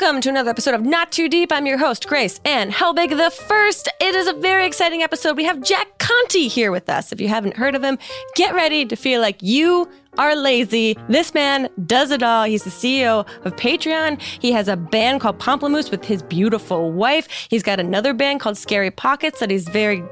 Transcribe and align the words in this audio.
Welcome 0.00 0.20
to 0.20 0.28
another 0.28 0.50
episode 0.50 0.74
of 0.74 0.82
Not 0.82 1.10
Too 1.10 1.28
Deep. 1.28 1.50
I'm 1.50 1.66
your 1.66 1.76
host, 1.76 2.06
Grace 2.06 2.40
and 2.44 2.70
Helbig 2.70 3.10
the 3.16 3.30
First. 3.30 3.88
It 4.00 4.14
is 4.14 4.28
a 4.28 4.32
very 4.34 4.64
exciting 4.64 5.02
episode. 5.02 5.36
We 5.36 5.42
have 5.42 5.60
Jack 5.60 5.98
Conte 5.98 6.46
here 6.46 6.70
with 6.70 6.88
us. 6.88 7.10
If 7.10 7.20
you 7.20 7.26
haven't 7.26 7.56
heard 7.56 7.74
of 7.74 7.82
him, 7.82 7.98
get 8.36 8.54
ready 8.54 8.86
to 8.86 8.94
feel 8.94 9.20
like 9.20 9.38
you 9.40 9.88
are 10.16 10.36
lazy. 10.36 10.96
This 11.08 11.34
man 11.34 11.68
does 11.86 12.12
it 12.12 12.22
all. 12.22 12.44
He's 12.44 12.62
the 12.62 12.70
CEO 12.70 13.26
of 13.44 13.56
Patreon. 13.56 14.20
He 14.20 14.52
has 14.52 14.68
a 14.68 14.76
band 14.76 15.20
called 15.20 15.40
Pomplamoose 15.40 15.90
with 15.90 16.04
his 16.04 16.22
beautiful 16.22 16.92
wife. 16.92 17.28
He's 17.50 17.64
got 17.64 17.80
another 17.80 18.14
band 18.14 18.38
called 18.38 18.56
Scary 18.56 18.92
Pockets 18.92 19.40
that 19.40 19.50
he's 19.50 19.68
very 19.68 20.04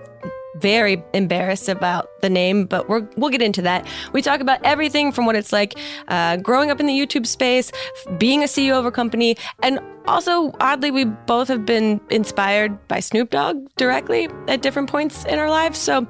very 0.60 1.02
embarrassed 1.12 1.68
about 1.68 2.08
the 2.22 2.30
name, 2.30 2.66
but 2.66 2.88
we're, 2.88 3.08
we'll 3.16 3.30
get 3.30 3.42
into 3.42 3.62
that. 3.62 3.86
We 4.12 4.22
talk 4.22 4.40
about 4.40 4.60
everything 4.64 5.12
from 5.12 5.26
what 5.26 5.36
it's 5.36 5.52
like 5.52 5.78
uh, 6.08 6.36
growing 6.38 6.70
up 6.70 6.80
in 6.80 6.86
the 6.86 6.92
YouTube 6.92 7.26
space, 7.26 7.72
being 8.18 8.42
a 8.42 8.46
CEO 8.46 8.78
of 8.78 8.86
a 8.86 8.90
company, 8.90 9.36
and 9.62 9.80
also, 10.06 10.52
oddly, 10.60 10.90
we 10.90 11.04
both 11.04 11.48
have 11.48 11.66
been 11.66 12.00
inspired 12.10 12.86
by 12.86 13.00
Snoop 13.00 13.30
Dogg 13.30 13.56
directly 13.76 14.28
at 14.46 14.62
different 14.62 14.88
points 14.88 15.24
in 15.24 15.38
our 15.38 15.50
lives. 15.50 15.78
So 15.78 16.06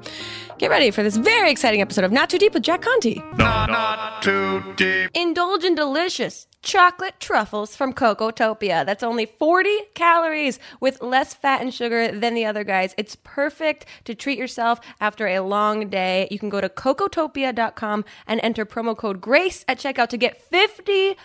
get 0.59 0.69
ready 0.69 0.91
for 0.91 1.01
this 1.01 1.17
very 1.17 1.49
exciting 1.49 1.81
episode 1.81 2.03
of 2.03 2.11
Not 2.11 2.29
Too 2.29 2.37
Deep 2.37 2.53
with 2.53 2.63
Jack 2.63 2.83
Conte. 2.83 3.15
Not, 3.37 3.69
not 3.69 4.21
too 4.21 4.61
deep. 4.75 5.09
Indulge 5.15 5.63
in 5.63 5.73
delicious 5.73 6.47
chocolate 6.61 7.19
truffles 7.19 7.75
from 7.75 7.93
Cocotopia. 7.93 8.85
That's 8.85 9.03
only 9.03 9.25
40 9.25 9.69
calories 9.93 10.59
with 10.79 11.01
less 11.01 11.33
fat 11.33 11.61
and 11.61 11.73
sugar 11.73 12.11
than 12.11 12.33
the 12.33 12.45
other 12.45 12.63
guys. 12.63 12.93
It's 12.97 13.15
perfect 13.23 13.85
to 14.05 14.15
treat 14.15 14.37
yourself 14.37 14.79
after 14.99 15.27
a 15.27 15.39
long 15.39 15.89
day. 15.89 16.27
You 16.31 16.39
can 16.39 16.49
go 16.49 16.59
to 16.59 16.69
cocotopia.com 16.69 18.05
and 18.27 18.39
enter 18.43 18.65
promo 18.65 18.97
code 18.97 19.21
GRACE 19.21 19.63
at 19.67 19.79
checkout 19.79 20.09
to 20.09 20.17
get 20.17 20.49
50% 20.51 21.15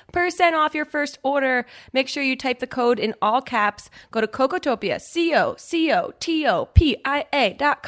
off 0.52 0.74
your 0.74 0.84
first 0.84 1.18
order. 1.22 1.66
Make 1.92 2.08
sure 2.08 2.22
you 2.22 2.36
type 2.36 2.60
the 2.60 2.66
code 2.66 2.98
in 2.98 3.14
all 3.20 3.42
caps. 3.42 3.90
Go 4.10 4.20
to 4.20 4.26
Cocotopia, 4.26 5.00
C 5.00 5.34
O 5.34 5.56
C 5.58 5.92
O 5.92 6.12
T 6.20 6.46
O 6.46 6.66
P 6.66 6.96
I 7.04 7.24
A 7.32 7.54
dot 7.54 7.82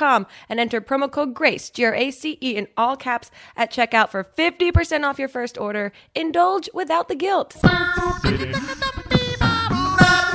and 0.49 0.61
enter 0.61 0.81
promo 0.81 1.11
code 1.11 1.35
GRACE, 1.35 1.71
G 1.71 1.85
R 1.85 1.95
A 1.95 2.11
C 2.11 2.39
E, 2.43 2.57
in 2.57 2.69
all 2.77 2.97
caps 2.97 3.31
at 3.57 3.71
checkout 3.71 4.11
for 4.11 4.25
50% 4.25 5.05
off 5.05 5.19
your 5.19 5.29
first 5.29 5.57
order. 5.59 5.93
Indulge 6.15 6.69
without 6.75 7.09
the 7.09 7.15
guilt. 7.15 7.34
Not 7.35 7.57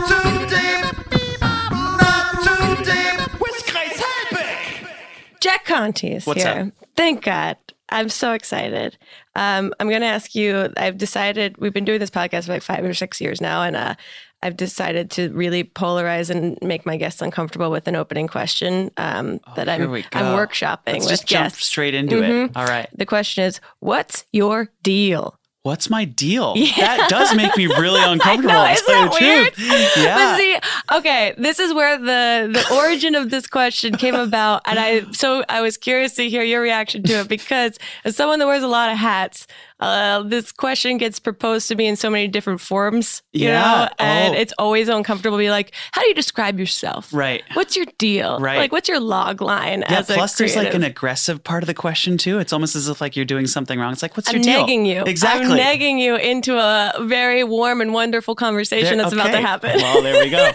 too 0.09 0.45
deep. 0.47 1.41
Not 1.41 2.43
too 2.43 2.83
deep. 2.83 3.39
With 3.39 3.71
Grace 3.71 4.01
Helbig. 4.01 4.87
Jack 5.39 5.63
Conte 5.65 6.03
is 6.03 6.25
What's 6.25 6.43
here. 6.43 6.71
Thank 6.97 7.23
God. 7.23 7.55
I'm 7.91 8.09
so 8.09 8.33
excited. 8.33 8.97
Um, 9.35 9.73
I'm 9.79 9.87
going 9.87 10.01
to 10.01 10.07
ask 10.07 10.35
you. 10.35 10.71
I've 10.75 10.97
decided 10.97 11.57
we've 11.57 11.73
been 11.73 11.85
doing 11.85 11.99
this 11.99 12.09
podcast 12.09 12.45
for 12.47 12.51
like 12.53 12.61
five 12.63 12.83
or 12.83 12.93
six 12.93 13.19
years 13.21 13.39
now, 13.39 13.63
and 13.63 13.75
uh, 13.77 13.95
I've 14.43 14.57
decided 14.57 15.09
to 15.11 15.29
really 15.29 15.63
polarize 15.63 16.29
and 16.29 16.57
make 16.61 16.85
my 16.85 16.97
guests 16.97 17.21
uncomfortable 17.21 17.71
with 17.71 17.87
an 17.87 17.95
opening 17.95 18.27
question 18.27 18.91
um, 18.97 19.39
that 19.55 19.69
Oh, 19.69 19.75
here 19.77 19.89
I'm 19.89 20.03
I'm 20.11 20.37
workshopping 20.37 20.87
Let's 20.87 21.05
with 21.05 21.09
just 21.11 21.25
jump 21.27 21.53
straight 21.53 21.95
into 21.95 22.17
Mhm. 22.17 22.49
it. 22.49 22.51
All 22.57 22.65
right. 22.65 22.89
The 22.93 23.05
question 23.05 23.45
is, 23.45 23.61
what's 23.79 24.25
your 24.33 24.69
deal? 24.83 25.38
What's 25.63 25.89
my 25.89 26.05
deal? 26.05 26.53
Yeah. 26.55 26.73
That 26.97 27.09
does 27.09 27.35
make 27.35 27.55
me 27.57 27.67
really 27.67 28.01
uncomfortable. 28.05 28.53
know, 28.53 28.71
isn't 28.71 28.87
that 28.87 29.17
weird? 29.19 29.53
truth. 29.53 29.93
Yeah. 29.97 30.37
See, 30.37 30.57
okay, 30.93 31.33
this 31.37 31.59
is 31.59 31.73
where 31.73 31.97
the 31.97 32.49
the 32.51 32.75
origin 32.75 33.13
of 33.15 33.29
this 33.29 33.45
question 33.45 33.95
came 33.95 34.15
about, 34.15 34.61
and 34.65 34.79
I 34.79 35.01
so 35.11 35.43
I 35.49 35.61
was 35.61 35.75
curious 35.77 36.15
to 36.15 36.29
hear 36.29 36.43
your 36.43 36.61
reaction 36.61 37.03
to 37.03 37.13
it 37.19 37.27
because 37.27 37.77
as 38.05 38.15
someone 38.15 38.39
that 38.39 38.45
wears 38.47 38.63
a 38.63 38.67
lot 38.67 38.89
of 38.91 38.97
hats, 38.97 39.47
uh, 39.79 40.23
this 40.23 40.51
question 40.51 40.97
gets 40.97 41.19
proposed 41.19 41.67
to 41.69 41.75
me 41.75 41.87
in 41.87 41.95
so 41.95 42.09
many 42.09 42.27
different 42.27 42.59
forms, 42.61 43.21
you 43.33 43.47
Yeah. 43.47 43.61
know, 43.61 43.89
and 43.99 44.35
Oh. 44.35 44.37
it's 44.39 44.53
always 44.57 44.89
uncomfortable 44.89 45.37
to 45.37 45.41
be 45.41 45.49
like, 45.49 45.71
how 45.93 46.01
do 46.01 46.07
you 46.09 46.13
describe 46.15 46.59
yourself? 46.59 47.09
Right. 47.13 47.43
What's 47.53 47.75
your 47.77 47.85
deal? 47.97 48.39
Right. 48.39 48.57
Like, 48.57 48.71
what's 48.71 48.89
your 48.89 48.99
log 48.99 49.41
line 49.41 49.81
Yeah, 49.89 49.99
as 49.99 50.09
a 50.09 50.13
plus 50.15 50.37
there's 50.37 50.55
like 50.55 50.73
an 50.73 50.83
aggressive 50.83 51.43
part 51.43 51.63
of 51.63 51.67
the 51.67 51.73
question 51.73 52.17
too. 52.17 52.39
It's 52.39 52.51
almost 52.51 52.75
as 52.75 52.89
if 52.89 52.99
like 52.99 53.15
you're 53.15 53.25
doing 53.25 53.47
something 53.47 53.79
wrong. 53.79 53.93
It's 53.93 54.01
like, 54.01 54.17
what's 54.17 54.29
I'm 54.29 54.35
your 54.35 54.43
deal? 54.43 54.65
negging 54.67 54.85
you. 54.85 55.03
Exactly. 55.05 55.59
I'm 55.61 55.79
negging 55.79 55.99
you 55.99 56.15
into 56.15 56.57
a 56.57 56.93
very 57.01 57.43
warm 57.43 57.79
and 57.81 57.93
wonderful 57.93 58.35
conversation 58.35 58.97
There- 58.97 59.03
that's 59.09 59.13
about 59.13 59.31
to 59.31 59.39
happen. 59.41 59.71
Well, 59.77 60.01
there 60.01 60.23
we 60.23 60.29
go. 60.29 60.51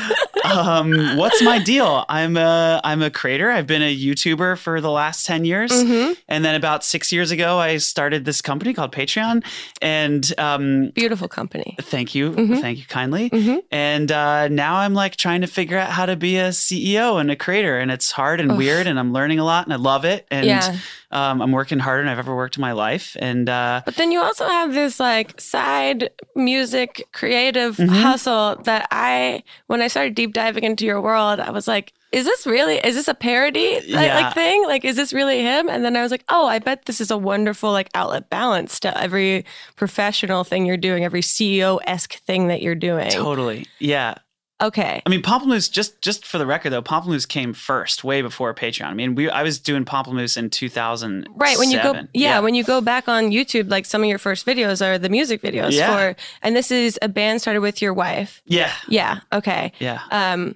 um, 0.44 1.16
what's 1.16 1.42
my 1.42 1.58
deal? 1.58 2.04
I'm 2.08 2.36
a 2.36 2.80
I'm 2.84 3.02
a 3.02 3.10
creator. 3.10 3.50
I've 3.50 3.66
been 3.66 3.82
a 3.82 3.94
YouTuber 3.96 4.58
for 4.58 4.80
the 4.80 4.90
last 4.90 5.26
ten 5.26 5.44
years, 5.44 5.70
Mhm. 5.72 6.16
and 6.28 6.44
then 6.44 6.54
about 6.54 6.84
six 6.84 7.12
years 7.12 7.30
ago, 7.30 7.58
I 7.58 7.76
started 7.78 8.24
this 8.24 8.40
company 8.40 8.61
called 8.72 8.92
Patreon. 8.92 9.42
And 9.82 10.22
um, 10.38 10.90
Beautiful 10.94 11.26
company. 11.28 11.74
thank 11.80 12.14
you, 12.14 12.30
Mhm. 12.30 12.60
thank 12.60 12.78
you 12.78 12.84
kindly. 12.86 13.30
Mhm. 13.30 13.58
And 13.72 14.12
uh, 14.12 14.46
now 14.48 14.76
I'm 14.76 14.94
like 14.94 15.16
trying 15.16 15.40
to 15.40 15.48
figure 15.48 15.76
out 15.78 15.90
how 15.90 16.06
to 16.06 16.14
be 16.14 16.36
a 16.38 16.50
CEO 16.52 17.20
and 17.20 17.30
a 17.30 17.36
creator, 17.36 17.78
and 17.78 17.90
it's 17.90 18.12
hard 18.12 18.38
and 18.40 18.52
Oof. 18.52 18.58
weird, 18.58 18.86
and 18.86 18.96
I'm 18.98 19.12
learning 19.12 19.40
a 19.40 19.44
lot, 19.44 19.66
and 19.66 19.72
I 19.72 19.76
love 19.76 20.04
it. 20.04 20.26
And 20.30 20.46
Yeah. 20.46 20.76
um, 21.10 21.42
I'm 21.42 21.52
working 21.52 21.78
harder 21.80 22.02
than 22.04 22.12
I've 22.12 22.18
ever 22.20 22.34
worked 22.34 22.56
in 22.56 22.60
my 22.60 22.72
life. 22.72 23.16
And 23.20 23.48
uh, 23.48 23.82
But 23.84 23.96
then 23.96 24.12
you 24.12 24.22
also 24.22 24.46
have 24.46 24.72
this 24.72 25.00
like 25.00 25.40
side 25.40 26.10
music 26.36 27.04
creative 27.12 27.76
Mhm. 27.76 27.88
hustle 28.02 28.56
that 28.64 28.86
I, 28.90 29.42
when 29.66 29.82
I 29.82 29.88
started 29.88 30.14
deep 30.14 30.32
diving 30.32 30.64
into 30.64 30.84
your 30.86 31.00
world, 31.00 31.40
I 31.40 31.50
was 31.50 31.66
like, 31.68 31.92
is 32.12 32.24
this 32.26 32.46
really, 32.46 32.76
is 32.76 32.94
this 32.94 33.08
a 33.08 33.14
parody 33.14 33.74
like, 33.76 33.84
Yeah. 33.88 34.20
like 34.20 34.34
thing? 34.34 34.64
Like, 34.66 34.84
is 34.84 34.96
this 34.96 35.12
really 35.12 35.40
him? 35.40 35.68
And 35.68 35.84
then 35.84 35.96
I 35.96 36.02
was 36.02 36.10
like, 36.10 36.24
oh, 36.28 36.46
I 36.46 36.58
bet 36.58 36.84
this 36.84 37.00
is 37.00 37.10
a 37.10 37.16
wonderful 37.18 37.72
like 37.72 37.88
outlet 37.94 38.28
balance 38.30 38.78
to 38.80 39.00
every 39.00 39.44
professional 39.76 40.44
thing 40.44 40.66
you're 40.66 40.76
doing, 40.76 41.04
every 41.04 41.22
CEO 41.22 41.78
esque 41.86 42.14
thing 42.26 42.48
that 42.48 42.62
you're 42.62 42.74
doing. 42.74 43.10
totally, 43.10 43.66
yeah. 43.78 44.14
Okay. 44.60 45.02
I 45.04 45.10
mean, 45.10 45.22
Pomplamoose. 45.22 45.68
Just 45.72 46.00
just 46.02 46.24
for 46.24 46.38
the 46.38 46.46
record, 46.46 46.70
though, 46.70 46.82
Pomplamoose 46.82 47.26
came 47.26 47.52
first, 47.52 48.04
way 48.04 48.22
before 48.22 48.54
Patreon. 48.54 48.86
I 48.86 48.94
mean, 48.94 49.16
we 49.16 49.28
I 49.28 49.42
was 49.42 49.58
doing 49.58 49.84
Pomplamoose 49.84 50.36
in 50.36 50.50
2000. 50.50 51.26
Right 51.34 51.58
when 51.58 51.72
you 51.72 51.82
go, 51.82 51.94
yeah, 52.14 52.38
when 52.38 52.54
you 52.54 52.62
go 52.62 52.80
back 52.80 53.08
on 53.08 53.30
YouTube, 53.32 53.68
like 53.70 53.86
some 53.86 54.02
of 54.04 54.08
your 54.08 54.18
first 54.20 54.46
videos 54.46 54.80
are 54.80 54.98
the 54.98 55.08
music 55.08 55.42
videos 55.42 55.72
Yeah. 55.72 56.12
for, 56.12 56.16
and 56.42 56.54
this 56.54 56.70
is 56.70 56.96
a 57.02 57.08
band 57.08 57.40
started 57.40 57.58
with 57.60 57.82
your 57.82 57.92
wife. 57.92 58.40
yeah, 58.44 58.70
Yeah. 58.86 59.18
Okay. 59.32 59.72
yeah. 59.80 60.00
Um, 60.12 60.54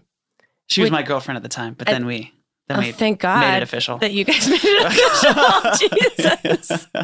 She 0.68 0.80
was 0.80 0.90
Would- 0.90 0.96
my 0.96 1.02
girlfriend 1.02 1.36
at 1.36 1.42
the 1.42 1.48
time, 1.48 1.74
but 1.74 1.88
I- 1.88 1.92
then 1.92 2.06
we 2.06 2.32
then 2.68 2.78
oh, 2.78 2.80
we 2.80 2.90
thank 2.92 3.20
God 3.20 3.40
made 3.40 3.58
it 3.58 3.62
official. 3.62 3.98
that 3.98 4.12
you 4.12 4.24
guys 4.24 4.48
made 4.50 4.60
it 4.62 5.80
official. 5.80 6.58
Jesus. 6.58 6.88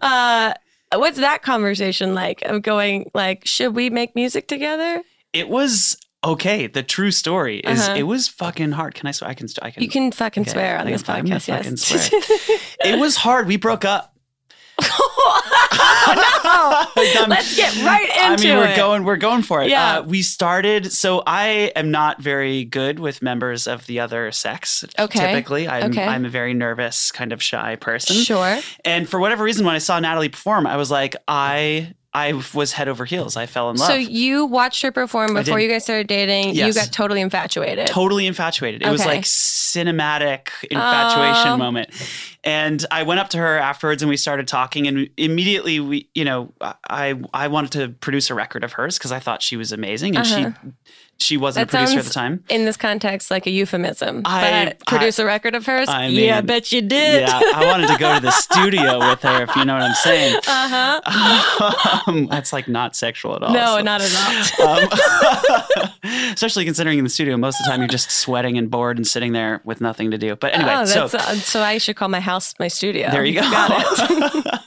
Uh, 0.00 0.54
what's 0.94 1.18
that 1.18 1.42
conversation 1.42 2.14
like 2.14 2.42
of 2.42 2.62
going 2.62 3.10
like, 3.14 3.46
should 3.46 3.74
we 3.74 3.90
make 3.90 4.14
music 4.14 4.48
together? 4.48 5.02
it 5.32 5.48
was 5.50 5.96
okay. 6.24 6.66
The 6.66 6.82
true 6.82 7.10
story 7.10 7.58
is 7.60 7.80
Uh-huh. 7.86 7.96
it 7.98 8.04
was 8.04 8.26
fucking 8.28 8.72
hard. 8.72 8.94
Can 8.94 9.06
I 9.06 9.10
swear? 9.10 9.28
I 9.30 9.34
can. 9.34 9.48
I 9.60 9.70
can. 9.70 9.82
You 9.82 9.88
can 9.90 10.10
fucking 10.12 10.42
Okay, 10.44 10.50
swear 10.52 10.78
on 10.78 10.86
this 10.86 11.02
can- 11.02 11.16
I'm 11.16 11.24
gonna 11.26 11.40
podcast. 11.40 11.90
Yes. 11.92 12.10
It 12.84 12.98
was 12.98 13.16
hard. 13.16 13.46
We 13.46 13.56
broke 13.58 13.84
up. 13.84 14.15
oh, 14.82 16.86
no. 17.14 17.24
Let's 17.28 17.56
get 17.56 17.74
right 17.84 18.08
into 18.08 18.20
it. 18.20 18.24
I 18.24 18.36
mean, 18.36 18.56
we're 18.56 18.72
it. 18.72 18.76
going, 18.76 19.04
we're 19.04 19.16
going 19.16 19.42
for 19.42 19.62
it. 19.62 19.70
Yeah. 19.70 19.98
Uh, 19.98 20.02
we 20.02 20.22
started. 20.22 20.92
So 20.92 21.22
I 21.26 21.72
am 21.76 21.90
not 21.90 22.20
very 22.20 22.64
good 22.64 22.98
with 22.98 23.22
members 23.22 23.66
of 23.66 23.86
the 23.86 24.00
other 24.00 24.30
sex. 24.32 24.84
Okay. 24.98 25.18
Typically, 25.18 25.68
I'm, 25.68 25.90
Okay. 25.90 26.04
I'm 26.04 26.24
a 26.24 26.28
very 26.28 26.54
nervous, 26.54 27.10
kind 27.10 27.32
of 27.32 27.42
shy 27.42 27.76
person. 27.76 28.16
Sure. 28.16 28.58
And 28.84 29.08
for 29.08 29.20
whatever 29.20 29.44
reason, 29.44 29.64
when 29.64 29.74
I 29.74 29.78
saw 29.78 29.98
Nataly 30.00 30.30
perform, 30.30 30.66
I 30.66 30.76
was 30.76 30.90
like, 30.90 31.16
I, 31.28 31.94
I 32.16 32.32
was 32.54 32.72
head 32.72 32.88
over 32.88 33.04
heels. 33.04 33.36
I 33.36 33.44
fell 33.44 33.68
in 33.68 33.76
love. 33.76 33.88
So 33.88 33.94
you 33.94 34.46
watched 34.46 34.80
her 34.82 34.90
perform 34.90 35.34
before 35.34 35.60
you 35.60 35.68
guys 35.68 35.84
started 35.84 36.06
dating. 36.06 36.54
You 36.54 36.72
got 36.72 36.90
totally 36.90 37.20
infatuated. 37.20 37.86
totally 37.88 38.26
infatuated. 38.26 38.82
It 38.82 38.90
was 38.90 39.04
like 39.04 39.24
cinematic 39.24 40.48
infatuation 40.70 41.58
moment. 41.58 41.90
And 42.42 42.84
I 42.90 43.02
went 43.02 43.20
up 43.20 43.28
to 43.30 43.38
her 43.38 43.58
afterwards 43.58 44.02
and 44.02 44.08
we 44.08 44.16
started 44.16 44.48
talking 44.48 44.86
and 44.86 45.08
immediately 45.16 45.78
we, 45.80 46.08
you 46.14 46.24
know, 46.24 46.52
I 46.88 47.20
I 47.34 47.48
wanted 47.48 47.72
to 47.72 47.88
produce 47.90 48.30
a 48.30 48.34
record 48.34 48.64
of 48.64 48.72
hers 48.72 48.96
because 48.98 49.12
I 49.12 49.18
thought 49.18 49.42
she 49.42 49.56
was 49.56 49.72
amazing 49.72 50.16
and 50.16 50.26
Uh-huh. 50.26 50.52
she 50.52 50.70
she 51.18 51.36
wasn't 51.36 51.70
That 51.70 51.76
a 51.76 51.78
producer 51.86 51.98
at 52.00 52.04
the 52.04 52.12
time. 52.12 52.44
In 52.50 52.64
this 52.66 52.76
context, 52.76 53.30
like 53.30 53.46
a 53.46 53.50
euphemism. 53.50 54.22
I- 54.24 54.74
but 54.76 54.86
produce 54.86 55.18
a 55.18 55.24
record 55.24 55.54
of 55.54 55.64
hers. 55.66 55.88
I 55.88 56.06
yeah, 56.08 56.38
I 56.38 56.40
bet 56.42 56.72
you 56.72 56.82
did. 56.82 57.22
Yeah, 57.28 57.40
I 57.54 57.64
wanted 57.66 57.88
to 57.88 57.96
go 57.98 58.14
to 58.14 58.20
the 58.20 58.30
studio 58.46 58.98
with 58.98 59.20
her 59.22 59.42
if 59.44 59.56
you 59.56 59.64
know 59.64 59.74
what 59.74 59.82
I'm 59.82 59.94
saying. 59.94 60.36
Uh 60.46 61.00
huh. 61.00 62.02
Um, 62.06 62.26
that's 62.26 62.52
like 62.52 62.68
not 62.68 62.94
sexual 62.96 63.34
at 63.36 63.42
all. 63.42 63.52
No, 63.54 63.76
so- 63.76 63.82
not 63.82 64.00
at 64.02 64.60
all. 64.60 65.82
um, 65.82 65.90
especially 66.32 66.64
considering 66.64 66.98
in 66.98 67.04
the 67.04 67.10
studio, 67.10 67.36
most 67.36 67.60
of 67.60 67.64
the 67.64 67.70
time 67.70 67.80
you're 67.80 67.88
just 67.88 68.10
sweating 68.10 68.58
and 68.58 68.70
bored 68.70 68.96
and 68.96 69.06
sitting 69.06 69.32
there 69.32 69.60
with 69.64 69.80
nothing 69.80 70.10
to 70.10 70.18
do. 70.18 70.36
But 70.36 70.54
anyway, 70.54 70.74
oh, 70.76 70.84
so 70.84 71.04
uh, 71.04 71.34
so 71.36 71.62
I 71.62 71.78
should 71.78 71.96
call 71.96 72.08
my 72.08 72.20
house 72.20 72.54
my 72.58 72.68
studio. 72.68 73.10
there 73.10 73.24
you 73.24 73.34
go. 73.34 73.40
Got 73.40 73.72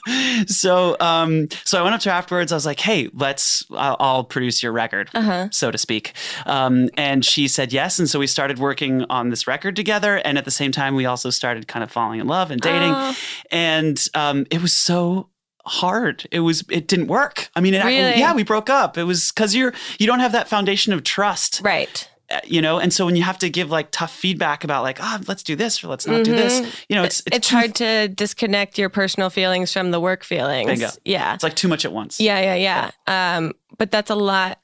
it. 0.07 0.49
so, 0.49 0.97
um, 0.99 1.47
so 1.65 1.79
I 1.79 1.83
went 1.83 1.95
up 1.95 2.01
to 2.01 2.09
her 2.09 2.15
afterwards. 2.15 2.51
I 2.51 2.55
was 2.55 2.65
like, 2.65 2.79
"Hey, 2.79 3.09
let's. 3.13 3.63
I'll, 3.71 3.95
I'll 3.99 4.23
produce 4.23 4.63
your 4.63 4.71
record, 4.71 5.09
Uh-huh. 5.13 5.49
so 5.51 5.71
to 5.71 5.77
speak." 5.77 6.13
Um, 6.45 6.89
and 6.97 7.23
she 7.25 7.47
said 7.47 7.71
yes, 7.73 7.99
and 7.99 8.09
so 8.09 8.19
we 8.19 8.27
started 8.27 8.59
working 8.59 9.03
on 9.09 9.29
this 9.29 9.47
record 9.47 9.75
together. 9.75 10.17
And 10.17 10.37
at 10.37 10.45
the 10.45 10.51
same 10.51 10.71
time, 10.71 10.95
we 10.95 11.05
also 11.05 11.29
started 11.29 11.67
kind 11.67 11.83
of 11.83 11.91
falling 11.91 12.19
in 12.19 12.27
love 12.27 12.51
and 12.51 12.61
dating. 12.61 12.91
Oh. 12.93 13.15
And 13.51 14.03
um, 14.13 14.45
it 14.51 14.61
was 14.61 14.73
so 14.73 15.29
hard. 15.65 16.27
It 16.31 16.39
was 16.39 16.63
it 16.69 16.87
didn't 16.87 17.07
work. 17.07 17.49
I 17.55 17.61
mean, 17.61 17.73
it, 17.73 17.83
Really? 17.83 18.19
yeah, 18.19 18.33
we 18.33 18.43
broke 18.43 18.69
up. 18.69 18.97
It 18.97 19.03
was 19.03 19.31
because 19.31 19.55
you're 19.55 19.73
you 19.99 20.07
don't 20.07 20.19
have 20.19 20.31
that 20.31 20.47
foundation 20.47 20.93
of 20.93 21.03
trust, 21.03 21.61
Right. 21.63 22.09
uh, 22.31 22.39
you 22.45 22.61
know. 22.61 22.79
And 22.79 22.91
so 22.91 23.05
when 23.05 23.15
you 23.15 23.23
have 23.23 23.37
to 23.39 23.49
give 23.49 23.69
like 23.69 23.89
tough 23.91 24.11
feedback 24.15 24.63
about 24.63 24.81
like, 24.83 25.01
ah, 25.01 25.19
let's 25.27 25.43
do 25.43 25.55
this 25.55 25.83
or 25.83 25.87
let's 25.87 26.07
not 26.07 26.23
do 26.23 26.31
this, 26.31 26.59
you 26.89 26.95
know, 26.95 27.03
it's 27.03 27.21
Mm-hmm. 27.21 27.35
It's, 27.35 27.49
too- 27.49 27.55
hard 27.55 27.75
to 27.75 28.07
disconnect 28.07 28.77
your 28.79 28.89
personal 28.89 29.29
feelings 29.29 29.71
from 29.71 29.91
the 29.91 29.99
work 29.99 30.23
feelings. 30.23 30.67
Bingo. 30.67 30.89
Yeah. 31.05 31.35
It's 31.35 31.43
like 31.43 31.55
too 31.55 31.67
much 31.67 31.85
at 31.85 31.91
once. 31.91 32.19
Yeah, 32.19 32.55
yeah, 32.55 32.91
yeah. 33.07 33.35
Um, 33.37 33.53
but 33.77 33.91
that's 33.91 34.09
a 34.09 34.15
lot. 34.15 34.59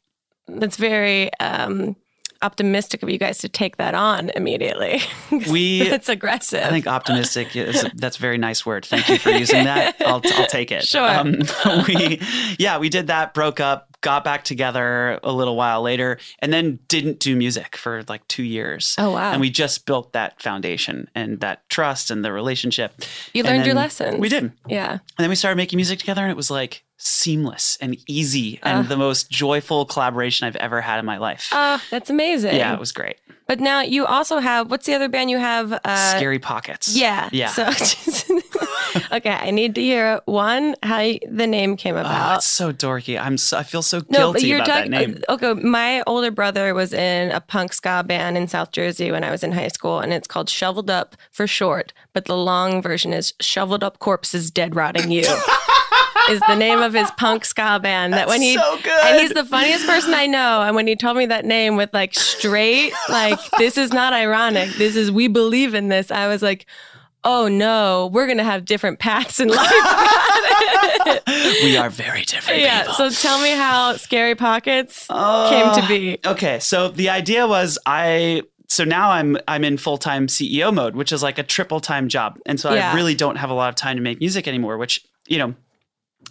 That's 0.48 0.78
very 0.78 1.34
um, 1.40 1.96
optimistic 2.42 3.02
of 3.02 3.10
you 3.10 3.18
guys 3.18 3.40
to 3.40 3.50
take 3.50 3.78
that 3.78 3.94
on 3.96 4.30
immediately. 4.36 5.02
We- 5.50 5.82
it's 5.82 6.08
aggressive. 6.10 6.64
I 6.64 6.70
think 6.70 6.88
optimistic 6.88 7.56
is 7.56 7.86
that's 7.96 8.18
a 8.18 8.22
very 8.22 8.38
nice 8.38 8.66
word. 8.66 8.86
Thank 8.86 9.10
you 9.10 9.18
for 9.18 9.32
using 9.32 9.64
that. 9.66 9.96
I'll, 10.02 10.22
I'll 10.24 10.48
take 10.48 10.72
it. 10.72 10.94
Um, 10.96 11.44
Sure. 11.44 11.84
we, 11.88 12.22
yeah, 12.60 12.78
we 12.78 12.90
did 12.90 13.08
that, 13.08 13.34
broke 13.34 13.60
up, 13.60 13.90
got 14.02 14.24
back 14.24 14.44
together 14.44 15.20
a 15.24 15.32
little 15.32 15.56
while 15.56 15.82
later, 15.82 16.20
and 16.40 16.54
then 16.54 16.78
didn't 16.88 17.20
do 17.20 17.36
music 17.36 17.76
for 17.76 18.04
like 18.08 18.26
two 18.28 18.44
years. 18.44 18.96
Oh, 19.00 19.12
wow. 19.12 19.32
And 19.32 19.42
we 19.42 19.50
just 19.50 19.86
built 19.86 20.14
that 20.14 20.42
foundation 20.42 21.10
and 21.16 21.40
that 21.42 21.68
trust 21.70 22.12
and 22.12 22.24
the 22.24 22.32
relationship. 22.32 22.94
You 23.34 23.44
learned 23.44 23.66
your 23.66 23.74
then 23.74 23.76
lessons. 23.84 24.20
We 24.20 24.30
did. 24.30 24.52
Yeah. 24.68 24.92
And 24.92 25.02
then 25.18 25.30
we 25.30 25.36
started 25.36 25.58
making 25.58 25.78
music 25.78 26.00
together, 26.00 26.22
and 26.22 26.30
it 26.32 26.38
was 26.38 26.52
like 26.52 26.84
seamless 26.98 27.78
and 27.82 27.98
easy 28.08 28.60
and 28.64 28.88
the 28.88 28.98
most 28.98 29.30
joyful 29.30 29.86
collaboration 29.86 30.48
I've 30.48 30.56
ever 30.56 30.82
had 30.82 31.00
in 31.00 31.06
my 31.06 31.18
life. 31.18 31.50
Oh, 31.52 31.82
that's 31.92 32.10
amazing. 32.10 32.56
yeah, 32.56 32.74
it 32.74 32.80
was 32.80 32.92
great. 32.92 33.18
But 33.48 33.60
now 33.60 33.82
you 33.82 34.06
also 34.08 34.40
have 34.40 34.72
what's 34.72 34.88
the 34.88 34.96
other 34.96 35.08
band 35.08 35.30
you 35.30 35.38
have? 35.38 35.72
Uh, 35.72 36.16
Scary 36.18 36.40
Pockets. 36.40 36.96
Yeah. 36.98 37.30
Yeah. 37.32 37.50
So, 37.50 37.66
okay, 39.12 39.30
I 39.32 39.52
need 39.52 39.76
to 39.76 39.82
hear 39.82 40.20
one 40.26 40.76
how 40.82 41.12
the 41.30 41.46
name 41.46 41.76
came 41.78 41.96
Oh, 41.96 42.00
about. 42.00 42.38
it's 42.38 42.48
so 42.48 42.72
dorky. 42.74 43.20
I'm 43.22 43.38
so, 43.38 43.58
I 43.58 43.64
feel 43.64 43.82
so 43.84 44.00
no, 44.00 44.04
but 44.10 44.18
guilty 44.40 44.48
you're 44.48 44.58
about 44.58 44.68
talking. 44.68 44.92
that 44.92 45.08
name. 45.10 45.24
Okay, 45.30 45.54
my 45.54 46.02
older 46.08 46.32
brother 46.32 46.74
was 46.74 46.92
in 46.92 47.32
a 47.32 47.40
punk 47.42 47.74
ska 47.74 48.04
band 48.08 48.36
in 48.38 48.48
South 48.48 48.72
Jersey 48.72 49.12
when 49.12 49.24
I 49.24 49.30
was 49.32 49.44
in 49.44 49.52
high 49.52 49.68
school, 49.68 50.00
and 50.00 50.12
it's 50.12 50.28
called 50.28 50.50
Shoveled 50.50 50.90
Up 50.90 51.16
for 51.32 51.46
short. 51.46 51.94
But 52.14 52.26
the 52.26 52.38
long 52.38 52.82
version 52.82 53.14
is 53.14 53.34
Shoveled 53.42 53.84
Up 53.84 54.00
Corpses 54.00 54.50
Dead 54.50 54.76
Rotting 54.76 55.12
You. 55.12 55.24
is 56.30 56.40
the 56.48 56.56
name 56.56 56.80
of 56.80 56.94
his 56.94 57.10
punk 57.12 57.46
ska 57.46 57.80
band. 57.82 58.14
That 58.14 58.28
when 58.28 58.42
he 58.42 58.56
so 58.56 58.78
good. 58.84 59.06
and 59.06 59.20
he's 59.22 59.32
the 59.32 59.46
funniest 59.46 59.86
person 59.86 60.14
I 60.14 60.28
know. 60.28 60.62
And 60.62 60.76
when 60.76 60.88
he 60.88 60.96
told 60.96 61.18
me 61.18 61.26
that 61.28 61.46
name 61.46 61.76
with 61.76 61.94
like 61.94 62.14
straight, 62.14 62.94
like 63.10 63.40
this 63.58 63.78
is 63.78 63.92
not 63.94 64.14
ironic. 64.14 64.70
This 64.76 64.96
is 64.96 65.12
we 65.12 65.28
believe 65.28 65.74
in 65.74 65.90
this. 65.90 66.12
I 66.12 66.28
was 66.28 66.42
like, 66.42 66.66
oh 67.24 67.48
no, 67.48 68.10
we're 68.14 68.28
gonna 68.28 68.44
have 68.44 68.66
different 68.66 69.00
paths 69.00 69.40
in 69.40 69.50
life. 69.50 69.72
we 71.64 71.78
are 71.78 71.90
very 71.90 72.24
different 72.24 72.62
yeah. 72.62 72.82
people. 72.82 72.94
So 72.96 73.10
tell 73.10 73.42
me 73.42 73.52
how 73.52 73.96
Scary 73.98 74.36
Pockets 74.36 75.08
Oh. 75.10 75.50
came 75.50 75.82
to 75.82 75.88
be. 75.88 76.20
Oh, 76.24 76.32
okay, 76.32 76.60
so 76.60 76.90
the 76.90 77.10
idea 77.10 77.48
was 77.48 77.78
I 77.86 78.44
so 78.68 78.84
now 78.84 79.12
I'm 79.12 79.38
I'm 79.48 79.64
in 79.64 79.78
full 79.78 79.98
time 79.98 80.28
CEO 80.28 80.74
mode, 80.74 80.96
which 80.96 81.12
is 81.12 81.22
like 81.22 81.38
a 81.38 81.44
triple 81.44 81.80
time 81.80 82.08
job, 82.08 82.40
and 82.46 82.60
so 82.60 82.74
Yeah. 82.74 82.92
I 82.92 82.96
really 82.96 83.16
don't 83.16 83.36
have 83.38 83.50
a 83.50 83.54
lot 83.54 83.70
of 83.70 83.76
time 83.76 83.96
to 83.98 84.02
make 84.02 84.20
music 84.20 84.48
anymore. 84.48 84.78
Which 84.78 85.06
you 85.28 85.38
know 85.38 85.56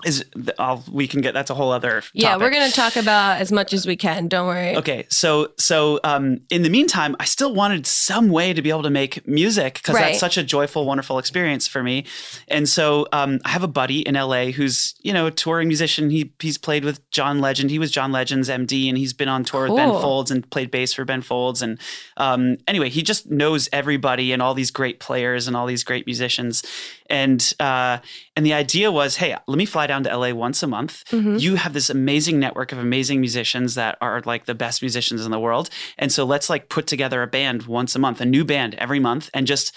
is 0.04 0.24
I'll, 0.58 0.84
we 0.90 1.06
can 1.06 1.20
get 1.20 1.34
that's 1.34 1.50
a 1.50 1.54
whole 1.54 1.70
other 1.72 2.02
Yeah, 2.12 2.36
we're 2.36 2.50
gonna 2.50 2.70
talk 2.70 2.96
about 2.96 3.40
as 3.40 3.52
much 3.52 3.72
as 3.72 3.86
we 3.86 3.96
can. 3.96 4.28
Don't 4.28 4.46
worry. 4.46 4.76
Okay, 4.76 5.06
so 5.08 5.52
so 5.58 6.00
um, 6.04 6.40
in 6.50 6.62
the 6.62 6.68
meantime, 6.70 7.16
I 7.20 7.24
still 7.24 7.54
wanted 7.54 7.86
some 7.86 8.28
way 8.28 8.52
to 8.52 8.60
be 8.60 8.70
able 8.70 8.82
to 8.82 8.90
make 8.90 9.26
music 9.26 9.74
because 9.74 9.94
Right. 9.94 10.06
that's 10.06 10.18
such 10.18 10.36
a 10.36 10.42
joyful, 10.42 10.84
wonderful 10.84 11.18
experience 11.18 11.66
for 11.68 11.82
me. 11.82 12.04
And 12.48 12.68
so 12.68 13.06
um, 13.12 13.40
I 13.44 13.50
have 13.50 13.62
a 13.62 13.68
buddy 13.68 14.00
in 14.00 14.14
LA 14.14 14.46
who's 14.46 14.94
you 15.02 15.12
know 15.12 15.26
a 15.26 15.30
touring 15.30 15.68
musician. 15.68 16.10
He 16.10 16.32
he's 16.40 16.58
played 16.58 16.84
with 16.84 17.08
John 17.10 17.40
Legend. 17.40 17.70
He 17.70 17.78
was 17.78 17.90
John 17.90 18.12
Legend's 18.12 18.48
MD, 18.48 18.88
and 18.88 18.98
he's 18.98 19.12
been 19.12 19.28
on 19.28 19.44
tour 19.44 19.68
with 19.68 19.76
Ben 19.76 19.90
Folds 19.90 20.30
and 20.30 20.48
played 20.50 20.70
bass 20.70 20.92
for 20.92 21.04
Ben 21.04 21.22
Folds. 21.22 21.62
And 21.62 21.78
um, 22.16 22.56
anyway, 22.66 22.88
he 22.90 23.02
just 23.02 23.30
knows 23.30 23.68
everybody 23.72 24.32
and 24.32 24.42
all 24.42 24.54
these 24.54 24.70
great 24.70 25.00
players 25.00 25.46
and 25.46 25.56
all 25.56 25.66
these 25.66 25.84
great 25.84 26.04
musicians. 26.06 26.62
And 27.08 27.52
uh, 27.60 27.98
and 28.36 28.44
the 28.44 28.54
idea 28.54 28.90
was, 28.90 29.16
hey, 29.16 29.36
let 29.46 29.58
me 29.58 29.66
fly 29.66 29.83
down 29.86 30.04
to 30.04 30.16
LA 30.16 30.32
once 30.32 30.62
a 30.62 30.66
month. 30.66 31.04
Mm-hmm. 31.10 31.36
You 31.36 31.56
have 31.56 31.72
this 31.72 31.90
amazing 31.90 32.38
network 32.40 32.72
of 32.72 32.78
amazing 32.78 33.20
musicians 33.20 33.74
that 33.74 33.96
are 34.00 34.22
like 34.24 34.46
the 34.46 34.54
best 34.54 34.82
musicians 34.82 35.24
in 35.24 35.30
the 35.30 35.40
world. 35.40 35.70
And 35.98 36.10
so 36.12 36.24
let's 36.24 36.48
like 36.50 36.68
put 36.68 36.86
together 36.86 37.22
a 37.22 37.26
band 37.26 37.64
once 37.66 37.94
a 37.94 37.98
month, 37.98 38.20
a 38.20 38.24
new 38.26 38.44
band 38.44 38.74
every 38.76 39.00
month, 39.00 39.30
and 39.34 39.46
just 39.46 39.74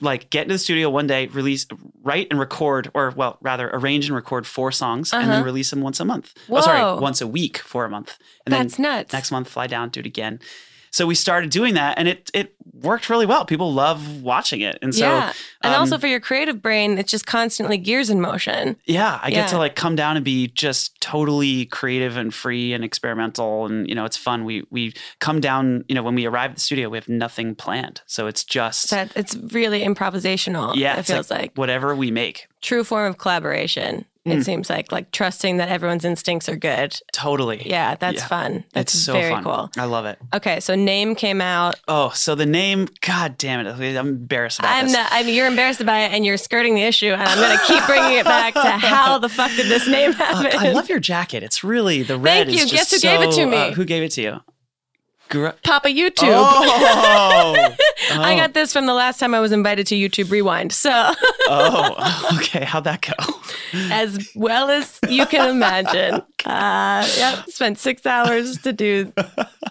like 0.00 0.30
get 0.30 0.42
into 0.44 0.54
the 0.54 0.58
studio 0.58 0.88
one 0.88 1.06
day, 1.06 1.26
release, 1.26 1.66
write 2.02 2.28
and 2.30 2.40
record, 2.40 2.90
or 2.94 3.10
well, 3.10 3.36
rather 3.42 3.68
arrange 3.70 4.06
and 4.06 4.14
record 4.14 4.46
four 4.46 4.72
songs, 4.72 5.12
and 5.12 5.28
then 5.30 5.44
release 5.44 5.68
them 5.70 5.82
once 5.82 6.00
a 6.00 6.04
month. 6.06 6.32
Oh, 6.36 6.38
Uh-huh. 6.38 6.54
Whoa. 6.54 6.60
sorry, 6.62 7.00
once 7.02 7.20
a 7.20 7.26
week 7.26 7.58
for 7.58 7.84
a 7.84 7.90
month. 7.90 8.16
And 8.46 8.52
That's 8.54 8.76
then 8.76 8.82
nuts. 8.84 9.12
next 9.12 9.30
month 9.30 9.48
fly 9.48 9.66
down, 9.66 9.90
do 9.90 10.00
it 10.00 10.06
again. 10.06 10.40
So 10.94 11.06
we 11.08 11.16
started 11.16 11.50
doing 11.50 11.74
that, 11.74 11.98
and 11.98 12.06
it 12.06 12.30
it 12.32 12.54
worked 12.72 13.10
really 13.10 13.26
well. 13.26 13.44
People 13.44 13.72
love 13.74 14.22
watching 14.22 14.60
it, 14.60 14.78
and 14.80 14.94
so 14.94 15.04
yeah. 15.04 15.32
And 15.62 15.74
um, 15.74 15.80
also 15.80 15.98
for 15.98 16.06
your 16.06 16.20
creative 16.20 16.62
brain, 16.62 16.98
it's 16.98 17.10
just 17.10 17.26
constantly 17.26 17.78
gears 17.78 18.10
in 18.10 18.20
motion. 18.20 18.76
yeah, 18.86 19.18
I 19.20 19.28
Yeah. 19.28 19.40
get 19.40 19.48
to 19.48 19.58
like 19.58 19.74
come 19.74 19.96
down 19.96 20.14
and 20.16 20.24
be 20.24 20.46
just 20.46 21.00
totally 21.00 21.66
creative 21.66 22.16
and 22.16 22.32
free 22.32 22.72
and 22.72 22.84
experimental, 22.84 23.66
and 23.66 23.88
you 23.88 23.94
know 23.96 24.04
it's 24.04 24.16
fun. 24.16 24.44
We 24.44 24.62
we 24.70 24.94
come 25.18 25.40
down, 25.40 25.84
you 25.88 25.96
know, 25.96 26.04
when 26.04 26.14
we 26.14 26.26
arrive 26.26 26.50
at 26.50 26.56
the 26.58 26.62
studio, 26.62 26.88
we 26.88 26.96
have 26.98 27.08
nothing 27.08 27.56
planned, 27.56 28.00
so 28.06 28.28
it's 28.28 28.44
just 28.44 28.90
That 28.90 29.10
it's 29.16 29.34
really 29.34 29.80
improvisational. 29.82 30.76
yeah, 30.76 30.96
it 31.00 31.06
feels 31.06 31.28
like, 31.28 31.50
whatever 31.56 31.96
we 31.96 32.12
make. 32.12 32.46
true 32.62 32.84
form 32.84 33.06
of 33.10 33.18
collaboration. 33.18 34.04
Mm. 34.26 34.38
It 34.38 34.44
seems 34.44 34.70
like 34.70 34.90
like 34.90 35.10
trusting 35.10 35.58
that 35.58 35.68
everyone's 35.68 36.02
instincts 36.04 36.48
are 36.48 36.56
good. 36.56 36.98
Totally, 37.12 37.68
Yeah, 37.68 37.94
that's 37.96 38.22
Yeah. 38.22 38.26
fun. 38.26 38.64
That's 38.72 38.94
it's 38.94 39.04
so 39.04 39.12
very 39.12 39.30
fun. 39.34 39.44
cool. 39.44 39.70
I 39.76 39.84
love 39.84 40.06
it. 40.06 40.18
Okay, 40.32 40.60
so 40.60 40.74
name 40.74 41.14
came 41.14 41.42
out. 41.42 41.74
Oh, 41.88 42.08
so 42.14 42.34
the 42.34 42.46
name, 42.46 42.88
god 43.02 43.36
damn 43.36 43.60
it, 43.66 43.68
I'm 43.70 44.08
embarrassed 44.08 44.60
about 44.60 44.72
I'm 44.76 44.86
this. 44.86 44.94
not. 44.94 45.08
I 45.12 45.24
mean, 45.24 45.34
you're 45.34 45.46
embarrassed 45.46 45.82
about 45.82 46.00
it, 46.00 46.12
and 46.12 46.24
you're 46.24 46.38
skirting 46.38 46.74
the 46.74 46.82
issue. 46.84 47.12
And 47.12 47.20
I'm 47.22 47.36
going 47.38 47.58
to 47.58 47.64
keep 47.66 47.84
bringing 47.86 48.14
it 48.18 48.24
back 48.24 48.54
to 48.54 48.60
how 48.86 49.18
the 49.18 49.28
fuck 49.28 49.50
did 49.56 49.66
this 49.66 49.86
name 49.86 50.12
Uh, 50.12 50.14
happen? 50.14 50.58
I 50.58 50.72
love 50.72 50.88
your 50.88 51.00
jacket. 51.00 51.42
It's 51.42 51.62
really 51.62 52.02
the 52.02 52.16
red. 52.18 52.46
Thank 52.46 52.58
you. 52.60 52.66
Guess 52.66 52.92
who 52.92 53.00
gave 53.00 53.20
it 53.20 53.32
to 53.32 53.44
me? 53.46 53.56
uh, 53.58 53.70
who 53.72 53.84
gave 53.84 54.02
it 54.02 54.12
to 54.12 54.22
you? 54.22 54.40
Gr- 55.30 55.48
Papa 55.64 55.88
YouTube. 55.88 56.28
Oh, 56.32 57.74
I 58.12 58.36
got 58.36 58.54
this 58.54 58.72
from 58.72 58.86
the 58.86 58.94
last 58.94 59.18
time 59.18 59.34
I 59.34 59.40
was 59.40 59.52
invited 59.52 59.86
to 59.88 59.94
YouTube 59.94 60.30
Rewind. 60.30 60.72
So, 60.72 60.90
oh, 61.48 62.36
okay. 62.40 62.64
How'd 62.64 62.84
that 62.84 63.00
go? 63.00 63.12
as 63.92 64.30
well 64.34 64.70
as 64.70 64.98
you 65.08 65.26
can 65.26 65.48
imagine, 65.48 66.22
uh, 66.44 67.08
yep, 67.16 67.48
spent 67.48 67.78
six 67.78 68.06
hours 68.06 68.58
to 68.58 68.72
do 68.72 69.12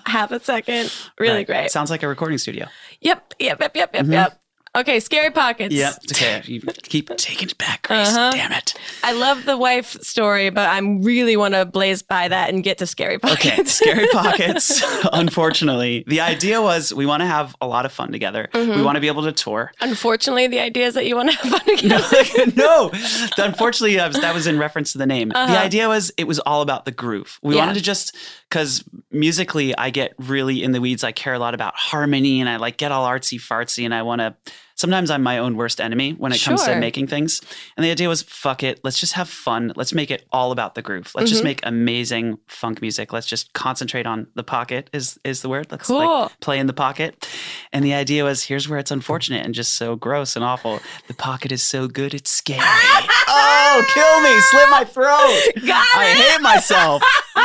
half 0.06 0.32
a 0.32 0.40
second. 0.40 0.92
Really 1.20 1.38
Right. 1.38 1.48
great. 1.48 1.72
Sounds 1.72 1.90
like 1.90 2.04
a 2.04 2.08
recording 2.08 2.38
studio. 2.38 2.68
Yep, 3.02 3.36
yep, 3.40 3.60
yep, 3.62 3.76
yep, 3.76 3.94
yep, 3.96 4.06
yep. 4.08 4.40
Okay, 4.76 5.00
scary 5.00 5.30
pockets. 5.30 5.74
Yep. 5.76 5.94
it's 6.04 6.12
okay. 6.14 6.42
You 6.46 6.60
keep 6.62 7.16
taking 7.18 7.48
it 7.50 7.58
back, 7.60 7.84
Grace. 7.88 8.08
Uh-huh. 8.10 8.32
Damn 8.32 8.52
it. 8.54 8.74
I 9.04 9.12
love 9.12 9.46
the 9.46 9.56
wife 9.56 9.92
story, 10.02 10.50
but 10.50 10.68
I 10.68 10.80
really 10.80 11.38
want 11.38 11.54
to 11.54 11.64
blaze 11.66 12.02
by 12.02 12.28
that 12.28 12.50
and 12.50 12.64
get 12.64 12.80
to 12.80 12.88
scary 12.88 13.20
pockets. 13.20 13.46
Okay, 13.46 13.64
scary 13.66 14.08
pockets. 14.08 14.84
Unfortunately, 15.14 16.04
the 16.08 16.22
idea 16.22 16.60
was 16.62 16.92
we 16.92 17.06
want 17.06 17.22
to 17.22 17.28
have 17.28 17.56
a 17.62 17.68
lot 17.68 17.86
of 17.86 17.92
fun 17.92 18.12
together. 18.12 18.50
Mm-hmm. 18.52 18.78
We 18.78 18.82
want 18.82 18.96
to 18.96 19.00
be 19.00 19.08
able 19.08 19.22
to 19.24 19.32
tour. 19.32 19.72
Unfortunately, 19.80 20.48
the 20.48 20.60
idea 20.60 20.88
is 20.88 20.96
that 20.96 21.06
you 21.06 21.16
want 21.16 21.30
to 21.32 21.38
have 21.38 21.52
fun 21.62 21.78
together. 21.78 22.52
no, 22.56 22.92
unfortunately, 23.38 23.98
that 23.98 24.08
was, 24.08 24.22
that 24.22 24.34
was 24.34 24.48
in 24.48 24.58
reference 24.58 24.92
to 24.94 24.98
the 24.98 25.06
name. 25.06 25.30
The 25.30 25.38
idea 25.60 25.88
was 25.88 26.12
it 26.18 26.24
was 26.26 26.40
all 26.40 26.64
about 26.64 26.86
the 26.86 26.92
groove. 26.92 27.38
We 27.44 27.50
Uh-huh. 27.54 27.58
Yeah. 27.60 27.66
wanted 27.68 27.80
to 27.80 27.84
just 27.86 28.16
because 28.50 28.84
musically, 29.12 29.78
I 29.78 29.92
get 29.92 30.14
really 30.18 30.64
in 30.64 30.72
the 30.72 30.82
weeds. 30.82 31.04
I 31.04 31.12
care 31.12 31.34
a 31.36 31.40
lot 31.40 31.54
about 31.54 31.76
harmony, 31.76 32.40
and 32.40 32.50
I 32.50 32.58
like 32.58 32.78
get 32.78 32.92
all 32.92 33.08
artsy 33.08 33.40
fartsy, 33.40 33.86
and 33.86 33.94
I 33.94 34.02
want 34.02 34.22
to. 34.22 34.36
Sometimes 34.76 35.12
I'm 35.12 35.22
my 35.24 35.38
own 35.38 35.56
worst 35.56 35.80
enemy 35.80 36.12
when 36.14 36.32
it 36.32 36.42
comes 36.42 36.64
to 36.66 36.76
making 36.80 37.08
things. 37.08 37.42
And 37.78 37.84
the 37.86 37.92
idea 37.92 38.10
was, 38.10 38.22
fuck 38.24 38.64
it, 38.64 38.80
let's 38.84 39.00
just 39.00 39.14
have 39.14 39.30
fun. 39.30 39.72
Let's 39.76 39.94
make 39.94 40.10
it 40.12 40.26
all 40.32 40.52
about 40.52 40.76
the 40.76 40.82
groove. 40.82 41.12
Let's 41.16 41.30
just 41.30 41.42
Mm-hmm. 41.42 41.48
make 41.48 41.60
amazing 41.64 42.38
funk 42.48 42.82
music. 42.82 43.14
Let's 43.14 43.28
just 43.28 43.54
concentrate 43.54 44.06
on 44.08 44.28
the 44.36 44.44
pocket. 44.44 44.90
Is 44.94 45.20
is 45.24 45.42
the 45.42 45.50
word? 45.50 45.68
Let's 45.72 45.88
Cool. 45.88 46.00
like 46.00 46.40
play 46.40 46.60
in 46.60 46.68
the 46.68 46.74
pocket. 46.74 47.28
And 47.72 47.84
the 47.86 47.94
idea 47.94 48.24
was, 48.24 48.44
here's 48.44 48.68
where 48.70 48.80
it's 48.80 48.92
unfortunate 48.92 49.46
and 49.46 49.54
just 49.54 49.74
so 49.76 49.96
gross 49.96 50.36
and 50.36 50.44
awful. 50.44 50.80
The 51.08 51.14
pocket 51.14 51.52
is 51.52 51.62
so 51.64 51.88
good, 51.88 52.14
it's 52.14 52.32
scary. 52.32 52.60
oh, 52.64 53.84
kill 53.94 54.22
me, 54.22 54.40
slit 54.52 54.70
my 54.70 54.84
throat. 54.86 55.68
Got 55.68 55.86
I 55.96 56.12
it. 56.12 56.18
hate 56.18 56.42
myself. 56.42 57.02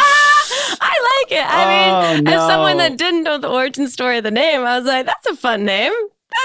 I 0.81 1.23
like 1.29 1.33
it. 1.39 1.47
I 1.47 2.15
mean, 2.17 2.29
Oh, 2.29 2.33
as 2.33 2.41
someone 2.49 2.77
that 2.79 2.97
didn't 2.97 3.25
know 3.25 3.39
the 3.39 3.49
origin 3.49 3.89
story 3.89 4.19
of 4.19 4.25
the 4.25 4.31
name, 4.31 4.61
I 4.63 4.79
was 4.79 4.87
like, 4.87 5.07
that's 5.07 5.27
a 5.27 5.37
fun 5.37 5.65
name. 5.65 5.93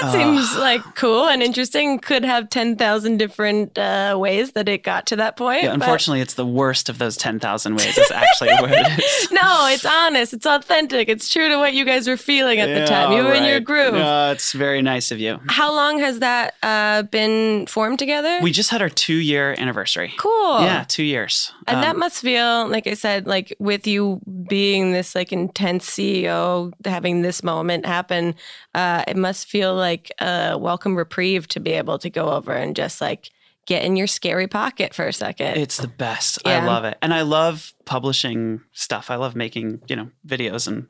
That 0.00 0.12
seems 0.12 0.56
like 0.56 0.82
cool 0.94 1.26
and 1.28 1.42
interesting. 1.42 1.98
Could 1.98 2.24
have 2.24 2.50
10,000 2.50 3.16
different 3.16 3.78
uh, 3.78 4.16
ways 4.18 4.52
that 4.52 4.68
it 4.68 4.82
got 4.82 5.06
to 5.06 5.16
that 5.16 5.36
point. 5.36 5.62
Yeah, 5.62 5.68
but- 5.70 5.74
unfortunately, 5.82 6.20
it's 6.20 6.34
the 6.34 6.46
worst 6.46 6.88
of 6.88 6.98
those 6.98 7.16
10,000 7.16 7.74
ways. 7.76 7.96
Is 7.96 8.10
actually 8.10 8.54
what 8.54 8.70
it 8.72 8.98
is. 8.98 9.30
no, 9.32 9.66
it's 9.70 9.84
honest. 9.84 10.32
It's 10.32 10.46
authentic. 10.46 11.08
It's 11.08 11.28
true 11.32 11.48
to 11.48 11.56
what 11.58 11.74
you 11.74 11.84
guys 11.84 12.08
were 12.08 12.16
feeling 12.16 12.58
at 12.60 12.66
the 12.78 12.86
time. 12.86 13.12
You 13.12 13.18
Yeah, 13.18 13.24
were 13.28 13.34
in 13.34 13.44
your 13.44 13.54
right. 13.54 13.64
groove. 13.64 13.94
No, 13.94 14.32
it's 14.32 14.52
very 14.52 14.82
nice 14.82 15.10
of 15.10 15.18
you. 15.20 15.38
How 15.48 15.72
long 15.72 15.98
has 16.00 16.18
that 16.20 16.54
uh, 16.62 17.02
been 17.02 17.66
formed 17.66 17.98
together? 17.98 18.38
We 18.42 18.50
just 18.52 18.70
had 18.70 18.82
our 18.82 18.88
two 18.88 19.14
year 19.16 19.54
anniversary. 19.58 20.12
cool. 20.18 20.60
Yeah, 20.62 20.84
two 20.88 21.04
years. 21.04 21.52
And 21.66 21.82
that 21.82 21.94
Um, 21.94 21.98
must 22.00 22.20
feel, 22.20 22.68
like 22.68 22.86
I 22.86 22.94
said, 22.94 23.26
like 23.26 23.54
with 23.58 23.86
you 23.86 24.20
being 24.48 24.92
this 24.92 25.14
like 25.14 25.32
intense 25.32 25.88
CEO, 25.88 26.72
having 26.84 27.22
this 27.22 27.42
moment 27.42 27.86
happen, 27.86 28.34
uh, 28.74 29.04
it 29.08 29.16
must 29.16 29.46
feel 29.48 29.74
like 29.84 30.10
a 30.20 30.56
welcome 30.58 30.96
reprieve 30.96 31.46
to 31.48 31.60
be 31.60 31.72
able 31.72 31.98
to 31.98 32.08
go 32.10 32.30
over 32.30 32.52
and 32.52 32.74
just 32.74 33.00
like 33.00 33.30
get 33.66 33.84
in 33.84 33.96
your 33.96 34.06
scary 34.06 34.46
pocket 34.46 34.94
for 34.94 35.06
a 35.06 35.12
second. 35.12 35.56
it's 35.56 35.76
the 35.78 35.88
best. 35.88 36.38
Yeah. 36.44 36.62
I 36.62 36.66
love 36.66 36.84
it. 36.84 36.98
And 37.02 37.14
I 37.14 37.22
love 37.22 37.72
publishing 37.84 38.60
stuff. 38.72 39.10
I 39.10 39.16
love 39.16 39.34
making, 39.36 39.80
you 39.88 39.96
know, 39.96 40.10
videos 40.26 40.66
and, 40.66 40.86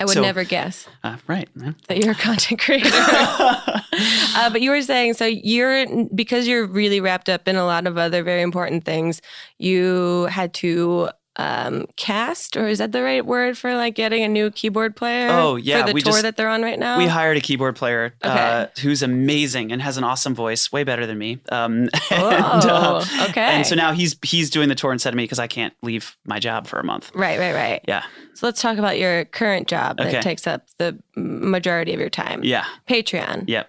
I 0.00 0.04
would 0.06 0.14
so- 0.14 0.22
never 0.22 0.42
guess 0.42 0.88
uh, 1.04 1.18
right. 1.28 1.48
that 1.86 1.98
you're 1.98 2.12
a 2.12 2.16
content 2.16 2.60
creator. 2.64 2.90
uh, 2.92 4.50
but 4.50 4.60
you 4.60 4.70
were 4.70 4.82
saying, 4.82 5.14
so 5.14 5.24
you're, 5.24 5.86
because 6.12 6.48
you're 6.48 6.66
really 6.66 7.00
wrapped 7.00 7.28
up 7.28 7.46
in 7.46 7.54
a 7.54 7.64
lot 7.64 7.86
of 7.86 7.96
other 7.96 8.24
very 8.24 8.42
important 8.42 8.84
things, 8.84 9.22
you 9.58 10.24
had 10.24 10.52
to 10.54 11.10
um, 11.36 11.86
cast, 11.96 12.56
or 12.56 12.68
is 12.68 12.78
that 12.78 12.92
the 12.92 13.02
right 13.02 13.24
word 13.26 13.58
for 13.58 13.74
like 13.74 13.94
getting 13.94 14.22
a 14.22 14.28
new 14.28 14.50
keyboard 14.50 14.94
player? 14.94 15.28
Oh, 15.30 15.56
yeah, 15.56 15.80
For 15.82 15.88
the 15.88 15.92
we 15.94 16.00
tour 16.02 16.12
just- 16.12 16.22
that 16.22 16.36
they're 16.36 16.48
on 16.48 16.62
right 16.62 16.78
now? 16.78 16.98
We 16.98 17.06
hired 17.06 17.36
a 17.36 17.40
keyboard 17.40 17.74
player 17.76 18.14
uh, 18.22 18.66
who's 18.80 19.02
amazing 19.02 19.72
and 19.72 19.82
has 19.82 19.96
an 19.96 20.04
awesome 20.04 20.34
voice, 20.34 20.70
way 20.70 20.84
better 20.84 21.06
than 21.06 21.18
me. 21.18 21.40
Um, 21.50 21.88
Oh, 22.12 22.28
and, 22.30 22.64
uh, 22.64 23.04
okay. 23.30 23.40
And 23.40 23.66
so 23.66 23.74
now 23.74 23.92
he's 23.92 24.16
he's 24.22 24.50
doing 24.50 24.68
the 24.68 24.74
tour 24.76 24.92
instead 24.92 25.12
of 25.12 25.16
me 25.16 25.24
because 25.24 25.38
I 25.40 25.46
can't 25.48 25.74
leave 25.82 26.16
my 26.24 26.38
job 26.38 26.66
for 26.66 26.78
a 26.78 26.84
month. 26.84 27.10
Right, 27.14 27.38
right, 27.38 27.54
right. 27.54 27.80
Yeah, 27.88 28.04
So 28.34 28.46
let's 28.46 28.62
talk 28.62 28.78
about 28.78 28.98
your 28.98 29.24
current 29.24 29.66
job 29.66 29.96
that 29.98 30.22
takes 30.22 30.46
up 30.46 30.66
the 30.78 30.96
majority 31.16 31.92
of 31.94 32.00
your 32.00 32.10
time. 32.10 32.44
yeah, 32.44 32.64
Patreon. 32.88 33.44
yeah. 33.48 33.64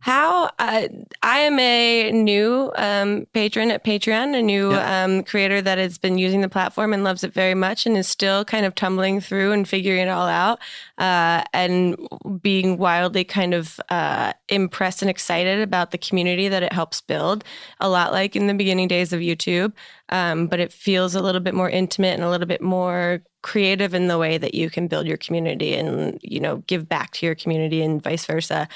How 0.00 0.44
uh, 0.58 0.88
I 1.22 1.38
am 1.40 1.58
a 1.58 2.10
new 2.10 2.72
um, 2.76 3.26
patron 3.34 3.70
at 3.70 3.84
Patreon, 3.84 4.34
a 4.34 4.40
new 4.40 4.72
um, 4.72 5.22
creator 5.24 5.60
that 5.60 5.76
has 5.76 5.98
been 5.98 6.16
using 6.16 6.40
the 6.40 6.48
platform 6.48 6.94
and 6.94 7.04
loves 7.04 7.22
it 7.22 7.34
very 7.34 7.54
much, 7.54 7.84
and 7.84 7.98
is 7.98 8.08
still 8.08 8.42
kind 8.42 8.64
of 8.64 8.74
tumbling 8.74 9.20
through 9.20 9.52
and 9.52 9.68
figuring 9.68 10.00
it 10.00 10.08
all 10.08 10.26
out, 10.26 10.58
uh, 10.96 11.44
and 11.52 11.98
being 12.40 12.78
wildly 12.78 13.24
kind 13.24 13.52
of 13.52 13.78
uh, 13.90 14.32
impressed 14.48 15.02
and 15.02 15.10
excited 15.10 15.60
about 15.60 15.90
the 15.90 15.98
community 15.98 16.48
that 16.48 16.62
it 16.62 16.72
helps 16.72 17.02
build. 17.02 17.44
A 17.80 17.88
lot 17.90 18.10
like 18.10 18.34
in 18.34 18.46
the 18.46 18.54
beginning 18.54 18.88
days 18.88 19.12
of 19.12 19.20
YouTube, 19.20 19.74
um, 20.08 20.46
but 20.46 20.60
it 20.60 20.72
feels 20.72 21.14
a 21.14 21.20
little 21.20 21.42
bit 21.42 21.54
more 21.54 21.68
intimate 21.68 22.14
and 22.14 22.24
a 22.24 22.30
little 22.30 22.46
bit 22.46 22.62
more 22.62 23.22
creative 23.42 23.92
in 23.92 24.08
the 24.08 24.18
way 24.18 24.38
that 24.38 24.54
you 24.54 24.70
can 24.70 24.86
build 24.88 25.06
your 25.06 25.16
community 25.16 25.74
and 25.74 26.18
you 26.22 26.40
know 26.40 26.58
give 26.66 26.88
back 26.88 27.10
to 27.12 27.26
your 27.26 27.34
community 27.34 27.82
and 27.82 28.02
vice 28.02 28.24
versa. 28.24 28.66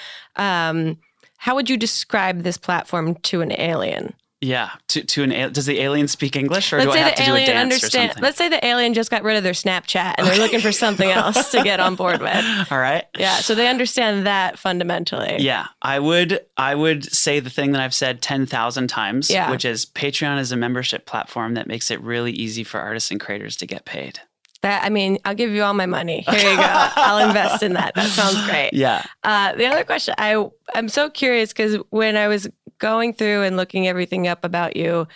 How 1.38 1.54
would 1.54 1.68
you 1.70 1.76
describe 1.76 2.42
this 2.42 2.56
platform 2.56 3.16
to 3.16 3.40
an 3.40 3.52
alien? 3.52 4.14
Yeah, 4.40 4.70
to 4.88 5.02
to 5.02 5.22
an 5.22 5.52
does 5.54 5.64
the 5.64 5.80
alien 5.80 6.06
speak 6.06 6.36
English 6.36 6.70
or 6.70 6.76
Let's 6.78 6.90
do 6.92 6.98
I 6.98 6.98
have 6.98 7.16
the 7.16 7.22
to 7.22 7.24
do 7.24 7.32
a 7.32 7.34
alien 7.36 7.48
dance 7.48 7.56
or 7.56 7.62
understand. 7.62 8.10
something? 8.10 8.22
Let's 8.22 8.36
say 8.36 8.48
the 8.50 8.66
alien 8.66 8.92
just 8.92 9.10
got 9.10 9.22
rid 9.22 9.38
of 9.38 9.42
their 9.42 9.54
Snapchat 9.54 10.16
and 10.18 10.26
they're 10.26 10.36
looking 10.36 10.60
for 10.60 10.70
something 10.84 11.08
else 11.10 11.50
to 11.52 11.62
get 11.62 11.80
on 11.80 11.94
board 11.94 12.20
with. 12.20 12.44
All 12.70 12.78
right. 12.78 13.04
Yeah, 13.16 13.36
so 13.36 13.54
they 13.54 13.68
understand 13.68 14.26
that 14.26 14.58
fundamentally. 14.58 15.36
Yeah, 15.38 15.68
I 15.80 15.98
would 15.98 16.40
I 16.58 16.74
would 16.74 17.04
say 17.10 17.40
the 17.40 17.48
thing 17.48 17.72
that 17.72 17.80
I've 17.80 17.94
said 17.94 18.20
10,000 18.20 18.88
times, 18.88 19.30
Yeah. 19.30 19.50
which 19.50 19.64
is 19.64 19.86
Patreon 19.86 20.38
is 20.38 20.52
a 20.52 20.56
membership 20.56 21.06
platform 21.06 21.54
that 21.54 21.66
makes 21.66 21.90
it 21.90 21.98
really 22.02 22.32
easy 22.32 22.64
for 22.64 22.80
artists 22.80 23.10
and 23.10 23.18
creators 23.20 23.56
to 23.56 23.66
get 23.66 23.86
paid. 23.86 24.20
That 24.64 24.82
I 24.82 24.88
mean, 24.88 25.18
I'll 25.26 25.34
give 25.34 25.50
you 25.50 25.62
all 25.62 25.74
my 25.74 25.84
money. 25.84 26.22
Here 26.26 26.50
you 26.50 26.56
go. 26.56 26.62
I'll 26.96 27.28
invest 27.28 27.62
in 27.62 27.74
that. 27.74 27.94
That 27.94 28.08
sounds 28.08 28.42
great. 28.48 28.70
Yeah. 28.72 29.04
Uh, 29.22 29.54
the 29.54 29.66
other 29.66 29.84
question 29.84 30.14
I 30.16 30.42
I'm 30.74 30.88
so 30.88 31.10
curious 31.10 31.52
because 31.52 31.76
when 31.90 32.16
I 32.16 32.28
was 32.28 32.48
going 32.78 33.12
through 33.12 33.42
and 33.42 33.58
looking 33.58 33.86
everything 33.86 34.26
up 34.26 34.42
about 34.42 34.74
you, 34.74 35.06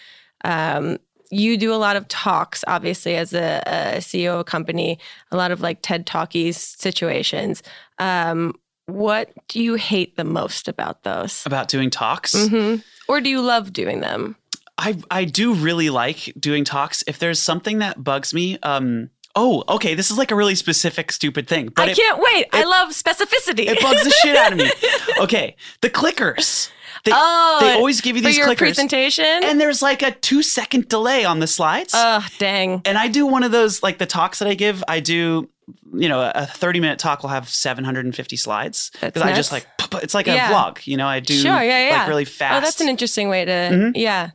um, 0.44 0.98
you 1.30 1.56
do 1.56 1.72
a 1.72 1.76
lot 1.76 1.96
of 1.96 2.06
talks, 2.08 2.62
obviously 2.66 3.16
as 3.16 3.32
a, 3.32 3.62
a 3.66 3.96
CEO 4.00 4.34
of 4.34 4.40
a 4.40 4.44
company, 4.44 4.98
a 5.32 5.36
lot 5.38 5.50
of 5.50 5.62
like 5.62 5.78
TED 5.80 6.04
Talkies 6.04 6.58
situations. 6.58 7.62
Um, 7.98 8.54
what 8.84 9.32
do 9.48 9.62
you 9.62 9.74
hate 9.76 10.16
the 10.16 10.24
most 10.24 10.68
about 10.68 11.04
those? 11.04 11.44
About 11.46 11.68
doing 11.68 11.88
talks. 11.88 12.34
hmm 12.48 12.76
Or 13.08 13.22
do 13.22 13.30
you 13.30 13.40
love 13.40 13.72
doing 13.72 14.00
them? 14.00 14.36
I 14.76 14.98
I 15.10 15.24
do 15.24 15.54
really 15.54 15.88
like 15.88 16.34
doing 16.38 16.64
talks. 16.64 17.02
If 17.06 17.18
there's 17.18 17.40
something 17.40 17.78
that 17.78 18.04
bugs 18.04 18.34
me, 18.34 18.58
um 18.62 19.08
oh, 19.38 19.62
okay, 19.76 19.94
this 19.94 20.10
is 20.10 20.18
like 20.18 20.30
a 20.30 20.34
really 20.34 20.54
specific 20.56 21.12
stupid 21.12 21.46
thing, 21.46 21.68
but 21.68 21.88
I 21.88 21.92
it, 21.92 21.96
can't 21.96 22.18
wait. 22.18 22.46
I 22.52 22.64
love 22.64 22.88
specificity. 22.90 23.66
it 23.68 23.80
bugs 23.80 24.02
the 24.04 24.10
shit 24.22 24.36
out 24.36 24.52
of 24.52 24.58
me. 24.58 24.70
Okay, 25.20 25.56
the 25.80 25.90
clickers. 25.90 26.70
They, 27.04 27.12
oh, 27.14 27.58
they 27.60 27.72
always 27.74 28.00
give 28.00 28.16
you 28.16 28.22
for 28.22 28.28
these 28.28 28.36
your 28.38 28.46
clickers, 28.48 28.58
presentation. 28.58 29.24
and 29.44 29.60
there's 29.60 29.80
like 29.82 30.02
a 30.02 30.10
two 30.10 30.42
second 30.42 30.88
delay 30.88 31.24
on 31.24 31.38
the 31.38 31.46
slides. 31.46 31.92
oh, 31.94 32.26
dang. 32.38 32.82
and 32.84 32.98
I 32.98 33.06
do 33.08 33.24
one 33.26 33.42
of 33.44 33.52
those 33.52 33.82
like 33.82 33.98
the 33.98 34.06
talks 34.06 34.40
that 34.40 34.48
I 34.48 34.54
give. 34.54 34.82
I 34.88 34.98
do, 35.00 35.48
you 35.94 36.08
know, 36.08 36.30
a 36.34 36.44
30 36.46 36.80
minute 36.80 36.98
talk 36.98 37.22
will 37.22 37.30
have 37.30 37.48
750 37.48 38.36
slides 38.36 38.90
because 39.00 39.22
I 39.22 39.32
just 39.32 39.52
like 39.52 39.66
it's 40.02 40.14
like 40.14 40.26
Yeah. 40.26 40.50
a 40.50 40.52
vlog. 40.52 40.86
You 40.86 40.96
know, 40.96 41.06
I 41.06 41.20
do 41.20 41.34
Sure, 41.34 41.62
yeah, 41.62 41.88
yeah. 41.88 41.98
like 41.98 42.08
really 42.08 42.24
fast. 42.24 42.56
Oh, 42.56 42.60
that's 42.66 42.80
an 42.80 42.88
interesting 42.88 43.28
way 43.28 43.44
to, 43.44 43.52
Mhm. 43.52 43.92
yeah. 43.94 44.30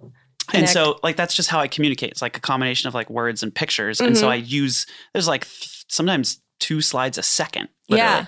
And 0.53 0.67
so 0.67 0.99
like 1.03 1.15
that's 1.15 1.35
just 1.35 1.49
how 1.49 1.59
I 1.59 1.67
communicate. 1.67 2.11
It's 2.11 2.21
like 2.21 2.35
a 2.37 2.41
combination 2.41 2.87
of 2.87 2.93
like 2.93 3.09
words 3.09 3.43
and 3.43 3.53
pictures. 3.53 4.01
And 4.01 4.17
so 4.17 4.27
Mhm. 4.27 4.31
I 4.31 4.35
use 4.35 4.85
there's 5.13 5.27
like 5.27 5.45
th- 5.47 5.85
sometimes 5.87 6.41
two 6.59 6.81
slides 6.81 7.17
a 7.17 7.23
second. 7.23 7.69
Literally. 7.89 8.11
Yeah. 8.11 8.25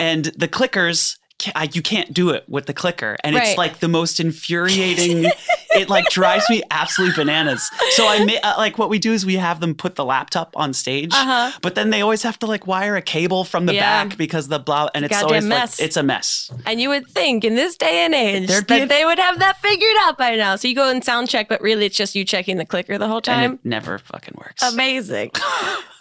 And 0.00 0.26
the 0.36 0.48
clickers. 0.48 1.16
I, 1.54 1.68
you 1.72 1.82
can't 1.82 2.12
do 2.12 2.30
it 2.30 2.44
with 2.48 2.66
the 2.66 2.74
clicker, 2.74 3.16
and 3.22 3.36
Right. 3.36 3.48
it's 3.48 3.58
like 3.58 3.78
the 3.78 3.86
most 3.88 4.18
infuriating. 4.18 5.30
it 5.72 5.88
like 5.88 6.08
drives 6.10 6.44
me 6.50 6.62
absolutely 6.70 7.14
bananas. 7.14 7.70
So 7.90 8.08
I 8.08 8.24
ma- 8.24 8.32
uh, 8.42 8.54
like 8.58 8.76
what 8.78 8.88
we 8.88 8.98
do 8.98 9.12
is 9.12 9.24
we 9.24 9.34
have 9.36 9.60
them 9.60 9.74
put 9.74 9.94
the 9.94 10.04
laptop 10.04 10.52
on 10.56 10.72
stage, 10.72 11.12
Uh-huh. 11.14 11.52
but 11.62 11.74
then 11.76 11.90
they 11.90 12.00
always 12.02 12.22
have 12.24 12.38
to 12.40 12.46
like 12.46 12.66
wire 12.66 12.96
a 12.96 13.02
cable 13.02 13.44
from 13.44 13.66
the 13.66 13.74
Yeah. 13.74 14.04
back 14.04 14.16
because 14.18 14.48
the 14.48 14.58
blah, 14.58 14.88
and 14.94 15.04
it's 15.04 15.12
Goddamn 15.12 15.26
always 15.28 15.44
mess. 15.44 15.78
like 15.78 15.86
it's 15.86 15.96
a 15.96 16.02
mess. 16.02 16.50
And 16.66 16.80
you 16.80 16.88
would 16.88 17.06
think 17.08 17.44
in 17.44 17.54
this 17.54 17.76
day 17.76 18.04
and 18.04 18.14
age 18.14 18.48
There'd 18.48 18.66
that 18.68 18.82
a- 18.82 18.86
they 18.86 19.04
would 19.04 19.18
have 19.20 19.38
that 19.38 19.58
figured 19.62 19.96
out 20.00 20.18
by 20.18 20.34
now. 20.34 20.56
So 20.56 20.66
you 20.66 20.74
go 20.74 20.88
and 20.90 21.04
sound 21.04 21.28
check, 21.28 21.48
but 21.48 21.60
really 21.60 21.86
it's 21.86 21.96
just 21.96 22.16
you 22.16 22.24
checking 22.24 22.56
the 22.56 22.66
clicker 22.66 22.98
the 22.98 23.06
whole 23.08 23.20
time. 23.20 23.44
And 23.52 23.54
it 23.54 23.64
never 23.64 23.98
fucking 23.98 24.34
works. 24.36 24.62
Amazing. 24.62 25.30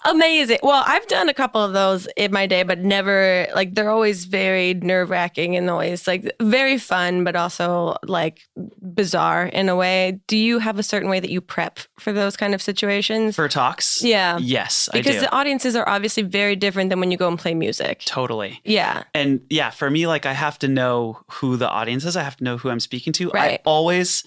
Amazing. 0.07 0.59
Well, 0.63 0.83
I've 0.85 1.05
done 1.07 1.29
a 1.29 1.33
couple 1.33 1.61
of 1.61 1.73
those 1.73 2.07
in 2.17 2.31
my 2.31 2.47
day, 2.47 2.63
but 2.63 2.79
never 2.79 3.47
like 3.53 3.75
they're 3.75 3.89
always 3.89 4.25
very 4.25 4.73
nerve 4.75 5.09
wracking 5.09 5.55
and 5.55 5.69
always 5.69 6.07
like 6.07 6.31
very 6.41 6.77
fun, 6.77 7.23
but 7.23 7.35
also 7.35 7.97
like 8.03 8.41
bizarre 8.81 9.45
in 9.47 9.69
a 9.69 9.75
way. 9.75 10.19
Do 10.27 10.37
you 10.37 10.59
have 10.59 10.79
a 10.79 10.83
certain 10.83 11.09
way 11.09 11.19
that 11.19 11.29
you 11.29 11.41
prep 11.41 11.79
for 11.99 12.13
those 12.13 12.37
kind 12.37 12.55
of 12.55 12.61
situations? 12.61 13.35
For 13.35 13.47
talks, 13.49 14.03
yeah. 14.03 14.37
yes, 14.39 14.89
I 14.93 14.97
Because 14.99 15.19
the 15.21 15.31
audiences 15.33 15.75
are 15.75 15.87
obviously 15.87 16.23
very 16.23 16.55
different 16.55 16.89
than 16.89 16.99
when 16.99 17.11
you 17.11 17.17
go 17.17 17.27
and 17.27 17.37
play 17.37 17.53
music. 17.53 18.01
totally. 18.05 18.61
Yeah. 18.63 19.03
And 19.13 19.41
yeah, 19.49 19.69
for 19.71 19.89
me, 19.89 20.07
like 20.07 20.25
I 20.25 20.33
have 20.33 20.57
to 20.59 20.67
know 20.67 21.19
who 21.31 21.57
the 21.57 21.69
audience 21.69 22.05
is. 22.05 22.15
I 22.15 22.23
have 22.23 22.37
to 22.37 22.43
know 22.43 22.57
who 22.57 22.69
I'm 22.69 22.79
speaking 22.79 23.13
to. 23.13 23.31
I 23.33 23.35
Right. 23.37 23.61
always, 23.65 24.23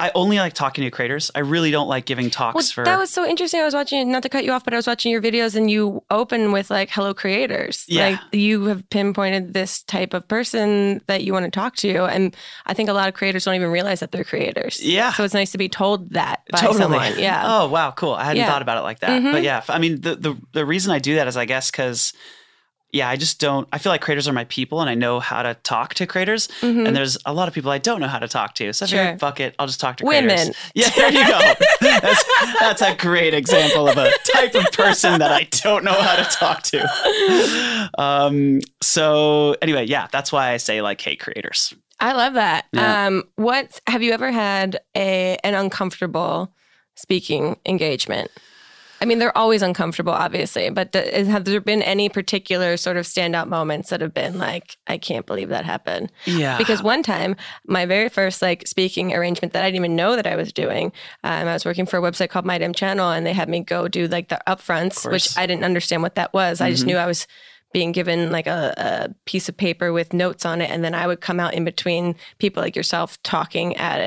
I 0.00 0.10
only 0.16 0.38
like 0.38 0.54
talking 0.54 0.82
to 0.84 0.90
creators. 0.90 1.30
I 1.36 1.38
really 1.38 1.70
don't 1.70 1.86
like 1.86 2.04
giving 2.04 2.28
talks 2.28 2.54
Well, 2.56 2.64
for. 2.64 2.84
that 2.84 2.98
was 2.98 3.10
so 3.10 3.24
interesting. 3.24 3.60
I 3.60 3.64
was 3.64 3.74
watching, 3.74 4.10
not 4.10 4.24
to 4.24 4.28
cut 4.28 4.44
you 4.44 4.50
off, 4.50 4.64
but 4.64 4.74
I 4.74 4.76
was 4.76 4.88
watching 4.88 5.12
your 5.12 5.22
videos 5.22 5.54
and 5.54 5.70
you 5.70 6.02
open 6.10 6.50
with 6.50 6.68
like, 6.68 6.90
hello, 6.90 7.14
creators. 7.14 7.84
Yeah. 7.86 8.08
Like 8.08 8.20
you 8.32 8.64
have 8.64 8.88
pinpointed 8.90 9.54
this 9.54 9.84
type 9.84 10.12
of 10.12 10.26
person 10.26 11.00
that 11.06 11.22
you 11.22 11.32
want 11.32 11.44
to 11.44 11.50
talk 11.50 11.76
to. 11.76 12.06
And 12.06 12.34
I 12.66 12.74
think 12.74 12.88
a 12.88 12.92
lot 12.92 13.06
of 13.08 13.14
creators 13.14 13.44
don't 13.44 13.54
even 13.54 13.70
realize 13.70 14.00
that 14.00 14.10
they're 14.10 14.24
creators. 14.24 14.82
Yeah. 14.82 15.12
So 15.12 15.22
it's 15.22 15.32
nice 15.34 15.52
to 15.52 15.58
be 15.58 15.68
told 15.68 16.10
that 16.10 16.42
by 16.50 16.58
totally. 16.58 16.80
someone. 16.82 17.12
Yeah. 17.18 17.42
Oh 17.46 17.68
wow, 17.68 17.92
cool. 17.92 18.14
I 18.14 18.24
hadn't 18.24 18.38
Yeah. 18.38 18.50
thought 18.50 18.62
about 18.62 18.78
it 18.78 18.82
like 18.82 18.98
that. 18.98 19.22
Mhm. 19.22 19.30
But 19.30 19.42
yeah, 19.44 19.62
I 19.68 19.78
mean, 19.78 20.00
the 20.00 20.16
the 20.16 20.36
the 20.52 20.66
reason 20.66 20.90
I 20.90 20.98
do 20.98 21.14
that 21.14 21.28
is 21.28 21.36
I 21.36 21.44
guess 21.44 21.70
because. 21.70 22.12
Yeah, 22.94 23.08
I 23.08 23.16
just 23.16 23.40
don't. 23.40 23.66
I 23.72 23.78
feel 23.78 23.90
like 23.90 24.00
creators 24.00 24.28
are 24.28 24.32
my 24.32 24.44
people, 24.44 24.80
and 24.80 24.88
I 24.88 24.94
know 24.94 25.18
how 25.18 25.42
to 25.42 25.54
talk 25.64 25.94
to 25.94 26.06
creators. 26.06 26.46
Mhm. 26.60 26.86
And 26.86 26.94
there's 26.96 27.18
a 27.26 27.32
lot 27.32 27.48
of 27.48 27.54
people 27.54 27.70
I 27.72 27.78
don't 27.78 28.00
know 28.00 28.06
how 28.06 28.20
to 28.20 28.28
talk 28.28 28.54
to. 28.54 28.72
So 28.72 28.84
I 28.84 28.88
Sure. 28.88 28.98
figured, 29.00 29.20
fuck 29.20 29.40
it, 29.40 29.54
I'll 29.58 29.66
just 29.66 29.80
talk 29.80 29.96
to 29.96 30.04
Women. 30.04 30.28
creators. 30.36 30.56
Yeah, 30.74 30.90
there 30.90 31.12
you 31.12 31.26
go. 31.26 31.40
that's, 31.80 32.24
that's 32.60 32.82
a 32.82 32.94
great 32.94 33.34
example 33.34 33.88
of 33.88 33.98
a 33.98 34.10
type 34.32 34.54
of 34.54 34.70
person 34.72 35.18
that 35.18 35.32
I 35.32 35.48
don't 35.50 35.82
know 35.84 36.00
how 36.00 36.14
to 36.16 36.24
talk 36.24 36.62
to. 36.62 37.90
Um, 37.98 38.60
so 38.82 39.56
anyway, 39.60 39.86
yeah, 39.86 40.06
that's 40.12 40.30
why 40.32 40.50
I 40.52 40.56
say 40.58 40.80
like, 40.80 41.00
hey, 41.00 41.16
creators. 41.16 41.74
I 42.00 42.12
love 42.12 42.34
that. 42.34 42.66
Yeah. 42.72 43.06
Um, 43.06 43.24
what 43.36 43.80
have 43.88 44.02
you 44.02 44.12
ever 44.12 44.30
had 44.30 44.78
a 44.96 45.36
an 45.44 45.54
uncomfortable 45.54 46.52
speaking 46.96 47.56
engagement? 47.66 48.30
I 49.04 49.06
mean, 49.06 49.18
they're 49.18 49.36
always 49.36 49.60
uncomfortable, 49.60 50.14
obviously, 50.14 50.70
but 50.70 50.92
th- 50.92 51.26
have 51.26 51.44
there 51.44 51.60
been 51.60 51.82
any 51.82 52.08
particular 52.08 52.78
sort 52.78 52.96
of 52.96 53.04
standout 53.04 53.48
moments 53.48 53.90
that 53.90 54.00
have 54.00 54.14
been 54.14 54.38
like, 54.38 54.78
I 54.86 54.96
can't 54.96 55.26
believe 55.26 55.50
that 55.50 55.66
happened? 55.66 56.10
Yeah. 56.24 56.56
Because 56.56 56.82
one 56.82 57.02
time, 57.02 57.36
my 57.66 57.84
very 57.84 58.08
first 58.08 58.40
like 58.40 58.66
speaking 58.66 59.14
arrangement 59.14 59.52
that 59.52 59.62
I 59.62 59.66
didn't 59.66 59.84
even 59.84 59.94
know 59.94 60.16
that 60.16 60.26
I 60.26 60.36
was 60.36 60.54
doing, 60.54 60.86
um, 61.22 61.46
I 61.48 61.52
was 61.52 61.66
working 61.66 61.84
for 61.84 61.98
a 61.98 62.00
website 62.00 62.30
called 62.30 62.46
My 62.46 62.56
Damn 62.56 62.72
Channel, 62.72 63.10
and 63.10 63.26
they 63.26 63.34
had 63.34 63.50
me 63.50 63.60
go 63.60 63.88
do 63.88 64.08
like 64.08 64.30
the 64.30 64.40
upfronts, 64.46 65.10
which 65.12 65.36
I 65.36 65.44
didn't 65.44 65.64
understand 65.64 66.00
what 66.00 66.14
that 66.14 66.32
was. 66.32 66.62
I 66.62 66.70
just 66.70 66.86
knew 66.86 66.96
I 66.96 67.04
was 67.04 67.26
being 67.74 67.90
given 67.90 68.30
like 68.30 68.46
a, 68.46 68.72
a 68.78 69.14
piece 69.26 69.48
of 69.48 69.56
paper 69.56 69.92
with 69.92 70.12
notes 70.14 70.46
on 70.46 70.60
it, 70.62 70.70
and 70.70 70.84
then 70.84 70.94
I 70.94 71.08
would 71.08 71.20
come 71.20 71.40
out 71.40 71.54
in 71.54 71.64
between 71.64 72.14
people 72.38 72.62
like 72.62 72.76
yourself 72.76 73.20
talking 73.24 73.76
at 73.76 73.98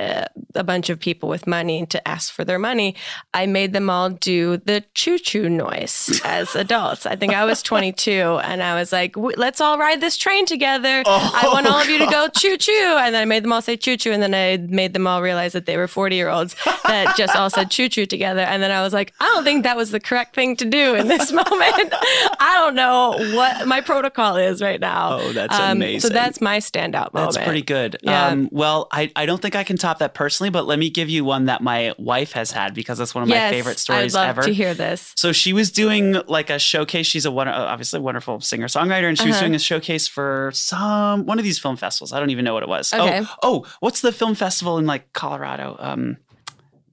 a, 0.56 0.60
a 0.60 0.64
bunch 0.64 0.90
of 0.90 1.00
people 1.00 1.28
with 1.28 1.46
money 1.46 1.86
to 1.88 2.08
ask 2.08 2.32
for 2.34 2.46
their 2.46 2.58
money. 2.58 2.96
I 3.34 3.46
made 3.46 3.74
them 3.74 3.90
all 3.90 4.10
do 4.10 4.56
the 4.58 4.86
choo 4.94 5.20
choo 5.20 5.50
noise 5.50 6.22
as 6.26 6.56
adults. 6.56 7.06
I 7.06 7.18
think 7.18 7.34
I 7.34 7.44
was 7.44 7.62
22, 7.62 8.40
and 8.42 8.64
I 8.64 8.74
was 8.80 8.94
like, 8.94 9.16
"Let's 9.18 9.60
all 9.60 9.78
ride 9.78 10.00
this 10.00 10.16
train 10.16 10.46
together. 10.46 11.04
Oh, 11.06 11.32
I 11.36 11.50
want 11.50 11.68
all 11.68 11.80
of 11.82 11.90
you 11.90 12.00
to 12.00 12.08
go 12.08 12.30
choo 12.30 12.56
choo," 12.58 12.98
and 13.02 13.14
then 13.14 13.22
I 13.22 13.26
made 13.26 13.44
them 13.44 13.52
all 13.52 13.62
say 13.62 13.76
choo 13.76 13.98
choo, 13.98 14.14
and 14.14 14.24
then 14.24 14.34
I 14.34 14.56
made 14.58 14.94
them 14.94 15.06
all 15.08 15.22
realize 15.22 15.52
that 15.52 15.66
they 15.66 15.76
were 15.76 15.90
40 15.90 16.16
year 16.16 16.30
olds 16.30 16.56
that 16.86 17.18
just 17.18 17.36
all 17.36 17.50
said 17.50 17.70
choo 17.70 17.90
choo 17.90 18.06
together, 18.06 18.42
and 18.42 18.64
then 18.64 18.72
I 18.72 18.82
was 18.82 18.94
like, 18.94 19.14
"I 19.20 19.26
don't 19.26 19.44
think 19.44 19.64
that 19.66 19.76
was 19.76 19.92
the 19.92 20.00
correct 20.00 20.36
thing 20.36 20.56
to 20.56 20.66
do 20.66 20.96
in 20.96 21.10
this 21.10 21.32
moment. 21.34 21.52
I 21.52 22.56
don't 22.60 22.76
know 22.76 23.18
what 23.36 23.57
my 23.66 23.82
protocol 23.82 24.36
is 24.36 24.62
right 24.62 24.80
now." 24.80 25.20
Oh, 25.20 25.32
that's 25.34 25.56
So 25.56 25.64
amazing. 25.64 26.00
So 26.02 26.10
that's 26.10 26.40
my 26.42 26.58
standout 26.60 27.14
moment. 27.14 27.34
That's 27.34 27.38
pretty 27.46 27.62
good. 27.62 27.98
Yeah. 28.04 28.28
Um, 28.28 28.50
well, 28.52 28.88
I, 28.92 29.12
I 29.16 29.26
don't 29.26 29.42
think 29.42 29.56
I 29.56 29.64
can 29.64 29.78
top 29.78 30.00
that 30.00 30.14
personally, 30.14 30.50
but 30.50 30.66
let 30.68 30.80
me 30.80 30.90
give 30.90 31.10
you 31.10 31.24
one 31.26 31.46
that 31.46 31.62
my 31.62 31.94
wife 31.98 32.32
has 32.34 32.52
had 32.52 32.74
because 32.74 32.98
that's 32.98 33.16
one 33.16 33.24
of 33.24 33.30
my 33.30 33.50
favorite 33.50 33.80
stories 33.80 34.16
I'd 34.16 34.20
love 34.20 34.30
ever. 34.38 34.42
to 34.44 34.54
hear 34.54 34.74
this. 34.74 35.14
So 35.16 35.32
she 35.32 35.54
was 35.54 35.72
doing 35.72 36.14
like 36.28 36.50
a 36.50 36.60
showcase. 36.60 37.08
She's 37.08 37.26
a 37.26 37.32
one, 37.32 37.48
obviously 37.48 38.00
a 38.00 38.02
wonderful 38.02 38.42
singer 38.42 38.68
songwriter, 38.68 39.08
and 39.10 39.18
she 39.18 39.28
was 39.28 39.36
Uh-huh. 39.36 39.46
doing 39.46 39.56
a 39.56 39.60
showcase 39.60 40.08
for 40.08 40.52
some 40.54 41.26
one 41.26 41.38
of 41.40 41.44
these 41.44 41.60
film 41.60 41.78
festivals. 41.78 42.14
I 42.14 42.20
don't 42.20 42.30
even 42.30 42.46
know 42.46 42.54
what 42.54 42.64
it 42.64 42.70
was. 42.70 42.94
Okay. 42.94 43.22
Oh, 43.24 43.36
oh, 43.44 43.66
what's 43.80 44.02
the 44.02 44.12
film 44.12 44.36
festival 44.36 44.78
in 44.78 44.86
like 44.86 45.14
Colorado? 45.14 45.76
Um, 45.80 46.18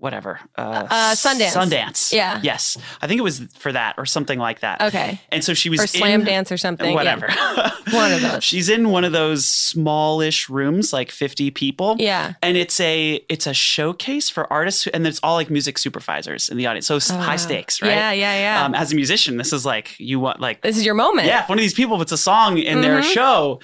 whatever. 0.05 0.39
Uh, 0.57 0.87
Uh, 0.91 1.15
Sundance. 1.15 1.55
Sundance. 1.55 2.13
Yeah. 2.13 2.39
Yes, 2.43 2.77
I 3.03 3.07
think 3.09 3.19
it 3.19 3.23
was 3.23 3.41
for 3.59 3.73
that 3.73 3.95
or 3.99 4.05
something 4.07 4.39
like 4.39 4.61
that. 4.61 4.81
Okay. 4.83 5.19
And 5.33 5.43
so 5.43 5.55
she 5.55 5.71
was 5.71 5.81
Or 5.81 5.87
slam 5.87 6.21
in- 6.21 6.27
dance 6.27 6.53
or 6.53 6.57
something. 6.59 6.91
yeah. 6.91 6.95
Whatever. 6.95 7.29
One 7.91 8.13
of 8.13 8.21
those. 8.23 8.45
She's 8.51 8.69
in 8.69 8.91
one 8.91 9.05
of 9.05 9.13
those 9.13 9.49
smallish 9.49 10.49
rooms, 10.49 10.93
like 10.93 11.11
50 11.11 11.51
people. 11.51 11.97
Yeah. 11.99 12.35
And 12.43 12.57
it's 12.57 12.79
a 12.81 13.25
it's 13.29 13.47
a 13.47 13.55
showcase 13.55 14.31
for 14.31 14.51
artists, 14.53 14.85
who, 14.85 14.91
and 14.95 15.07
it's 15.07 15.21
all 15.23 15.35
like 15.35 15.51
music 15.51 15.79
supervisors 15.79 16.49
in 16.49 16.57
the 16.59 16.67
audience. 16.67 16.87
So 16.87 16.95
Oh, 16.97 17.17
high 17.19 17.37
stakes, 17.37 17.83
right? 17.83 17.91
Yeah, 17.91 18.13
yeah, 18.13 18.39
yeah. 18.39 18.65
Um, 18.65 18.75
as 18.75 18.93
a 18.93 18.95
musician, 18.95 19.37
this 19.37 19.53
is 19.53 19.65
like 19.67 19.99
you 19.99 20.21
want 20.21 20.41
like 20.41 20.61
this 20.63 20.77
is 20.77 20.85
your 20.85 20.95
moment. 20.95 21.27
yeah, 21.29 21.43
if 21.43 21.49
one 21.49 21.59
of 21.59 21.63
these 21.63 21.75
people 21.75 21.97
puts 21.99 22.13
a 22.13 22.17
song 22.19 22.59
in 22.59 22.81
their 22.83 23.03
show, 23.03 23.61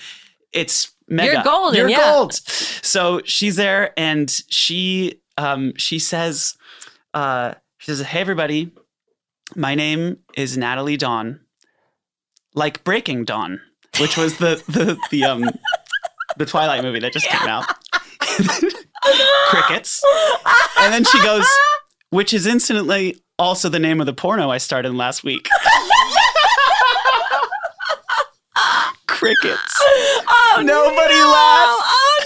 it's 0.53 0.91
mega. 1.09 1.33
You're 1.33 1.43
golden, 1.43 1.79
You're 1.79 1.89
yeah. 1.91 2.11
gold. 2.13 2.33
So 2.83 3.21
she's 3.25 3.57
there, 3.57 3.93
and 3.99 4.31
she 4.49 5.20
um 5.37 5.73
she 5.77 5.99
says, 5.99 6.57
uh, 7.15 7.55
she 7.79 7.91
says, 7.91 8.01
"Hey 8.01 8.21
everybody, 8.21 8.73
my 9.57 9.75
name 9.75 10.19
is 10.35 10.57
Nataly 10.57 10.97
Dawn, 10.99 11.41
like 12.55 12.85
Breaking 12.85 13.25
Dawn, 13.25 13.61
which 14.01 14.17
was 14.17 14.39
the 14.39 14.63
the 14.69 14.97
the 15.11 15.25
um 15.25 15.45
the 16.37 16.47
Twilight 16.47 16.83
movie 16.83 17.01
that 17.01 17.13
just 17.13 17.27
came 17.27 17.49
out." 17.49 17.67
Crickets, 19.49 20.03
and 20.79 20.93
then 20.93 21.05
she 21.05 21.21
goes, 21.23 21.47
which 22.11 22.33
is 22.35 22.47
incidentally 22.47 23.21
also 23.39 23.69
the 23.69 23.79
name 23.79 23.99
of 24.01 24.07
the 24.07 24.13
porno 24.13 24.51
I 24.51 24.59
started 24.59 24.95
last 24.95 25.25
week. 25.25 25.49
Crickets. 29.07 29.75
Oh, 29.83 30.63
Nobody 30.65 31.15
no. 31.15 31.31
laughs. 31.31 31.83
Oh! 31.83 32.20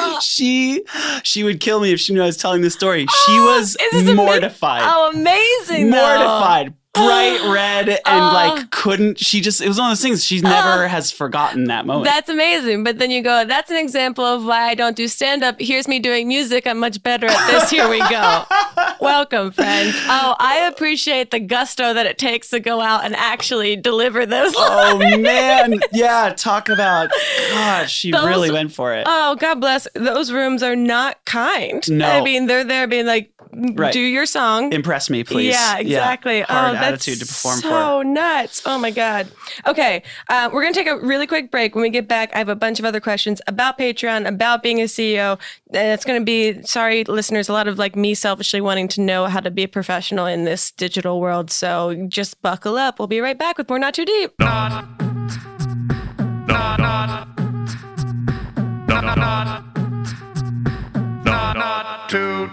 She 0.20 0.82
she 1.22 1.42
would 1.44 1.60
kill 1.60 1.80
me 1.80 1.92
if 1.92 2.00
she 2.00 2.12
knew 2.12 2.22
I 2.22 2.26
was 2.26 2.36
telling 2.36 2.60
this 2.62 2.74
story. 2.74 3.06
She 3.26 3.32
Oh, 3.38 3.56
was 3.56 3.76
is 3.76 3.90
this 3.92 4.02
ama- 4.08 4.14
mortified. 4.14 4.82
Oh, 4.84 5.10
amazing! 5.14 5.90
though. 5.90 5.96
mortified. 5.96 6.74
Bright 6.92 7.40
red 7.52 7.88
and 7.88 8.00
Oh. 8.06 8.32
like 8.32 8.60
uh. 8.60 8.64
couldn't 8.70 9.18
she 9.18 9.40
just 9.40 9.60
it 9.60 9.68
was 9.68 9.78
one 9.78 9.90
of 9.90 9.96
those 9.98 10.02
things 10.02 10.24
she 10.24 10.40
never 10.40 10.84
uh. 10.84 10.88
has 10.88 11.12
forgotten 11.12 11.64
that 11.64 11.86
moment. 11.86 12.04
That's 12.06 12.28
amazing. 12.28 12.82
But 12.82 12.98
then 12.98 13.10
you 13.10 13.22
go, 13.22 13.44
that's 13.44 13.70
an 13.70 13.76
example 13.76 14.24
of 14.24 14.44
why 14.44 14.64
I 14.68 14.74
don't 14.74 14.96
do 14.96 15.06
stand 15.06 15.44
up. 15.44 15.56
Here's 15.60 15.86
me 15.86 15.98
doing 16.00 16.26
music. 16.26 16.66
I'm 16.66 16.78
much 16.78 17.00
better 17.02 17.26
at 17.26 17.46
this. 17.50 17.70
Here 17.70 17.88
we 17.88 17.98
go. 18.08 18.42
Welcome, 19.00 19.52
friends. 19.52 19.94
Oh, 20.08 20.34
I 20.38 20.66
appreciate 20.72 21.30
the 21.30 21.40
gusto 21.40 21.94
that 21.94 22.06
it 22.06 22.18
takes 22.18 22.50
to 22.50 22.60
go 22.60 22.80
out 22.80 23.04
and 23.04 23.14
actually 23.14 23.76
deliver 23.76 24.26
those 24.26 24.52
oh 24.56 24.98
lines. 25.00 25.22
man. 25.22 25.80
Yeah, 25.92 26.32
talk 26.36 26.68
about 26.68 27.10
God, 27.50 27.88
she 27.88 28.10
Those- 28.10 28.26
really 28.26 28.50
went 28.50 28.72
for 28.72 28.94
it. 28.94 29.04
Oh, 29.08 29.36
God 29.36 29.60
bless. 29.60 29.86
Those 29.94 30.32
rooms 30.32 30.62
are 30.62 30.76
not 30.76 31.24
kind. 31.24 31.88
No. 31.90 32.08
I 32.08 32.20
mean, 32.22 32.46
they're 32.46 32.64
there 32.64 32.86
being 32.88 33.06
like, 33.06 33.32
Right. 33.52 33.92
do 33.92 33.98
your 34.00 34.26
song. 34.26 34.72
Impress 34.72 35.10
me, 35.10 35.24
please. 35.24 35.52
Yeah, 35.52 35.78
exactly. 35.78 36.42
Hard 36.42 36.70
oh, 36.70 36.80
that's 36.80 36.89
attitude 36.94 37.20
to 37.20 37.26
perform 37.26 37.60
for. 37.60 37.68
so 37.68 38.02
nuts. 38.02 38.62
Oh 38.66 38.78
my 38.78 38.90
god. 38.90 39.28
Okay, 39.66 40.02
uh, 40.28 40.50
we're 40.52 40.62
gonna 40.62 40.74
take 40.74 40.86
a 40.86 40.98
really 40.98 41.26
quick 41.26 41.50
break. 41.50 41.74
When 41.74 41.82
we 41.82 41.90
get 41.90 42.08
back, 42.08 42.30
I 42.34 42.38
have 42.38 42.48
a 42.48 42.56
bunch 42.56 42.78
of 42.78 42.84
other 42.84 43.00
questions 43.00 43.40
about 43.46 43.78
Patreon, 43.78 44.26
about 44.26 44.62
being 44.62 44.80
a 44.80 44.84
CEO. 44.84 45.38
And 45.72 45.92
it's 45.92 46.04
gonna 46.04 46.20
be 46.20 46.62
sorry, 46.62 47.04
listeners, 47.04 47.48
a 47.48 47.52
lot 47.52 47.68
of 47.68 47.78
like 47.78 47.96
me 47.96 48.14
selfishly 48.14 48.60
wanting 48.60 48.88
to 48.88 49.00
know 49.00 49.26
how 49.26 49.40
to 49.40 49.50
be 49.50 49.64
a 49.64 49.68
professional 49.68 50.26
in 50.26 50.44
this 50.44 50.70
digital 50.72 51.20
world. 51.20 51.50
So 51.50 52.06
just 52.08 52.40
buckle 52.42 52.76
up. 52.76 52.98
We'll 52.98 53.08
be 53.08 53.20
right 53.20 53.38
back 53.38 53.58
with 53.58 53.68
more 53.68 53.78
Not 53.78 53.94
Too 53.94 54.04
Deep. 54.04 54.32
Not. 54.38 54.70
Not. 54.70 54.99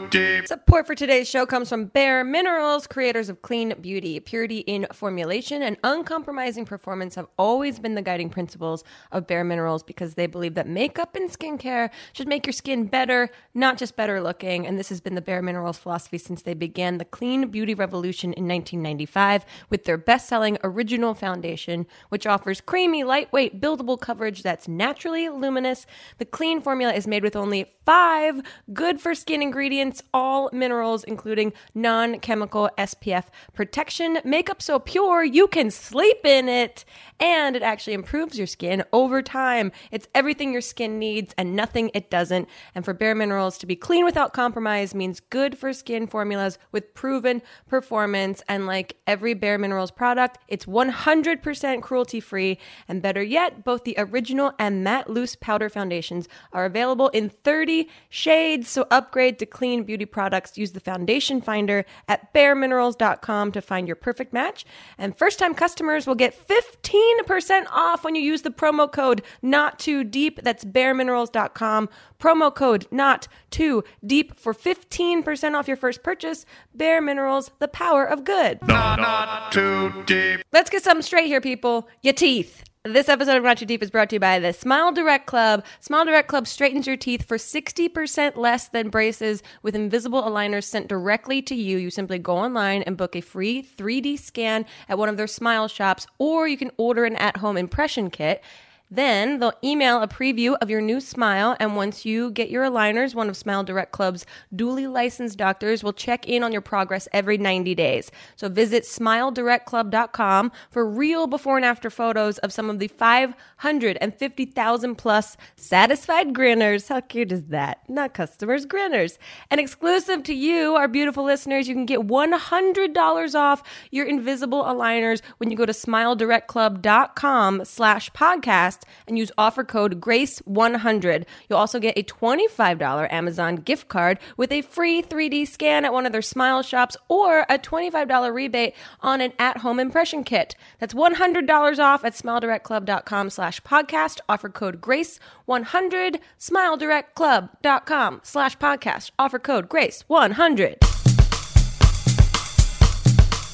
Deep. 0.09 0.47
Support 0.47 0.87
for 0.87 0.95
today's 0.95 1.27
show 1.27 1.45
comes 1.45 1.69
from 1.69 1.85
Bare 1.85 2.23
Minerals, 2.23 2.87
creators 2.87 3.29
of 3.29 3.41
clean 3.41 3.73
beauty. 3.81 4.19
Purity 4.19 4.59
in 4.59 4.87
formulation 4.93 5.61
and 5.61 5.77
uncompromising 5.83 6.65
performance 6.65 7.15
have 7.15 7.27
always 7.37 7.79
been 7.79 7.95
the 7.95 8.01
guiding 8.01 8.29
principles 8.29 8.83
of 9.11 9.27
Bare 9.27 9.43
Minerals 9.43 9.83
because 9.83 10.15
they 10.15 10.27
believe 10.27 10.53
that 10.55 10.67
makeup 10.67 11.15
and 11.15 11.29
skincare 11.29 11.89
should 12.13 12.27
make 12.27 12.45
your 12.45 12.53
skin 12.53 12.85
better, 12.85 13.29
not 13.53 13.77
just 13.77 13.95
better 13.95 14.21
looking. 14.21 14.65
And 14.65 14.79
this 14.79 14.89
has 14.89 15.01
been 15.01 15.15
the 15.15 15.21
Bare 15.21 15.41
Minerals 15.41 15.77
philosophy 15.77 16.17
since 16.17 16.41
they 16.41 16.53
began 16.53 16.97
the 16.97 17.05
clean 17.05 17.49
beauty 17.49 17.73
revolution 17.73 18.33
in 18.33 18.47
1995 18.47 19.45
with 19.69 19.85
their 19.85 19.97
best 19.97 20.27
selling 20.27 20.57
original 20.63 21.13
foundation, 21.13 21.85
which 22.09 22.25
offers 22.25 22.61
creamy, 22.61 23.03
lightweight, 23.03 23.61
buildable 23.61 23.99
coverage 23.99 24.43
that's 24.43 24.67
naturally 24.67 25.29
luminous. 25.29 25.85
The 26.17 26.25
clean 26.25 26.61
formula 26.61 26.93
is 26.93 27.07
made 27.07 27.23
with 27.23 27.35
only 27.35 27.65
five 27.85 28.41
good 28.73 28.99
for 28.99 29.15
skin 29.15 29.41
ingredients, 29.41 29.96
all 30.13 30.49
minerals, 30.53 31.03
including 31.03 31.53
non 31.73 32.19
chemical 32.19 32.69
SPF 32.77 33.25
protection, 33.53 34.19
makeup 34.23 34.61
so 34.61 34.79
pure 34.79 35.23
you 35.23 35.47
can 35.47 35.71
sleep 35.71 36.25
in 36.25 36.49
it, 36.49 36.85
and 37.19 37.55
it 37.55 37.63
actually 37.63 37.93
improves 37.93 38.37
your 38.37 38.47
skin 38.47 38.83
over 38.93 39.21
time. 39.21 39.71
It's 39.91 40.07
everything 40.13 40.51
your 40.51 40.61
skin 40.61 40.99
needs 40.99 41.33
and 41.37 41.55
nothing 41.55 41.91
it 41.93 42.09
doesn't. 42.09 42.47
And 42.75 42.85
for 42.85 42.93
Bare 42.93 43.15
Minerals 43.15 43.57
to 43.59 43.65
be 43.65 43.75
clean 43.75 44.05
without 44.05 44.33
compromise 44.33 44.93
means 44.93 45.19
good 45.19 45.57
for 45.57 45.73
skin 45.73 46.07
formulas 46.07 46.59
with 46.71 46.93
proven 46.93 47.41
performance. 47.67 48.43
And 48.47 48.67
like 48.67 48.97
every 49.07 49.33
Bare 49.33 49.57
Minerals 49.57 49.91
product, 49.91 50.37
it's 50.47 50.65
100% 50.65 51.81
cruelty 51.81 52.19
free. 52.19 52.59
And 52.87 53.01
better 53.01 53.23
yet, 53.23 53.63
both 53.63 53.83
the 53.83 53.95
original 53.97 54.53
and 54.59 54.83
matte 54.83 55.09
loose 55.09 55.35
powder 55.35 55.69
foundations 55.69 56.27
are 56.53 56.65
available 56.65 57.09
in 57.09 57.29
30 57.29 57.89
shades. 58.09 58.69
So 58.69 58.87
upgrade 58.91 59.39
to 59.39 59.45
clean 59.45 59.83
beauty 59.87 60.05
products. 60.05 60.57
Use 60.57 60.73
the 60.73 60.79
foundation 60.79 61.41
finder 61.41 61.85
at 62.07 62.31
bareminerals.com 62.33 63.51
to 63.53 63.61
find 63.61 63.87
your 63.87 63.95
perfect 63.95 64.33
match. 64.33 64.65
And 64.99 65.17
first 65.17 65.39
time 65.39 65.55
customers 65.55 66.05
will 66.05 66.15
get 66.15 66.37
15% 66.47 67.65
off 67.71 68.03
when 68.03 68.13
you 68.13 68.21
use 68.21 68.43
the 68.43 68.51
promo 68.51 68.91
code 68.91 69.23
not 69.41 69.79
too 69.79 70.03
deep. 70.03 70.41
That's 70.43 70.63
bareminerals.com. 70.63 71.89
Promo 72.19 72.53
code 72.53 72.87
not 72.91 73.27
too 73.49 73.83
deep 74.05 74.39
for 74.39 74.53
15% 74.53 75.55
off 75.55 75.67
your 75.67 75.77
first 75.77 76.03
purchase. 76.03 76.45
Bare 76.75 77.01
Minerals, 77.01 77.49
the 77.59 77.67
power 77.67 78.05
of 78.05 78.23
good. 78.23 78.59
Not. 78.67 78.99
Not 78.99 79.51
too 79.51 80.03
deep. 80.05 80.41
Let's 80.51 80.69
get 80.69 80.83
something 80.83 81.01
straight 81.01 81.27
here, 81.27 81.41
people. 81.41 81.87
Your 82.01 82.13
teeth. 82.13 82.63
This 82.83 83.09
episode 83.09 83.35
of 83.35 83.43
Not 83.43 83.57
Too 83.57 83.65
Deep 83.65 83.83
is 83.83 83.89
brought 83.91 84.09
to 84.11 84.15
you 84.15 84.19
by 84.19 84.39
the 84.39 84.53
Smile 84.53 84.93
Direct 84.93 85.25
Club. 85.25 85.65
Smile 85.81 86.05
Direct 86.05 86.29
Club 86.29 86.47
straightens 86.47 86.87
your 86.87 86.95
teeth 86.95 87.27
for 87.27 87.37
60% 87.37 88.37
less 88.37 88.69
than 88.69 88.89
braces 88.89 89.43
with 89.61 89.75
invisible 89.75 90.23
aligners 90.23 90.63
sent 90.63 90.87
directly 90.87 91.41
to 91.41 91.55
you. 91.55 91.77
You 91.77 91.89
simply 91.89 92.19
go 92.19 92.37
online 92.37 92.83
and 92.83 92.95
book 92.95 93.15
a 93.15 93.21
free 93.21 93.61
3D 93.61 94.19
scan 94.19 94.65
at 94.87 94.97
one 94.97 95.09
of 95.09 95.17
their 95.17 95.27
smile 95.27 95.67
shops, 95.67 96.07
or 96.17 96.47
you 96.47 96.55
can 96.55 96.71
order 96.77 97.03
an 97.03 97.17
at 97.17 97.37
home 97.37 97.57
impression 97.57 98.09
kit. 98.09 98.41
Then 98.89 99.39
they'll 99.39 99.51
email 99.63 100.01
a 100.01 100.07
preview 100.07 100.55
of 100.61 100.69
your 100.69 100.79
new 100.79 101.01
smile, 101.01 101.57
and 101.59 101.75
once 101.75 102.05
you 102.05 102.31
get 102.31 102.49
your 102.49 102.63
aligners, 102.63 103.13
one 103.13 103.27
of 103.27 103.35
Smile 103.35 103.65
Direct 103.65 103.91
Club's 103.91 104.25
duly 104.55 104.87
licensed 104.87 105.37
doctors 105.37 105.83
will 105.83 105.91
check 105.91 106.25
in 106.27 106.41
on 106.41 106.53
your 106.53 106.61
progress 106.61 107.09
every 107.11 107.37
90 107.37 107.75
days. 107.75 108.09
So 108.37 108.47
visit 108.47 108.83
smiledirectclub.com 108.83 110.53
for 110.71 110.89
real 110.89 111.27
before 111.27 111.57
and 111.57 111.65
after 111.65 111.89
photos 111.89 112.37
of 112.39 112.53
some 112.53 112.69
of 112.69 112.79
the 112.79 112.87
550,000 112.87 114.95
plus 114.95 115.35
satisfied 115.57 116.33
grinners. 116.33 116.87
How 116.87 117.01
cute 117.01 117.33
is 117.33 117.43
that? 117.45 117.79
Not 117.89 118.13
customers, 118.13 118.65
grinners. 118.65 119.19
And 119.51 119.59
exclusive 119.59 120.23
to 120.23 120.33
you, 120.33 120.75
our 120.75 120.87
beautiful 120.87 121.25
listeners, 121.25 121.67
you 121.67 121.75
can 121.75 121.85
get 121.85 122.07
$100 122.07 123.35
off 123.35 123.63
your 123.91 124.05
invisible 124.05 124.63
aligners 124.63 125.21
when 125.39 125.51
you 125.51 125.57
go 125.57 125.65
to 125.65 125.73
smiledirectclub.com 125.73 127.65
slash 127.65 128.09
podcast 128.11 128.76
and 129.07 129.17
use 129.17 129.31
offer 129.37 129.63
code 129.63 129.99
GRACE100. 130.01 131.25
You'll 131.49 131.59
also 131.59 131.79
get 131.79 131.97
a 131.97 132.03
$25 132.03 133.11
Amazon 133.11 133.55
gift 133.55 133.87
card 133.87 134.19
with 134.35 134.51
a 134.51 134.61
free 134.61 135.01
3D 135.01 135.47
scan 135.47 135.85
at 135.85 135.93
one 135.93 136.05
of 136.05 136.11
their 136.11 136.21
smile 136.21 136.61
shops 136.61 136.97
or 137.07 137.45
a 137.49 137.57
$25 137.57 138.33
rebate 138.33 138.73
on 139.01 139.21
an 139.21 139.33
at-home 139.39 139.79
impression 139.79 140.23
kit. 140.23 140.55
That's 140.79 140.93
$100 140.93 141.79
off 141.79 142.03
at 142.05 142.13
smiledirectclub.com 142.13 143.29
slash 143.29 143.61
podcast. 143.61 144.19
Offer 144.29 144.49
code 144.49 144.81
GRACE100. 144.81 146.19
Smiledirectclub.com 146.39 148.21
slash 148.23 148.57
podcast. 148.57 149.11
Offer 149.17 149.39
code 149.39 149.69
GRACE100. 149.69 150.77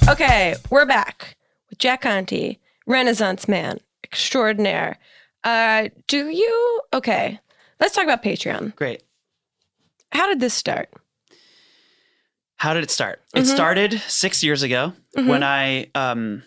Okay, 0.09 0.55
we're 0.69 0.86
back 0.86 1.38
with 1.69 1.79
Jack 1.79 2.01
Conte, 2.01 2.57
Renaissance 2.86 3.47
man 3.47 3.79
extraordinaire. 4.03 4.97
Uh, 5.43 5.89
do 6.08 6.29
you? 6.29 6.82
Okay, 6.93 7.39
let's 7.79 7.95
talk 7.95 8.03
about 8.06 8.23
Patreon. 8.23 8.75
Great. 8.75 9.03
How 10.12 10.27
did 10.27 10.39
this 10.39 10.53
start? 10.53 10.89
How 12.58 12.73
did 12.73 12.84
it 12.84 12.91
start? 12.91 13.19
Mm-hmm. 13.27 13.39
It 13.39 13.45
started 13.45 14.01
six 14.08 14.43
years 14.43 14.63
ago 14.63 14.93
when 15.13 15.43
I, 15.43 15.88
um, 15.95 16.43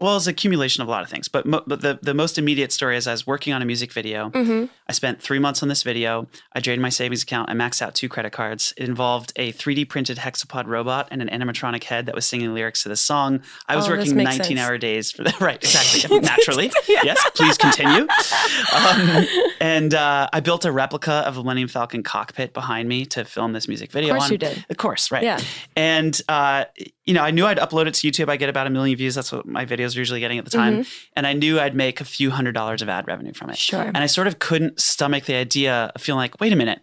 well, 0.00 0.16
it's 0.16 0.26
accumulation 0.26 0.82
of 0.82 0.88
a 0.88 0.90
lot 0.90 1.02
of 1.02 1.08
things, 1.10 1.28
but, 1.28 1.44
mo- 1.46 1.62
but 1.66 1.80
the, 1.82 1.98
the 2.00 2.14
most 2.14 2.38
immediate 2.38 2.72
story 2.72 2.96
is 2.96 3.06
I 3.06 3.12
was 3.12 3.26
working 3.26 3.52
on 3.52 3.60
a 3.62 3.64
music 3.64 3.92
video. 3.92 4.30
Mm-hmm. 4.30 4.64
I 4.88 4.92
spent 4.92 5.20
three 5.20 5.38
months 5.38 5.62
on 5.62 5.68
this 5.68 5.82
video. 5.82 6.26
I 6.54 6.60
drained 6.60 6.80
my 6.82 6.88
savings 6.88 7.22
account. 7.22 7.50
I 7.50 7.52
maxed 7.52 7.82
out 7.82 7.94
two 7.94 8.08
credit 8.08 8.30
cards. 8.32 8.72
It 8.76 8.88
involved 8.88 9.32
a 9.36 9.52
3D 9.52 9.88
printed 9.88 10.16
hexapod 10.18 10.66
robot 10.66 11.08
and 11.10 11.20
an 11.22 11.28
animatronic 11.28 11.84
head 11.84 12.06
that 12.06 12.14
was 12.14 12.26
singing 12.26 12.54
lyrics 12.54 12.82
to 12.84 12.88
this 12.88 13.00
song. 13.00 13.42
I 13.68 13.76
was 13.76 13.86
Oh, 13.88 13.90
working 13.96 14.16
19 14.16 14.42
sense. 14.44 14.60
hour 14.60 14.78
days 14.78 15.12
for 15.12 15.22
that. 15.24 15.38
Right, 15.40 15.56
exactly. 15.62 16.18
Naturally. 16.20 16.70
Yes, 16.88 17.18
please 17.34 17.56
continue. 17.56 18.06
Um, 18.74 19.26
and 19.60 19.94
uh, 19.94 20.28
I 20.32 20.40
built 20.40 20.64
a 20.64 20.72
replica 20.72 21.12
of 21.26 21.36
a 21.36 21.42
Millennium 21.42 21.68
Falcon 21.68 22.02
cockpit 22.02 22.52
behind 22.52 22.88
me 22.88 23.06
to 23.06 23.24
film 23.24 23.52
this 23.52 23.68
music 23.68 23.90
video. 23.92 24.10
Of 24.14 24.18
course 24.18 24.24
on. 24.26 24.32
you 24.32 24.38
did. 24.38 24.64
Of 24.68 24.76
course, 24.76 25.10
right. 25.10 25.22
Yeah. 25.22 25.40
And 25.76 26.20
uh, 26.28 26.64
you 27.04 27.14
know, 27.14 27.22
I 27.22 27.30
knew 27.30 27.46
I'd 27.46 27.58
upload 27.58 27.86
it 27.86 27.94
to 27.94 28.10
YouTube. 28.10 28.28
I 28.28 28.36
get 28.36 28.48
about 28.48 28.66
a 28.66 28.70
million 28.70 28.96
views. 28.96 29.14
That's 29.14 29.32
what 29.32 29.46
my 29.46 29.64
videos 29.64 29.89
were 29.94 30.00
usually 30.00 30.20
getting 30.20 30.38
at 30.38 30.44
the 30.44 30.50
time. 30.50 30.84
And 31.14 31.26
I 31.26 31.32
knew 31.32 31.60
I'd 31.60 31.74
make 31.74 32.00
a 32.00 32.04
few 32.04 32.30
hundred 32.30 32.52
dollars 32.52 32.82
of 32.82 32.88
ad 32.88 33.06
revenue 33.06 33.32
from 33.32 33.50
it. 33.50 33.56
Sure. 33.58 33.82
And 33.82 33.98
I 33.98 34.06
sort 34.06 34.26
of 34.26 34.38
couldn't 34.38 34.80
stomach 34.80 35.24
the 35.24 35.34
idea 35.34 35.92
of 35.94 36.02
feeling 36.02 36.18
like, 36.18 36.40
wait 36.40 36.52
a 36.52 36.56
minute, 36.56 36.80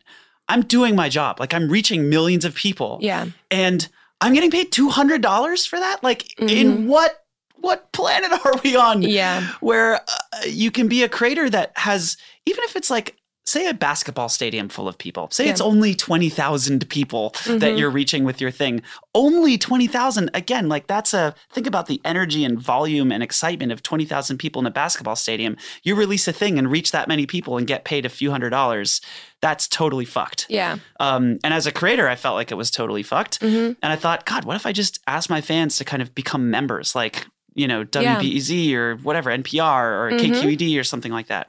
I'm 0.47 0.61
doing 0.61 0.95
my 0.95 1.09
job. 1.09 1.39
Like 1.39 1.53
I'm 1.53 1.69
reaching 1.69 2.09
millions 2.09 2.45
of 2.45 2.55
people. 2.55 2.99
Yeah. 3.01 3.27
And 3.51 3.87
I'm 4.21 4.33
getting 4.33 4.51
paid 4.51 4.71
two 4.71 4.89
hundred 4.89 5.21
dollars 5.21 5.65
for 5.65 5.79
that. 5.79 6.03
Like 6.03 6.39
in 6.39 6.87
what 6.87 7.23
what 7.55 7.91
planet 7.91 8.31
are 8.45 8.53
we 8.63 8.75
on? 8.75 9.01
Yeah. 9.01 9.47
Where 9.59 9.95
uh, 9.95 10.45
you 10.45 10.71
can 10.71 10.87
be 10.87 11.03
a 11.03 11.09
creator 11.09 11.49
that 11.49 11.71
has 11.75 12.17
even 12.45 12.63
if 12.63 12.75
it's 12.75 12.89
like 12.89 13.17
say 13.47 13.65
a 13.67 13.73
basketball 13.73 14.27
stadium 14.27 14.67
full 14.67 14.89
of 14.89 14.97
people. 14.97 15.29
Say 15.31 15.47
it's 15.47 15.61
only 15.61 15.95
20,000 15.95 16.89
people 16.89 17.33
that 17.47 17.77
you're 17.77 17.89
reaching 17.89 18.25
with 18.25 18.41
your 18.41 18.51
thing. 18.51 18.81
Only 19.15 19.57
20,000 19.57 20.29
again, 20.33 20.67
like 20.67 20.87
that's 20.87 21.13
a 21.13 21.33
think 21.53 21.65
about 21.65 21.87
the 21.87 22.01
energy 22.03 22.43
and 22.43 22.59
volume 22.59 23.09
and 23.09 23.23
excitement 23.23 23.71
of 23.71 23.81
20,000 23.83 24.37
people 24.37 24.59
in 24.59 24.65
a 24.65 24.71
basketball 24.71 25.15
stadium. 25.15 25.55
You 25.83 25.95
release 25.95 26.27
a 26.27 26.33
thing 26.33 26.59
and 26.59 26.69
reach 26.69 26.91
that 26.91 27.07
many 27.07 27.25
people 27.25 27.57
and 27.57 27.65
get 27.65 27.85
paid 27.85 28.05
a 28.05 28.09
few 28.09 28.31
hundred 28.31 28.49
dollars. 28.49 28.99
That's 29.41 29.65
totally 29.67 30.05
fucked. 30.05 30.45
Yeah. 30.49 30.79
Um, 30.99 31.39
and 31.43 31.53
as 31.53 31.65
a 31.65 31.71
creator, 31.71 32.09
I 32.09 32.15
felt 32.17 32.35
like 32.35 32.51
it 32.51 32.55
was 32.55 32.69
totally 32.69 33.03
fucked. 33.03 33.39
Mm-hmm. 33.39 33.73
And 33.81 33.93
I 33.93 33.95
thought, 33.95 34.25
God, 34.25 34.43
what 34.43 34.57
if 34.57 34.65
I 34.65 34.73
just 34.73 34.99
asked 35.07 35.29
my 35.29 35.39
fans 35.39 35.77
to 35.77 35.85
kind 35.85 36.01
of 36.01 36.13
become 36.13 36.49
members, 36.51 36.95
like 36.95 37.25
you 37.55 37.67
know 37.67 37.85
Yeah. 37.95 38.75
Or 38.77 38.95
whatever, 38.97 39.31
NPR 39.31 39.85
or 40.01 40.11
Mhm. 40.11 40.19
KQED 40.19 40.77
or 40.79 40.83
something 40.83 41.13
like 41.13 41.27
that. 41.27 41.47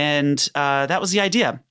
And 0.00 0.48
uh, 0.54 0.86
that 0.86 1.00
was 1.00 1.10
the 1.10 1.20
idea. 1.20 1.62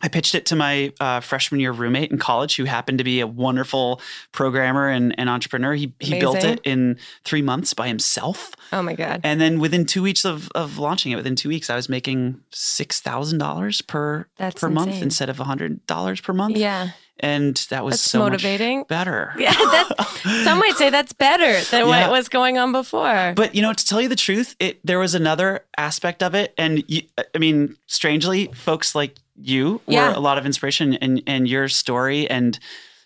I 0.00 0.08
pitched 0.08 0.34
it 0.34 0.46
to 0.46 0.56
my 0.56 0.92
uh, 1.00 1.20
freshman 1.20 1.60
year 1.60 1.72
roommate 1.72 2.10
in 2.12 2.18
college, 2.18 2.56
who 2.56 2.64
happened 2.64 2.98
to 2.98 3.04
be 3.04 3.20
a 3.20 3.26
wonderful 3.26 4.00
programmer 4.32 4.88
and, 4.88 5.14
and 5.18 5.28
entrepreneur. 5.28 5.74
He 5.74 5.92
he 5.98 6.18
built 6.20 6.44
it 6.44 6.60
in 6.64 6.98
three 7.24 7.42
months 7.42 7.74
by 7.74 7.88
himself. 7.88 8.52
Oh 8.72 8.82
my 8.82 8.94
God. 8.94 9.20
And 9.24 9.40
then 9.40 9.58
within 9.58 9.86
two 9.86 10.02
weeks 10.02 10.24
of, 10.24 10.48
of 10.54 10.78
launching 10.78 11.12
it, 11.12 11.16
within 11.16 11.34
two 11.36 11.48
weeks, 11.48 11.68
I 11.70 11.76
was 11.76 11.88
making 11.88 12.40
six 12.50 13.00
thousand 13.00 13.38
dollars 13.38 13.80
per 13.80 14.26
That's 14.36 14.60
per 14.60 14.68
month 14.70 15.02
instead 15.02 15.28
of 15.28 15.38
hundred 15.38 15.84
dollars 15.86 16.20
per 16.20 16.32
month. 16.32 16.56
Yeah. 16.56 16.90
and 17.20 17.56
that 17.70 17.84
was 17.84 17.94
That's 17.94 18.02
so 18.02 18.20
much 18.20 18.30
motivating. 18.44 18.84
better. 18.84 19.34
Yeah. 19.38 19.52
That, 19.52 20.42
some 20.44 20.58
might 20.60 20.74
say 20.76 20.90
that's 20.90 21.12
better 21.12 21.60
than 21.70 21.88
Yeah. 21.88 22.02
what 22.06 22.10
was 22.12 22.28
going 22.28 22.56
on 22.58 22.70
before. 22.70 23.32
But 23.34 23.54
you 23.56 23.62
know, 23.62 23.72
to 23.72 23.84
tell 23.84 24.00
you 24.00 24.08
the 24.08 24.14
truth, 24.16 24.54
it 24.60 24.78
there 24.84 24.98
was 25.00 25.14
another 25.16 25.64
aspect 25.76 26.22
of 26.22 26.34
it, 26.36 26.54
and 26.56 26.84
you, 26.86 27.02
I 27.34 27.38
mean, 27.38 27.76
strangely, 27.86 28.46
folks 28.54 28.94
like 28.94 29.16
you 29.40 29.80
Yeah. 29.86 30.08
were 30.08 30.14
a 30.14 30.20
lot 30.20 30.38
of 30.38 30.46
inspiration, 30.46 30.94
and 30.94 31.22
and 31.26 31.48
your 31.48 31.68
story, 31.68 32.28
and 32.28 32.58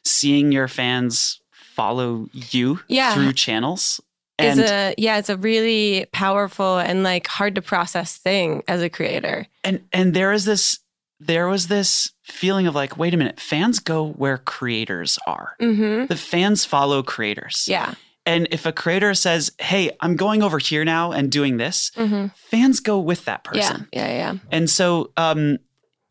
seeing 0.05 0.53
your 0.53 0.69
fans 0.69 1.41
follow 1.53 2.29
you 2.33 2.81
Yeah. 2.89 3.15
through 3.15 3.33
channels, 3.35 4.01
is 4.39 4.59
and 4.59 4.61
a 4.69 4.95
yeah, 4.99 5.19
it's 5.19 5.29
a 5.31 5.37
really 5.37 6.07
powerful 6.13 6.79
and 6.79 7.03
like 7.03 7.27
hard 7.27 7.55
to 7.55 7.63
process 7.63 8.17
thing 8.17 8.63
as 8.69 8.83
a 8.83 8.89
creator. 8.89 9.47
and 9.65 9.81
and 9.93 10.15
there 10.15 10.33
is 10.33 10.45
this 10.45 10.79
there 11.21 11.47
was 11.47 11.69
this 11.69 12.11
feeling 12.25 12.67
of 12.67 12.75
like, 12.75 12.97
wait 12.99 13.15
a 13.15 13.17
minute, 13.17 13.39
fans 13.39 13.79
go 13.79 14.09
where 14.09 14.39
creators 14.39 15.21
are. 15.25 15.55
Mm-hmm. 15.61 16.07
The 16.07 16.17
fans 16.17 16.65
follow 16.65 17.05
creators. 17.05 17.67
Yeah. 17.69 17.95
And 18.27 18.49
if 18.51 18.67
a 18.67 18.73
creator 18.73 19.15
says, 19.15 19.53
"Hey, 19.61 19.91
I'm 20.01 20.17
going 20.17 20.43
over 20.43 20.59
here 20.59 20.85
now 20.85 21.13
and 21.13 21.31
doing 21.31 21.59
this," 21.59 21.93
Mm-hmm. 21.97 22.27
fans 22.35 22.81
go 22.81 22.99
with 22.99 23.25
that 23.27 23.43
Yeah. 23.45 23.51
person. 23.69 23.89
Yeah. 23.93 24.09
Yeah. 24.09 24.35
And 24.51 24.69
so, 24.69 25.13
um, 25.17 25.59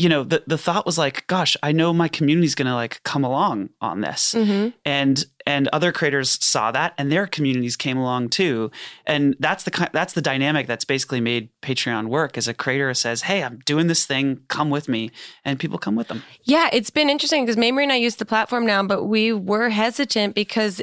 you 0.01 0.09
know, 0.09 0.23
the 0.23 0.43
the 0.47 0.57
thought 0.57 0.85
was 0.85 0.97
like, 0.97 1.25
gosh, 1.27 1.55
I 1.61 1.71
know 1.71 1.93
my 1.93 2.07
community's 2.07 2.55
going 2.55 2.67
to 2.67 2.73
like 2.75 3.01
come 3.03 3.23
along 3.23 3.69
on 3.81 4.01
this, 4.01 4.33
Mm-hmm. 4.37 4.69
and 4.85 5.25
and 5.45 5.67
other 5.69 5.91
creators 5.91 6.43
saw 6.43 6.71
that, 6.71 6.93
and 6.97 7.11
their 7.11 7.27
communities 7.27 7.75
came 7.75 7.97
along 7.97 8.29
too, 8.29 8.71
and 9.05 9.35
that's 9.39 9.63
the 9.63 9.89
that's 9.93 10.13
the 10.13 10.21
dynamic 10.21 10.67
that's 10.67 10.85
basically 10.85 11.21
made 11.21 11.49
Patreon 11.61 12.07
work. 12.07 12.37
As 12.37 12.47
a 12.47 12.53
creator 12.53 12.93
says, 12.93 13.23
hey, 13.23 13.43
I'm 13.43 13.59
doing 13.65 13.87
this 13.87 14.05
thing, 14.05 14.41
come 14.47 14.69
with 14.69 14.87
me, 14.87 15.11
and 15.45 15.59
people 15.59 15.77
come 15.77 15.95
with 15.95 16.07
them. 16.07 16.23
Yeah, 16.43 16.69
it's 16.71 16.89
been 16.89 17.09
interesting 17.09 17.45
because 17.45 17.57
Mamrie 17.57 17.83
and 17.83 17.91
I 17.91 17.97
use 17.97 18.15
the 18.15 18.25
platform 18.25 18.65
now, 18.65 18.83
but 18.83 19.05
we 19.05 19.33
were 19.33 19.69
hesitant 19.69 20.35
because 20.35 20.81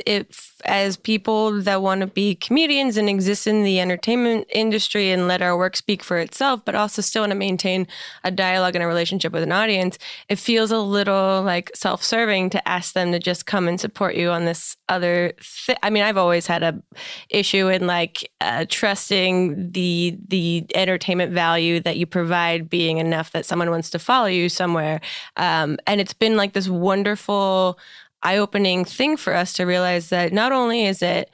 as 0.64 0.96
people 0.96 1.60
that 1.62 1.82
want 1.82 2.00
to 2.00 2.06
be 2.06 2.34
comedians 2.34 2.96
and 2.96 3.08
exist 3.08 3.46
in 3.46 3.62
the 3.62 3.80
entertainment 3.80 4.46
industry 4.50 5.10
and 5.10 5.28
let 5.28 5.42
our 5.42 5.56
work 5.56 5.76
speak 5.76 6.02
for 6.02 6.18
itself, 6.18 6.64
but 6.64 6.74
also 6.74 7.00
still 7.02 7.22
want 7.22 7.30
to 7.30 7.36
maintain 7.36 7.86
a 8.24 8.30
dialogue 8.30 8.74
and 8.74 8.82
a 8.82 8.86
relationship 8.86 9.32
with 9.32 9.42
an 9.42 9.52
audience, 9.52 9.98
it 10.28 10.38
feels 10.38 10.70
a 10.70 10.78
little 10.78 11.42
like 11.42 11.70
self 11.74 12.02
serving 12.02 12.50
to 12.50 12.68
ask 12.68 12.94
them 12.94 13.12
to 13.12 13.18
just 13.18 13.46
come 13.46 13.68
and 13.68 13.80
support 13.80 14.14
you 14.14 14.30
on 14.30 14.44
this 14.48 14.76
other 14.88 15.32
thi- 15.40 15.76
I 15.82 15.90
mean, 15.90 16.02
I've 16.02 16.16
always 16.16 16.46
had 16.46 16.62
a 16.62 16.82
issue 17.30 17.68
in 17.68 17.87
like 17.87 18.30
uh, 18.40 18.64
trusting 18.68 19.72
the 19.72 20.18
the 20.26 20.66
entertainment 20.74 21.32
value 21.32 21.80
that 21.80 21.96
you 21.96 22.06
provide 22.06 22.68
being 22.68 22.98
enough 22.98 23.32
that 23.32 23.46
someone 23.46 23.70
wants 23.70 23.90
to 23.90 23.98
follow 23.98 24.26
you 24.26 24.48
somewhere. 24.48 25.00
Um, 25.37 25.78
and 25.87 26.00
it's 26.00 26.14
been 26.14 26.37
like 26.37 26.52
this 26.54 26.68
wonderful, 26.68 27.78
eye 28.22 28.38
opening 28.38 28.84
thing 28.84 29.16
for 29.16 29.34
us 29.34 29.52
to 29.54 29.64
realize 29.64 30.08
that 30.08 30.32
not 30.32 30.52
only 30.52 30.87
is 30.87 31.02
it 31.02 31.30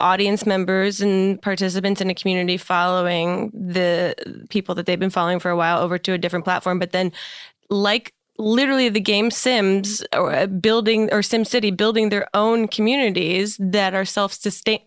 audience 0.00 0.44
members 0.44 1.00
and 1.00 1.40
participants 1.40 2.00
in 2.00 2.10
a 2.10 2.14
community 2.14 2.56
following 2.56 3.50
the 3.54 4.14
people 4.50 4.74
that 4.74 4.86
they've 4.86 4.98
been 4.98 5.10
following 5.10 5.38
for 5.38 5.50
a 5.50 5.56
while 5.56 5.80
over 5.80 5.96
to 5.98 6.12
a 6.12 6.18
different 6.18 6.44
platform, 6.44 6.78
but 6.78 6.92
then 6.92 7.12
like 7.70 8.12
literally 8.40 8.88
the 8.88 9.00
game 9.00 9.30
Sims 9.30 10.02
or 10.12 10.32
uh, 10.34 10.46
building 10.46 11.08
or 11.12 11.22
Sim 11.22 11.44
City 11.44 11.70
building 11.70 12.08
their 12.08 12.26
own 12.34 12.66
communities 12.68 13.56
that 13.60 13.94
are 13.94 14.04
self 14.04 14.32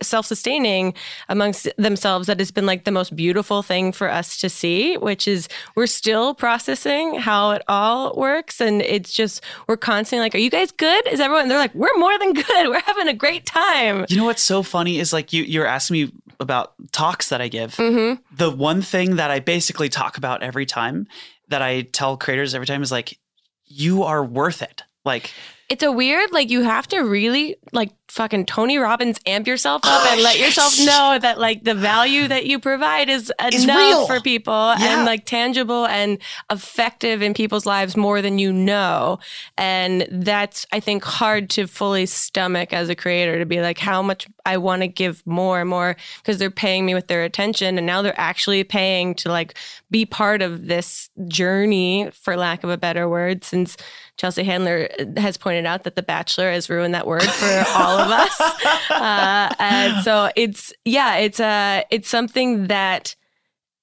self 0.02 0.26
sustaining 0.26 0.94
amongst 1.30 1.68
themselves. 1.78 2.28
That 2.28 2.40
has 2.40 2.52
been 2.52 2.66
like 2.66 2.84
the 2.84 2.92
most 2.92 3.16
beautiful 3.16 3.62
thing 3.64 3.92
for 3.92 4.10
us 4.10 4.38
to 4.40 4.50
see, 4.50 4.98
which 4.98 5.28
is 5.28 5.48
we're 5.76 5.88
still 5.88 6.34
processing 6.34 7.16
how 7.20 7.52
it 7.52 7.62
all 7.68 8.16
works, 8.16 8.60
and 8.60 8.82
it's 8.82 9.14
just 9.14 9.42
we're 9.68 9.78
constantly 9.78 10.24
like, 10.26 10.36
"Are 10.36 10.40
you 10.40 10.50
guys 10.50 10.72
good? 10.72 11.08
Is 11.08 11.20
everyone?" 11.20 11.48
They're 11.48 11.58
like, 11.58 11.76
"We're 11.76 11.98
more 11.98 12.18
than 12.20 12.34
good. 12.44 12.68
We're 12.70 12.82
having 12.82 13.08
a 13.08 13.14
great 13.14 13.46
time." 13.46 14.06
You 14.10 14.18
know 14.18 14.26
what's 14.26 14.44
so 14.44 14.64
funny 14.64 15.00
is 15.00 15.14
like 15.14 15.32
you 15.34 15.44
you're 15.44 15.68
asking 15.68 15.94
me 15.94 16.12
about 16.40 16.74
talks 16.92 17.30
that 17.30 17.40
I 17.42 17.48
give, 17.48 17.76
Mm-hmm. 17.76 18.22
the 18.36 18.50
one 18.52 18.82
thing 18.82 19.16
that 19.18 19.32
I 19.32 19.40
basically 19.40 19.88
talk 19.88 20.18
about 20.18 20.44
every 20.44 20.66
time 20.66 21.08
that 21.50 21.62
I 21.62 21.82
tell 21.84 22.18
creators 22.18 22.56
every 22.56 22.66
time 22.68 22.82
is 22.82 22.92
like, 22.92 23.18
you 23.66 24.04
are 24.04 24.24
worth 24.24 24.62
it. 24.62 24.84
Like, 25.06 25.32
It's 25.70 25.84
a 25.84 25.92
weird, 25.92 26.32
like 26.32 26.50
you 26.50 26.62
have 26.64 26.88
to 26.90 27.00
really 27.02 27.58
like 27.72 27.92
fucking 28.08 28.46
Tony 28.46 28.78
Robbins 28.78 29.20
amp 29.26 29.48
yourself 29.48 29.82
up 29.86 30.06
and 30.12 30.22
let 30.22 30.38
yourself 30.38 30.78
know 30.86 31.18
that 31.20 31.40
like 31.40 31.64
the 31.64 31.74
value 31.74 32.28
that 32.28 32.46
you 32.46 32.60
provide 32.60 33.10
is 33.10 33.34
enough 33.42 34.06
for 34.08 34.22
people 34.22 34.54
Yeah. 34.54 34.98
and 35.00 35.06
like 35.06 35.26
tangible 35.26 35.88
and 35.88 36.20
effective 36.52 37.24
in 37.24 37.34
people's 37.34 37.66
lives 37.66 37.98
more 37.98 38.22
than 38.22 38.38
you 38.38 38.54
know. 38.54 39.18
And 39.58 40.08
that's 40.12 40.68
I 40.72 40.80
think 40.80 41.04
hard 41.04 41.50
to 41.52 41.66
fully 41.66 42.06
stomach 42.06 42.72
as 42.72 42.88
a 42.90 42.96
creator 42.96 43.40
to 43.40 43.46
be 43.48 43.62
like 43.62 43.80
how 43.80 44.04
much 44.04 44.28
I 44.46 44.58
want 44.58 44.84
to 44.84 44.88
give 44.88 45.26
more 45.26 45.62
and 45.62 45.70
more 45.70 45.96
because 46.18 46.38
they're 46.38 46.52
paying 46.52 46.86
me 46.86 46.94
with 46.94 47.08
their 47.08 47.24
attention 47.24 47.80
and 47.80 47.88
now 47.88 48.04
they're 48.04 48.20
actually 48.20 48.64
paying 48.64 49.16
to 49.16 49.30
like 49.30 49.58
be 49.90 50.06
part 50.06 50.44
of 50.44 50.68
this 50.68 51.10
journey 51.28 52.12
for 52.14 52.38
lack 52.38 52.64
of 52.64 52.70
a 52.70 52.78
better 52.78 53.10
word 53.10 53.44
since 53.44 53.76
Chelsea 54.18 54.44
Handler 54.44 54.90
has 55.18 55.38
pointed 55.38 55.66
out 55.66 55.84
that 55.84 55.96
The 55.96 56.04
Bachelor 56.04 56.52
has 56.52 56.70
ruined 56.70 56.94
that 56.94 57.08
word 57.08 57.24
for 57.24 57.64
all 57.76 58.00
of 58.00 58.10
us. 58.12 58.40
Uh, 58.90 59.54
and 59.60 60.04
so 60.04 60.30
it's, 60.36 60.72
yeah, 60.86 61.16
it's 61.16 61.40
uh, 61.40 61.82
it's 61.90 62.08
something 62.08 62.68
that 62.68 63.16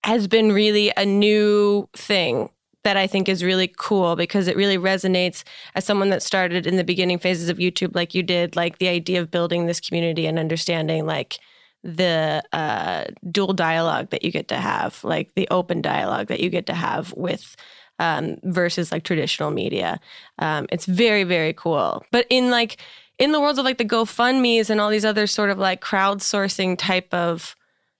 has 0.04 0.28
been 0.28 0.52
really 0.52 0.92
a 0.96 1.04
new 1.04 1.88
thing 1.94 2.48
that 2.84 2.96
I 2.96 3.06
think 3.06 3.28
is 3.28 3.44
really 3.44 3.68
cool 3.76 4.16
because 4.16 4.48
it 4.48 4.56
really 4.56 4.78
resonates 4.78 5.42
as 5.74 5.84
someone 5.84 6.10
that 6.10 6.22
started 6.22 6.66
in 6.66 6.76
the 6.76 6.84
beginning 6.84 7.18
phases 7.18 7.48
of 7.48 7.58
YouTube, 7.58 7.94
like 7.94 8.14
you 8.14 8.22
did, 8.22 8.56
like 8.56 8.78
the 8.78 8.88
idea 8.88 9.20
of 9.20 9.30
building 9.30 9.66
this 9.66 9.80
community 9.80 10.26
and 10.26 10.38
understanding 10.38 11.04
like 11.04 11.38
the 11.82 12.42
uh, 12.52 13.04
dual 13.30 13.52
dialogue 13.52 14.10
that 14.10 14.24
you 14.24 14.30
get 14.30 14.48
to 14.48 14.56
have, 14.56 15.02
like 15.04 15.34
the 15.34 15.48
open 15.50 15.82
dialogue 15.82 16.28
that 16.28 16.40
you 16.40 16.48
get 16.50 16.66
to 16.66 16.74
have 16.74 17.12
with 17.14 17.56
um, 18.00 18.38
versus 18.42 18.90
like 18.90 19.04
traditional 19.04 19.50
media. 19.50 20.00
Um, 20.40 20.66
it's 20.72 20.86
very, 20.86 21.22
very 21.22 21.52
cool. 21.52 22.04
But 22.10 22.26
in 22.30 22.50
like 22.50 22.78
in 23.18 23.32
the 23.32 23.40
worlds 23.40 23.58
of 23.58 23.64
like 23.66 23.78
the 23.78 23.84
GoFundMe's 23.84 24.70
and 24.70 24.80
all 24.80 24.88
these 24.90 25.04
other 25.04 25.26
sort 25.28 25.50
of 25.50 25.58
like 25.58 25.82
crowdsourcing 25.82 26.78
type 26.78 27.12
of 27.14 27.54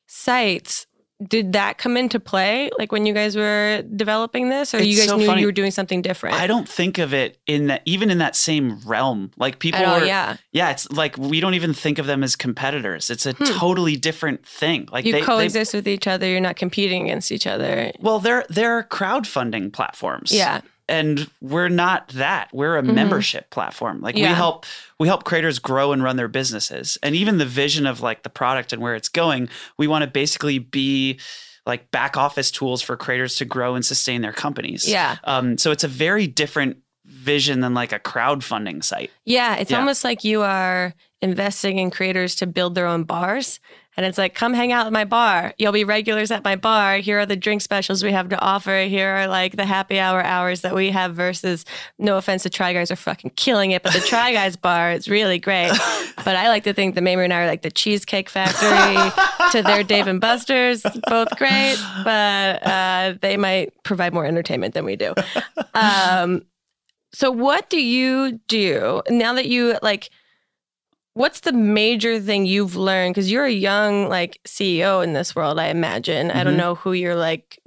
sites, 0.07 0.87
did 1.27 1.53
that 1.53 1.79
come 1.79 1.97
into 1.97 2.19
play 2.19 2.71
like 2.79 2.93
when 2.93 3.05
you 3.05 3.13
guys 3.13 3.37
were 3.37 3.83
developing 3.95 4.49
this, 4.49 4.75
or 4.75 4.83
you 4.83 4.97
guys 4.97 5.09
so 5.09 5.17
knew 5.17 5.27
funny. 5.27 5.41
you 5.43 5.47
were 5.47 5.53
doing 5.53 5.71
something 5.71 6.03
different? 6.03 6.37
I 6.37 6.47
don't 6.47 6.69
think 6.69 6.99
of 6.99 7.13
it 7.13 7.39
in 7.47 7.67
that, 7.67 7.83
even 7.85 8.11
in 8.11 8.19
that 8.19 8.37
same 8.37 8.79
realm. 8.81 9.31
Like 9.37 9.59
people 9.59 9.85
all, 9.85 10.01
are, 10.01 10.05
yeah. 10.05 10.37
yeah, 10.53 10.71
it's 10.71 10.91
like 10.91 11.17
we 11.19 11.41
don't 11.41 11.55
even 11.55 11.75
think 11.75 11.99
of 11.99 12.07
them 12.07 12.23
as 12.23 12.37
competitors. 12.37 13.11
It's 13.11 13.27
a 13.27 13.33
hmm. 13.33 13.45
totally 13.45 13.97
different 13.97 14.47
thing. 14.47 14.89
Like 14.91 15.05
You 15.05 15.13
they, 15.13 15.21
they, 15.21 15.27
coexist 15.27 15.75
with 15.75 15.87
each 15.87 16.07
other. 16.07 16.27
You're 16.27 16.41
not 16.41 16.57
competing 16.57 17.03
against 17.03 17.31
each 17.33 17.47
other. 17.47 17.93
well, 18.01 18.19
they're 18.19 18.45
they're 18.49 18.85
crowdfunding 18.85 19.73
platforms. 19.73 20.33
Yeah. 20.33 20.63
And 20.91 21.31
we're 21.41 21.69
not 21.69 22.09
that. 22.09 22.51
We're 22.53 22.77
a 22.77 22.83
membership 22.83 23.49
platform. 23.51 24.01
Like 24.01 24.15
we 24.17 24.23
help 24.23 24.67
we 24.99 25.09
help 25.09 25.25
creators 25.25 25.59
grow 25.59 25.93
and 25.93 26.03
run 26.03 26.17
their 26.17 26.29
businesses, 26.29 26.99
and 27.03 27.15
even 27.15 27.39
the 27.39 27.47
vision 27.47 27.87
of 27.87 28.01
like 28.03 28.23
the 28.23 28.31
product 28.31 28.73
and 28.73 28.83
where 28.83 28.95
it's 28.95 29.09
going. 29.09 29.49
We 29.79 29.87
want 29.87 30.03
to 30.05 30.11
basically 30.11 30.59
be 30.59 31.21
like 31.67 31.91
back 31.91 32.17
office 32.17 32.51
tools 32.51 32.83
for 32.83 32.97
creators 32.97 33.37
to 33.37 33.45
grow 33.45 33.75
and 33.75 33.85
sustain 33.85 34.23
their 34.23 34.33
companies. 34.33 34.89
Yeah. 34.89 35.17
Um, 35.25 35.57
so 35.59 35.71
it's 35.71 35.85
a 35.85 35.89
very 35.89 36.27
different 36.27 36.79
vision 37.05 37.61
than 37.61 37.75
like 37.75 37.93
a 37.93 37.99
crowdfunding 37.99 38.83
site. 38.83 39.11
Yeah, 39.25 39.57
it's 39.57 39.71
Yeah. 39.71 39.79
almost 39.79 40.03
like 40.05 40.25
you 40.25 40.43
are 40.43 40.95
investing 41.23 41.79
in 41.79 41.91
creators 41.91 42.35
to 42.37 42.47
build 42.47 42.75
their 42.75 42.87
own 42.87 43.05
bars. 43.05 43.61
And 43.97 44.07
it's 44.07 44.19
like, 44.19 44.35
come 44.35 44.55
hang 44.55 44.73
out 44.73 44.87
at 44.87 44.93
my 44.93 45.05
bar. 45.05 45.53
You'll 45.59 45.73
be 45.73 45.85
regulars 45.85 46.31
at 46.31 46.45
my 46.45 46.57
bar. 46.57 46.99
Here 46.99 47.19
are 47.19 47.27
the 47.27 47.37
drink 47.37 47.61
specials 47.61 48.03
we 48.03 48.13
have 48.13 48.29
to 48.29 48.41
offer. 48.41 48.85
Here 48.89 49.09
are 49.09 49.27
like 49.27 49.57
the 49.57 49.67
happy 49.67 49.99
hour 49.99 50.23
hours 50.23 50.61
that 50.61 50.75
we 50.75 50.91
have 50.91 51.15
versus 51.15 51.65
no 51.99 52.17
offense 52.17 52.45
to 52.45 52.51
Try 52.51 52.73
Guys 52.73 52.91
are 52.91 52.97
fucking 52.97 53.33
killing 53.37 53.73
it, 53.73 53.83
but 53.83 53.93
the 53.93 54.01
Try 54.01 54.33
Guys 54.33 54.57
bar 54.61 54.93
is 54.93 55.09
really 55.09 55.39
great. 55.39 55.71
But 56.25 56.37
I 56.37 56.49
like 56.49 56.65
to 56.65 56.73
think 56.73 56.95
that 56.95 57.03
Mamrie 57.03 57.25
and 57.25 57.33
I 57.33 57.43
are 57.43 57.47
like 57.47 57.63
the 57.63 57.71
Cheesecake 57.71 58.31
Factory 58.31 59.51
to 59.51 59.63
their 59.63 59.83
Dave 59.83 60.07
and 60.07 60.21
Buster's, 60.21 60.83
both 61.09 61.37
great, 61.37 61.77
but 62.05 62.67
uh, 62.67 63.15
they 63.21 63.37
might 63.37 63.73
provide 63.83 64.15
more 64.15 64.25
entertainment 64.25 64.75
than 64.75 64.85
we 64.85 64.97
do. 64.97 65.15
Um, 65.75 66.43
so 67.13 67.31
what 67.31 67.69
do 67.71 67.83
you 67.83 68.41
do 68.47 69.03
now 69.09 69.35
that 69.35 69.47
you 69.47 69.77
like 69.83 70.11
what's 71.15 71.41
the 71.41 71.53
major 71.53 72.21
thing 72.21 72.47
you've 72.47 72.77
learned 72.77 73.15
because 73.15 73.31
you're 73.31 73.45
a 73.45 73.51
young 73.53 74.09
like 74.09 74.39
CEO 74.47 75.03
in 75.05 75.13
this 75.13 75.35
world 75.35 75.59
I 75.59 75.67
imagine. 75.67 76.31
I 76.31 76.45
don't 76.45 76.55
Mhm. 76.55 76.59
know 76.59 76.75
who 76.77 76.93
your 76.93 77.15
like 77.17 77.59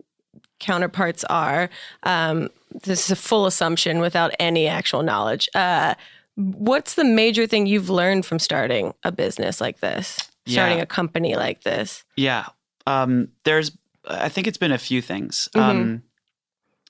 counterparts 0.60 1.24
are. 1.26 1.70
Um 2.04 2.50
this 2.84 3.06
is 3.06 3.12
a 3.12 3.16
full 3.16 3.46
assumption 3.46 4.00
without 4.00 4.34
any 4.40 4.68
actual 4.68 5.04
knowledge. 5.04 5.50
Uh 5.54 5.94
what's 6.36 6.96
the 6.96 7.04
major 7.04 7.46
thing 7.46 7.68
you've 7.68 7.90
learned 7.90 8.26
from 8.26 8.40
starting 8.40 8.94
a 9.04 9.12
business 9.12 9.62
like 9.62 9.80
this? 9.82 10.18
Starting 10.48 10.78
Yeah. 10.78 10.84
a 10.84 10.88
company 10.88 11.36
like 11.36 11.62
this? 11.64 12.04
Yeah. 12.16 12.48
Um, 12.88 13.30
there's, 13.46 13.72
I 14.08 14.30
think 14.30 14.48
it's 14.48 14.58
been 14.58 14.72
a 14.72 14.78
few 14.80 15.02
things. 15.02 15.48
Mhm. 15.54 15.62
Um, 15.62 16.04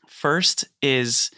first 0.07 0.65
is, 0.81 1.29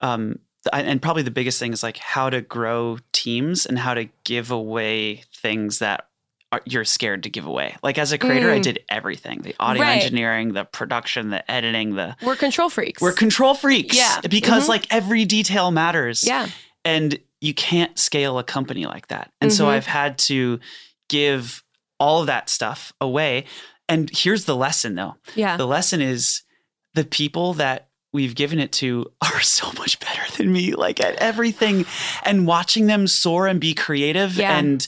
um, 0.00 0.38
and 0.72 1.00
probably 1.02 1.22
the 1.22 1.30
biggest 1.30 1.58
thing 1.58 1.72
is 1.72 1.82
like 1.82 1.96
how 1.98 2.30
to 2.30 2.40
grow 2.40 2.98
teams 3.12 3.66
and 3.66 3.78
how 3.78 3.94
to 3.94 4.08
give 4.24 4.50
away 4.50 5.24
things 5.34 5.78
that 5.80 6.06
are, 6.52 6.62
you're 6.64 6.84
scared 6.84 7.24
to 7.24 7.30
give 7.30 7.44
away. 7.46 7.76
Like 7.82 7.98
as 7.98 8.12
a 8.12 8.18
creator, 8.18 8.50
I 8.50 8.58
Mm. 8.60 8.62
did 8.62 8.78
everything 8.88 9.42
the 9.42 9.54
audio 9.58 9.82
Right. 9.82 10.00
engineering, 10.02 10.52
the 10.52 10.64
production, 10.64 11.30
the 11.30 11.48
editing, 11.50 11.96
the. 11.96 12.16
We're 12.22 12.36
control 12.36 12.70
freaks. 12.70 13.02
We're 13.02 13.12
control 13.12 13.54
freaks. 13.54 13.96
Yeah. 13.96 14.20
Because 14.28 14.66
Mhm. 14.66 14.68
like 14.68 14.86
every 14.90 15.24
detail 15.24 15.70
matters 15.72 16.24
yeah. 16.26 16.48
and 16.84 17.18
you 17.40 17.52
can't 17.52 17.98
scale 17.98 18.38
a 18.38 18.44
company 18.44 18.86
like 18.86 19.08
that. 19.08 19.32
And 19.40 19.52
so 19.52 19.66
Mhm. 19.66 19.70
I've 19.70 19.86
had 19.86 20.18
to 20.18 20.60
give 21.08 21.62
all 21.98 22.20
of 22.20 22.26
that 22.28 22.48
stuff 22.48 22.92
away. 23.00 23.44
And 23.88 24.10
here's 24.16 24.44
the 24.44 24.56
lesson 24.56 24.94
though. 24.94 25.16
Yeah. 25.34 25.56
The 25.56 25.66
lesson 25.66 26.00
is 26.00 26.42
the 26.94 27.04
people 27.04 27.54
that 27.54 27.85
we've 28.12 28.34
given 28.34 28.58
it 28.58 28.72
to 28.72 29.06
are 29.22 29.40
so 29.40 29.70
much 29.78 29.98
better 30.00 30.22
than 30.36 30.52
me 30.52 30.74
like 30.74 31.00
at 31.00 31.14
everything 31.16 31.84
and 32.24 32.46
watching 32.46 32.86
them 32.86 33.06
soar 33.06 33.46
and 33.46 33.60
be 33.60 33.74
creative 33.74 34.36
Yeah. 34.36 34.56
and 34.58 34.86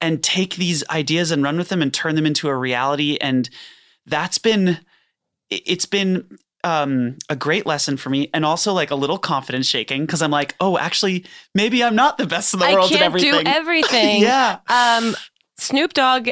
and 0.00 0.22
take 0.22 0.56
these 0.56 0.82
ideas 0.90 1.30
and 1.30 1.42
run 1.42 1.56
with 1.56 1.68
them 1.68 1.80
and 1.82 1.92
turn 1.92 2.14
them 2.16 2.26
into 2.26 2.48
a 2.48 2.56
reality 2.56 3.16
and 3.20 3.48
that's 4.06 4.38
been 4.38 4.78
it- 5.50 5.62
it's 5.66 5.86
been 5.86 6.38
um, 6.64 7.16
a 7.28 7.36
great 7.36 7.64
lesson 7.64 7.96
for 7.96 8.10
me 8.10 8.28
and 8.34 8.44
also 8.44 8.72
like 8.72 8.90
a 8.90 8.96
little 8.96 9.18
confidence 9.18 9.68
shaking 9.68 10.04
because 10.04 10.20
I'm 10.20 10.32
like, 10.32 10.56
oh, 10.58 10.76
actually, 10.78 11.24
maybe 11.54 11.84
I'm 11.84 11.94
not 11.94 12.18
the 12.18 12.26
best 12.26 12.52
in 12.54 12.58
the 12.58 12.66
I 12.66 12.72
world 12.74 12.88
can't 12.90 13.02
at 13.02 13.06
everything. 13.06 13.30
do 13.32 13.42
everything. 13.46 14.22
yeah. 14.22 14.58
Um, 14.68 15.14
Snoop 15.58 15.94
Dogg 15.94 16.28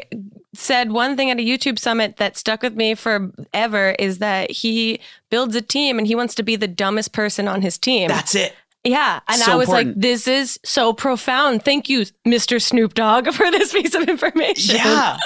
said 0.55 0.93
one 0.93 1.17
thing 1.17 1.31
at 1.31 1.38
a 1.38 1.43
YouTube 1.43 1.79
summit 1.79 2.17
that 2.17 2.37
stuck 2.37 2.62
with 2.62 2.75
me 2.75 2.95
forever 2.95 3.95
is 3.99 4.19
that 4.19 4.51
he 4.51 5.01
builds 5.31 5.55
a 5.55 5.62
team 5.62 5.99
and 5.99 6.07
he 6.07 6.14
wants 6.14 6.35
to 6.37 6.43
be 6.43 6.57
the 6.57 6.69
dumbest 6.69 7.12
person 7.12 7.49
on 7.49 7.62
his 7.62 7.77
team. 7.79 8.09
That's 8.09 8.35
it. 8.35 8.55
yeah. 8.85 9.21
And 9.29 9.40
so 9.40 9.53
I 9.53 9.57
was 9.57 9.69
like, 9.69 9.88
this 9.95 10.29
is 10.29 10.59
so 10.64 10.93
profound. 10.93 11.64
Thank 11.64 11.88
you, 11.88 12.07
Mr. 12.27 12.61
Snoop 12.61 12.95
Dogg, 12.95 13.29
for 13.33 13.51
this 13.51 13.73
piece 13.73 13.95
of 13.95 14.09
information. 14.09 14.77
Yeah. 14.77 15.19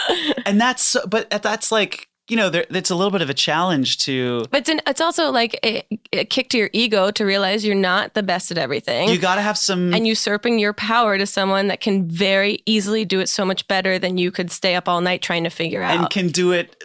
and 0.47 0.61
that's, 0.61 0.97
but 1.09 1.29
that's 1.31 1.71
like, 1.73 2.09
you 2.29 2.37
know, 2.37 2.51
there, 2.51 2.67
it's 2.71 2.91
a 2.91 2.95
little 2.95 3.11
bit 3.11 3.23
of 3.23 3.31
a 3.31 3.35
challenge 3.35 3.99
to, 4.05 4.47
But 4.51 4.61
it's, 4.61 4.69
an, 4.69 4.81
it's 4.87 5.01
also 5.01 5.31
like 5.31 5.59
a, 5.65 5.83
a 6.13 6.25
kick 6.25 6.51
to 6.51 6.59
your 6.59 6.71
ego 6.73 7.11
to 7.11 7.25
realize 7.25 7.65
you're 7.65 7.75
not 7.75 8.15
the 8.15 8.23
best 8.23 8.51
at 8.51 8.59
everything. 8.59 9.09
you 9.09 9.19
got 9.19 9.37
to 9.37 9.41
have 9.43 9.57
some, 9.57 9.95
and 9.95 10.07
usurping 10.07 10.59
your 10.59 10.73
power 10.75 11.17
to 11.19 11.27
someone 11.27 11.69
that 11.69 11.81
can 11.81 12.07
very 12.09 12.63
easily 12.67 13.05
do 13.05 13.21
it 13.21 13.29
so 13.29 13.45
much 13.45 13.67
better 13.69 13.99
than 13.99 14.19
you 14.19 14.31
could 14.31 14.51
stay 14.51 14.75
up 14.75 14.89
all 14.89 15.01
night 15.01 15.23
trying 15.23 15.45
to 15.45 15.51
figure 15.51 15.83
out. 15.83 15.97
and 15.99 16.11
can 16.11 16.29
do 16.29 16.53
it 16.53 16.83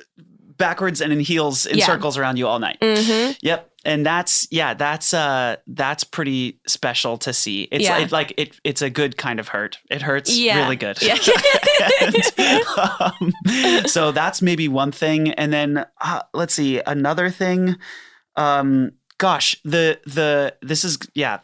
backwards 0.58 1.02
and 1.02 1.12
in 1.12 1.20
heels 1.20 1.66
in 1.66 1.78
Yeah. 1.78 1.88
circles 1.88 2.18
around 2.18 2.38
you 2.38 2.48
all 2.48 2.60
night. 2.60 2.78
hmm 2.82 3.32
Yep. 3.42 3.70
And 3.86 4.06
that's 4.06 4.48
yeah, 4.52 4.74
that's 4.74 5.14
uh 5.14 5.58
that's 5.68 6.04
pretty 6.04 6.60
special 6.68 7.18
to 7.20 7.34
see. 7.34 7.64
It's 7.72 7.84
Yeah. 7.84 7.98
like, 7.98 8.12
like 8.12 8.34
it 8.38 8.60
it's 8.64 8.82
a 8.82 8.90
good 8.90 9.18
kind 9.18 9.40
of 9.40 9.50
hurt. 9.50 9.80
It 9.90 10.02
hurts 10.02 10.36
Yeah. 10.38 10.60
really 10.64 10.76
good. 10.78 11.02
Yeah. 11.02 11.18
And, 12.02 12.16
um, 13.78 13.86
so 13.88 14.12
that's 14.12 14.42
maybe 14.42 14.68
one 14.68 14.92
thing 14.92 15.32
and 15.32 15.52
then 15.52 15.86
uh, 16.00 16.22
let's 16.34 16.54
see 16.54 16.82
another 16.86 17.30
thing 17.30 17.76
um 18.36 18.92
gosh, 19.18 19.56
the 19.64 20.00
the 20.06 20.56
this 20.62 20.84
is 20.84 20.98
yeah, 21.14 21.40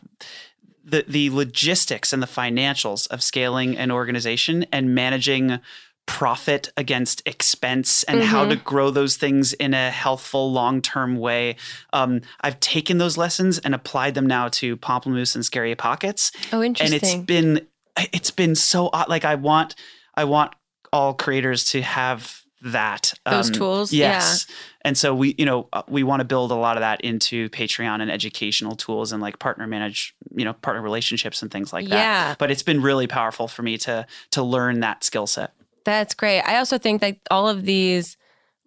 the 0.83 1.05
the 1.07 1.29
logistics 1.29 2.11
and 2.13 2.21
the 2.21 2.27
financials 2.27 3.07
of 3.09 3.21
scaling 3.23 3.77
an 3.77 3.91
organization 3.91 4.65
and 4.71 4.93
managing 4.95 5.59
profit 6.09 6.69
against 6.75 7.21
expense 7.27 8.03
and 8.03 8.23
how 8.23 8.41
Mm-hmm. 8.41 8.49
to 8.49 8.55
grow 8.57 8.89
those 8.89 9.15
things 9.15 9.53
in 9.53 9.73
a 9.73 9.89
healthful 9.91 10.51
long-term 10.51 11.17
way. 11.17 11.55
Um, 11.93 12.21
I've 12.41 12.59
taken 12.59 12.97
those 12.97 13.15
lessons 13.15 13.59
and 13.59 13.75
applied 13.75 14.15
them 14.15 14.25
now 14.25 14.47
to 14.49 14.75
Pomplamoose 14.77 15.35
and 15.35 15.45
Scary 15.45 15.75
Pockets, 15.75 16.31
Oh, 16.51 16.63
interesting. 16.63 16.95
and 16.95 17.03
it's 17.03 17.25
been 17.25 17.67
it's 18.13 18.31
been 18.31 18.55
so 18.55 18.89
odd. 18.91 19.07
Like 19.09 19.23
I 19.25 19.35
want 19.35 19.75
I 20.15 20.23
want 20.23 20.53
all 20.91 21.13
creators 21.13 21.63
to 21.65 21.81
have 21.81 22.41
that 22.61 23.13
Those 23.29 23.47
Um, 23.47 23.53
tools? 23.53 23.93
Yes. 23.93 24.45
And 24.81 24.97
so 24.97 25.13
we, 25.15 25.35
you 25.37 25.45
know, 25.45 25.69
uh, 25.71 25.83
we 25.87 26.03
want 26.03 26.19
to 26.21 26.25
build 26.25 26.51
a 26.51 26.55
lot 26.55 26.75
of 26.75 26.81
that 26.81 26.99
into 27.01 27.49
Patreon 27.49 28.01
and 28.01 28.09
educational 28.11 28.75
tools 28.75 29.11
and 29.13 29.21
like 29.21 29.39
partner 29.39 29.65
manage, 29.67 30.13
you 30.35 30.43
know, 30.43 30.53
partner 30.53 30.81
relationships 30.81 31.41
and 31.41 31.49
things 31.51 31.71
like 31.71 31.87
that. 31.87 31.95
Yeah. 31.95 32.35
But 32.37 32.51
it's 32.51 32.63
been 32.63 32.81
really 32.81 33.07
powerful 33.07 33.47
for 33.47 33.61
me 33.61 33.77
to 33.79 34.05
to 34.31 34.43
learn 34.43 34.79
that 34.81 35.03
skill 35.03 35.27
set. 35.27 35.53
That's 35.89 36.13
great. 36.13 36.41
I 36.41 36.57
also 36.57 36.77
think 36.77 37.01
that 37.01 37.17
all 37.31 37.49
of 37.49 37.65
these 37.65 38.15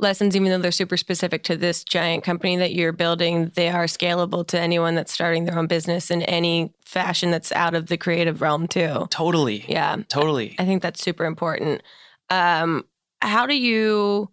lessons, 0.00 0.34
even 0.34 0.50
though 0.50 0.58
they're 0.58 0.72
super 0.72 0.96
specific 0.96 1.44
to 1.44 1.56
this 1.56 1.84
giant 1.84 2.24
company 2.24 2.56
that 2.56 2.74
you're 2.74 2.90
building, 2.90 3.52
they 3.54 3.68
are 3.68 3.84
scalable 3.84 4.44
to 4.48 4.58
anyone 4.58 4.96
that's 4.96 5.12
starting 5.12 5.44
their 5.44 5.56
own 5.56 5.68
business 5.68 6.10
in 6.10 6.22
any 6.22 6.72
fashion 6.84 7.30
that's 7.30 7.52
out 7.52 7.76
of 7.76 7.86
the 7.86 7.96
creative 7.96 8.40
realm 8.40 8.66
too. 8.66 9.06
Totally. 9.10 9.64
Yeah. 9.68 9.98
Totally. 10.08 10.56
I 10.58 10.64
think 10.64 10.82
that's 10.82 11.00
super 11.00 11.24
important. 11.24 11.84
Um, 12.28 12.86
how 13.20 13.46
do 13.46 13.54
you 13.54 14.28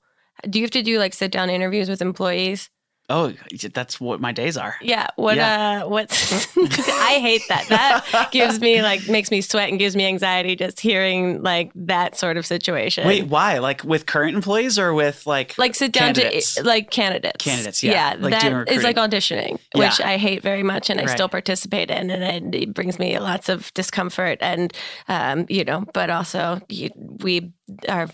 do 0.50 0.58
you 0.58 0.64
have 0.64 0.72
to 0.72 0.82
do 0.82 0.98
like 0.98 1.14
sit 1.14 1.32
down 1.32 1.52
interviews 1.52 1.90
with 1.90 2.02
employees? 2.02 2.72
Oh, 3.10 3.34
that's 3.74 4.00
what 4.00 4.22
my 4.22 4.32
days 4.32 4.56
are. 4.58 4.76
Yeah. 4.82 5.08
What 5.16 5.38
Yeah. 5.38 5.82
uh 5.84 5.90
what's 5.90 6.56
I 6.58 7.20
hate 7.20 7.42
that. 7.50 7.68
That 7.70 8.30
gives 8.32 8.60
me 8.60 8.82
like 8.82 9.08
makes 9.08 9.32
me 9.32 9.42
sweat 9.42 9.70
and 9.70 9.80
gives 9.80 9.96
me 9.96 10.06
anxiety 10.06 10.56
just 10.56 10.80
hearing 10.80 11.42
like 11.42 11.72
that 11.76 12.18
sort 12.18 12.38
of 12.38 12.46
situation. 12.46 13.08
Wait, 13.08 13.28
why? 13.28 13.58
Like 13.58 13.84
with 13.84 14.06
current 14.06 14.36
employees 14.36 14.78
or 14.78 14.94
with 14.94 15.26
like 15.26 15.58
like 15.58 15.76
sit 15.76 15.92
down 15.92 16.14
candidates? 16.14 16.56
to 16.56 16.64
like 16.64 16.92
candidates. 16.92 17.44
Candidates, 17.44 17.82
yeah. 17.84 18.16
Like 18.20 18.32
that 18.40 18.70
is 18.70 18.84
like 18.84 18.98
auditioning, 18.98 19.54
which 19.74 20.00
Yeah. 20.00 20.10
I 20.10 20.18
hate 20.18 20.44
very 20.44 20.64
much, 20.64 20.90
and 20.90 21.00
I 21.00 21.04
Right. 21.06 21.12
still 21.12 21.30
participate 21.30 21.90
in, 21.90 22.10
and 22.12 22.54
it, 22.54 22.64
it 22.64 22.74
brings 22.74 23.00
me 23.00 23.18
lots 23.20 23.50
of 23.50 23.74
discomfort, 23.74 24.38
and 24.42 24.72
um, 25.08 25.46
you 25.50 25.64
know, 25.64 25.86
but 25.94 26.10
also 26.10 26.62
you, 26.70 26.90
we 27.22 27.52
are 27.88 28.08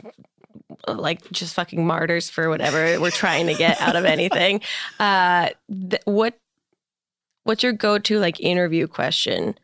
like 0.87 1.29
just 1.31 1.53
fucking 1.53 1.85
martyrs 1.85 2.29
for 2.29 2.49
whatever 2.49 2.99
we're 2.99 3.11
trying 3.11 3.47
to 3.47 3.53
get 3.53 3.79
out 3.81 3.95
of 3.95 4.05
anything. 4.05 4.61
Uh, 4.99 5.49
th- 5.89 6.01
what 6.05 6.37
what's 7.43 7.63
your 7.63 7.73
go-to 7.73 8.19
like 8.19 8.39
interview 8.39 8.87
question? 8.87 9.55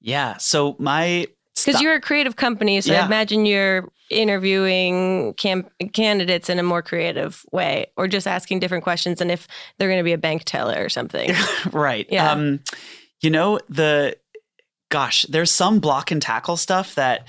Yeah. 0.00 0.36
So 0.38 0.76
my 0.78 1.26
Because 1.54 1.80
you're 1.80 1.94
a 1.94 2.00
creative 2.00 2.36
company, 2.36 2.80
so 2.80 2.94
I 2.94 3.04
imagine 3.04 3.46
you're 3.46 3.88
interviewing 4.10 5.34
cam- 5.34 5.68
candidates 5.92 6.48
in 6.50 6.58
a 6.58 6.62
more 6.62 6.82
creative 6.82 7.44
way, 7.52 7.86
or 7.96 8.08
just 8.08 8.26
asking 8.26 8.60
different 8.60 8.84
questions, 8.84 9.20
and 9.20 9.30
if 9.30 9.48
they're 9.78 9.88
going 9.88 10.00
to 10.00 10.04
be 10.04 10.12
a 10.12 10.18
bank 10.18 10.42
teller 10.44 10.84
or 10.84 10.88
something. 10.88 11.32
right. 11.72 12.06
Yeah. 12.10 12.30
Um, 12.30 12.60
you 13.20 13.30
know, 13.30 13.58
the 13.68 14.16
gosh, 14.90 15.22
there's 15.24 15.50
some 15.50 15.80
block 15.80 16.10
and 16.10 16.20
tackle 16.20 16.56
stuff 16.56 16.94
that 16.96 17.26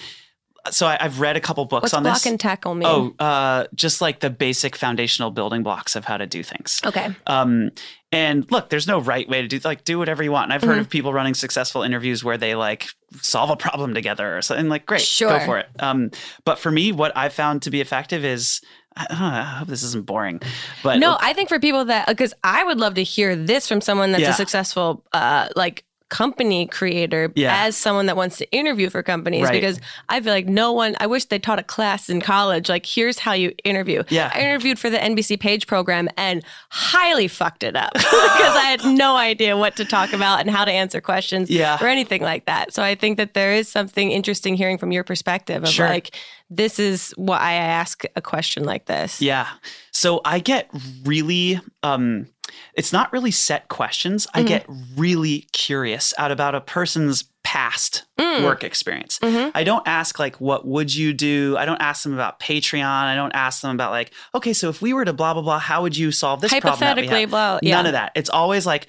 so 0.72 0.88
I, 0.88 0.98
I've 1.00 1.20
read 1.20 1.36
a 1.36 1.42
couple 1.42 1.66
books 1.66 1.84
What's 1.84 1.94
on 1.94 2.04
block 2.04 2.16
this. 2.16 2.26
and 2.26 2.40
tackle 2.40 2.74
mean? 2.76 2.88
Oh, 3.20 3.24
uh, 3.24 3.68
just 3.76 4.02
like 4.02 4.20
the 4.22 4.30
basic 4.30 4.76
foundational 4.76 5.30
building 5.32 5.62
blocks 5.64 5.96
of 5.96 6.06
how 6.06 6.18
to 6.18 6.26
do 6.26 6.42
things. 6.44 6.80
okay. 6.86 7.14
Um, 7.28 7.72
and 8.12 8.50
look, 8.52 8.70
there's 8.70 8.88
no 8.88 9.00
right 9.00 9.28
way 9.28 9.42
to 9.42 9.48
do 9.48 9.60
like 9.64 9.84
do 9.84 9.98
whatever 9.98 10.22
you 10.24 10.32
want. 10.32 10.46
And 10.46 10.54
I've 10.54 10.62
Mm-hmm. 10.62 10.70
heard 10.70 10.80
of 10.80 10.90
people 10.90 11.12
running 11.14 11.34
successful 11.34 11.82
interviews 11.84 12.24
where 12.24 12.38
they 12.38 12.56
like 12.56 12.88
solve 13.22 13.50
a 13.50 13.56
problem 13.58 13.94
together 13.94 14.38
or 14.38 14.42
something. 14.42 14.70
Like, 14.70 14.86
great, 14.86 15.02
Sure. 15.02 15.40
go 15.40 15.46
for 15.46 15.58
it. 15.58 15.68
Um, 15.80 16.12
but 16.46 16.60
for 16.60 16.72
me, 16.72 16.92
what 16.92 17.12
I've 17.18 17.34
found 17.34 17.64
to 17.64 17.72
be 17.72 17.82
effective 17.82 18.24
is 18.24 18.62
I, 18.96 19.08
know, 19.10 19.18
I 19.26 19.42
hope 19.58 19.68
this 19.68 19.82
isn't 19.82 20.06
boring, 20.06 20.40
but 20.84 21.00
No, 21.00 21.18
I 21.20 21.34
think 21.34 21.50
for 21.50 21.60
people 21.60 21.86
that 21.86 22.08
because 22.08 22.34
I 22.44 22.64
would 22.64 22.80
love 22.80 22.94
to 22.94 23.04
hear 23.04 23.36
this 23.36 23.68
from 23.68 23.82
someone 23.82 24.12
that's 24.12 24.22
Yeah. 24.22 24.30
a 24.30 24.34
successful 24.34 25.04
uh 25.12 25.50
like 25.56 25.84
company 26.14 26.68
creator 26.68 27.32
Yeah. 27.36 27.64
as 27.66 27.76
someone 27.76 28.06
that 28.06 28.16
wants 28.16 28.38
to 28.38 28.46
interview 28.52 28.92
for 28.92 29.02
companies 29.02 29.46
Right. 29.46 29.54
because 29.54 29.80
I 30.10 30.22
feel 30.22 30.32
like 30.32 30.46
no 30.46 30.72
one 30.72 30.96
I 31.00 31.08
wish 31.08 31.26
they 31.26 31.40
taught 31.40 31.58
a 31.58 31.64
class 31.64 32.08
in 32.08 32.22
college 32.22 32.70
like 32.70 32.86
here's 32.86 33.18
how 33.18 33.34
you 33.34 33.52
interview. 33.64 34.04
Yeah. 34.10 34.32
I 34.32 34.42
interviewed 34.42 34.78
for 34.78 34.92
the 34.92 35.00
NBC 35.00 35.40
page 35.40 35.66
program 35.66 36.08
and 36.16 36.44
highly 36.70 37.28
fucked 37.28 37.64
it 37.64 37.76
up 37.76 37.94
because 37.96 38.56
I 38.64 38.66
had 38.78 38.86
no 38.86 39.16
idea 39.18 39.58
what 39.58 39.76
to 39.78 39.86
talk 39.86 40.14
about 40.14 40.42
and 40.42 40.52
how 40.52 40.64
to 40.66 40.72
answer 40.72 41.02
questions 41.02 41.50
Yeah. 41.50 41.80
or 41.82 41.88
anything 41.88 42.22
like 42.22 42.46
that. 42.46 42.74
So 42.76 42.84
I 42.84 42.94
think 42.94 43.18
that 43.18 43.34
there 43.34 43.54
is 43.54 43.68
something 43.68 44.12
interesting 44.12 44.54
hearing 44.56 44.78
from 44.78 44.92
your 44.92 45.04
perspective 45.04 45.64
of 45.64 45.70
Sure. 45.70 45.90
like 45.90 46.16
this 46.52 46.78
is 46.78 47.12
why 47.18 47.40
I 47.40 47.54
ask 47.54 48.04
a 48.16 48.22
question 48.22 48.66
like 48.66 48.86
this. 48.86 49.20
Yeah. 49.20 49.48
So 49.92 50.22
I 50.26 50.38
get 50.38 50.70
really 51.06 51.60
um 51.82 52.28
it's 52.74 52.94
not 52.94 53.12
really 53.14 53.32
set 53.32 53.68
questions. 53.68 54.28
I 54.34 54.40
mm-hmm. 54.40 54.48
get 54.48 54.66
really 54.96 55.48
curious 55.52 56.14
out 56.18 56.32
about 56.32 56.56
a 56.56 56.62
person's 56.62 57.26
past 57.44 58.06
mm. 58.18 58.44
work 58.44 58.64
experience. 58.64 59.20
Mm-hmm. 59.20 59.50
I 59.54 59.64
don't 59.64 59.86
ask 59.88 60.18
like 60.18 60.40
what 60.40 60.66
would 60.66 60.94
you 60.94 61.14
do? 61.14 61.56
I 61.58 61.66
don't 61.66 61.82
ask 61.82 62.04
them 62.04 62.14
about 62.14 62.40
Patreon. 62.40 62.84
I 62.84 63.16
don't 63.16 63.34
ask 63.34 63.62
them 63.62 63.72
about 63.72 63.92
like, 63.92 64.12
okay, 64.34 64.54
so 64.54 64.70
if 64.70 64.82
we 64.82 64.94
were 64.94 65.06
to 65.06 65.14
blah 65.14 65.34
blah 65.34 65.44
blah, 65.44 65.60
how 65.60 65.82
would 65.82 65.96
you 65.96 66.12
solve 66.12 66.42
this 66.42 66.52
problem? 66.52 66.74
Hypothetically, 66.74 67.22
have? 67.22 67.30
blah, 67.30 67.60
yeah. 67.62 67.76
None 67.76 67.86
of 67.88 67.92
that. 67.94 68.12
It's 68.16 68.30
always 68.30 68.66
like 68.66 68.88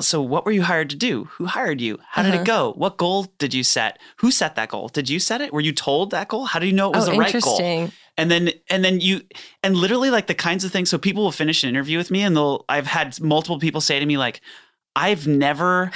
so 0.00 0.22
what 0.22 0.46
were 0.46 0.52
you 0.52 0.62
hired 0.62 0.88
to 0.90 0.96
do? 0.96 1.24
Who 1.32 1.44
hired 1.44 1.80
you? 1.80 1.98
How 2.08 2.22
did 2.22 2.28
Uh-huh. 2.30 2.36
it 2.36 2.44
mm-hmm. 2.44 2.46
go? 2.46 2.72
What 2.76 2.96
goal 2.96 3.26
did 3.38 3.52
you 3.52 3.62
set? 3.62 3.98
Who 4.18 4.30
set 4.30 4.54
that 4.54 4.70
goal? 4.70 4.88
Did 4.88 5.10
you 5.10 5.20
set 5.20 5.40
it? 5.42 5.52
Were 5.52 5.60
you 5.60 5.72
told 5.72 6.12
that 6.12 6.28
goal? 6.28 6.46
How 6.46 6.58
do 6.58 6.66
you 6.66 6.72
know 6.72 6.90
it 6.90 6.96
was 6.96 7.08
Oh, 7.08 7.12
the 7.12 7.18
right 7.18 7.42
goal? 7.42 7.90
And 8.18 8.30
then 8.30 8.50
and 8.68 8.84
then 8.84 9.00
you 9.00 9.22
and 9.62 9.76
literally 9.76 10.10
like 10.10 10.26
the 10.26 10.34
kinds 10.34 10.64
of 10.64 10.70
things 10.72 10.90
so 10.90 10.98
people 10.98 11.22
will 11.22 11.32
finish 11.32 11.62
an 11.62 11.68
interview 11.70 11.96
with 11.98 12.10
me 12.10 12.22
and 12.22 12.36
they'll 12.36 12.64
i've 12.68 12.86
had 12.86 13.18
multiple 13.20 13.58
people 13.58 13.80
say 13.80 13.98
to 13.98 14.06
me 14.06 14.18
like 14.18 14.40
i've 14.96 15.26
never 15.26 15.90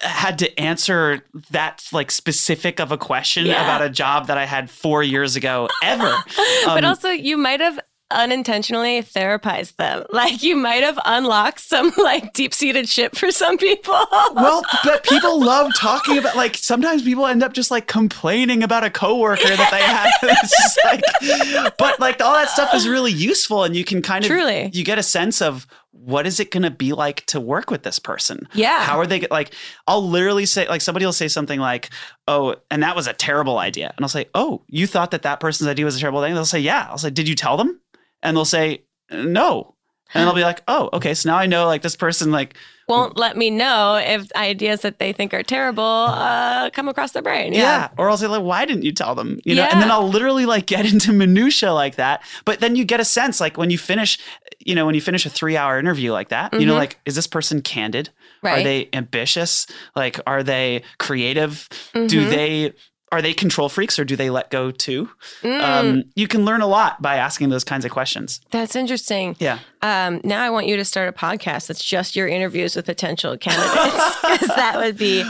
had 0.00 0.38
to 0.38 0.60
answer 0.60 1.24
that 1.50 1.82
like 1.92 2.10
specific 2.10 2.80
of 2.80 2.90
a 2.92 2.98
question 2.98 3.46
Yeah. 3.46 3.62
about 3.62 3.82
a 3.82 3.88
job 3.88 4.26
that 4.26 4.36
i 4.36 4.44
had 4.44 4.68
four 4.68 5.02
years 5.02 5.36
ago 5.36 5.68
ever 5.82 6.16
but 6.66 6.78
Um, 6.78 6.84
also 6.84 7.08
you 7.10 7.36
might 7.36 7.60
have 7.60 7.78
unintentionally 8.10 9.02
therapized 9.02 9.76
them. 9.76 10.04
Like 10.14 10.42
you 10.44 10.54
might 10.56 10.82
have 10.84 10.98
unlocked 11.04 11.60
some 11.60 11.92
like 11.98 12.32
deep-seated 12.34 12.88
shit 12.88 13.16
for 13.16 13.30
some 13.32 13.58
people. 13.58 13.92
well, 14.34 14.62
but 14.84 15.02
people 15.04 15.40
love 15.40 15.72
talking 15.74 16.18
about 16.18 16.36
like 16.36 16.56
sometimes 16.56 17.02
people 17.02 17.26
end 17.26 17.42
up 17.42 17.52
just 17.52 17.70
like 17.70 17.88
complaining 17.88 18.62
about 18.62 18.84
a 18.84 18.90
coworker 18.90 19.42
that 19.56 19.70
they 19.70 19.82
have. 19.82 20.10
it's 20.22 20.56
just 20.62 20.78
like, 20.84 21.72
but 21.78 21.98
like 21.98 22.20
all 22.22 22.34
that 22.34 22.48
stuff 22.48 22.72
is 22.74 22.88
really 22.88 23.12
useful, 23.12 23.64
and 23.64 23.74
you 23.74 23.84
can 23.84 24.02
kind 24.02 24.24
of 24.24 24.28
Truly. 24.30 24.70
you 24.72 24.84
get 24.84 24.98
a 24.98 25.02
sense 25.02 25.42
of 25.42 25.66
what 25.90 26.26
is 26.26 26.38
it 26.40 26.50
going 26.50 26.62
to 26.64 26.70
be 26.70 26.92
like 26.92 27.24
to 27.26 27.40
work 27.40 27.70
with 27.70 27.82
this 27.82 27.98
person. 27.98 28.46
Yeah. 28.54 28.82
how 28.84 28.98
are 28.98 29.06
they 29.06 29.26
like? 29.30 29.52
I'll 29.86 30.06
literally 30.06 30.46
say 30.46 30.68
like 30.68 30.80
somebody 30.80 31.04
will 31.06 31.12
say 31.12 31.28
something 31.28 31.58
like, 31.58 31.90
"Oh, 32.28 32.54
and 32.70 32.82
that 32.82 32.94
was 32.94 33.06
a 33.06 33.12
terrible 33.12 33.58
idea," 33.58 33.92
and 33.96 34.04
I'll 34.04 34.08
say, 34.08 34.26
"Oh, 34.34 34.62
you 34.68 34.86
thought 34.86 35.10
that 35.10 35.22
that 35.22 35.40
person's 35.40 35.68
idea 35.68 35.84
was 35.84 35.96
a 35.96 36.00
terrible 36.00 36.20
thing?" 36.22 36.34
They'll 36.34 36.44
say, 36.44 36.60
"Yeah." 36.60 36.86
I'll 36.88 36.98
say, 36.98 37.10
"Did 37.10 37.28
you 37.28 37.34
tell 37.34 37.56
them?" 37.56 37.80
And 38.24 38.36
they'll 38.36 38.44
say, 38.44 38.82
"No." 39.12 39.70
And 40.12 40.28
I'll 40.28 40.34
be 40.34 40.42
like, 40.42 40.62
"Oh, 40.68 40.90
okay." 40.92 41.14
So 41.14 41.28
now 41.30 41.36
I 41.36 41.46
know 41.46 41.66
like 41.66 41.82
this 41.82 41.96
person 41.96 42.30
like 42.30 42.54
Won't 42.88 43.16
let 43.16 43.36
me 43.36 43.48
know 43.50 43.96
if 43.96 44.30
ideas 44.36 44.82
that 44.82 44.98
they 44.98 45.12
think 45.12 45.32
are 45.34 45.42
terrible 45.42 45.82
uh, 45.82 46.68
come 46.70 46.86
across 46.88 47.12
their 47.12 47.22
brain. 47.22 47.52
Yeah. 47.52 47.60
Yeah. 47.60 47.88
Or 47.96 48.10
I'll 48.10 48.16
say 48.18 48.26
like, 48.28 48.42
why 48.42 48.64
didn't 48.66 48.84
you 48.84 48.92
tell 48.92 49.14
them? 49.14 49.40
You 49.44 49.54
know, 49.56 49.62
Yeah. 49.62 49.70
and 49.72 49.80
then 49.82 49.90
I'll 49.90 50.06
literally 50.08 50.44
like 50.46 50.66
get 50.66 50.84
into 50.92 51.12
minutia 51.12 51.72
like 51.72 51.96
that. 51.96 52.22
But 52.44 52.60
then 52.60 52.76
you 52.76 52.84
get 52.84 53.00
a 53.00 53.04
sense 53.04 53.40
like 53.40 53.56
when 53.56 53.70
you 53.70 53.78
finish, 53.78 54.18
you 54.60 54.74
know, 54.74 54.84
when 54.86 54.94
you 54.94 55.00
finish 55.00 55.24
a 55.26 55.30
three 55.30 55.56
hour 55.56 55.78
interview 55.78 56.12
like 56.12 56.28
that, 56.28 56.52
you 56.52 56.66
know, 56.66 56.74
like, 56.74 57.00
is 57.06 57.14
this 57.16 57.26
person 57.26 57.60
candid? 57.62 58.10
Right. 58.42 58.52
Are 58.52 58.56
Mm-hmm. 58.58 58.64
They 58.64 58.88
ambitious? 58.92 59.66
Like, 59.96 60.20
are 60.26 60.42
they 60.42 60.82
creative? 60.98 61.68
Mm-hmm. 61.94 62.06
Do 62.06 62.28
they 62.28 62.72
are 63.12 63.22
they 63.22 63.32
control 63.32 63.68
freaks 63.68 63.98
or 63.98 64.04
do 64.04 64.16
they 64.16 64.28
let 64.28 64.50
go 64.50 64.70
too? 64.72 65.08
Mm. 65.42 65.60
Um, 65.60 66.04
you 66.16 66.26
can 66.26 66.44
learn 66.44 66.62
a 66.62 66.66
lot 66.66 67.00
by 67.00 67.16
asking 67.16 67.48
those 67.50 67.62
kinds 67.62 67.84
of 67.84 67.92
questions. 67.92 68.40
That's 68.50 68.74
interesting. 68.74 69.36
Yeah. 69.38 69.60
Um, 69.82 70.20
now 70.24 70.42
I 70.42 70.50
want 70.50 70.66
you 70.66 70.76
to 70.76 70.84
start 70.84 71.08
a 71.08 71.12
podcast 71.12 71.68
that's 71.68 71.84
just 71.84 72.16
your 72.16 72.26
interviews 72.26 72.74
with 72.74 72.86
potential 72.86 73.36
candidates 73.36 74.16
because 74.22 74.48
that 74.56 74.78
would 74.78 74.96
be 74.96 75.22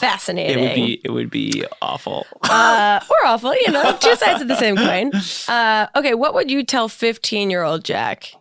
fascinating. 0.00 0.56
Oh, 0.56 0.62
It 0.62 0.68
would 0.68 0.74
be 0.74 1.00
it 1.04 1.10
would 1.10 1.30
be 1.30 1.64
awful. 1.82 2.26
uh, 2.44 3.00
or 3.10 3.26
awful, 3.26 3.54
you 3.54 3.70
know, 3.70 3.96
two 4.00 4.16
sides 4.16 4.40
of 4.40 4.48
the 4.48 4.56
same 4.56 4.76
coin. 4.76 5.10
Uh, 5.48 5.88
okay, 5.96 6.14
what 6.14 6.32
would 6.34 6.50
you 6.50 6.64
tell 6.64 6.88
15 6.88 7.50
year 7.50 7.62
old 7.62 7.84
Jack? 7.84 8.32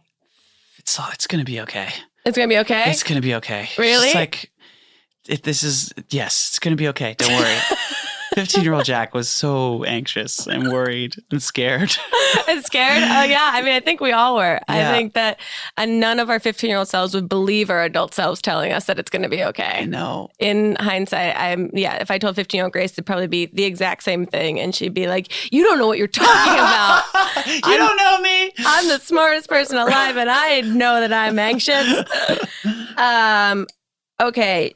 It's 0.77 0.97
it's 1.11 1.27
gonna 1.27 1.43
be 1.43 1.59
okay. 1.61 1.89
It's 2.25 2.37
gonna 2.37 2.47
be 2.47 2.59
okay. 2.59 2.83
It's 2.91 3.03
gonna 3.03 3.21
be 3.21 3.35
okay. 3.35 3.67
Really? 3.77 4.07
It's 4.07 4.15
like 4.15 4.51
if 5.27 5.41
this 5.41 5.63
is 5.63 5.91
yes, 6.11 6.49
it's 6.51 6.59
gonna 6.59 6.75
be 6.75 6.87
okay. 6.89 7.15
Don't 7.17 7.33
worry. 7.33 7.57
Fifteen 8.35 8.65
year 8.65 8.73
old 8.73 8.83
Jack 8.83 9.13
was 9.13 9.29
so 9.29 9.85
anxious 9.85 10.45
and 10.45 10.69
worried 10.71 11.15
and 11.31 11.41
scared. 11.41 11.95
and 12.49 12.65
scared. 12.65 13.01
Oh 13.01 13.23
yeah, 13.23 13.51
I 13.53 13.61
mean, 13.61 13.71
I 13.71 13.79
think 13.79 14.01
we 14.01 14.11
all 14.11 14.35
were. 14.35 14.59
I 14.67 14.91
think 14.91 15.13
that 15.13 15.39
uh, 15.77 15.85
none 15.85 16.19
of 16.19 16.29
our 16.29 16.39
15 16.41 16.69
year 16.69 16.77
old 16.77 16.89
selves 16.89 17.13
would 17.13 17.29
believe 17.29 17.69
our 17.69 17.81
adult 17.81 18.13
selves 18.13 18.41
telling 18.41 18.73
us 18.73 18.85
that 18.85 18.99
it's 18.99 19.09
going 19.09 19.21
to 19.21 19.29
be 19.29 19.41
okay. 19.41 19.85
know. 19.85 20.29
In 20.37 20.75
hindsight, 20.81 21.33
I'm 21.37 21.69
yeah. 21.73 21.95
If 22.01 22.11
I 22.11 22.17
told 22.17 22.35
15 22.35 22.57
year 22.57 22.65
old 22.65 22.73
Grace, 22.73 22.91
it'd 22.91 23.05
probably 23.05 23.27
be 23.27 23.45
the 23.45 23.63
exact 23.63 24.03
same 24.03 24.25
thing, 24.25 24.59
and 24.59 24.75
she'd 24.75 24.93
be 24.93 25.07
like, 25.07 25.31
"You 25.53 25.63
don't 25.63 25.77
know 25.77 25.87
what 25.87 25.97
you're 25.97 26.07
talking 26.07 26.53
about. 26.53 27.03
you 27.47 27.77
don't 27.77 27.97
know 27.97 28.19
me. 28.19 28.51
I'm 28.59 28.87
the 28.89 28.99
smartest 28.99 29.47
person 29.47 29.77
alive, 29.77 30.17
and 30.17 30.29
I 30.29 30.59
know 30.61 30.99
that 30.99 31.13
I'm 31.13 31.39
anxious." 31.39 32.03
um, 32.97 33.65
okay. 34.21 34.73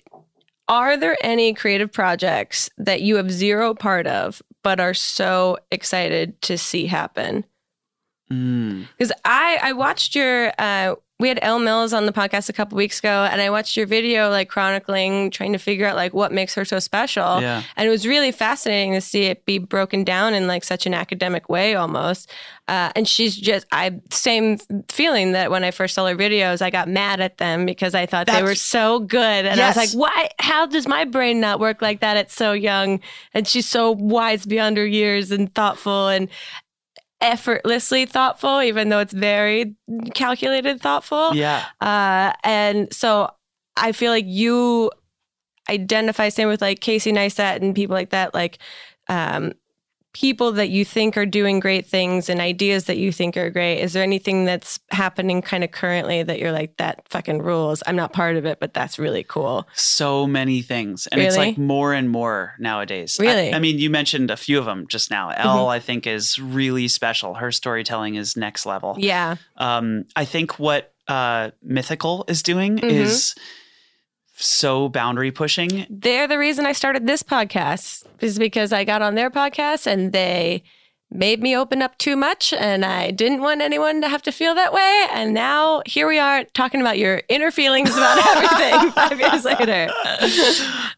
Are 0.69 0.95
there 0.95 1.17
any 1.21 1.53
creative 1.53 1.91
projects 1.91 2.69
that 2.77 3.01
you 3.01 3.15
have 3.15 3.31
zero 3.31 3.73
part 3.73 4.05
of, 4.05 4.41
but 4.63 4.79
are 4.79 4.93
so 4.93 5.57
excited 5.71 6.39
to 6.43 6.57
see 6.59 6.85
happen? 6.85 7.43
Mm. 8.31 8.87
Because 8.97 9.11
I 9.25 9.57
I 9.61 9.73
watched 9.73 10.15
your 10.15 10.53
uh 10.59 10.95
we 11.19 11.27
had 11.27 11.39
Elle 11.41 11.59
Mills 11.59 11.91
on 11.91 12.05
the 12.05 12.13
podcast 12.13 12.47
a 12.47 12.53
couple 12.53 12.77
weeks 12.77 12.99
ago 12.99 13.27
and 13.29 13.41
I 13.41 13.49
watched 13.49 13.75
your 13.75 13.85
video 13.85 14.29
like 14.29 14.47
chronicling 14.47 15.31
trying 15.31 15.51
to 15.51 15.59
figure 15.59 15.85
out 15.85 15.97
like 15.97 16.13
what 16.13 16.31
makes 16.31 16.55
her 16.55 16.63
so 16.63 16.79
special. 16.79 17.41
Yeah. 17.41 17.61
And 17.75 17.87
it 17.87 17.91
was 17.91 18.07
really 18.07 18.31
fascinating 18.31 18.93
to 18.93 19.01
see 19.01 19.23
it 19.23 19.43
be 19.43 19.57
broken 19.57 20.05
down 20.05 20.33
in 20.33 20.47
like 20.47 20.63
such 20.63 20.85
an 20.85 20.93
academic 20.93 21.49
way 21.49 21.75
almost. 21.75 22.31
Uh, 22.69 22.91
and 22.95 23.05
she's 23.05 23.35
just 23.35 23.65
I 23.73 23.99
same 24.11 24.59
feeling 24.87 25.33
that 25.33 25.51
when 25.51 25.65
I 25.65 25.71
first 25.71 25.95
saw 25.95 26.07
her 26.07 26.15
videos, 26.15 26.61
I 26.61 26.69
got 26.69 26.87
mad 26.87 27.19
at 27.19 27.37
them 27.37 27.65
because 27.65 27.93
I 27.95 28.05
thought 28.05 28.27
they 28.27 28.41
were 28.41 28.55
so 28.55 28.99
good. 28.99 29.45
And 29.45 29.59
I 29.59 29.67
was 29.67 29.75
like, 29.75 29.91
why 29.91 30.29
how 30.39 30.67
does 30.67 30.87
my 30.87 31.03
brain 31.03 31.41
not 31.41 31.59
work 31.59 31.81
like 31.81 31.99
that 31.99 32.15
at 32.15 32.31
so 32.31 32.53
young? 32.53 33.01
And 33.33 33.45
she's 33.45 33.67
so 33.67 33.91
wise 33.91 34.45
beyond 34.45 34.77
her 34.77 34.85
years 34.85 35.31
and 35.31 35.53
thoughtful 35.53 36.07
and 36.07 36.29
effortlessly 37.21 38.05
thoughtful, 38.05 38.61
even 38.61 38.89
though 38.89 38.99
it's 38.99 39.13
very 39.13 39.75
calculated 40.13 40.81
thoughtful. 40.81 41.35
Yeah. 41.35 41.65
Uh, 41.81 42.33
and 42.43 42.93
so 42.93 43.29
I 43.75 43.91
feel 43.91 44.11
like 44.11 44.25
you 44.27 44.91
identify 45.69 46.29
same 46.29 46.47
with 46.47 46.61
like 46.61 46.79
Casey 46.79 47.11
Neistat 47.11 47.57
and 47.57 47.75
people 47.75 47.95
like 47.95 48.09
that, 48.09 48.33
like 48.33 48.59
um, 49.07 49.53
people 50.13 50.51
that 50.53 50.69
you 50.69 50.83
think 50.83 51.15
are 51.17 51.25
doing 51.25 51.59
great 51.59 51.85
things 51.85 52.29
and 52.29 52.41
ideas 52.41 52.85
that 52.85 52.97
you 52.97 53.11
think 53.11 53.37
are 53.37 53.49
great. 53.51 53.79
Is 53.79 53.93
there 53.93 54.01
anything 54.03 54.43
that's 54.45 54.79
happening 54.89 55.41
kind 55.41 55.63
of 55.63 55.71
currently 55.71 56.23
that 56.23 56.39
you're 56.39 56.51
like 56.51 56.75
that 56.77 57.07
fucking 57.09 57.41
rules? 57.43 57.83
I'm 57.85 57.95
not 57.95 58.11
part 58.11 58.35
of 58.35 58.45
it, 58.45 58.59
but 58.59 58.73
that's 58.73 58.97
really 58.97 59.23
cool. 59.23 59.67
So 59.75 60.25
many 60.25 60.61
things. 60.63 61.05
And 61.07 61.21
it's 61.21 61.37
like 61.37 61.57
more 61.59 61.93
and 61.93 62.09
more 62.09 62.55
nowadays. 62.59 63.17
I- 63.19 63.23
Really? 63.23 63.53
I, 63.53 63.59
mean, 63.59 63.77
you 63.77 63.89
mentioned 63.91 64.31
a 64.31 64.37
few 64.37 64.57
of 64.57 64.65
them 64.65 64.87
just 64.87 65.11
now. 65.11 65.29
Elle, 65.29 65.67
I 65.67 65.79
think, 65.79 66.07
is 66.07 66.39
really 66.39 66.87
special. 66.87 67.35
Her 67.35 67.51
storytelling 67.51 68.15
is 68.15 68.35
next 68.35 68.65
level. 68.65 68.95
Yeah. 68.97 69.35
Um, 69.57 70.05
I 70.15 70.25
think 70.25 70.57
what 70.57 70.91
uh, 71.07 71.51
Mythical 71.63 72.25
is 72.27 72.43
doing 72.43 72.77
Mhm. 72.77 72.89
is 72.91 73.35
so 74.41 74.89
boundary 74.89 75.31
pushing. 75.31 75.85
They're 75.89 76.27
the 76.27 76.37
reason 76.39 76.65
I 76.65 76.71
started 76.73 77.05
this 77.07 77.23
podcast 77.23 78.05
is 78.19 78.37
because 78.39 78.71
I 78.73 78.83
got 78.83 79.01
on 79.01 79.15
their 79.15 79.29
podcast 79.29 79.87
and 79.87 80.11
they 80.13 80.63
made 81.11 81.41
me 81.41 81.57
open 81.57 81.81
up 81.81 81.97
too 81.97 82.15
much 82.15 82.53
and 82.53 82.85
I 82.85 83.09
didn't 83.09 83.41
want 83.41 83.61
anyone 83.61 83.99
to 84.01 84.07
have 84.07 84.21
to 84.23 84.31
feel 84.31 84.53
that 84.55 84.71
way. 84.73 85.05
And 85.11 85.33
now 85.33 85.81
here 85.87 86.07
we 86.07 86.19
are 86.19 86.43
talking 86.53 86.81
about 86.81 86.99
your 86.99 87.23
inner 87.29 87.49
feelings 87.49 87.89
about 87.89 88.19
everything 88.37 88.91
five 88.91 89.19
years 89.19 89.43
later. 89.43 89.89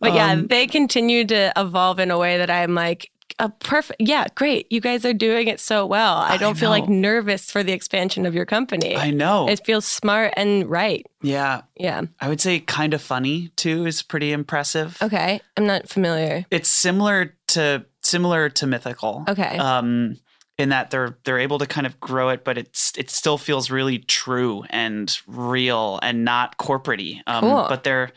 but 0.01 0.13
yeah, 0.13 0.31
Um, 0.33 0.47
they 0.47 0.67
continue 0.67 1.25
to 1.27 1.53
evolve 1.55 1.99
in 1.99 2.11
a 2.11 2.17
way 2.17 2.37
that 2.37 2.49
I'm 2.49 2.75
like, 2.75 3.09
a 3.41 3.49
perfect, 3.49 3.99
yeah, 3.99 4.27
great. 4.35 4.71
You 4.71 4.79
guys 4.79 5.03
are 5.03 5.13
doing 5.13 5.47
it 5.47 5.59
so 5.59 5.85
well. 5.85 6.17
I 6.17 6.35
I 6.35 6.37
don't 6.37 6.57
feel 6.57 6.69
like 6.69 6.87
nervous 6.87 7.49
for 7.49 7.63
the 7.63 7.73
expansion 7.73 8.25
of 8.25 8.33
your 8.35 8.45
company. 8.45 8.95
I 8.95 9.09
know. 9.11 9.49
It 9.49 9.65
feels 9.65 9.83
smart 9.85 10.33
and 10.37 10.69
right. 10.69 11.05
yeah. 11.21 11.61
Yeah. 11.75 12.03
I 12.19 12.29
would 12.29 12.39
say 12.39 12.59
kind 12.59 12.93
of 12.93 13.01
funny 13.01 13.49
too 13.55 13.85
is 13.87 14.03
pretty 14.03 14.31
impressive. 14.31 14.97
Okay. 15.01 15.41
I'm 15.57 15.65
not 15.65 15.89
familiar. 15.89 16.45
It's 16.51 16.69
similar 16.69 17.35
to 17.49 17.85
similar 18.01 18.49
to 18.49 18.67
Mythical. 18.67 19.23
Okay. 19.27 19.57
Um 19.57 20.17
in 20.57 20.69
that 20.69 20.91
they're 20.91 21.17
they're 21.23 21.39
able 21.39 21.57
to 21.59 21.65
kind 21.65 21.87
of 21.87 21.99
grow 21.99 22.29
it, 22.29 22.43
but 22.43 22.57
it's 22.59 22.93
it 22.97 23.09
still 23.09 23.39
feels 23.39 23.71
really 23.71 23.97
true 23.97 24.63
and 24.69 25.17
real 25.25 25.99
and 26.03 26.23
not 26.23 26.57
corporatey. 26.59 27.21
Um 27.25 27.41
Cool. 27.41 27.65
but 27.67 27.83
they're 27.83 28.11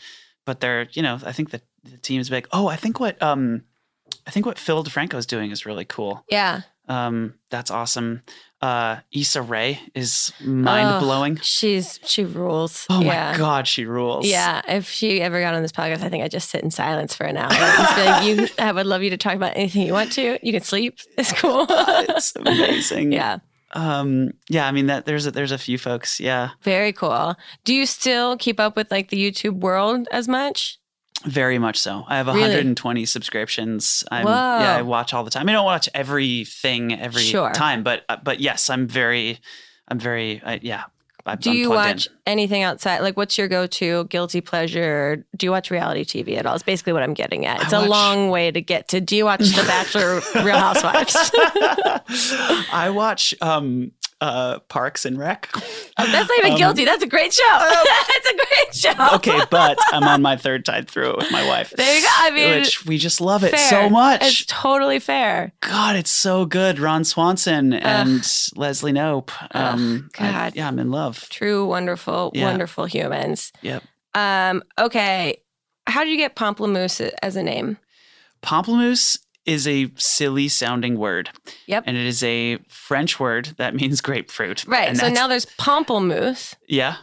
but 0.45 0.61
they're, 0.61 0.87
you 0.93 1.03
know, 1.03 1.19
I 1.25 1.33
think 1.33 1.51
that 1.51 1.63
the 1.85 1.97
team 1.97 2.21
is 2.21 2.29
big. 2.29 2.47
Oh, 2.53 2.67
I 2.67 2.77
think 2.77 3.01
what 3.01 3.23
um 3.23 3.63
I 4.27 4.31
think 4.31 4.47
what 4.47 4.59
Phil 4.59 4.83
DeFranco 4.85 5.15
is 5.15 5.27
doing 5.27 5.51
is 5.51 5.67
really 5.67 5.85
cool. 5.85 6.25
yeah. 6.31 6.63
Um, 6.87 7.35
that's 7.49 7.71
awesome. 7.71 8.21
Uh, 8.61 8.97
Issa 9.11 9.41
Rae 9.41 9.81
is 9.95 10.33
mind 10.45 11.03
blowing. 11.03 11.39
Oh, 11.39 11.43
she's 11.43 11.99
she 12.05 12.25
rules. 12.25 12.87
Oh 12.91 13.01
yeah. 13.01 13.33
my 13.33 13.39
god, 13.39 13.67
she 13.67 13.87
rules. 13.87 14.27
Yeah, 14.27 14.61
if 14.69 14.91
she 14.91 15.23
ever 15.23 15.41
got 15.41 15.55
on 15.55 15.63
this 15.63 15.73
podcast, 15.73 16.03
I 16.03 16.11
think 16.11 16.23
I'd 16.25 16.31
just 16.31 16.51
sit 16.51 16.63
in 16.63 16.71
silence 16.71 17.15
for 17.15 17.25
an 17.25 17.39
hour. 17.39 17.49
like, 17.49 18.25
you, 18.27 18.49
I 18.59 18.71
would 18.71 18.85
love 18.85 19.03
you 19.03 19.09
to 19.11 19.17
talk 19.17 19.35
about 19.35 19.57
anything 19.57 19.87
you 19.87 19.95
want 19.95 20.13
to. 20.13 20.39
You 20.47 20.53
can 20.53 20.63
sleep. 20.63 20.99
It's 21.17 21.33
cool. 21.33 21.65
it's 21.71 22.37
amazing. 22.37 23.13
yeah, 23.13 23.39
Um, 23.73 24.33
yeah. 24.51 24.67
I 24.67 24.73
mean, 24.73 24.87
that 24.89 25.07
there's 25.07 25.25
a, 25.27 25.31
there's 25.31 25.53
a 25.53 25.59
few 25.59 25.79
folks. 25.79 26.21
Yeah, 26.21 26.51
very 26.61 26.93
cool. 26.93 27.35
Do 27.65 27.73
you 27.75 27.87
still 27.87 28.37
keep 28.37 28.61
up 28.61 28.77
with 28.77 28.91
like 28.91 29.09
the 29.09 29.17
YouTube 29.17 29.61
world 29.61 30.07
as 30.13 30.29
much? 30.29 30.79
Very 31.25 31.59
much 31.59 31.79
so. 31.79 32.05
I 32.09 32.17
have 32.17 32.27
Really? 32.27 32.41
120 32.41 33.07
subscriptions. 33.07 34.05
I'm, 34.11 34.25
Whoa. 34.25 34.31
Yeah, 34.33 34.77
I 34.77 34.83
watch 34.83 35.13
all 35.15 35.25
the 35.25 35.31
time. 35.31 35.49
I 35.49 35.53
don't 35.53 35.65
watch 35.65 35.89
everything 35.95 36.93
every 36.99 37.23
Sure. 37.23 37.51
time, 37.53 37.83
but 37.83 38.05
uh, 38.09 38.17
but 38.23 38.41
yes, 38.41 38.69
I'm 38.71 38.87
very, 38.87 39.39
I'm 39.89 39.99
very, 39.99 40.43
I, 40.45 40.61
yeah. 40.63 40.85
I, 41.27 41.37
Do 41.37 41.51
I'm 41.53 41.57
you 41.57 41.69
plugged 41.69 41.89
in. 41.89 41.95
watch 41.97 42.09
anything 42.27 42.63
outside? 42.63 43.01
Like, 43.01 43.17
what's 43.17 43.39
your 43.39 43.49
go-to 43.49 44.05
guilty 44.09 44.43
pleasure? 44.43 45.25
Do 45.35 45.47
you 45.47 45.51
watch 45.51 45.71
reality 45.71 46.05
TV 46.05 46.37
at 46.37 46.45
all? 46.45 46.55
It's 46.55 46.63
basically 46.63 46.93
what 46.93 47.03
I'm 47.03 47.15
getting 47.15 47.47
at. 47.47 47.63
It's 47.63 47.73
a 47.73 47.81
long 47.81 48.29
way 48.29 48.51
to 48.51 48.61
get 48.61 48.89
to. 48.89 49.01
Do 49.01 49.17
you 49.17 49.25
watch 49.25 49.41
The 49.41 49.63
Bachelor, 49.67 50.21
Real 50.45 50.59
Housewives? 50.59 51.17
I 52.73 52.91
watch 52.95 53.35
um, 53.41 53.93
uh, 54.25 54.59
Parks 54.69 55.05
and 55.05 55.19
Rec. 55.19 55.49
Oh, 55.97 56.11
that's 56.11 56.29
not 56.29 56.39
even 56.41 56.53
Um, 56.55 56.59
guilty. 56.59 56.85
That's 56.85 57.05
a 57.05 57.07
great 57.07 57.33
show. 57.33 57.43
that's 57.61 58.29
a 58.29 58.35
great 58.35 58.75
show. 58.75 59.15
okay, 59.15 59.41
but 59.49 59.79
I'm 59.93 60.03
on 60.03 60.23
my 60.23 60.37
third 60.37 60.65
time 60.65 60.87
through 60.87 61.11
it 61.11 61.17
with 61.19 61.31
my 61.31 61.47
wife. 61.47 61.71
There 61.71 61.95
you 61.97 62.03
go. 62.03 62.09
I 62.11 62.31
mean, 62.33 62.59
which 62.59 62.85
we 62.85 62.99
just 62.99 63.21
love 63.21 63.45
it 63.45 63.53
fair. 63.53 63.71
so 63.71 63.89
much. 63.89 64.23
It's 64.23 64.45
totally 64.47 64.99
fair. 64.99 65.53
God, 65.61 65.95
it's 65.95 66.11
so 66.11 66.47
good. 66.47 66.81
Ron 66.81 67.05
Swanson 67.05 67.73
and 67.75 68.27
Leslie 68.57 68.93
Knope. 68.93 69.31
Um, 69.55 70.11
I- 70.19 70.31
God. 70.33 70.57
yeah, 70.57 70.67
I'm 70.67 70.81
in 70.81 70.91
love. 70.91 71.29
True, 71.29 71.65
wonderful, 71.65 72.33
Yeah. 72.35 72.47
wonderful 72.47 72.87
humans. 72.87 73.53
Yep. 73.63 73.85
Um, 74.15 74.65
okay. 74.77 75.37
How 75.87 76.03
did 76.03 76.11
you 76.11 76.17
get 76.17 76.35
Pomplamoose 76.35 77.09
as 77.23 77.37
a 77.37 77.43
name? 77.45 77.79
Pamplemousse 78.43 79.19
is 79.47 79.67
a 79.67 79.91
silly 79.97 80.49
sounding 80.49 80.99
word. 80.99 81.31
Yep. 81.67 81.85
And 81.87 81.97
it 81.97 82.07
is 82.07 82.23
a 82.23 82.59
French 82.69 83.21
word 83.21 83.55
that 83.57 83.75
means 83.81 84.01
grapefruit. 84.01 84.67
Right. 84.67 84.89
And 84.89 84.99
so 84.99 85.09
now 85.09 85.29
there's 85.29 85.47
Pamplemousse. 85.47 86.55
Yeah. 86.69 86.97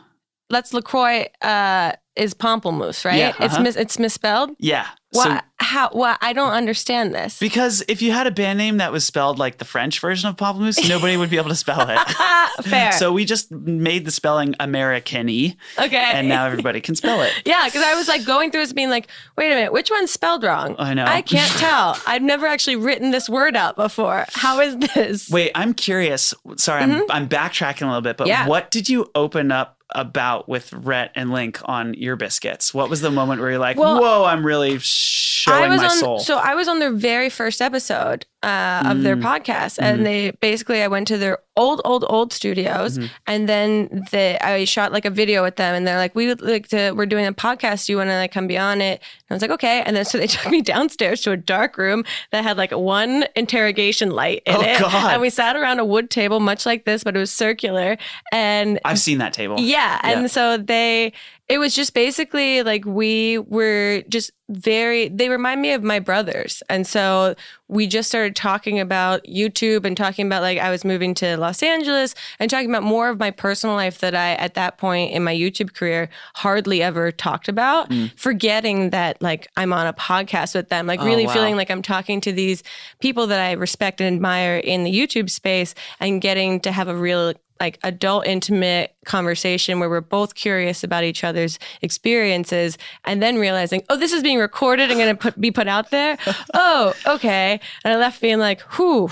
Let's 0.50 0.74
LaCroix 0.74 1.28
uh, 1.42 1.94
is 2.16 2.34
Pamplemousse, 2.34 3.06
right? 3.06 3.18
Yeah, 3.18 3.34
It's 3.40 3.54
uh-huh. 3.54 3.64
mis- 3.64 3.76
it's 3.78 3.98
misspelled. 4.00 4.52
Yeah. 4.60 4.86
Why? 5.14 5.24
So 5.24 5.40
how? 5.58 5.90
Why? 5.92 6.16
I 6.22 6.32
don't 6.32 6.54
understand 6.54 7.14
this. 7.14 7.38
because 7.38 7.84
if 7.90 8.02
you 8.02 8.14
had 8.14 8.28
a 8.28 8.32
band 8.32 8.58
name 8.58 8.78
that 8.78 8.94
was 8.94 9.06
spelled 9.06 9.40
like 9.40 9.58
the 9.58 9.66
French 9.66 10.00
version 10.00 10.30
of 10.30 10.38
Pamplemousse, 10.38 10.88
nobody 10.88 11.18
would 11.18 11.30
be 11.30 11.36
able 11.38 11.50
to 11.50 11.56
spell 11.56 11.86
it. 11.90 12.00
Fair. 12.66 12.94
So 12.94 13.12
we 13.12 13.26
just 13.26 13.52
made 13.52 14.06
the 14.06 14.12
spelling 14.12 14.56
American-y, 14.62 15.56
okay. 15.80 15.98
and 15.98 16.30
now 16.30 16.46
everybody 16.46 16.80
can 16.82 16.96
spell 16.96 17.22
it. 17.22 17.32
Yeah, 17.46 17.66
because 17.66 17.84
I 17.84 17.94
was 17.96 18.08
like 18.08 18.26
going 18.26 18.52
through 18.52 18.62
this, 18.62 18.72
being 18.74 18.90
like, 18.90 19.08
"Wait 19.38 19.52
a 19.52 19.56
minute, 19.56 19.74
which 19.74 19.92
one's 19.92 20.12
spelled 20.12 20.44
wrong?" 20.44 20.76
I 20.80 20.94
know. 20.94 21.04
I 21.06 21.22
can't 21.22 21.52
tell. 21.54 21.98
I've 22.08 22.22
never 22.22 22.46
actually 22.48 22.78
written 22.78 23.12
this 23.12 23.28
word 23.30 23.58
out 23.58 23.76
before. 23.76 24.26
How 24.34 24.62
is 24.62 24.78
this? 24.78 25.30
Wait, 25.30 25.52
I'm 25.56 25.74
curious. 25.74 26.34
Sorry, 26.56 26.84
I'm, 26.84 27.04
I'm 27.10 27.28
backtracking 27.28 27.82
a 27.84 27.88
little 27.88 28.02
bit, 28.02 28.16
but 28.18 28.28
Mm-hmm. 28.28 28.44
Yeah. 28.44 28.48
what 28.48 28.72
did 28.72 28.88
you 28.88 29.10
open 29.16 29.52
up 29.52 29.78
about 29.94 30.48
with 30.50 30.72
Rhett 30.74 31.12
and 31.16 31.32
Link 31.32 31.60
on 31.66 31.94
Ear 31.98 32.16
Biscuits? 32.16 32.74
What 32.74 32.90
was 32.90 33.02
the 33.02 33.12
moment 33.12 33.42
where 33.42 33.52
you're 33.52 33.60
like, 33.60 33.78
Well, 33.78 34.00
whoa, 34.02 34.26
I'm 34.26 34.46
really 34.46 34.78
showing 34.80 35.64
I 35.64 35.68
was 35.70 35.82
my 35.82 35.88
on, 35.88 35.98
soul? 35.98 36.20
So 36.20 36.38
I 36.38 36.56
was 36.56 36.68
on 36.68 36.80
their 36.80 36.92
very 36.92 37.30
first 37.30 37.62
episode 37.62 38.26
uh, 38.44 38.84
of 38.88 39.04
their 39.04 39.16
Mm. 39.16 39.22
podcast, 39.24 39.78
Mm-hmm. 39.78 39.84
and 39.84 40.06
they 40.06 40.32
basically 40.42 40.82
I 40.82 40.88
went 40.88 41.08
to 41.10 41.18
their 41.18 41.38
old, 41.56 41.80
old, 41.86 42.04
old 42.10 42.34
studios, 42.34 42.98
Mm-hmm. 42.98 43.06
and 43.28 43.48
then 43.50 44.04
they 44.12 44.40
I 44.40 44.66
shot 44.66 44.92
like 44.92 45.06
a 45.06 45.10
video 45.12 45.44
with 45.44 45.58
them, 45.58 45.76
and 45.76 45.86
they're 45.86 45.98
like, 45.98 46.16
"We 46.16 46.28
would 46.28 46.42
like 46.42 46.68
to, 46.70 46.92
we're 46.94 47.06
doing 47.06 47.28
a 47.28 47.34
podcast. 47.34 47.86
Do 47.86 47.94
you 47.94 47.98
want 47.98 48.10
to 48.10 48.16
like 48.16 48.32
come 48.32 48.48
be 48.48 48.58
on 48.58 48.82
it?" 48.82 49.00
And 49.30 49.32
I 49.32 49.34
was 49.36 49.42
like, 49.42 49.52
"Okay." 49.52 49.82
And 49.86 49.96
then 49.96 50.06
so 50.06 50.18
they 50.18 50.28
took 50.36 50.50
me 50.52 50.62
downstairs 50.62 51.22
to 51.22 51.32
a 51.32 51.38
dark 51.38 51.78
room 51.78 52.04
that 52.32 52.44
had 52.44 52.58
like 52.58 52.72
one 52.72 53.26
interrogation 53.36 54.10
light 54.12 54.42
in 54.48 54.56
Oh, 54.56 54.62
it, 54.62 54.80
God. 54.80 55.14
and 55.14 55.22
we 55.22 55.30
sat 55.30 55.56
around 55.56 55.80
a 55.80 55.86
wood 55.86 56.10
table, 56.10 56.40
much 56.40 56.66
like 56.66 56.86
this, 56.86 57.04
but 57.04 57.16
it 57.16 57.20
was 57.20 57.32
circular, 57.32 57.98
and 58.32 58.80
I've 58.86 59.00
seen 59.00 59.20
that 59.20 59.34
table. 59.34 59.60
yeah. 59.60 60.00
And 60.04 60.32
so 60.32 60.58
they, 60.58 61.14
it 61.52 61.58
was 61.58 61.76
just 61.76 61.94
basically 61.94 62.64
like 62.64 62.86
we 62.86 63.38
were 63.40 64.04
just 64.08 64.32
very, 64.50 65.08
they 65.08 65.30
remind 65.30 65.62
me 65.62 65.72
of 65.72 65.82
my 65.82 66.00
brothers. 66.00 66.62
And 66.70 66.86
so 66.86 67.36
we 67.70 67.88
just 67.88 68.10
started 68.10 68.36
talking 68.36 68.80
about 68.82 69.24
YouTube 69.24 69.86
and 69.86 69.96
talking 69.96 70.26
about 70.28 70.42
like 70.42 70.60
I 70.60 70.70
was 70.70 70.84
moving 70.84 71.14
to 71.16 71.38
Los 71.38 71.64
Angeles 71.64 72.16
and 72.40 72.50
talking 72.52 72.70
about 72.70 72.84
more 72.84 73.10
of 73.10 73.18
my 73.20 73.32
personal 73.32 73.76
life 73.78 74.00
that 74.00 74.14
I, 74.14 74.34
at 74.36 74.54
that 74.56 74.78
point 74.78 75.14
in 75.14 75.24
my 75.24 75.34
YouTube 75.34 75.74
career, 75.74 76.10
hardly 76.36 76.82
ever 76.84 77.12
talked 77.12 77.48
about, 77.48 77.90
Mm. 77.90 78.12
forgetting 78.18 78.90
that 78.90 79.22
like 79.22 79.48
I'm 79.58 79.72
on 79.74 79.88
a 79.88 79.94
podcast 79.94 80.54
with 80.56 80.70
them, 80.70 80.86
like 80.88 81.00
Oh, 81.02 81.06
really 81.06 81.28
wow. 81.28 81.34
feeling 81.34 81.56
like 81.56 81.72
I'm 81.72 81.82
talking 81.82 82.20
to 82.22 82.32
these 82.34 82.62
people 83.00 83.28
that 83.28 83.40
I 83.40 83.54
respect 83.54 84.02
and 84.02 84.14
admire 84.16 84.58
in 84.58 84.84
the 84.84 84.92
YouTube 84.94 85.30
space 85.30 85.74
and 86.00 86.22
getting 86.22 86.60
to 86.62 86.72
have 86.74 86.88
a 86.90 86.96
real 86.96 87.34
like 87.62 87.78
adult 87.84 88.26
intimate 88.28 88.88
conversation 89.06 89.80
where 89.80 89.90
we're 89.90 90.02
both 90.02 90.36
curious 90.36 90.84
about 90.84 91.04
each 91.04 91.24
other's 91.24 91.60
experiences 91.82 92.78
and 93.06 93.22
then 93.22 93.38
realizing 93.38 93.82
oh 93.90 93.96
this 93.96 94.12
is 94.14 94.24
being 94.24 94.40
recorded 94.40 94.90
and 94.90 95.00
going 95.00 95.16
to 95.16 95.22
put, 95.22 95.40
be 95.40 95.52
put 95.52 95.68
out 95.68 95.92
there 95.92 96.18
oh 96.54 96.94
okay 97.06 97.60
and 97.84 97.94
i 97.94 97.98
left 97.98 98.20
being 98.22 98.40
like 98.40 98.60
whew 98.76 99.10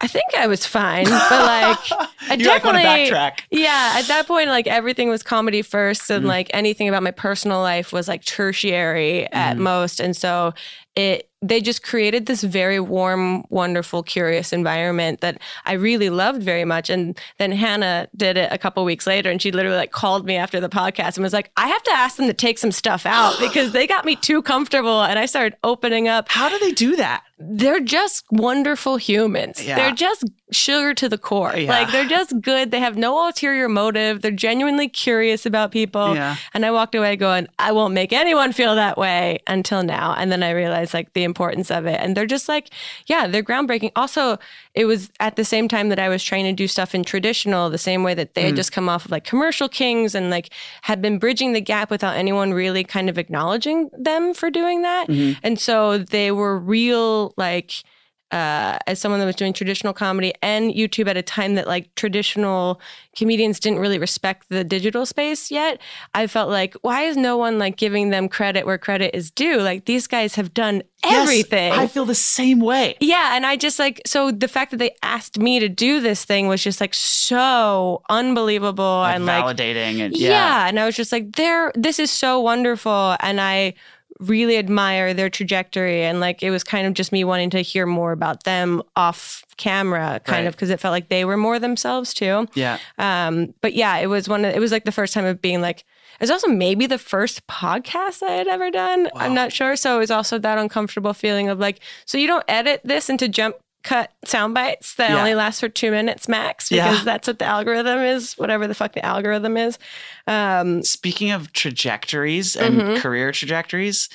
I 0.00 0.06
think 0.08 0.34
I 0.36 0.48
was 0.48 0.66
fine, 0.66 1.04
but 1.04 1.30
like 1.30 1.78
I 2.28 2.34
You 2.36 2.46
like 2.46 2.62
definitely 2.62 2.82
backtrack. 2.82 3.40
Yeah, 3.50 3.94
at 3.96 4.06
that 4.08 4.26
point, 4.26 4.48
like 4.48 4.66
everything 4.66 5.08
was 5.08 5.22
comedy 5.22 5.62
first, 5.62 6.02
Mm-hmm. 6.02 6.12
and 6.14 6.26
like 6.26 6.50
anything 6.52 6.88
about 6.88 7.02
my 7.04 7.12
personal 7.12 7.60
life 7.60 7.92
was 7.92 8.06
like 8.08 8.22
tertiary 8.24 9.26
at 9.32 9.56
Mhm. 9.56 9.60
most. 9.60 10.00
And 10.00 10.14
so 10.14 10.52
it 10.96 11.30
they 11.46 11.60
just 11.60 11.82
created 11.82 12.24
this 12.24 12.42
very 12.42 12.80
warm, 12.80 13.44
wonderful, 13.50 14.02
curious 14.02 14.52
environment 14.52 15.20
that 15.20 15.40
I 15.66 15.74
really 15.74 16.08
loved 16.08 16.42
very 16.42 16.64
much. 16.64 16.88
And 16.88 17.18
then 17.38 17.52
Hannah 17.52 18.08
did 18.16 18.38
it 18.38 18.50
a 18.50 18.56
couple 18.56 18.82
weeks 18.84 19.06
later, 19.06 19.30
and 19.30 19.40
she 19.42 19.52
literally 19.52 19.76
like 19.76 19.92
called 19.92 20.24
me 20.24 20.36
after 20.36 20.58
the 20.58 20.70
podcast 20.70 21.16
and 21.16 21.22
was 21.22 21.34
like, 21.34 21.50
"I 21.56 21.68
have 21.68 21.82
to 21.82 21.92
ask 21.92 22.16
them 22.16 22.26
to 22.26 22.32
take 22.32 22.58
some 22.58 22.72
stuff 22.72 23.04
out 23.04 23.38
because 23.38 23.72
they 23.72 23.86
got 23.86 24.04
me 24.04 24.16
too 24.16 24.40
comfortable." 24.40 25.02
And 25.02 25.18
I 25.18 25.26
started 25.26 25.56
opening 25.62 26.08
up. 26.08 26.28
How 26.30 26.48
do 26.48 26.58
they 26.58 26.72
do 26.72 26.96
that? 26.96 27.22
They're 27.38 27.80
just 27.80 28.24
wonderful 28.30 28.96
humans. 28.96 29.62
Yeah. 29.64 29.74
They're 29.76 29.94
just 29.94 30.24
sugar 30.52 30.94
to 30.94 31.08
the 31.08 31.18
core. 31.18 31.52
Yeah. 31.56 31.68
Like 31.68 31.90
they're 31.90 32.06
just 32.06 32.40
good. 32.40 32.70
They 32.70 32.78
have 32.78 32.96
no 32.96 33.26
ulterior 33.26 33.68
motive. 33.68 34.22
They're 34.22 34.30
genuinely 34.30 34.88
curious 34.88 35.44
about 35.44 35.72
people. 35.72 36.14
Yeah. 36.14 36.36
And 36.54 36.64
I 36.64 36.70
walked 36.70 36.94
away 36.94 37.16
going, 37.16 37.48
I 37.58 37.72
won't 37.72 37.92
make 37.92 38.12
anyone 38.12 38.52
feel 38.52 38.76
that 38.76 38.96
way 38.96 39.40
until 39.48 39.82
now. 39.82 40.14
And 40.16 40.30
then 40.30 40.44
I 40.44 40.50
realized 40.50 40.94
like 40.94 41.12
the 41.14 41.24
importance 41.24 41.72
of 41.72 41.86
it. 41.86 41.98
And 42.00 42.16
they're 42.16 42.24
just 42.26 42.48
like, 42.48 42.70
yeah, 43.06 43.26
they're 43.26 43.42
groundbreaking. 43.42 43.90
Also, 43.96 44.38
it 44.74 44.84
was 44.84 45.10
at 45.18 45.34
the 45.34 45.44
same 45.44 45.66
time 45.66 45.88
that 45.88 45.98
I 45.98 46.08
was 46.08 46.22
trying 46.22 46.44
to 46.44 46.52
do 46.52 46.68
stuff 46.68 46.94
in 46.94 47.02
traditional, 47.02 47.68
the 47.68 47.78
same 47.78 48.04
way 48.04 48.14
that 48.14 48.34
they 48.34 48.42
had 48.42 48.56
just 48.56 48.70
come 48.72 48.88
off 48.88 49.06
of 49.06 49.10
like 49.10 49.24
commercial 49.24 49.68
kings 49.68 50.14
and 50.14 50.30
like 50.30 50.50
had 50.82 51.02
been 51.02 51.18
bridging 51.18 51.52
the 51.52 51.60
gap 51.60 51.90
without 51.90 52.16
anyone 52.16 52.52
really 52.52 52.84
kind 52.84 53.08
of 53.08 53.18
acknowledging 53.18 53.90
them 53.98 54.34
for 54.34 54.50
doing 54.50 54.82
that. 54.82 55.08
Mhm. 55.08 55.36
And 55.42 55.58
so 55.60 55.98
they 55.98 56.30
were 56.30 56.58
real, 56.58 57.23
like, 57.36 57.84
uh, 58.30 58.78
as 58.88 58.98
someone 58.98 59.20
that 59.20 59.26
was 59.26 59.36
doing 59.36 59.52
traditional 59.52 59.92
comedy 59.92 60.32
and 60.42 60.72
YouTube 60.72 61.06
at 61.06 61.16
a 61.16 61.22
time 61.22 61.54
that 61.54 61.68
like 61.68 61.94
traditional 61.94 62.80
comedians 63.16 63.60
didn't 63.60 63.78
really 63.78 63.98
respect 63.98 64.48
the 64.48 64.64
digital 64.64 65.06
space 65.06 65.52
yet, 65.52 65.80
I 66.14 66.26
felt 66.26 66.50
like, 66.50 66.74
why 66.82 67.02
is 67.02 67.16
no 67.16 67.36
one 67.36 67.60
like 67.60 67.76
giving 67.76 68.10
them 68.10 68.28
credit 68.28 68.66
where 68.66 68.76
credit 68.76 69.14
is 69.14 69.30
due? 69.30 69.60
Like 69.60 69.84
these 69.84 70.08
guys 70.08 70.34
have 70.34 70.52
done 70.52 70.82
Yes, 71.04 71.22
everything. 71.22 71.72
I 71.72 71.86
feel 71.86 72.06
the 72.06 72.14
same 72.14 72.60
way. 72.60 72.96
Yeah, 72.98 73.36
and 73.36 73.44
I 73.46 73.56
just 73.56 73.78
like 73.78 74.02
so 74.06 74.30
the 74.30 74.48
fact 74.48 74.70
that 74.70 74.78
they 74.78 74.96
asked 75.02 75.38
me 75.38 75.60
to 75.60 75.68
do 75.68 76.00
this 76.00 76.24
thing 76.24 76.48
was 76.48 76.62
just 76.62 76.80
like 76.80 76.94
so 76.94 78.02
unbelievable 78.08 79.00
Like 79.00 79.16
and 79.16 79.26
like 79.26 79.44
validating 79.44 80.00
and 80.00 80.16
yeah. 80.16 80.30
yeah. 80.30 80.68
and 80.68 80.80
I 80.80 80.86
was 80.86 80.96
just 80.96 81.12
like 81.12 81.36
there 81.36 81.72
this 81.74 81.98
is 81.98 82.10
so 82.10 82.40
wonderful 82.40 83.16
and 83.20 83.40
I 83.40 83.74
really 84.20 84.56
admire 84.58 85.12
their 85.14 85.28
trajectory 85.28 86.02
and 86.04 86.20
like 86.20 86.42
it 86.42 86.50
was 86.50 86.62
kind 86.64 86.86
of 86.86 86.94
just 86.94 87.10
me 87.12 87.24
wanting 87.24 87.50
to 87.50 87.60
hear 87.60 87.84
more 87.86 88.12
about 88.12 88.44
them 88.44 88.82
off 88.96 89.44
camera 89.56 90.20
kind 90.24 90.44
Right. 90.44 90.46
of 90.46 90.54
because 90.54 90.70
it 90.70 90.80
felt 90.80 90.92
like 90.92 91.08
they 91.08 91.24
were 91.24 91.36
more 91.36 91.58
themselves 91.58 92.14
too. 92.14 92.46
Yeah. 92.54 92.78
Um 92.98 93.54
but 93.60 93.74
yeah, 93.74 93.96
it 93.98 94.06
was 94.06 94.28
one 94.28 94.44
of 94.44 94.54
it 94.54 94.60
was 94.60 94.72
like 94.72 94.84
the 94.84 94.92
first 94.92 95.14
time 95.14 95.24
of 95.24 95.40
being 95.42 95.60
like 95.60 95.80
it 95.80 96.20
was 96.20 96.30
also 96.30 96.46
maybe 96.46 96.86
the 96.86 96.98
first 96.98 97.44
podcast 97.48 98.22
I 98.22 98.30
had 98.32 98.46
ever 98.46 98.70
done. 98.70 99.08
I'm 99.16 99.34
not 99.34 99.52
sure. 99.52 99.74
So 99.74 99.96
it 99.96 99.98
was 99.98 100.12
also 100.12 100.38
that 100.38 100.58
uncomfortable 100.58 101.12
feeling 101.12 101.48
of 101.48 101.58
like, 101.58 101.80
so 102.06 102.18
you 102.18 102.28
don't 102.28 102.44
edit 102.46 102.82
this 102.84 103.10
into 103.10 103.26
jump 103.28 103.56
cut 103.84 104.10
sound 104.24 104.54
bites 104.54 104.96
that 104.96 105.10
Yeah. 105.10 105.18
only 105.18 105.34
last 105.36 105.60
for 105.60 105.68
two 105.68 105.90
minutes 105.92 106.26
max 106.28 106.70
Yeah. 106.70 106.88
because 106.90 107.04
that's 107.04 107.28
what 107.28 107.38
the 107.38 107.44
algorithm 107.44 108.00
is, 108.00 108.32
whatever 108.34 108.66
the 108.66 108.74
fuck 108.74 108.94
the 108.94 109.04
algorithm 109.04 109.56
is. 109.56 109.78
Um, 110.26 110.82
Speaking 110.82 111.30
of 111.30 111.52
trajectories 111.52 112.56
and 112.56 112.80
Mhm. 112.80 112.96
career 112.98 113.30
trajectories, 113.30 114.08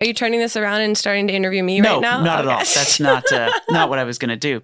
are 0.00 0.06
you 0.06 0.14
turning 0.14 0.40
this 0.40 0.56
around 0.56 0.82
and 0.82 0.96
starting 0.96 1.26
to 1.28 1.32
interview 1.34 1.62
me 1.64 1.80
no, 1.80 1.94
right 1.94 2.00
now? 2.02 2.22
not 2.22 2.40
at 2.40 2.46
all. 2.48 2.58
That's 2.58 3.00
not 3.00 3.32
uh, 3.32 3.50
not 3.70 3.88
what 3.88 3.98
I 3.98 4.04
was 4.04 4.18
going 4.18 4.28
to 4.28 4.36
do. 4.36 4.62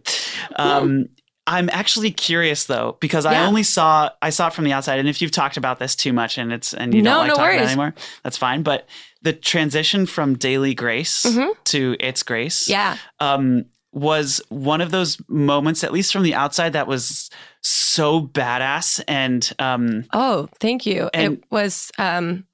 Um, 0.56 1.06
I'm 1.46 1.70
actually 1.72 2.10
curious 2.12 2.64
though 2.66 2.96
because 3.00 3.24
I 3.26 3.44
only 3.46 3.62
saw 3.64 4.10
I 4.22 4.30
saw 4.30 4.48
it 4.48 4.52
from 4.52 4.64
the 4.64 4.72
outside, 4.72 4.98
and 5.00 5.08
if 5.08 5.20
you've 5.22 5.30
talked 5.32 5.56
about 5.56 5.78
this 5.78 5.96
too 5.96 6.12
much 6.12 6.38
and 6.38 6.52
it's 6.52 6.74
and 6.74 6.94
you 6.94 7.02
No, 7.02 7.10
don't 7.12 7.18
like 7.20 7.28
no 7.28 7.34
talking 7.36 7.54
about 7.56 7.62
it 7.64 7.66
anymore, 7.68 7.94
that's 8.22 8.36
fine. 8.36 8.62
But 8.62 8.86
the 9.22 9.32
transition 9.32 10.06
from 10.06 10.36
Daily 10.36 10.74
Grace 10.74 11.24
Mhm. 11.26 11.48
to 11.66 11.96
It's 11.98 12.22
Grace, 12.22 12.68
yeah. 12.68 12.96
um, 13.20 13.64
was 13.92 14.40
one 14.48 14.80
of 14.80 14.90
those 14.90 15.18
moments, 15.28 15.82
at 15.82 15.92
least 15.92 16.12
from 16.12 16.22
the 16.22 16.34
outside, 16.34 16.72
that 16.74 16.86
was 16.86 17.30
so 17.62 18.22
badass 18.26 19.02
and 19.08 19.52
um, 19.58 20.04
Oh, 20.12 20.48
thank 20.60 20.86
you. 20.86 21.10
And- 21.12 21.34
it 21.34 21.44
was 21.50 21.90
um, 21.98 22.46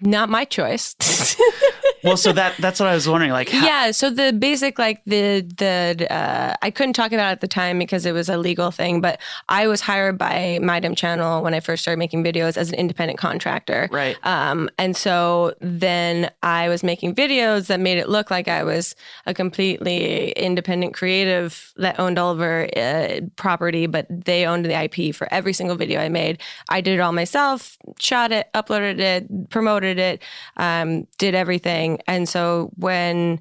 not 0.00 0.28
my 0.28 0.44
choice. 0.44 0.96
well. 2.04 2.16
So 2.16 2.32
that 2.32 2.56
that's 2.58 2.80
what 2.80 2.88
I 2.88 2.94
was 2.94 3.08
wondering. 3.08 3.32
Like, 3.32 3.48
how, 3.48 3.64
yeah 3.64 3.90
so 3.90 4.10
the 4.10 4.32
basic 4.32 4.78
like 4.78 5.02
the 5.04 5.40
the 5.56 6.06
uh, 6.10 6.54
i 6.62 6.70
couldn't 6.70 6.92
talk 6.92 7.12
about 7.12 7.28
it 7.28 7.32
at 7.32 7.40
the 7.40 7.48
time 7.48 7.78
because 7.78 8.06
it 8.06 8.12
was 8.12 8.28
a 8.28 8.36
legal 8.36 8.70
thing 8.70 9.00
but 9.00 9.20
i 9.48 9.66
was 9.66 9.80
hired 9.80 10.18
by 10.18 10.58
My 10.62 10.80
Damn 10.80 10.94
Channel 10.94 11.42
when 11.42 11.54
i 11.54 11.60
first 11.60 11.82
started 11.82 11.98
making 11.98 12.24
videos 12.24 12.56
as 12.56 12.68
an 12.70 12.74
independent 12.74 13.18
contractor 13.18 13.88
right? 13.90 14.16
um, 14.24 14.68
and 14.78 14.96
so 14.96 15.54
then 15.60 16.30
I 16.42 16.68
was 16.68 16.82
making 16.82 17.14
videos 17.14 17.66
that 17.68 17.80
made 17.80 17.98
it 17.98 18.08
look 18.08 18.30
like 18.30 18.48
I 18.48 18.62
was 18.62 18.94
a 19.26 19.32
completely 19.32 20.32
independent 20.32 20.94
creative 20.94 21.72
that 21.76 21.98
owned 21.98 22.18
all 22.18 22.32
of 22.32 22.40
our 22.40 22.68
uh, 22.76 23.20
property, 23.36 23.86
but 23.86 24.06
they 24.10 24.44
owned 24.44 24.64
the 24.64 24.82
IP 24.82 25.14
for 25.14 25.32
every 25.32 25.52
single 25.52 25.76
video 25.76 26.00
I 26.00 26.08
made. 26.08 26.40
I 26.68 26.80
did 26.80 26.98
it 26.98 27.00
all 27.00 27.12
myself, 27.12 27.78
shot 27.98 28.32
it, 28.32 28.48
uploaded 28.54 28.98
it, 28.98 29.50
promoted 29.50 29.87
it, 29.96 30.22
um, 30.58 31.06
did 31.16 31.34
everything. 31.34 32.00
And 32.06 32.28
so 32.28 32.70
when 32.76 33.40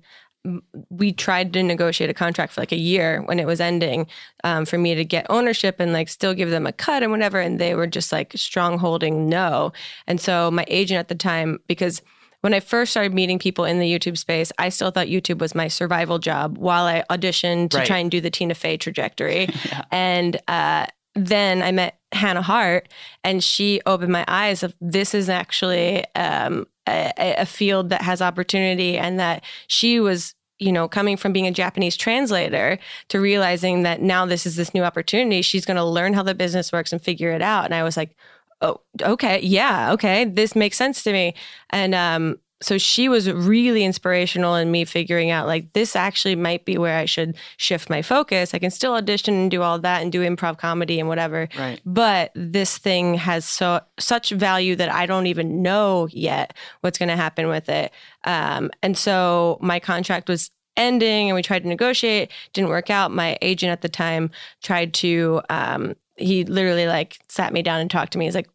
we 0.90 1.12
tried 1.12 1.52
to 1.52 1.62
negotiate 1.64 2.10
a 2.10 2.14
contract 2.14 2.54
for 2.54 2.62
like 2.62 2.72
a 2.72 2.78
year 2.78 3.22
when 3.24 3.38
it 3.38 3.46
was 3.46 3.60
ending 3.60 4.08
um, 4.46 4.66
for 4.66 4.78
me 4.78 4.96
to 4.96 5.04
get 5.04 5.26
ownership 5.30 5.76
and 5.80 5.92
like 5.92 6.08
still 6.08 6.34
give 6.34 6.50
them 6.52 6.66
a 6.66 6.72
cut 6.72 7.04
and 7.04 7.12
whatever. 7.12 7.40
And 7.42 7.60
they 7.60 7.76
were 7.76 7.88
just 7.88 8.14
like 8.14 8.32
strong 8.38 8.78
holding 8.78 9.28
no. 9.28 9.74
And 10.06 10.22
so 10.22 10.50
my 10.50 10.64
agent 10.70 11.00
at 11.00 11.10
the 11.10 11.16
time, 11.16 11.60
because 11.68 12.02
when 12.42 12.54
I 12.54 12.62
first 12.62 12.92
started 12.92 13.14
meeting 13.14 13.40
people 13.40 13.66
in 13.66 13.80
the 13.80 13.92
YouTube 13.92 14.18
space, 14.18 14.54
I 14.58 14.70
still 14.70 14.92
thought 14.92 15.08
YouTube 15.08 15.40
was 15.40 15.54
my 15.54 15.68
survival 15.68 16.18
job 16.20 16.58
while 16.58 16.86
I 16.86 17.04
auditioned 17.10 17.72
to 17.72 17.80
Right. 17.80 17.88
try 17.88 17.98
and 17.98 18.10
do 18.12 18.22
the 18.22 18.30
Tina 18.30 18.54
Fey 18.56 18.78
trajectory. 18.78 19.50
Yeah. 19.66 19.84
And 19.92 20.40
uh, 20.48 20.86
then 21.16 21.62
I 21.62 21.72
met 21.72 22.00
Hannah 22.12 22.42
Hart, 22.42 22.88
and 23.24 23.44
she 23.44 23.82
opened 23.86 24.12
my 24.12 24.26
eyes 24.28 24.64
of 24.64 24.74
this 24.80 25.14
is 25.14 25.30
actually 25.30 26.06
um, 26.16 26.68
a, 26.88 27.14
a 27.18 27.46
field 27.46 27.90
that 27.90 28.02
has 28.02 28.22
opportunity, 28.22 28.98
and 28.98 29.20
that 29.20 29.44
she 29.68 30.00
was. 30.00 30.34
You 30.60 30.72
know, 30.72 30.88
coming 30.88 31.18
from 31.18 31.34
being 31.34 31.46
a 31.46 31.52
Japanese 31.52 31.96
translator 31.96 32.80
to 33.10 33.20
realizing 33.20 33.84
that 33.84 34.02
now 34.02 34.26
this 34.26 34.48
is 34.48 34.56
this 34.56 34.74
new 34.74 34.82
opportunity, 34.82 35.44
she's 35.44 35.66
going 35.66 35.78
to 35.78 35.84
learn 35.84 36.14
how 36.14 36.24
the 36.24 36.34
business 36.34 36.72
works 36.72 36.92
and 36.92 37.00
figure 37.00 37.30
it 37.30 37.44
out. 37.44 37.66
And 37.66 37.76
I 37.76 37.84
was 37.84 37.96
like, 37.96 38.16
oh, 38.62 38.82
okay, 39.00 39.40
yeah, 39.42 39.92
okay, 39.92 40.26
this 40.26 40.56
makes 40.56 40.76
sense 40.76 41.04
to 41.04 41.14
me. 41.14 41.36
And 41.70 41.94
um, 41.94 42.40
so 42.62 42.78
she 42.78 43.08
was 43.08 43.32
really 43.32 43.84
inspirational 43.84 44.56
in 44.56 44.72
me 44.72 44.84
figuring 44.84 45.30
out 45.30 45.46
like 45.46 45.74
this 45.74 45.96
actually 45.96 46.36
might 46.36 46.66
be 46.66 46.78
where 46.78 46.98
I 46.98 47.06
should 47.06 47.36
shift 47.58 47.90
my 47.90 48.02
focus. 48.02 48.54
I 48.54 48.60
can 48.60 48.72
still 48.72 48.94
audition 48.94 49.36
and 49.36 49.52
do 49.52 49.62
all 49.62 49.78
that 49.80 50.02
and 50.02 50.12
do 50.12 50.22
improv 50.22 50.58
comedy 50.58 51.00
and 51.00 51.08
whatever. 51.08 51.48
Right. 51.58 51.80
But 51.86 52.32
this 52.34 52.78
thing 52.78 53.14
has 53.16 53.46
so 53.46 53.82
such 54.00 54.32
value 54.32 54.76
that 54.76 54.92
I 54.92 55.06
don't 55.06 55.28
even 55.28 55.62
know 55.62 56.08
yet 56.12 56.56
what's 56.82 56.98
going 56.98 57.10
to 57.10 57.16
happen 57.16 57.48
with 57.48 57.70
it. 57.70 57.92
Um, 58.24 58.72
and 58.82 58.98
so 58.98 59.60
my 59.62 59.80
contract 59.80 60.28
was 60.28 60.50
ending, 60.76 61.30
and 61.30 61.36
we 61.36 61.42
tried 61.42 61.64
to 61.64 61.68
negotiate. 61.68 62.32
Didn't 62.54 62.70
work 62.70 62.90
out. 62.90 63.12
My 63.12 63.38
agent 63.42 63.72
at 63.72 63.82
the 63.82 63.90
time 63.90 64.32
tried 64.64 64.94
to. 64.96 65.42
Um, 65.50 65.96
he 66.20 66.44
literally 66.46 66.88
like 66.88 67.20
sat 67.30 67.54
me 67.54 67.62
down 67.62 67.80
and 67.80 67.92
talked 67.92 68.14
to 68.14 68.18
me. 68.18 68.26
He's 68.26 68.34
like, 68.34 68.50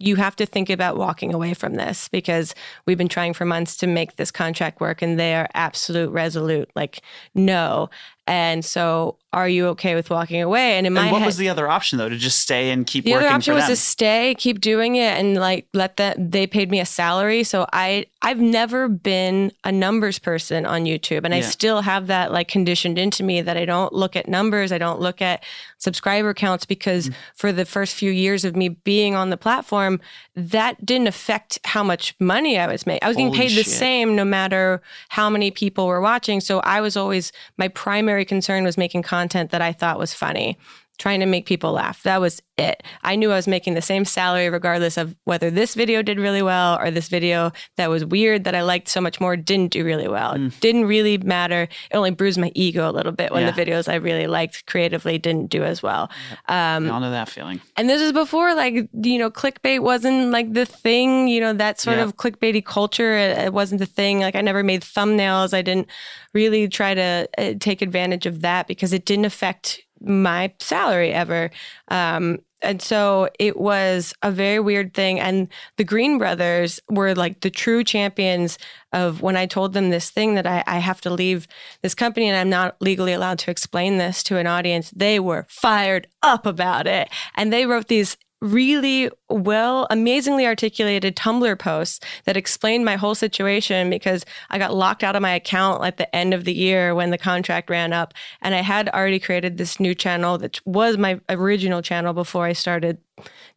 you 0.00 0.16
have 0.16 0.34
to 0.36 0.46
think 0.46 0.70
about 0.70 0.96
walking 0.96 1.34
away 1.34 1.54
from 1.54 1.74
this 1.74 2.08
because 2.08 2.54
we've 2.86 2.98
been 2.98 3.08
trying 3.08 3.34
for 3.34 3.44
months 3.44 3.76
to 3.76 3.86
make 3.86 4.16
this 4.16 4.30
contract 4.30 4.80
work 4.80 5.02
and 5.02 5.20
they 5.20 5.34
are 5.34 5.48
absolute 5.54 6.10
resolute 6.10 6.70
like 6.74 7.02
no 7.34 7.90
and 8.26 8.64
so 8.64 9.16
are 9.32 9.48
you 9.48 9.68
okay 9.68 9.94
with 9.94 10.10
walking 10.10 10.42
away 10.42 10.72
and 10.76 10.88
in 10.88 10.92
my 10.92 11.02
And 11.02 11.12
what 11.12 11.20
head 11.20 11.26
was 11.26 11.36
the 11.36 11.48
other 11.48 11.68
option 11.68 11.98
though? 11.98 12.08
To 12.08 12.16
just 12.16 12.40
stay 12.40 12.72
and 12.72 12.84
keep 12.84 13.04
the 13.04 13.12
working 13.12 13.26
other 13.28 13.36
option 13.36 13.54
was 13.54 13.64
them? 13.66 13.70
to 13.70 13.76
stay 13.76 14.34
keep 14.36 14.60
doing 14.60 14.96
it 14.96 15.16
and 15.20 15.36
like 15.36 15.68
let 15.72 15.98
that 15.98 16.16
they 16.32 16.48
paid 16.48 16.68
me 16.68 16.80
a 16.80 16.84
salary 16.84 17.44
so 17.44 17.64
i 17.72 18.04
i've 18.22 18.40
never 18.40 18.88
been 18.88 19.52
a 19.62 19.70
numbers 19.70 20.18
person 20.18 20.66
on 20.66 20.82
youtube 20.84 21.24
and 21.24 21.32
i 21.32 21.40
still 21.42 21.80
have 21.80 22.08
that 22.08 22.32
like 22.32 22.48
conditioned 22.48 22.98
into 22.98 23.22
me 23.22 23.40
that 23.40 23.56
i 23.56 23.64
don't 23.64 23.92
look 23.92 24.16
at 24.16 24.26
numbers 24.26 24.72
i 24.72 24.78
don't 24.78 24.98
look 25.00 25.22
at 25.22 25.44
subscriber 25.78 26.34
counts 26.34 26.66
because 26.66 27.08
Mm. 27.08 27.14
for 27.36 27.52
the 27.52 27.64
first 27.64 27.94
few 27.94 28.10
years 28.10 28.44
of 28.44 28.56
me 28.56 28.68
being 28.70 29.14
on 29.14 29.30
the 29.30 29.36
platform 29.36 30.00
that 30.34 30.84
didn't 30.84 31.06
affect 31.06 31.60
how 31.64 31.84
much 31.84 32.16
money 32.18 32.58
i 32.58 32.66
was 32.66 32.84
making 32.84 33.04
i 33.04 33.08
was 33.08 33.16
getting 33.16 33.28
Holy 33.28 33.38
paid 33.48 33.56
the 33.56 33.62
same 33.64 34.16
no 34.16 34.24
matter 34.24 34.82
how 35.08 35.30
many 35.30 35.52
people 35.52 35.86
were 35.86 36.00
watching 36.00 36.40
so 36.40 36.58
i 36.60 36.80
was 36.80 36.96
always 36.96 37.30
my 37.58 37.68
primary 37.68 38.09
concern 38.24 38.64
was 38.64 38.78
making 38.78 39.02
content 39.02 39.50
that 39.50 39.62
i 39.62 39.72
thought 39.72 39.98
was 39.98 40.14
funny 40.14 40.58
trying 41.00 41.18
to 41.20 41.26
make 41.26 41.46
people 41.46 41.72
laugh. 41.72 42.02
That 42.04 42.20
was 42.20 42.40
it. 42.58 42.82
I 43.02 43.16
knew 43.16 43.32
I 43.32 43.36
was 43.36 43.48
making 43.48 43.72
the 43.72 43.80
same 43.80 44.04
salary 44.04 44.50
regardless 44.50 44.98
of 44.98 45.16
whether 45.24 45.50
this 45.50 45.74
video 45.74 46.02
did 46.02 46.18
really 46.20 46.42
well 46.42 46.78
or 46.78 46.90
this 46.90 47.08
video 47.08 47.52
that 47.78 47.88
was 47.88 48.04
weird 48.04 48.44
that 48.44 48.54
I 48.54 48.60
liked 48.62 48.86
so 48.88 49.00
much 49.00 49.18
more 49.18 49.34
didn't 49.34 49.72
do 49.72 49.82
really 49.82 50.08
well. 50.08 50.34
It 50.34 50.60
didn't 50.60 50.84
really 50.84 51.16
matter. 51.16 51.62
It 51.62 51.96
only 51.96 52.10
bruised 52.10 52.38
my 52.38 52.52
ego 52.54 52.88
a 52.88 52.92
little 52.92 53.12
bit 53.12 53.32
when 53.32 53.42
Yeah. 53.42 53.50
the 53.50 53.64
videos 53.64 53.88
I 53.90 53.94
really 53.94 54.26
liked 54.26 54.66
creatively 54.66 55.16
didn't 55.16 55.48
do 55.50 55.64
as 55.64 55.82
well. 55.82 56.10
Um, 56.48 56.84
We 56.84 56.90
all 56.90 57.00
know 57.00 57.10
that 57.10 57.30
feeling. 57.30 57.62
and 57.78 57.88
this 57.88 58.02
is 58.02 58.12
before, 58.12 58.54
like, 58.54 58.74
you 58.92 59.18
know, 59.18 59.30
clickbait 59.30 59.80
wasn't 59.80 60.30
like 60.30 60.52
the 60.52 60.66
thing, 60.66 61.28
you 61.28 61.40
know, 61.40 61.54
that 61.54 61.80
sort 61.80 61.96
Yeah. 61.96 62.04
of 62.04 62.18
clickbaity 62.18 62.62
culture. 62.62 63.16
It, 63.16 63.38
it 63.38 63.52
wasn't 63.54 63.78
the 63.80 63.86
thing. 63.86 64.20
Like, 64.20 64.36
I 64.36 64.42
never 64.42 64.62
made 64.62 64.82
thumbnails. 64.82 65.54
I 65.54 65.62
didn't 65.62 65.88
really 66.34 66.68
try 66.68 66.92
to 66.92 67.26
uh, 67.38 67.54
take 67.58 67.80
advantage 67.80 68.26
of 68.26 68.42
that 68.42 68.66
because 68.68 68.92
it 68.92 69.06
didn't 69.06 69.24
affect 69.24 69.80
my 70.00 70.52
salary 70.60 71.12
ever. 71.12 71.50
Um, 71.88 72.38
and 72.62 72.82
so 72.82 73.28
it 73.38 73.58
was 73.58 74.12
a 74.22 74.30
very 74.30 74.60
weird 74.60 74.92
thing. 74.92 75.18
And 75.18 75.48
the 75.76 75.84
Green 75.84 76.18
Brothers 76.18 76.78
were 76.90 77.14
like 77.14 77.40
the 77.40 77.50
true 77.50 77.82
champions 77.82 78.58
of 78.92 79.22
when 79.22 79.36
I 79.36 79.46
told 79.46 79.72
them 79.72 79.90
this 79.90 80.10
thing 80.10 80.34
that 80.34 80.46
I, 80.46 80.62
I 80.66 80.78
have 80.78 81.00
to 81.02 81.10
leave 81.10 81.48
this 81.82 81.94
company 81.94 82.28
and 82.28 82.36
I'm 82.36 82.50
not 82.50 82.76
legally 82.80 83.12
allowed 83.12 83.38
to 83.40 83.50
explain 83.50 83.96
this 83.96 84.22
to 84.24 84.36
an 84.36 84.46
audience. 84.46 84.90
They 84.90 85.20
were 85.20 85.46
fired 85.48 86.06
up 86.22 86.44
about 86.44 86.86
it. 86.86 87.08
And 87.34 87.52
they 87.52 87.66
wrote 87.66 87.88
these 87.88 88.16
really 88.40 89.10
well, 89.28 89.86
amazingly 89.90 90.46
articulated 90.46 91.16
Tumblr 91.16 91.58
posts 91.58 92.00
that 92.24 92.36
explained 92.36 92.84
my 92.84 92.96
whole 92.96 93.14
situation 93.14 93.90
because 93.90 94.24
I 94.50 94.58
got 94.58 94.74
locked 94.74 95.04
out 95.04 95.16
of 95.16 95.22
my 95.22 95.34
account 95.34 95.84
at 95.84 95.98
the 95.98 96.14
end 96.16 96.32
of 96.32 96.44
the 96.44 96.54
year 96.54 96.94
when 96.94 97.10
the 97.10 97.18
contract 97.18 97.70
ran 97.70 97.92
up. 97.92 98.14
And 98.40 98.54
I 98.54 98.62
had 98.62 98.88
already 98.88 99.18
created 99.18 99.58
this 99.58 99.78
new 99.78 99.94
channel 99.94 100.38
that 100.38 100.60
was 100.64 100.96
my 100.96 101.20
original 101.28 101.82
channel 101.82 102.12
before 102.12 102.46
I 102.46 102.52
started 102.54 102.98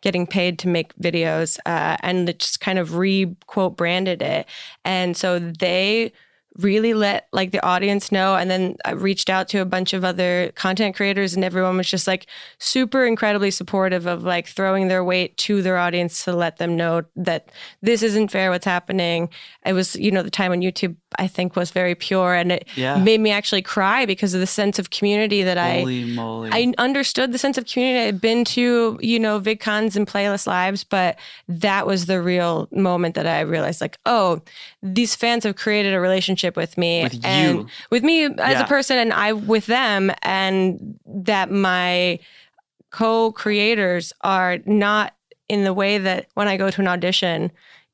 getting 0.02 0.28
paid 0.28 0.60
to 0.60 0.68
make 0.68 0.94
videos 0.96 1.58
uh, 1.66 1.98
and 2.02 2.28
just 2.38 2.60
kind 2.60 2.78
of 2.78 2.98
re 2.98 3.34
quote 3.48 3.78
branded 3.78 4.22
it. 4.22 4.48
And 4.84 5.16
so 5.16 5.40
they 5.40 6.12
really 6.60 6.93
let 6.93 7.28
like 7.34 7.51
the 7.51 7.66
audience 7.66 8.12
know 8.12 8.36
and 8.36 8.49
then 8.49 8.76
I 8.86 8.91
reached 8.91 9.30
out 9.30 9.47
to 9.49 9.60
a 9.60 9.66
bunch 9.66 9.93
of 9.93 10.04
other 10.04 10.51
content 10.56 10.95
creators 10.95 11.34
and 11.34 11.43
everyone 11.43 11.78
was 11.78 11.89
just 11.89 12.08
like 12.08 12.28
super 12.60 13.06
incredibly 13.06 13.49
supportive 13.49 14.06
of 14.06 14.24
like 14.24 14.47
throwing 14.47 14.88
their 14.88 15.04
weight 15.04 15.36
to 15.38 15.62
their 15.62 15.78
audience 15.78 16.24
to 16.26 16.34
let 16.34 16.58
them 16.58 16.78
know 16.78 17.04
that 17.16 17.51
this 17.82 18.04
isn't 18.04 18.30
fair 18.30 18.51
what's 18.51 18.66
happening. 18.66 19.30
It 19.66 19.74
was 19.74 19.95
you 19.95 20.12
know 20.12 20.22
the 20.22 20.30
time 20.30 20.51
on 20.51 20.62
YouTube 20.62 20.95
I 21.20 21.28
think 21.28 21.55
was 21.55 21.72
very 21.72 21.95
pure 21.95 22.34
and 22.34 22.51
it 22.51 22.68
Yeah. 22.76 22.97
made 22.97 23.20
me 23.20 23.32
actually 23.32 23.61
cry 23.61 24.05
because 24.05 24.34
of 24.34 24.39
the 24.39 24.47
sense 24.47 24.80
of 24.80 24.89
community 24.89 25.43
that 25.43 25.57
I 25.57 25.84
moly. 25.84 26.49
I 26.51 26.74
understood 26.78 27.32
the 27.32 27.38
sense 27.38 27.57
of 27.57 27.66
community. 27.66 28.07
I'd 28.07 28.22
been 28.22 28.45
to, 28.45 28.97
you 29.01 29.20
know, 29.20 29.39
VidCons 29.39 29.95
and 29.95 30.07
Playlist 30.07 30.47
Lives, 30.47 30.84
but 30.84 31.18
that 31.47 31.86
was 31.88 32.05
the 32.05 32.22
real 32.22 32.68
moment 32.72 33.16
that 33.16 33.28
I 33.28 33.41
realized, 33.41 33.82
like, 33.82 33.97
oh, 34.05 34.41
these 34.82 35.16
fans 35.16 35.43
have 35.43 35.55
created 35.55 35.93
a 35.93 35.99
relationship 35.99 36.55
with 36.55 36.78
me. 36.78 37.03
With 37.03 37.20
and 37.26 37.59
you. 37.59 37.68
with 37.89 38.03
me 38.03 38.26
as 38.26 38.32
Yeah. 38.38 38.64
a 38.64 38.68
person 38.68 38.97
and 38.97 39.14
I 39.14 39.34
with 39.34 39.66
them, 39.68 40.11
and 40.22 40.99
that 41.05 41.51
my 41.51 42.20
co-creators 42.91 44.14
are 44.22 44.59
not 44.66 45.14
in 45.49 45.64
the 45.64 45.74
way 45.74 45.97
that 45.97 46.28
when 46.36 46.47
I 46.47 46.57
go 46.57 46.70
to 46.70 46.82
an 46.82 46.88
audition, 46.88 47.51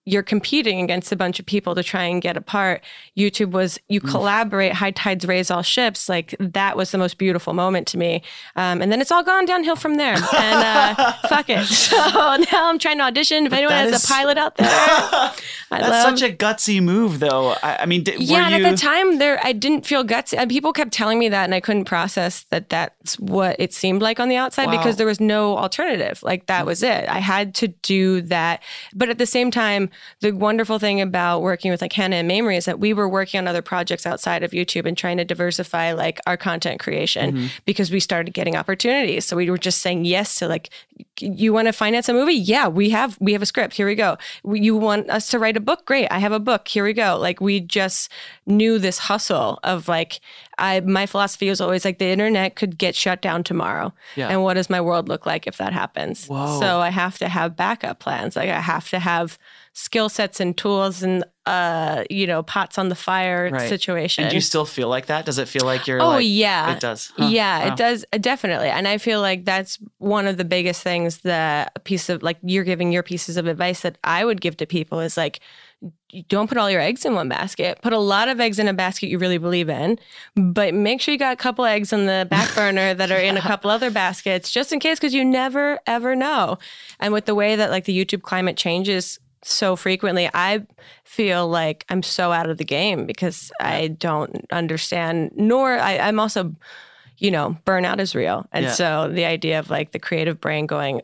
you're 0.10 0.24
competing 0.24 0.82
against 0.82 1.12
a 1.12 1.16
bunch 1.16 1.40
of 1.40 1.46
people 1.46 1.76
to 1.76 1.84
try 1.84 2.04
and 2.04 2.22
get 2.22 2.36
a 2.36 2.42
part. 2.42 2.82
YouTube 3.18 3.52
was 3.52 3.80
you 3.90 4.02
collaborate, 4.02 4.74
high 4.74 4.92
tides 4.92 5.26
raise 5.26 5.52
all 5.52 5.62
ships. 5.62 6.10
Like 6.10 6.36
that 6.40 6.76
was 6.76 6.92
the 6.92 6.98
most 6.98 7.18
beautiful 7.18 7.54
moment 7.54 7.88
to 7.90 7.98
me. 7.98 8.24
Um, 8.56 8.82
and 8.82 8.92
then 8.92 9.02
it's 9.02 9.12
all 9.12 9.24
gone 9.24 9.46
downhill 9.46 9.76
from 9.76 9.96
there. 9.96 10.16
And 10.40 10.98
uh, 10.98 11.14
fuck 11.28 11.50
it. 11.50 11.66
So 11.90 11.98
now 11.98 12.70
I'm 12.70 12.80
trying 12.80 12.98
to 12.98 13.04
audition. 13.04 13.46
If 13.46 13.54
anyone 13.54 13.74
has 13.76 13.94
is- 13.94 14.04
a 14.04 14.08
pilot 14.08 14.38
out 14.38 14.56
there, 14.58 14.68
I 14.72 15.34
That's 15.70 15.90
love. 15.90 16.18
such 16.20 16.30
a 16.30 16.34
gutsy 16.34 16.82
move, 16.82 17.20
though. 17.20 17.56
I, 17.62 17.80
I 17.82 17.86
mean, 17.86 18.04
did, 18.04 18.20
yeah, 18.22 18.50
you? 18.50 18.66
at 18.66 18.72
the 18.72 18.78
time, 18.78 19.18
there 19.20 19.40
I 19.44 19.52
didn't 19.54 19.86
feel 19.86 20.04
gutsy. 20.04 20.38
And 20.38 20.50
people 20.50 20.74
kept 20.74 20.92
telling 20.92 21.20
me 21.20 21.30
that, 21.30 21.44
and 21.44 21.54
I 21.54 21.60
couldn't 21.60 21.86
process 21.86 22.44
that. 22.50 22.70
That's 22.70 23.20
what 23.20 23.56
it 23.60 23.74
seemed 23.74 24.02
like 24.02 24.20
on 24.20 24.30
the 24.30 24.36
outside 24.36 24.68
Wow. 24.68 24.78
because 24.78 24.96
there 24.98 25.06
was 25.08 25.20
no 25.20 25.58
alternative. 25.58 26.22
Like 26.24 26.46
that 26.48 26.66
was 26.66 26.82
it. 26.84 27.08
I 27.10 27.20
had 27.20 27.54
to 27.56 27.68
do 27.68 28.22
that. 28.24 28.62
But 28.96 29.10
at 29.10 29.18
the 29.18 29.26
same 29.26 29.52
time, 29.52 29.90
the 30.22 30.32
wonderful 30.32 30.80
thing 30.80 31.02
about 31.02 31.42
working 31.42 31.72
with 31.72 31.82
like 31.82 31.94
Hannah 31.94 32.18
and 32.18 32.30
Mamrie 32.30 32.58
is 32.58 32.66
that 32.66 32.80
we 32.80 32.94
were 32.94 33.08
working 33.08 33.38
on 33.40 33.48
other 33.48 33.62
projects 33.62 34.06
outside 34.06 34.44
of 34.44 34.52
YouTube 34.52 34.86
and 34.86 34.98
trying 34.98 35.18
to 35.18 35.26
diversify 35.26 35.94
like 35.94 36.20
our 36.28 36.38
content 36.38 36.80
creation 36.80 37.32
mm-hmm. 37.32 37.48
because 37.66 37.92
we 37.92 38.00
started 38.00 38.34
getting 38.34 38.56
opportunities. 38.56 39.26
So 39.26 39.36
we 39.36 39.50
were 39.50 39.58
just 39.58 39.82
saying 39.82 40.06
yes 40.06 40.36
to 40.40 40.48
like, 40.48 40.70
you 41.20 41.54
want 41.54 41.68
to 41.68 41.74
finance 41.74 42.10
a 42.10 42.14
movie? 42.14 42.34
Yeah, 42.34 42.68
we 42.68 42.90
have 42.90 43.18
we 43.20 43.34
have 43.34 43.42
a 43.42 43.46
script. 43.46 43.74
Here 43.76 43.86
we 43.86 43.96
go. 43.96 44.18
You 44.44 44.76
want 44.76 45.10
us 45.10 45.30
to 45.30 45.40
write 45.40 45.58
a 45.58 45.62
book? 45.62 45.86
Great, 45.86 46.08
I 46.12 46.20
have 46.20 46.32
a 46.32 46.40
book. 46.40 46.68
Here 46.68 46.84
we 46.84 46.94
go. 46.94 47.18
Like 47.18 47.42
we 47.42 47.60
just 47.60 48.12
knew 48.46 48.80
this 48.80 48.98
hustle 48.98 49.60
of 49.64 49.88
like 49.88 50.20
I 50.58 50.80
my 50.82 51.06
philosophy 51.06 51.50
was 51.50 51.62
always 51.62 51.86
like 51.86 52.00
the 52.00 52.08
internet 52.08 52.56
could 52.56 52.78
get 52.78 52.96
shut 52.96 53.22
down 53.22 53.44
tomorrow. 53.44 53.94
Yeah. 54.16 54.30
And 54.30 54.44
what 54.44 54.56
does 54.56 54.70
my 54.70 54.82
world 54.82 55.08
look 55.08 55.26
like 55.26 55.48
if 55.48 55.58
that 55.58 55.74
happens? 55.74 56.28
Whoa. 56.28 56.60
So 56.60 56.80
I 56.80 56.90
have 56.90 57.18
to 57.20 57.30
have 57.30 57.56
backup 57.56 58.00
plans. 58.00 58.36
Like 58.36 58.50
I 58.50 58.60
have 58.60 58.90
to 58.90 59.00
have 59.00 59.38
skill 59.80 60.10
sets 60.10 60.40
and 60.42 60.58
tools 60.58 61.02
and 61.04 61.24
uh 61.46 62.04
you 62.10 62.28
know 62.28 62.44
pots 62.44 62.78
on 62.78 62.90
the 62.90 62.96
fire 62.96 63.50
Right. 63.52 63.70
situation. 63.70 64.24
and 64.24 64.30
do 64.30 64.36
you 64.36 64.42
still 64.42 64.66
feel 64.66 64.90
like 64.90 65.06
that? 65.06 65.26
Does 65.26 65.38
it 65.38 65.48
feel 65.48 65.66
like 65.66 65.88
you're? 65.88 66.02
Oh 66.02 66.16
like, 66.18 66.26
yeah, 66.28 66.74
it 66.76 66.82
does. 66.82 67.12
Huh. 67.16 67.30
Yeah, 67.32 67.60
Wow. 67.60 67.68
it 67.68 67.78
does 67.78 68.06
definitely, 68.20 68.68
and 68.68 68.88
I 68.88 68.98
feel 68.98 69.22
like 69.22 69.46
that's 69.46 69.80
one 69.98 70.28
of 70.28 70.36
the 70.38 70.44
biggest 70.46 70.84
things 70.84 71.20
that 71.20 71.72
a 71.76 71.80
piece 71.80 72.10
of 72.10 72.22
like 72.22 72.38
you're 72.44 72.66
giving 72.66 72.92
your 72.92 73.04
pieces 73.04 73.38
of 73.38 73.48
advice 73.48 73.82
that 73.82 73.98
I 74.04 74.26
would 74.26 74.42
give 74.42 74.58
to 74.58 74.66
people 74.66 75.00
is 75.00 75.16
like 75.16 75.40
don't 76.28 76.50
put 76.50 76.58
all 76.58 76.70
your 76.70 76.82
eggs 76.82 77.06
in 77.06 77.14
one 77.16 77.30
basket. 77.30 77.80
Put 77.82 77.94
a 77.94 78.00
lot 78.00 78.28
of 78.28 78.40
eggs 78.42 78.60
in 78.60 78.68
a 78.68 78.74
basket 78.74 79.08
you 79.08 79.18
really 79.18 79.38
believe 79.38 79.70
in, 79.70 79.98
but 80.36 80.74
make 80.74 81.00
sure 81.00 81.14
you 81.14 81.18
got 81.18 81.32
a 81.32 81.38
couple 81.38 81.64
eggs 81.64 81.94
on 81.94 82.06
the 82.06 82.28
back 82.30 82.54
burner 82.54 82.94
that 83.00 83.12
are 83.12 83.20
in 83.20 83.38
a 83.38 83.42
couple 83.42 83.72
other 83.72 83.90
baskets 83.90 84.52
just 84.52 84.74
in 84.74 84.80
case 84.82 85.00
because 85.00 85.14
you 85.14 85.24
never 85.24 85.80
ever 85.88 86.16
know. 86.18 86.58
And 87.00 87.14
with 87.14 87.26
the 87.26 87.36
way 87.36 87.56
that 87.56 87.70
like 87.72 87.86
the 87.86 87.98
YouTube 87.98 88.24
climate 88.24 88.58
changes 88.58 89.20
so 89.44 89.76
frequently, 89.76 90.30
I 90.34 90.66
feel 91.04 91.48
like 91.48 91.86
I'm 91.90 92.04
so 92.04 92.32
out 92.32 92.50
of 92.50 92.58
the 92.58 92.66
game 92.66 93.06
because 93.06 93.52
I 93.60 93.88
don't 93.88 94.46
understand, 94.52 95.32
nor 95.36 95.80
I, 95.80 95.98
I'm 95.98 96.20
also, 96.20 96.56
you 97.20 97.32
know, 97.32 97.58
burnout 97.66 98.00
is 98.00 98.16
real. 98.16 98.46
And 98.52 98.66
Yeah. 98.66 98.72
so 98.72 99.10
the 99.12 99.26
idea 99.26 99.60
of 99.60 99.70
like 99.70 99.92
the 99.92 100.00
creative 100.00 100.40
brain 100.42 100.66
going, 100.66 101.02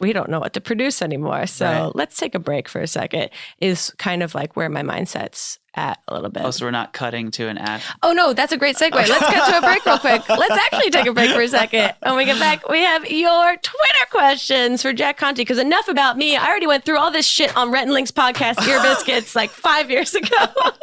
we 0.00 0.12
don't 0.12 0.28
know 0.28 0.38
what 0.40 0.52
to 0.54 0.60
produce 0.60 1.00
anymore. 1.02 1.46
So 1.46 1.66
Right. 1.66 1.90
let's 1.94 2.16
take 2.16 2.34
a 2.34 2.38
break 2.38 2.68
for 2.68 2.80
a 2.80 2.86
second 2.86 3.30
is 3.60 3.90
kind 3.98 4.22
of 4.22 4.34
like 4.34 4.54
where 4.56 4.68
my 4.68 4.82
mindset's 4.82 5.58
at 5.74 5.98
a 6.08 6.14
little 6.14 6.30
bit. 6.30 6.42
Oh, 6.44 6.50
so 6.50 6.64
we're 6.64 6.70
not 6.70 6.92
cutting 6.94 7.30
to 7.32 7.48
an 7.48 7.58
ad. 7.58 7.82
Oh 8.02 8.12
no, 8.12 8.32
that's 8.32 8.50
a 8.52 8.56
great 8.56 8.76
segue. 8.76 8.92
Let's 8.94 9.08
get 9.30 9.46
to 9.50 9.58
a 9.58 9.60
break 9.60 9.84
real 9.84 9.98
quick. 9.98 10.26
Let's 10.28 10.54
actually 10.72 10.90
take 10.90 11.06
a 11.06 11.12
break 11.12 11.30
for 11.32 11.42
a 11.42 11.48
second. 11.48 11.92
When 12.00 12.16
we 12.16 12.24
get 12.24 12.38
back, 12.38 12.66
we 12.68 12.80
have 12.80 13.10
your 13.10 13.56
Twitter 13.56 14.06
questions 14.10 14.80
for 14.80 14.94
Jack 14.94 15.18
Conte. 15.18 15.36
Because 15.36 15.58
enough 15.58 15.88
about 15.88 16.16
me. 16.16 16.34
I 16.36 16.46
already 16.48 16.66
went 16.66 16.84
through 16.86 16.98
all 16.98 17.10
this 17.10 17.26
shit 17.26 17.54
on 17.56 17.70
Rhett 17.70 17.82
and 17.84 17.92
Link's 17.92 18.10
podcast, 18.10 18.66
Ear 18.66 18.80
Biscuits, 18.82 19.36
like 19.36 19.50
five 19.50 19.90
years 19.90 20.14
ago. 20.14 20.36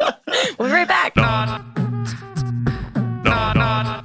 we'll 0.58 0.68
be 0.68 0.74
right 0.74 0.86
back. 0.86 1.16
Not. 1.16 1.64
Not. 3.24 3.56
Not. 3.56 4.04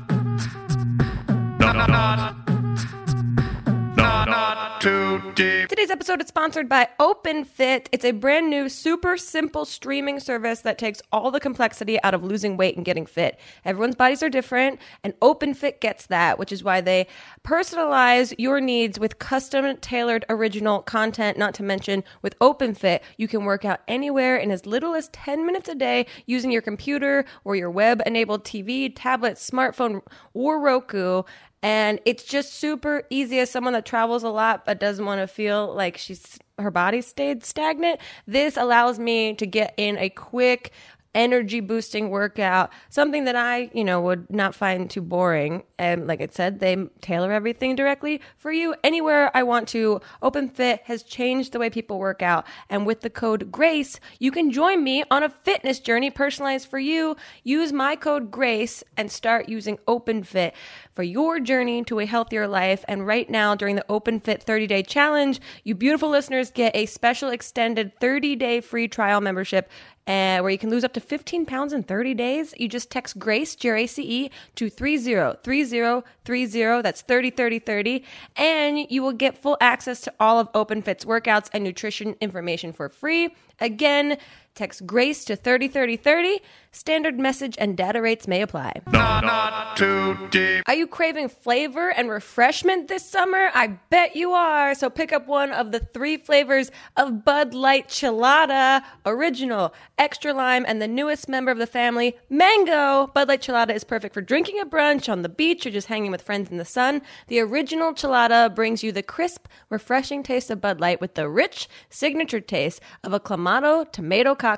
Today's 5.69 5.89
episode 5.89 6.21
is 6.21 6.27
sponsored 6.27 6.67
by 6.67 6.89
OpenFit. 6.99 7.87
It's 7.91 8.03
a 8.03 8.11
brand 8.11 8.49
new, 8.49 8.67
super 8.69 9.17
simple 9.17 9.63
streaming 9.65 10.19
service 10.19 10.61
that 10.61 10.77
takes 10.77 11.01
all 11.11 11.31
the 11.31 11.39
complexity 11.39 12.01
out 12.03 12.13
of 12.13 12.23
losing 12.23 12.57
weight 12.57 12.75
and 12.75 12.85
getting 12.85 13.05
fit. 13.05 13.39
Everyone's 13.63 13.95
bodies 13.95 14.21
are 14.23 14.29
different, 14.29 14.79
and 15.03 15.17
OpenFit 15.21 15.79
gets 15.79 16.07
that, 16.07 16.37
which 16.37 16.51
is 16.51 16.63
why 16.63 16.81
they 16.81 17.07
personalize 17.45 18.33
your 18.37 18.59
needs 18.59 18.99
with 18.99 19.19
custom 19.19 19.77
tailored 19.77 20.25
original 20.29 20.81
content. 20.81 21.37
Not 21.37 21.53
to 21.55 21.63
mention, 21.63 22.03
with 22.21 22.37
OpenFit, 22.39 22.99
you 23.17 23.27
can 23.27 23.45
work 23.45 23.63
out 23.65 23.81
anywhere 23.87 24.37
in 24.37 24.51
as 24.51 24.65
little 24.65 24.95
as 24.95 25.07
10 25.09 25.45
minutes 25.45 25.69
a 25.69 25.75
day 25.75 26.07
using 26.25 26.51
your 26.51 26.61
computer 26.61 27.25
or 27.43 27.55
your 27.55 27.71
web 27.71 28.01
enabled 28.05 28.43
TV, 28.43 28.91
tablet, 28.93 29.35
smartphone, 29.35 30.01
or 30.33 30.59
Roku. 30.59 31.23
And 31.61 31.99
it's 32.05 32.23
just 32.23 32.53
super 32.53 33.03
easy 33.09 33.39
as 33.39 33.49
someone 33.49 33.73
that 33.73 33.85
travels 33.85 34.23
a 34.23 34.29
lot 34.29 34.65
but 34.65 34.79
doesn't 34.79 35.05
want 35.05 35.21
to 35.21 35.27
feel 35.27 35.73
like 35.73 35.97
she's 35.97 36.39
her 36.57 36.71
body 36.71 37.01
stayed 37.01 37.43
stagnant. 37.43 37.99
This 38.27 38.57
allows 38.57 38.99
me 38.99 39.33
to 39.35 39.45
get 39.45 39.73
in 39.77 39.97
a 39.97 40.09
quick 40.09 40.71
energy 41.15 41.59
boosting 41.59 42.09
workout, 42.09 42.71
something 42.89 43.25
that 43.25 43.35
I, 43.35 43.69
you 43.73 43.83
know, 43.83 43.99
would 44.01 44.29
not 44.29 44.53
find 44.53 44.89
too 44.89 45.01
boring. 45.01 45.63
And 45.77 46.07
like 46.07 46.21
I 46.21 46.27
said, 46.31 46.59
they 46.59 46.75
tailor 47.01 47.31
everything 47.31 47.75
directly 47.75 48.21
for 48.37 48.51
you 48.51 48.75
anywhere 48.83 49.35
I 49.35 49.43
want 49.43 49.67
to. 49.69 50.01
Open 50.21 50.49
Fit 50.49 50.81
has 50.85 51.01
changed 51.01 51.51
the 51.51 51.59
way 51.59 51.69
people 51.69 51.97
work 51.97 52.21
out. 52.21 52.45
And 52.69 52.85
with 52.85 53.01
the 53.01 53.09
code 53.09 53.51
GRACE, 53.51 53.99
you 54.19 54.31
can 54.31 54.51
join 54.51 54.83
me 54.83 55.03
on 55.09 55.23
a 55.23 55.29
fitness 55.29 55.79
journey 55.79 56.11
personalized 56.11 56.67
for 56.67 56.79
you. 56.79 57.15
Use 57.43 57.73
my 57.73 57.95
code 57.95 58.29
GRACE 58.29 58.83
and 58.95 59.11
start 59.11 59.49
using 59.49 59.77
OpenFit 59.87 60.51
for 60.99 61.03
your 61.03 61.39
journey 61.39 61.81
to 61.81 62.01
a 62.01 62.05
healthier 62.05 62.45
life. 62.45 62.83
And 62.89 63.07
right 63.07 63.29
now, 63.29 63.55
during 63.55 63.77
the 63.77 63.85
Open 63.87 64.19
Fit 64.19 64.43
30 64.43 64.67
day 64.67 64.83
challenge, 64.83 65.39
you 65.63 65.73
beautiful 65.73 66.09
listeners 66.09 66.51
get 66.51 66.75
a 66.75 66.87
special 66.87 67.29
extended 67.29 67.97
30 68.01 68.35
day 68.35 68.59
free 68.59 68.89
trial 68.89 69.21
membership 69.21 69.69
uh, 70.07 70.39
where 70.39 70.49
you 70.49 70.57
can 70.57 70.69
lose 70.69 70.83
up 70.83 70.91
to 70.91 70.99
15 70.99 71.45
pounds 71.45 71.71
in 71.71 71.83
30 71.83 72.15
days. 72.15 72.53
You 72.57 72.67
just 72.67 72.91
text 72.91 73.17
GRACE, 73.17 73.55
G 73.55 73.69
R 73.69 73.77
A 73.77 73.87
C 73.87 74.25
E, 74.25 74.31
to 74.55 74.69
303030. 74.69 76.81
That's 76.81 77.01
30 77.01 77.29
30 77.29 77.59
30. 77.59 78.03
And 78.35 78.85
you 78.89 79.01
will 79.01 79.13
get 79.13 79.37
full 79.37 79.55
access 79.61 80.01
to 80.01 80.13
all 80.19 80.37
of 80.37 80.51
OpenFit's 80.51 81.05
workouts 81.05 81.49
and 81.53 81.63
nutrition 81.63 82.17
information 82.19 82.73
for 82.73 82.89
free. 82.89 83.33
Again, 83.61 84.17
text 84.55 84.85
GRACE 84.85 85.25
to 85.25 85.35
303030. 85.35 86.41
Standard 86.71 87.17
message 87.17 87.55
and 87.57 87.75
data 87.75 87.99
rates 87.99 88.27
may 88.27 88.43
apply. 88.43 88.73
Not, 88.91 89.23
not 89.23 89.75
too 89.75 90.27
deep. 90.29 90.63
Are 90.67 90.75
you 90.75 90.85
craving 90.85 91.29
flavor 91.29 91.89
and 91.89 92.11
refreshment 92.11 92.87
this 92.87 93.03
summer? 93.03 93.49
I 93.55 93.79
bet 93.89 94.15
you 94.15 94.33
are. 94.33 94.75
So 94.75 94.87
pick 94.87 95.11
up 95.11 95.27
one 95.27 95.51
of 95.51 95.71
the 95.71 95.79
three 95.79 96.17
flavors 96.17 96.69
of 96.95 97.25
Bud 97.25 97.55
Light 97.55 97.87
Chelada 97.87 98.83
Original, 99.05 99.73
Extra 99.97 100.31
Lime, 100.31 100.63
and 100.67 100.79
the 100.79 100.87
newest 100.87 101.27
member 101.27 101.49
of 101.49 101.57
the 101.57 101.65
family, 101.65 102.15
Mango. 102.29 103.07
Bud 103.15 103.29
Light 103.29 103.41
Chelada 103.41 103.73
is 103.73 103.83
perfect 103.83 104.13
for 104.13 104.21
drinking 104.21 104.59
at 104.59 104.69
brunch, 104.69 105.11
on 105.11 105.23
the 105.23 105.29
beach, 105.29 105.65
or 105.65 105.71
just 105.71 105.87
hanging 105.87 106.11
with 106.11 106.21
friends 106.21 106.51
in 106.51 106.57
the 106.57 106.65
sun. 106.65 107.01
The 107.29 107.39
original 107.39 107.93
Chelada 107.93 108.53
brings 108.53 108.83
you 108.83 108.91
the 108.91 109.01
crisp, 109.01 109.47
refreshing 109.69 110.21
taste 110.21 110.51
of 110.51 110.61
Bud 110.61 110.79
Light 110.79 111.01
with 111.01 111.15
the 111.15 111.27
rich, 111.27 111.67
signature 111.89 112.41
taste 112.41 112.79
of 113.03 113.11
a 113.11 113.19
Clamato 113.19 113.91
tomato 113.91 114.35
cocktail. 114.35 114.48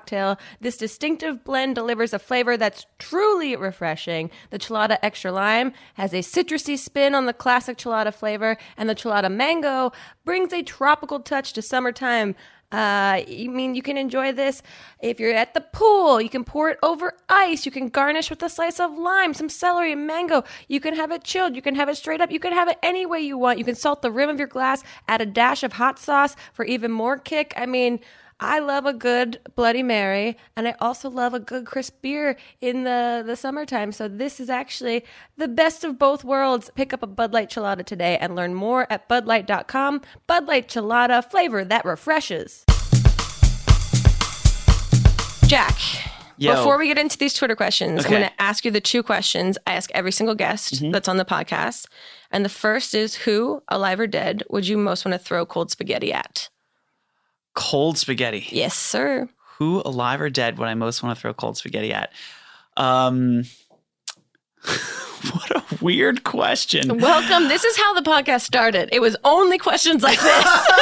This 0.59 0.77
distinctive 0.77 1.43
blend 1.43 1.75
delivers 1.75 2.13
a 2.13 2.19
flavor 2.19 2.57
that's 2.57 2.85
truly 2.99 3.55
refreshing. 3.55 4.31
The 4.49 4.59
Chelada 4.59 4.97
Extra 5.01 5.31
Lime 5.31 5.73
has 5.95 6.13
a 6.13 6.19
citrusy 6.19 6.77
spin 6.77 7.15
on 7.15 7.25
the 7.25 7.33
classic 7.33 7.77
Chelada 7.77 8.13
flavor, 8.13 8.57
and 8.77 8.89
the 8.89 8.95
Chelada 8.95 9.31
Mango 9.31 9.91
brings 10.25 10.53
a 10.53 10.63
tropical 10.63 11.19
touch 11.19 11.53
to 11.53 11.61
summertime. 11.61 12.35
Uh, 12.73 13.19
I 13.27 13.47
mean, 13.49 13.75
you 13.75 13.81
can 13.81 13.97
enjoy 13.97 14.31
this 14.31 14.63
if 15.01 15.19
you're 15.19 15.33
at 15.33 15.53
the 15.53 15.59
pool. 15.59 16.21
You 16.21 16.29
can 16.29 16.45
pour 16.45 16.69
it 16.69 16.79
over 16.81 17.13
ice. 17.27 17.65
You 17.65 17.71
can 17.71 17.89
garnish 17.89 18.29
with 18.29 18.41
a 18.43 18.49
slice 18.49 18.79
of 18.79 18.97
lime, 18.97 19.33
some 19.33 19.49
celery, 19.49 19.91
and 19.91 20.07
mango. 20.07 20.45
You 20.69 20.79
can 20.79 20.95
have 20.95 21.11
it 21.11 21.25
chilled. 21.25 21.53
You 21.53 21.61
can 21.61 21.75
have 21.75 21.89
it 21.89 21.97
straight 21.97 22.21
up. 22.21 22.31
You 22.31 22.39
can 22.39 22.53
have 22.53 22.69
it 22.69 22.77
any 22.81 23.05
way 23.05 23.19
you 23.19 23.37
want. 23.37 23.59
You 23.59 23.65
can 23.65 23.75
salt 23.75 24.01
the 24.01 24.11
rim 24.11 24.29
of 24.29 24.39
your 24.39 24.47
glass, 24.47 24.83
add 25.09 25.19
a 25.19 25.25
dash 25.25 25.63
of 25.63 25.73
hot 25.73 25.99
sauce 25.99 26.37
for 26.53 26.63
even 26.63 26.91
more 26.91 27.17
kick. 27.17 27.53
I 27.57 27.65
mean, 27.65 27.99
I 28.43 28.57
love 28.57 28.87
a 28.87 28.93
good 28.93 29.39
Bloody 29.55 29.83
Mary, 29.83 30.35
and 30.57 30.67
I 30.67 30.73
also 30.79 31.11
love 31.11 31.35
a 31.35 31.39
good 31.39 31.67
crisp 31.67 32.01
beer 32.01 32.35
in 32.59 32.85
the, 32.85 33.21
the 33.23 33.35
summertime. 33.35 33.91
So 33.91 34.07
this 34.07 34.39
is 34.39 34.49
actually 34.49 35.05
the 35.37 35.47
best 35.47 35.83
of 35.83 35.99
both 35.99 36.23
worlds. 36.23 36.71
Pick 36.75 36.91
up 36.91 37.03
a 37.03 37.07
Bud 37.07 37.33
Light 37.33 37.51
Chelada 37.51 37.85
today 37.85 38.17
and 38.19 38.35
learn 38.35 38.55
more 38.55 38.87
at 38.91 39.07
budlight.com. 39.07 40.01
Bud 40.25 40.47
Light 40.47 40.67
Chelada, 40.67 41.23
flavor 41.29 41.63
that 41.63 41.85
refreshes. 41.85 42.65
Jack, 45.47 45.77
Yo. 46.37 46.55
before 46.55 46.79
we 46.79 46.87
get 46.87 46.97
into 46.97 47.19
these 47.19 47.35
Twitter 47.35 47.55
questions, 47.55 48.05
I'm 48.05 48.11
going 48.11 48.23
to 48.23 48.41
ask 48.41 48.65
you 48.65 48.71
the 48.71 48.81
two 48.81 49.03
questions 49.03 49.57
I 49.67 49.73
ask 49.73 49.91
every 49.93 50.11
single 50.11 50.33
guest 50.33 50.75
Mm-hmm. 50.75 50.91
that's 50.91 51.07
on 51.07 51.17
the 51.17 51.25
podcast. 51.25 51.85
And 52.31 52.43
the 52.43 52.49
first 52.49 52.95
is 52.95 53.13
Who, 53.13 53.61
alive 53.67 53.99
or 53.99 54.07
dead, 54.07 54.41
would 54.49 54.67
you 54.67 54.77
most 54.77 55.05
want 55.05 55.13
to 55.13 55.19
throw 55.19 55.45
cold 55.45 55.69
spaghetti 55.69 56.11
at? 56.11 56.49
Cold 57.53 57.97
spaghetti. 57.97 58.47
Yes, 58.49 58.75
sir. 58.75 59.27
Who, 59.57 59.81
alive 59.85 60.21
or 60.21 60.29
dead, 60.29 60.57
would 60.57 60.67
I 60.67 60.73
most 60.73 61.03
want 61.03 61.15
to 61.15 61.21
throw 61.21 61.33
cold 61.33 61.57
spaghetti 61.57 61.93
at? 61.93 62.11
Um, 62.77 63.43
what 64.63 65.51
a 65.51 65.63
weird 65.81 66.23
question. 66.23 66.97
Welcome. 66.99 67.47
This 67.47 67.63
is 67.63 67.77
how 67.77 67.93
the 67.93 68.01
podcast 68.01 68.41
started. 68.41 68.89
It 68.91 69.01
was 69.01 69.15
only 69.23 69.57
questions 69.57 70.03
like 70.03 70.19
this. 70.19 70.67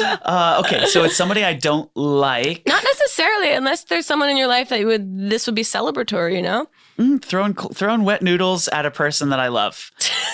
Uh, 0.00 0.62
okay, 0.64 0.86
so 0.86 1.04
it's 1.04 1.16
somebody 1.16 1.44
I 1.44 1.52
don't 1.52 1.90
like. 1.94 2.62
Not 2.66 2.82
necessarily, 2.82 3.52
unless 3.52 3.84
there's 3.84 4.06
someone 4.06 4.30
in 4.30 4.36
your 4.36 4.46
life 4.46 4.70
that 4.70 4.80
you 4.80 4.86
would 4.86 5.28
this 5.30 5.46
would 5.46 5.54
be 5.54 5.62
celebratory, 5.62 6.36
you 6.36 6.42
know? 6.42 6.68
Mm, 6.98 7.22
throwing 7.22 7.54
throwing 7.54 8.04
wet 8.04 8.22
noodles 8.22 8.68
at 8.68 8.86
a 8.86 8.90
person 8.90 9.28
that 9.30 9.40
I 9.40 9.48
love. 9.48 9.90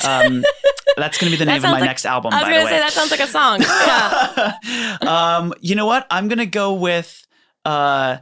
Um, 0.07 0.45
that's 0.97 1.19
going 1.19 1.31
to 1.31 1.37
be 1.37 1.39
the 1.39 1.47
name 1.47 1.57
of 1.57 1.63
my 1.63 1.73
like- 1.73 1.85
next 1.85 2.05
album. 2.07 2.33
I 2.33 2.43
was 2.43 2.49
gonna 2.49 2.69
say 2.69 2.79
that 2.79 2.93
sounds 2.93 3.11
like 3.11 3.21
a 3.21 3.27
song. 3.27 3.61
Yeah. 5.03 5.37
um, 5.39 5.55
you 5.61 5.75
know 5.75 5.87
what? 5.87 6.07
I'm 6.11 6.29
gonna 6.29 6.47
go 6.47 6.75
with. 6.75 7.27
Uh, 7.65 8.19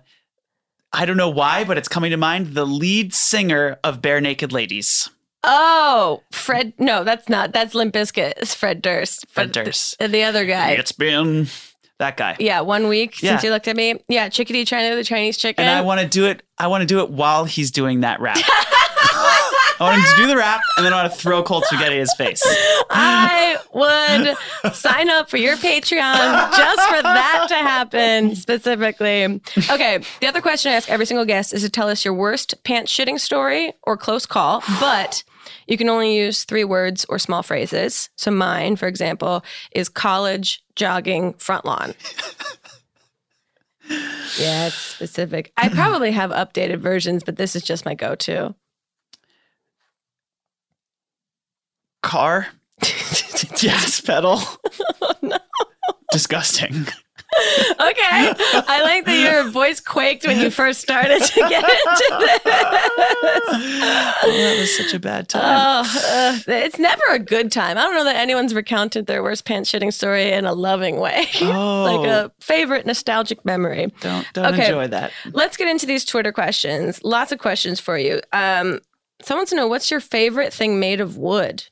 I 0.93 1.07
don't 1.07 1.17
know 1.17 1.31
why, 1.31 1.65
but 1.65 1.77
it's 1.79 1.89
coming 1.89 2.11
to 2.13 2.17
mind. 2.17 2.55
The 2.55 2.65
lead 2.67 3.13
singer 3.15 3.79
of 3.83 4.01
Barenaked 4.01 4.53
Ladies, 4.53 5.09
Oh, 5.43 6.23
Fred. 6.33 6.73
No, 6.79 7.05
that's 7.05 7.29
not. 7.29 7.53
That's 7.53 7.75
Limp 7.75 7.93
Bizkit. 7.95 8.35
It's 8.39 8.55
Fred 8.55 8.81
Durst. 8.81 9.27
Fred 9.29 9.53
Durst. 9.53 9.99
The, 9.99 10.09
the 10.09 10.23
other 10.23 10.47
guy. 10.47 10.71
It's 10.71 10.93
been 10.93 11.49
that 11.99 12.17
guy. 12.17 12.37
Yeah, 12.41 12.61
one 12.63 12.89
week 12.89 13.21
Yeah. 13.23 13.33
since 13.33 13.43
you 13.45 13.51
looked 13.51 13.69
at 13.69 13.77
me. 13.77 14.03
Yeah, 14.09 14.29
chickadee 14.29 14.65
China, 14.65 14.97
the 14.97 15.05
Chinese 15.05 15.37
chicken. 15.37 15.65
And 15.65 15.77
I 15.77 15.83
want 15.83 16.01
to 16.01 16.07
do 16.09 16.27
it. 16.27 16.43
I 16.59 16.69
want 16.69 16.81
to 16.83 16.87
do 16.87 17.01
it 17.01 17.11
while 17.11 17.45
he's 17.45 17.71
doing 17.71 18.01
that 18.01 18.21
rap. 18.21 18.39
I 19.81 19.85
want 19.85 19.97
him 19.97 20.05
to 20.05 20.17
do 20.17 20.27
the 20.27 20.37
rap, 20.37 20.61
and 20.77 20.87
then 20.87 20.93
I 20.93 21.03
want 21.03 21.13
to 21.13 21.19
throw 21.19 21.43
cold 21.43 21.65
spaghetti 21.65 21.97
at 21.97 22.01
his 22.01 22.15
face. 22.15 22.43
I 22.91 23.59
would 23.73 24.75
sign 24.75 25.11
up 25.11 25.29
for 25.29 25.37
your 25.37 25.57
Patreon 25.57 26.57
just 26.57 26.89
for 26.89 27.03
that 27.03 27.47
to 27.49 27.55
happen 27.57 28.37
specifically. 28.37 29.41
Okay, 29.71 30.01
the 30.21 30.27
other 30.27 30.41
question 30.41 30.73
I 30.73 30.77
ask 30.77 30.89
every 30.91 31.07
single 31.07 31.25
guest 31.25 31.53
is 31.53 31.63
to 31.63 31.71
tell 31.71 31.89
us 31.89 32.05
your 32.05 32.15
worst 32.15 32.63
pants 32.65 32.93
shitting 32.93 33.19
story 33.19 33.73
or 33.83 33.97
close 33.97 34.27
call, 34.27 34.63
but 34.81 35.25
you 35.67 35.77
can 35.77 35.89
only 35.89 36.17
use 36.17 36.45
three 36.45 36.65
words 36.65 37.05
or 37.09 37.19
small 37.19 37.43
phrases. 37.43 38.11
So 38.17 38.31
mine, 38.31 38.77
for 38.77 38.87
example, 38.87 39.45
is 39.73 39.89
college 39.89 40.63
jogging 40.77 41.35
front 41.35 41.65
lawn. 41.65 41.95
Yeah, 44.39 44.69
it's 44.69 44.77
specific. 44.77 45.53
I 45.57 45.69
probably 45.69 46.11
have 46.13 46.31
updated 46.31 46.79
versions, 46.79 47.23
but 47.23 47.37
this 47.37 47.55
is 47.55 47.63
just 47.63 47.85
my 47.85 47.95
go-to. 47.95 48.55
Car, 52.05 52.49
gas 53.61 54.01
pedal. 54.01 54.39
Oh, 55.01 55.39
Disgusting. 56.13 56.87
Okay. 57.71 58.33
I 58.69 58.81
like 58.85 59.07
that 59.07 59.19
your 59.19 59.51
voice 59.51 59.81
quaked 59.81 60.25
when 60.27 60.39
you 60.39 60.51
first 60.51 60.81
started 60.81 61.21
to 61.21 61.41
get 61.41 61.65
into 61.65 62.17
this. 62.21 62.41
Oh, 64.23 64.31
that 64.31 64.57
was 64.61 64.77
such 64.77 64.95
a 64.95 65.01
bad 65.01 65.29
time. 65.29 65.43
Oh, 65.43 65.81
uh, 66.09 66.39
it's 66.47 66.79
never 66.79 67.03
a 67.11 67.19
good 67.19 67.51
time. 67.51 67.77
I 67.77 67.83
don't 67.83 67.95
know 67.95 68.05
that 68.05 68.17
anyone's 68.17 68.55
recounted 68.55 69.07
their 69.07 69.23
worst 69.23 69.47
pants 69.47 69.73
shitting 69.73 69.93
story 69.93 70.31
in 70.31 70.45
a 70.45 70.53
loving 70.53 71.01
way. 71.01 71.27
Oh. 71.41 71.85
like 72.05 72.09
a 72.09 72.31
favorite 72.41 72.87
nostalgic 72.87 73.45
memory. 73.45 73.93
don't 74.01 74.27
don't 74.35 74.55
okay. 74.55 74.67
enjoy 74.67 74.89
that. 74.89 75.11
Let's 75.33 75.57
get 75.57 75.69
into 75.69 75.87
these 75.87 76.05
Twitter 76.05 76.33
questions. 76.33 77.03
Lots 77.03 77.33
of 77.33 77.39
questions 77.39 77.81
for 77.81 77.99
you. 77.99 78.21
Um, 78.33 78.81
someone 79.23 79.41
wants 79.41 79.51
to 79.51 79.57
know 79.57 79.67
what's 79.67 79.91
your 79.91 80.01
favorite 80.01 80.53
thing 80.53 80.79
made 80.79 81.01
of 81.01 81.17
wood? 81.17 81.65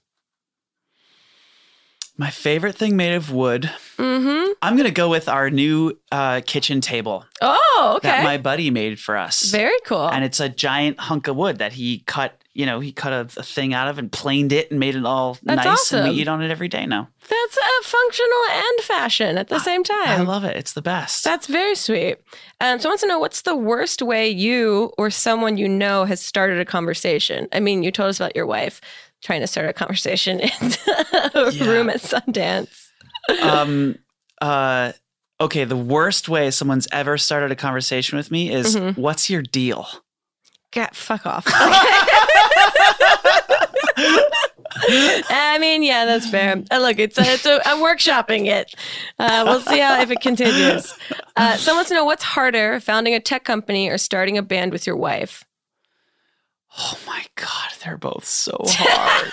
My 2.23 2.31
favorite 2.31 2.77
thing 2.77 2.97
made 2.97 3.14
of 3.14 3.33
wood. 3.33 3.68
Mm-hmm. 3.99 4.53
I'm 4.62 4.77
gonna 4.77 4.93
go 4.93 5.09
with 5.09 5.29
our 5.29 5.51
new 5.51 5.99
uh, 6.12 6.41
kitchen 6.47 6.81
table 6.81 7.25
Oh, 7.41 7.95
okay. 7.97 8.09
that 8.09 8.23
my 8.23 8.39
buddy 8.39 8.70
made 8.70 9.01
for 9.01 9.16
us. 9.16 9.51
Very 9.51 9.77
cool. 9.85 10.09
and 10.09 10.23
it's 10.23 10.39
a 10.39 10.49
giant 10.49 11.01
hunk 11.01 11.27
of 11.27 11.35
wood 11.35 11.59
that 11.59 11.73
he 11.73 12.05
cut. 12.07 12.39
You 12.55 12.66
know, 12.66 12.79
he 12.79 12.93
cut 12.93 13.12
a, 13.12 13.41
a 13.41 13.43
thing 13.43 13.75
out 13.75 13.89
of 13.89 13.99
and 13.99 14.12
planed 14.12 14.53
it 14.53 14.70
and 14.70 14.79
made 14.79 14.95
it 14.95 15.05
all 15.05 15.37
That's 15.43 15.64
nice, 15.64 15.91
and 15.93 16.03
awesome. 16.03 16.14
we 16.14 16.20
eat 16.23 16.29
on 16.29 16.43
it 16.43 16.51
every 16.53 16.68
day 16.68 16.87
now. 16.87 17.09
That's 17.29 17.57
uh, 17.59 17.83
functional 17.83 18.43
and 18.53 18.81
fashion 18.83 19.37
at 19.39 19.49
the 19.49 19.59
same 19.59 19.83
time. 19.83 20.20
I 20.20 20.23
love 20.23 20.45
it. 20.45 20.57
It's 20.57 20.75
the 20.75 20.83
best. 20.83 21.25
That's 21.25 21.49
very 21.49 21.75
sweet. 21.75 22.18
Um, 22.61 22.79
so 22.79 22.89
I 22.89 22.91
want 22.91 23.01
to 23.01 23.07
know 23.09 23.18
what's 23.18 23.43
the 23.43 23.57
worst 23.57 24.01
way 24.01 24.29
you 24.29 24.93
or 24.97 25.11
someone 25.11 25.57
you 25.57 25.68
know 25.68 26.05
has 26.05 26.20
started 26.20 26.61
a 26.61 26.64
conversation. 26.64 27.49
I 27.53 27.59
mean, 27.59 27.83
you 27.83 27.91
told 27.91 28.11
us 28.11 28.20
about 28.20 28.37
your 28.37 28.47
wife 28.47 28.81
trying 29.23 29.41
to 29.41 29.47
start 29.47 29.68
a 29.68 29.73
conversation 29.73 30.41
in 30.41 30.49
a 31.35 31.51
Yeah. 31.53 31.64
room 31.66 31.89
at 31.91 32.01
Sundance. 32.01 32.89
um, 33.41 33.97
uh, 34.41 34.93
okay, 35.41 35.64
the 35.64 35.77
worst 35.77 36.29
way 36.29 36.51
someone's 36.51 36.89
ever 36.93 37.16
started 37.18 37.51
a 37.53 37.57
conversation 37.57 38.16
with 38.18 38.31
me 38.31 38.51
is, 38.53 38.77
Mhm. 38.77 38.97
"What's 38.97 39.31
your 39.31 39.43
deal?" 39.43 39.89
Get 40.73 40.95
fuck 40.97 41.27
off. 41.27 41.47
I 44.85 45.59
mean, 45.61 45.83
yeah, 45.83 46.05
that's 46.07 46.29
fair. 46.29 46.62
Uh, 46.70 46.79
look, 46.79 46.99
it's 46.99 47.18
a, 47.18 47.23
it's 47.23 47.47
a, 47.47 47.61
I'm 47.66 47.79
workshopping 47.79 48.47
it. 48.47 48.75
Uh, 49.18 49.45
we'll 49.47 49.61
see 49.61 49.79
how 49.79 50.01
if 50.01 50.11
it 50.11 50.20
continues. 50.20 50.95
Uh, 51.37 51.57
someone 51.57 51.79
wants 51.79 51.89
to 51.91 51.95
know 51.95 52.05
what's 52.05 52.23
harder, 52.25 52.81
founding 52.81 53.14
a 53.14 53.20
tech 53.20 53.45
company 53.45 53.89
or 53.89 53.99
starting 53.99 54.39
a 54.39 54.43
band 54.43 54.73
with 54.73 54.87
your 54.87 54.97
wife. 54.97 55.45
Oh 56.79 56.99
my 57.07 57.25
god, 57.37 57.70
they're 57.85 57.99
both 57.99 58.25
so 58.25 58.57
hard. 58.66 59.31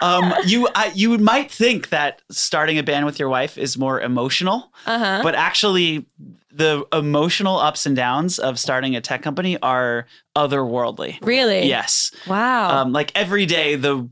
um, 0.02 0.34
you 0.46 0.68
I, 0.74 0.92
you 0.94 1.16
might 1.18 1.50
think 1.50 1.88
that 1.90 2.20
starting 2.30 2.78
a 2.78 2.82
band 2.82 3.06
with 3.06 3.18
your 3.18 3.28
wife 3.28 3.56
is 3.58 3.78
more 3.78 4.00
emotional, 4.00 4.72
Uh 4.86 4.98
huh. 4.98 5.20
but 5.22 5.34
actually, 5.34 6.06
the 6.52 6.86
emotional 6.92 7.58
ups 7.58 7.86
and 7.86 7.96
downs 7.96 8.38
of 8.38 8.58
starting 8.58 8.96
a 8.96 9.00
tech 9.00 9.22
company 9.22 9.58
are 9.62 10.06
otherworldly. 10.36 11.18
Really? 11.22 11.66
Yes. 11.66 12.10
Wow. 12.26 12.82
Um, 12.82 12.92
like 12.92 13.12
every 13.14 13.46
day, 13.46 13.76
the 13.76 14.08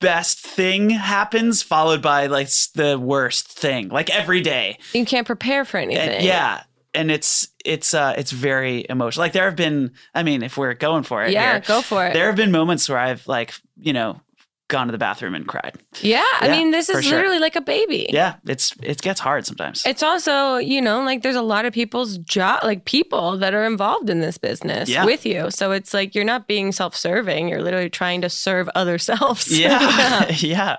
best 0.00 0.40
thing 0.40 0.90
happens, 0.90 1.62
followed 1.62 2.02
by 2.02 2.26
like 2.26 2.48
the 2.74 2.98
worst 2.98 3.48
thing. 3.48 3.88
Like 3.88 4.10
every 4.10 4.40
day. 4.40 4.78
you 4.94 5.04
can't 5.04 5.26
prepare 5.26 5.64
for 5.64 5.78
anything. 5.78 6.08
And 6.08 6.24
yeah. 6.24 6.62
And 6.94 7.10
it's 7.10 7.48
it's 7.64 7.92
uh 7.94 8.14
it's 8.16 8.30
very 8.32 8.86
emotional. 8.88 9.22
Like 9.24 9.32
there 9.32 9.44
have 9.44 9.56
been, 9.56 9.92
I 10.14 10.22
mean, 10.22 10.42
if 10.42 10.56
we're 10.56 10.74
going 10.74 11.02
for 11.04 11.22
it, 11.24 11.32
Yeah, 11.32 11.52
here, 11.52 11.60
go 11.60 11.82
for 11.82 12.06
it. 12.06 12.14
There 12.14 12.26
have 12.26 12.36
been 12.36 12.50
moments 12.50 12.88
where 12.88 12.98
I've 12.98 13.26
like, 13.28 13.54
you 13.78 13.92
know, 13.92 14.20
gone 14.68 14.86
to 14.86 14.92
the 14.92 14.98
bathroom 14.98 15.34
and 15.34 15.46
cried. 15.48 15.76
Yeah. 16.02 16.24
I 16.40 16.48
mean, 16.50 16.72
this 16.72 16.88
is 16.90 17.02
sure. 17.04 17.16
literally 17.16 17.38
like 17.38 17.56
a 17.56 17.60
baby. 17.62 18.06
Yeah, 18.10 18.34
it's 18.46 18.74
it 18.82 19.00
gets 19.02 19.20
hard 19.20 19.44
sometimes. 19.46 19.84
It's 19.86 20.02
also, 20.02 20.56
you 20.56 20.80
know, 20.80 21.02
like 21.02 21.22
there's 21.22 21.36
a 21.36 21.42
lot 21.42 21.66
of 21.66 21.72
people's 21.74 22.18
job, 22.18 22.64
like 22.64 22.84
people 22.86 23.36
that 23.38 23.52
are 23.54 23.64
involved 23.64 24.08
in 24.10 24.20
this 24.20 24.38
business 24.38 24.88
Yeah. 24.88 25.04
with 25.04 25.24
you. 25.26 25.50
So 25.50 25.72
it's 25.72 25.92
like 25.94 26.14
you're 26.14 26.24
not 26.24 26.48
being 26.48 26.72
self 26.72 26.96
serving. 26.96 27.48
You're 27.48 27.62
literally 27.62 27.90
trying 27.90 28.22
to 28.22 28.30
serve 28.30 28.68
other 28.74 28.96
selves. 29.10 29.56
yeah, 29.58 30.28
yeah, 30.38 30.76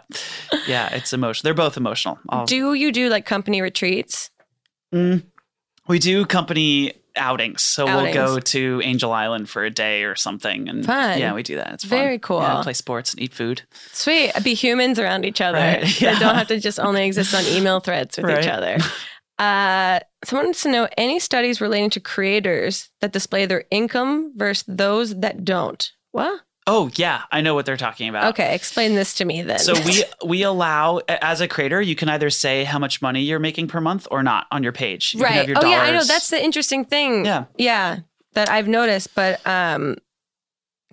yeah. 0.67 0.89
It's 0.93 1.13
emotional. 1.13 1.47
They're 1.47 1.53
both 1.65 1.77
emotional. 1.77 2.17
I'll- 2.29 2.45
do 2.45 2.73
you 2.73 2.91
do 2.91 3.09
like 3.09 3.25
company 3.27 3.61
retreats? 3.61 4.31
Mm, 4.93 5.21
we 5.89 5.99
do 5.99 6.25
company 6.25 6.93
outings, 7.15 7.63
so 7.63 7.85
we'll 7.85 8.13
go 8.13 8.39
to 8.39 8.81
Angel 8.83 9.11
Island 9.11 9.49
for 9.49 9.65
a 9.65 9.69
day 9.69 10.03
or 10.03 10.15
something, 10.15 10.69
and 10.69 10.85
Fun. 10.85 11.19
yeah, 11.19 11.33
we 11.33 11.43
do 11.43 11.55
that. 11.55 11.73
It's 11.73 11.83
fun. 11.83 11.97
Very 11.99 12.19
cool. 12.19 12.39
Yeah, 12.39 12.61
play 12.63 12.73
sports 12.73 13.13
and 13.13 13.21
eat 13.21 13.33
food. 13.33 13.63
Sweet. 13.91 14.31
Be 14.43 14.53
humans 14.53 14.99
around 14.99 15.25
each 15.25 15.41
other. 15.41 15.57
Right, 15.57 16.01
yeah. 16.01 16.17
don't 16.19 16.35
have 16.35 16.47
to 16.47 16.59
just 16.59 16.79
only 16.79 17.05
exist 17.05 17.33
on 17.33 17.43
email 17.47 17.79
threads 17.79 18.17
with 18.17 18.29
each 18.29 18.47
other. 18.47 18.77
Uh, 19.39 20.01
someone 20.25 20.47
wants 20.47 20.63
to 20.63 20.69
know 20.69 20.89
any 20.97 21.17
studies 21.17 21.61
relating 21.61 21.89
to 21.89 22.01
creators 22.01 22.89
that 22.99 23.13
display 23.13 23.45
their 23.45 23.63
income 23.71 24.33
versus 24.35 24.65
those 24.67 25.17
that 25.21 25.45
don't. 25.45 25.93
What? 26.11 26.41
Oh 26.71 26.91
yeah, 26.95 27.23
I 27.31 27.41
know 27.41 27.55
what 27.55 27.65
they're 27.65 27.77
talking 27.77 28.09
about. 28.09 28.25
Okay, 28.29 28.53
explain 28.53 28.93
this 28.93 29.15
to 29.15 29.25
me 29.25 29.41
then. 29.41 29.57
So 29.57 29.73
we 29.85 30.03
we 30.25 30.43
allow 30.43 30.99
as 31.07 31.41
a 31.41 31.47
creator, 31.47 31.81
you 31.81 31.95
can 31.95 32.09
either 32.09 32.29
say 32.29 32.63
how 32.63 32.77
much 32.77 33.01
money 33.01 33.21
you're 33.21 33.39
making 33.39 33.67
per 33.67 33.81
month 33.81 34.07
or 34.11 34.21
not 34.21 34.45
on 34.51 34.61
your 34.61 34.71
page. 34.71 35.15
You 35.15 35.21
can 35.21 35.29
have 35.29 35.37
right. 35.39 35.47
your 35.47 35.57
Oh 35.57 35.67
yeah, 35.67 35.81
I 35.81 35.91
know. 35.91 36.03
That's 36.03 36.29
the 36.29 36.41
interesting 36.41 36.85
thing. 36.85 37.25
Yeah. 37.25 37.45
Yeah. 37.57 37.99
That 38.33 38.51
I've 38.51 38.67
noticed, 38.67 39.15
but 39.15 39.45
um, 39.47 39.95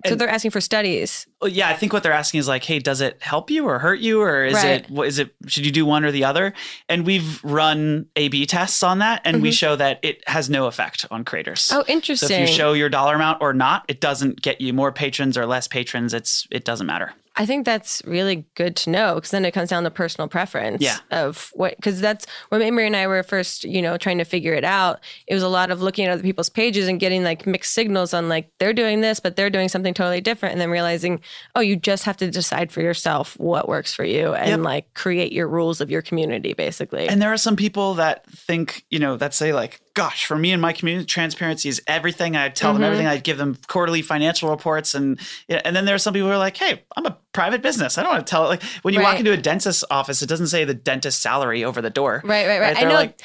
so 0.05 0.11
And- 0.11 0.21
they're 0.21 0.29
asking 0.29 0.51
for 0.51 0.61
studies. 0.61 1.25
Well, 1.41 1.49
yeah, 1.49 1.69
I 1.69 1.73
think 1.73 1.91
what 1.93 2.03
they're 2.03 2.13
asking 2.13 2.39
is 2.39 2.47
like, 2.47 2.63
hey, 2.63 2.79
does 2.79 3.01
it 3.01 3.17
help 3.21 3.49
you 3.49 3.65
or 3.65 3.79
hurt 3.79 3.99
you, 3.99 4.21
or 4.21 4.45
is 4.45 4.53
Right. 4.53 4.81
it 4.81 4.89
what 4.89 5.07
is 5.07 5.17
it? 5.19 5.33
Should 5.47 5.65
you 5.65 5.71
do 5.71 5.85
one 5.85 6.05
or 6.05 6.11
the 6.11 6.23
other? 6.23 6.53
And 6.89 7.05
we've 7.05 7.43
run 7.43 8.05
A/B 8.15 8.45
tests 8.45 8.83
on 8.83 8.99
that, 8.99 9.21
and 9.25 9.41
we 9.41 9.51
show 9.51 9.75
that 9.75 9.99
it 10.03 10.23
has 10.27 10.49
no 10.49 10.65
effect 10.67 11.05
on 11.11 11.23
creators. 11.25 11.69
Mm-hmm. 11.69 11.91
Oh, 11.91 12.15
so 12.15 12.25
if 12.27 12.39
you 12.41 12.47
show 12.47 12.73
your 12.73 12.89
dollar 12.89 13.15
amount 13.15 13.41
or 13.41 13.53
not, 13.53 13.85
it 13.87 13.99
doesn't 14.01 14.41
get 14.41 14.61
you 14.61 14.73
more 14.73 14.91
patrons 14.91 15.37
or 15.37 15.45
less 15.45 15.67
patrons. 15.67 16.13
It's 16.13 16.47
it 16.51 16.63
doesn't 16.65 16.87
matter. 16.87 17.13
I 17.37 17.45
think 17.45 17.65
that's 17.65 18.01
really 18.05 18.45
good 18.55 18.75
to 18.77 18.89
know 18.89 19.15
because 19.15 19.29
then 19.31 19.45
it 19.45 19.51
comes 19.51 19.69
down 19.69 19.83
to 19.83 19.91
personal 19.91 20.27
preference 20.27 20.81
Yeah. 20.81 20.97
of 21.11 21.51
what, 21.53 21.75
because 21.75 22.01
that's 22.01 22.25
when 22.49 22.61
Mamrie 22.61 22.87
and 22.87 22.95
I 22.95 23.05
were 23.05 23.21
first, 23.21 23.63
you 23.63 23.81
know, 23.81 23.95
trying 23.95 24.17
to 24.17 24.23
figure 24.23 24.53
it 24.53 24.63
out. 24.63 24.99
It 25.27 25.35
was 25.35 25.43
a 25.43 25.47
lot 25.47 25.69
of 25.69 25.81
looking 25.81 26.05
at 26.05 26.11
other 26.11 26.23
people's 26.23 26.49
pages 26.49 26.87
and 26.87 26.99
getting 26.99 27.23
like 27.23 27.45
mixed 27.45 27.73
signals 27.73 28.13
on 28.13 28.27
like 28.27 28.49
they're 28.59 28.73
doing 28.73 29.01
this, 29.01 29.19
but 29.19 29.35
they're 29.35 29.51
doing 29.51 29.69
something 29.69 29.93
totally 29.93 30.19
different. 30.19 30.53
And 30.53 30.61
then 30.61 30.71
realizing, 30.71 31.19
oh, 31.55 31.61
you 31.61 31.75
just 31.75 32.05
have 32.05 32.17
to 32.17 32.31
decide 32.31 32.71
for 32.71 32.81
yourself 32.81 33.37
what 33.39 33.67
works 33.67 33.93
for 33.93 34.03
you 34.03 34.33
and 34.33 34.49
Yep. 34.49 34.59
like 34.61 34.93
create 34.95 35.31
your 35.31 35.47
rules 35.47 35.79
of 35.79 35.91
your 35.91 36.01
community, 36.01 36.53
basically. 36.53 37.07
And 37.07 37.21
there 37.21 37.31
are 37.31 37.37
some 37.37 37.55
people 37.55 37.93
that 37.95 38.25
think, 38.31 38.83
you 38.89 38.97
know, 38.97 39.15
that 39.17 39.33
say 39.35 39.53
like, 39.53 39.79
gosh, 39.97 40.25
for 40.27 40.37
me 40.37 40.51
and 40.51 40.61
my 40.61 40.71
community, 40.73 41.05
transparency 41.05 41.67
is 41.69 41.81
everything. 41.87 42.35
I 42.35 42.49
tell 42.49 42.67
Mm-hmm. 42.71 42.81
them 42.81 42.83
everything. 42.85 43.07
I 43.07 43.17
give 43.17 43.37
them 43.37 43.57
quarterly 43.67 44.01
financial 44.01 44.49
reports, 44.49 44.93
and 44.93 45.19
and 45.49 45.75
then 45.75 45.85
there 45.85 45.95
are 45.95 45.99
some 45.99 46.13
people 46.13 46.27
who 46.29 46.33
are 46.33 46.37
like, 46.37 46.55
hey, 46.55 46.83
I'm 46.95 47.05
a 47.05 47.17
private 47.33 47.61
business. 47.61 47.97
I 47.97 48.03
don't 48.03 48.11
want 48.13 48.25
to 48.25 48.29
tell 48.29 48.45
it. 48.45 48.47
Like 48.47 48.63
when 48.83 48.93
you 48.93 49.01
walk 49.01 49.19
into 49.19 49.31
a 49.31 49.37
dentist's 49.37 49.83
office, 49.89 50.21
it 50.21 50.27
doesn't 50.29 50.47
say 50.47 50.63
the 50.65 50.73
dentist 50.73 51.21
salary 51.21 51.63
over 51.63 51.81
the 51.81 51.89
door. 51.89 52.21
Right, 52.23 52.47
right, 52.47 52.59
right. 52.61 52.77
I 52.77 52.83
know 52.83 52.93
like, 52.93 53.19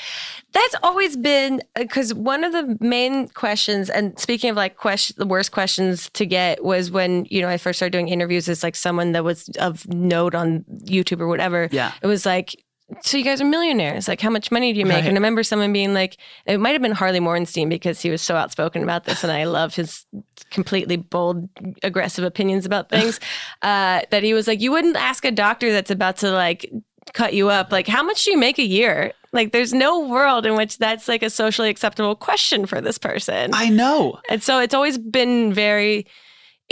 that's 0.53 0.75
always 0.83 1.17
been 1.17 1.63
because 1.77 2.13
one 2.15 2.45
of 2.45 2.53
the 2.53 2.77
main 2.81 3.29
questions, 3.29 3.91
and 3.91 4.19
speaking 4.19 4.51
of 4.51 4.57
like 4.57 4.77
question, 4.77 5.15
the 5.19 5.27
worst 5.27 5.53
questions 5.53 6.09
to 6.15 6.25
get 6.27 6.65
was 6.65 6.91
when 6.91 7.27
you 7.31 7.43
know 7.43 7.49
I 7.49 7.59
first 7.59 7.79
started 7.79 7.93
doing 7.93 8.09
interviews 8.09 8.49
as 8.49 8.63
like 8.63 8.77
someone 8.77 9.13
that 9.13 9.25
was 9.25 9.49
of 9.59 9.87
note 9.89 10.35
on 10.35 10.65
YouTube 10.85 11.21
or 11.21 11.29
whatever. 11.29 11.69
Yeah. 11.71 11.93
it 12.03 12.07
was 12.07 12.25
like. 12.25 12.57
So 13.03 13.17
you 13.17 13.25
guys 13.25 13.41
are 13.41 13.45
millionaires. 13.45 14.09
Like, 14.09 14.21
how 14.21 14.31
much 14.31 14.51
money 14.51 14.73
do 14.73 14.79
you 14.79 14.87
make? 14.87 14.97
Right. 14.97 15.05
And 15.05 15.13
I 15.13 15.19
remember 15.19 15.43
someone 15.43 15.73
being 15.73 15.95
like, 15.95 16.17
it 16.47 16.59
might 16.61 16.73
have 16.73 16.83
been 16.83 16.93
Harley 16.93 17.21
Morenstein 17.21 17.69
because 17.69 18.01
he 18.01 18.11
was 18.11 18.21
so 18.23 18.37
outspoken 18.37 18.83
about 18.83 19.05
this, 19.05 19.23
and 19.23 19.33
I 19.33 19.45
love 19.45 19.75
his 19.75 20.05
completely 20.51 20.97
bold, 20.97 21.49
aggressive 21.83 22.25
opinions 22.25 22.67
about 22.67 22.89
things. 22.91 23.19
uh, 23.63 24.03
that 24.11 24.23
he 24.23 24.35
was 24.35 24.47
like, 24.47 24.61
you 24.61 24.71
wouldn't 24.71 24.97
ask 24.97 25.25
a 25.25 25.31
doctor 25.31 25.73
that's 25.73 25.91
about 25.91 26.19
to 26.19 26.31
like 26.31 26.71
cut 27.15 27.35
you 27.35 27.49
up, 27.49 27.73
like, 27.73 27.87
how 27.87 28.03
much 28.03 28.25
do 28.25 28.31
you 28.31 28.39
make 28.39 28.59
a 28.59 28.65
year? 28.65 29.13
Like, 29.33 29.53
there's 29.53 29.73
no 29.73 30.07
world 30.09 30.47
in 30.47 30.57
which 30.57 30.79
that's 30.79 31.09
like 31.09 31.23
a 31.23 31.31
socially 31.31 31.69
acceptable 31.71 32.15
question 32.15 32.67
for 32.67 32.81
this 32.81 32.99
person. 32.99 33.51
I 33.55 33.69
know. 33.71 34.21
and 34.29 34.43
so 34.43 34.59
it's 34.61 34.75
always 34.75 34.99
been 34.99 35.53
very 35.53 36.07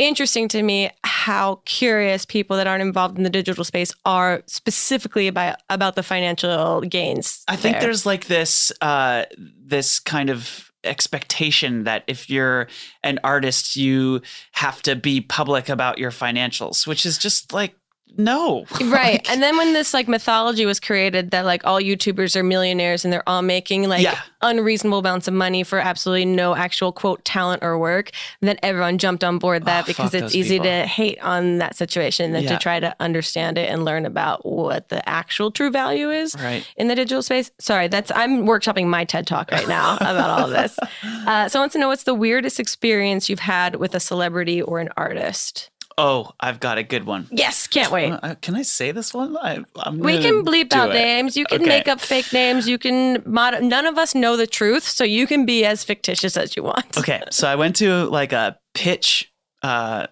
interesting 0.07 0.48
to 0.48 0.62
me 0.62 0.90
how 1.05 1.61
curious 1.64 2.24
people 2.24 2.57
that 2.57 2.66
aren't 2.66 2.82
involved 2.82 3.16
in 3.16 3.24
the 3.24 3.30
digital 3.30 3.64
space 3.64 3.92
are 4.05 4.42
specifically 4.46 5.28
about 5.28 5.57
about 5.68 5.94
the 5.96 6.03
financial 6.03 6.80
gains. 6.82 7.44
I 7.48 7.57
think 7.57 7.74
there. 7.74 7.82
there's 7.82 8.07
like 8.07 8.26
this 8.26 8.72
uh 8.80 9.24
this 9.38 10.01
kind 10.01 10.30
of 10.30 10.70
expectation 10.82 11.84
that 11.84 12.05
if 12.07 12.30
you're 12.30 12.66
an 13.03 13.18
artist 13.22 13.76
you 13.76 14.22
have 14.53 14.80
to 14.80 14.96
be 14.96 15.20
public 15.20 15.68
about 15.68 15.98
your 15.98 16.11
financials 16.11 16.86
which 16.86 17.05
is 17.05 17.18
just 17.18 17.53
like 17.53 17.74
no 18.16 18.64
right 18.84 19.26
and 19.30 19.42
then 19.42 19.56
when 19.56 19.72
this 19.72 19.92
like 19.94 20.08
mythology 20.08 20.66
was 20.66 20.80
created 20.80 21.30
that 21.30 21.44
like 21.44 21.64
all 21.66 21.80
youtubers 21.80 22.36
are 22.36 22.42
millionaires 22.42 23.04
and 23.04 23.12
they're 23.12 23.28
all 23.28 23.42
making 23.42 23.88
like 23.88 24.02
Yeah. 24.02 24.18
unreasonable 24.42 24.98
amounts 24.98 25.28
of 25.28 25.34
money 25.34 25.62
for 25.62 25.78
absolutely 25.78 26.24
no 26.24 26.54
actual 26.54 26.92
quote 26.92 27.24
talent 27.24 27.62
or 27.62 27.78
work 27.78 28.11
then 28.40 28.58
everyone 28.62 28.98
jumped 28.98 29.22
on 29.24 29.38
board 29.38 29.64
that 29.66 29.84
Oh, 29.84 29.86
because 29.86 30.14
it's 30.14 30.34
easy 30.34 30.54
people. 30.58 30.66
to 30.66 30.86
hate 30.86 31.18
on 31.22 31.58
that 31.58 31.76
situation 31.76 32.32
than 32.32 32.44
Yeah. 32.44 32.50
to 32.50 32.58
try 32.58 32.80
to 32.80 32.94
understand 33.00 33.58
it 33.58 33.68
and 33.70 33.84
learn 33.84 34.06
about 34.06 34.44
what 34.44 34.88
the 34.88 35.06
actual 35.08 35.50
true 35.50 35.70
value 35.70 36.11
is 36.11 36.34
right 36.36 36.66
in 36.76 36.88
the 36.88 36.94
digital 36.94 37.22
space 37.22 37.50
sorry 37.58 37.88
that's 37.88 38.11
i'm 38.14 38.44
workshopping 38.44 38.86
my 38.86 39.04
ted 39.04 39.26
talk 39.26 39.50
right 39.50 39.68
now 39.68 39.96
about 40.00 40.30
all 40.30 40.44
of 40.46 40.50
this 40.50 40.78
uh, 41.26 41.48
so 41.48 41.58
i 41.58 41.62
want 41.62 41.72
to 41.72 41.78
know 41.78 41.88
what's 41.88 42.04
the 42.04 42.14
weirdest 42.14 42.61
experience 42.61 43.28
you've 43.28 43.38
had 43.40 43.76
with 43.76 43.94
a 43.94 44.00
celebrity 44.00 44.61
or 44.61 44.80
an 44.80 44.88
artist 44.96 45.69
oh 46.01 46.30
i've 46.40 46.59
got 46.61 46.78
a 46.78 46.82
good 46.82 47.05
one 47.05 47.26
yes 47.30 47.66
can't 47.66 47.90
wait 47.92 48.11
Uh, 48.12 48.34
can 48.42 48.55
i 48.55 48.62
say 48.62 48.90
this 48.92 49.12
one 49.14 49.36
I, 49.36 49.53
I'm 49.76 49.98
We 49.98 50.18
can 50.20 50.44
bleep 50.44 50.72
out 50.72 50.90
it. 50.90 50.94
names. 50.94 51.36
You 51.36 51.44
can 51.46 51.61
Okay. 51.61 51.68
make 51.68 51.88
up 51.88 52.01
fake 52.01 52.32
names. 52.32 52.68
You 52.68 52.78
can 52.78 53.22
mod. 53.26 53.62
None 53.62 53.86
of 53.86 53.96
us 53.98 54.14
know 54.14 54.36
the 54.36 54.46
truth, 54.46 54.84
so 54.84 55.05
you 55.05 55.26
can 55.26 55.44
be 55.46 55.64
as 55.64 55.84
fictitious 55.84 56.36
as 56.36 56.57
you 56.57 56.62
want. 56.62 56.96
okay 56.98 57.22
so 57.30 57.46
i 57.48 57.55
went 57.55 57.76
to 57.76 58.05
like 58.20 58.32
a 58.32 58.59
pitch 58.74 59.30
uh 59.62 60.07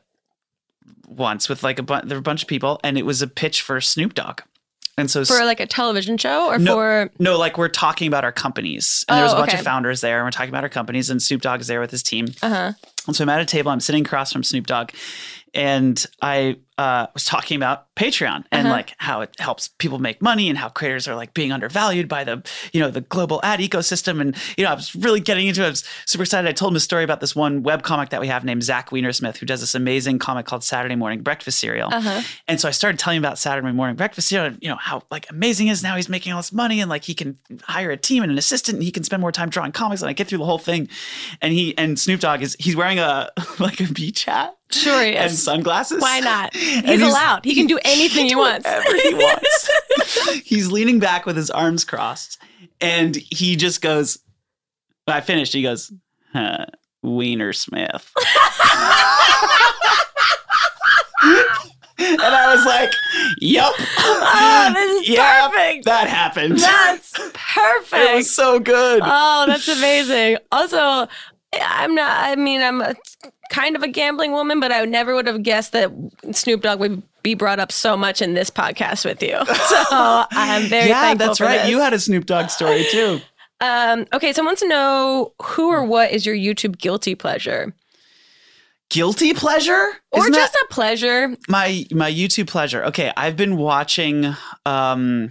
once 1.06 1.48
with 1.48 1.62
like 1.62 1.78
a, 1.78 1.82
bu- 1.82 2.02
there 2.04 2.16
were 2.16 2.20
a 2.20 2.22
bunch 2.22 2.42
of 2.42 2.48
people 2.48 2.78
and 2.84 2.98
it 2.98 3.06
was 3.06 3.22
a 3.22 3.26
pitch 3.26 3.62
for 3.62 3.80
snoop 3.80 4.14
dogg 4.14 4.40
and 4.98 5.08
so 5.08 5.24
For 5.24 5.44
like 5.44 5.60
a 5.60 5.66
television 5.66 6.18
show 6.18 6.48
or 6.48 6.58
No. 6.58 6.74
for 6.74 7.10
No, 7.20 7.38
like 7.38 7.56
we're 7.56 7.68
talking 7.68 8.08
about 8.08 8.24
our 8.24 8.32
companies. 8.32 9.04
And 9.08 9.16
there 9.16 9.22
was 9.22 9.32
Oh, 9.32 9.36
a 9.36 9.38
bunch 9.42 9.50
okay. 9.52 9.58
of 9.60 9.64
founders 9.64 10.00
there, 10.00 10.18
and 10.18 10.26
we're 10.26 10.32
talking 10.32 10.48
about 10.48 10.64
our 10.64 10.68
companies, 10.68 11.08
and 11.08 11.22
Snoop 11.22 11.40
Dogg 11.40 11.60
is 11.60 11.68
there 11.68 11.78
with 11.80 11.92
his 11.92 12.02
team. 12.02 12.26
uh 12.42 12.48
huh. 12.48 12.72
And 13.06 13.14
so 13.14 13.22
I'm 13.22 13.28
at 13.28 13.40
a 13.40 13.44
table, 13.44 13.70
I'm 13.70 13.78
sitting 13.78 14.04
across 14.04 14.32
from 14.32 14.42
Snoop 14.42 14.66
Dogg, 14.66 14.90
and 15.54 16.04
I 16.22 16.56
uh, 16.78 17.08
was 17.12 17.24
talking 17.24 17.56
about 17.56 17.92
Patreon 17.96 18.44
and 18.52 18.68
Uh-huh. 18.68 18.76
like 18.76 18.94
how 18.98 19.20
it 19.20 19.34
helps 19.40 19.66
people 19.66 19.98
make 19.98 20.22
money 20.22 20.48
and 20.48 20.56
how 20.56 20.68
creators 20.68 21.08
are 21.08 21.16
like 21.16 21.34
being 21.34 21.50
undervalued 21.50 22.08
by 22.08 22.22
the, 22.22 22.40
you 22.72 22.80
know, 22.80 22.88
the 22.88 23.00
global 23.00 23.40
ad 23.42 23.58
ecosystem. 23.58 24.20
And, 24.20 24.36
you 24.56 24.62
know, 24.64 24.70
I 24.70 24.74
was 24.74 24.94
really 24.94 25.18
getting 25.18 25.48
into 25.48 25.62
it. 25.62 25.66
I 25.66 25.70
was 25.70 25.84
super 26.06 26.22
excited. 26.22 26.48
I 26.48 26.52
told 26.52 26.72
him 26.72 26.76
a 26.76 26.80
story 26.80 27.02
about 27.02 27.18
this 27.20 27.34
one 27.34 27.64
web 27.64 27.82
comic 27.82 28.10
that 28.10 28.20
we 28.20 28.28
have 28.28 28.44
named 28.44 28.62
Zach 28.62 28.90
Weinersmith, 28.90 29.38
who 29.38 29.46
does 29.46 29.58
this 29.58 29.74
amazing 29.74 30.20
comic 30.20 30.46
called 30.46 30.62
Saturday 30.62 30.94
Morning 30.94 31.20
Breakfast 31.20 31.58
Cereal. 31.58 31.92
Uh-huh. 31.92 32.22
And 32.46 32.60
so 32.60 32.68
I 32.68 32.70
started 32.70 33.00
telling 33.00 33.16
him 33.16 33.24
about 33.24 33.38
Saturday 33.38 33.72
Morning 33.72 33.96
Breakfast 33.96 34.28
Cereal 34.28 34.46
and, 34.52 34.58
you 34.62 34.68
know, 34.68 34.76
how 34.76 35.02
like 35.10 35.28
amazing 35.30 35.66
it 35.66 35.72
is 35.72 35.82
now 35.82 35.96
he's 35.96 36.08
making 36.08 36.32
all 36.32 36.38
this 36.38 36.52
money 36.52 36.80
and 36.80 36.88
like 36.88 37.02
he 37.02 37.14
can 37.14 37.38
hire 37.62 37.90
a 37.90 37.96
team 37.96 38.22
and 38.22 38.30
an 38.30 38.38
assistant 38.38 38.76
and 38.76 38.84
he 38.84 38.92
can 38.92 39.02
spend 39.02 39.20
more 39.20 39.32
time 39.32 39.50
drawing 39.50 39.72
comics. 39.72 40.00
And 40.00 40.08
I 40.08 40.12
get 40.12 40.28
through 40.28 40.38
the 40.38 40.44
whole 40.44 40.58
thing. 40.58 40.88
And 41.42 41.52
he, 41.52 41.76
and 41.76 41.98
Snoop 41.98 42.20
Dogg 42.20 42.40
is, 42.42 42.56
he's 42.60 42.76
wearing 42.76 43.00
a, 43.00 43.30
like 43.58 43.80
a 43.80 43.92
beach 43.92 44.26
hat 44.26 44.57
Sure 44.70 45.02
he 45.02 45.10
is. 45.16 45.16
and 45.16 45.32
sunglasses. 45.32 46.00
Why 46.02 46.20
not? 46.20 46.54
And 46.56 46.86
He's 46.86 47.02
allowed. 47.02 47.44
He 47.44 47.54
can 47.54 47.66
do 47.66 47.78
anything 47.84 48.24
he 48.24 48.30
do 48.30 48.38
wants. 48.38 48.66
Whatever 48.66 48.96
he 48.96 49.14
wants. 49.14 50.40
he's 50.44 50.70
leaning 50.70 50.98
back 50.98 51.24
with 51.26 51.36
his 51.36 51.50
arms 51.50 51.84
crossed, 51.84 52.38
and 52.80 53.16
he 53.16 53.56
just 53.56 53.80
goes. 53.80 54.18
I 55.06 55.20
finished. 55.22 55.54
He 55.54 55.62
goes, 55.62 55.90
huh, 56.34 56.66
Wiener 57.02 57.54
Smith. 57.54 58.12
and 61.98 62.20
I 62.20 62.54
was 62.54 62.64
like, 62.64 62.90
"Yup, 63.40 63.74
Oh, 63.78 64.70
this 64.74 65.02
is 65.02 65.08
Yep, 65.08 65.50
perfect. 65.52 65.84
that 65.86 66.08
happened." 66.08 66.58
That's 66.58 67.12
perfect. 67.32 67.92
It 68.10 68.14
was 68.16 68.34
so 68.34 68.60
good. 68.60 69.02
Oh, 69.04 69.44
that's 69.46 69.66
amazing. 69.68 70.38
Also, 70.52 71.08
I'm 71.54 71.94
not, 71.94 72.10
I 72.10 72.36
mean, 72.36 72.60
I'm 72.62 72.80
a, 72.80 72.94
kind 73.50 73.74
of 73.76 73.82
a 73.82 73.88
gambling 73.88 74.32
woman, 74.32 74.60
but 74.60 74.70
I 74.72 74.84
never 74.84 75.14
would 75.14 75.26
have 75.26 75.42
guessed 75.42 75.72
that 75.72 75.90
Snoop 76.32 76.62
Dogg 76.62 76.80
would 76.80 77.02
be 77.22 77.34
brought 77.34 77.58
up 77.58 77.72
so 77.72 77.96
much 77.96 78.20
in 78.22 78.34
this 78.34 78.50
podcast 78.50 79.04
with 79.04 79.22
you. 79.22 79.38
So 79.68 79.84
I'm 79.90 80.62
very 80.68 80.88
yeah, 80.88 81.02
thankful 81.02 81.26
that's 81.28 81.40
right. 81.40 81.58
this. 81.62 81.70
You 81.70 81.80
had 81.80 81.92
a 81.92 81.98
Snoop 81.98 82.26
Dogg 82.26 82.50
story 82.50 82.84
too. 82.90 83.20
um, 83.60 84.06
okay, 84.12 84.32
someone 84.32 84.50
wants 84.50 84.62
to 84.62 84.68
know 84.68 85.32
who 85.42 85.70
or 85.70 85.84
what 85.84 86.10
is 86.10 86.24
your 86.26 86.34
YouTube 86.34 86.78
guilty 86.78 87.14
pleasure? 87.14 87.74
Guilty 88.90 89.34
pleasure? 89.34 89.88
Or 90.12 90.20
Isn't 90.20 90.34
just 90.34 90.54
that 90.54 90.64
a 90.70 90.72
pleasure? 90.72 91.36
my 91.48 91.84
my 91.90 92.10
YouTube 92.10 92.46
pleasure. 92.46 92.84
Okay, 92.86 93.12
I've 93.16 93.36
been 93.36 93.56
watching 93.58 94.34
um 94.64 95.30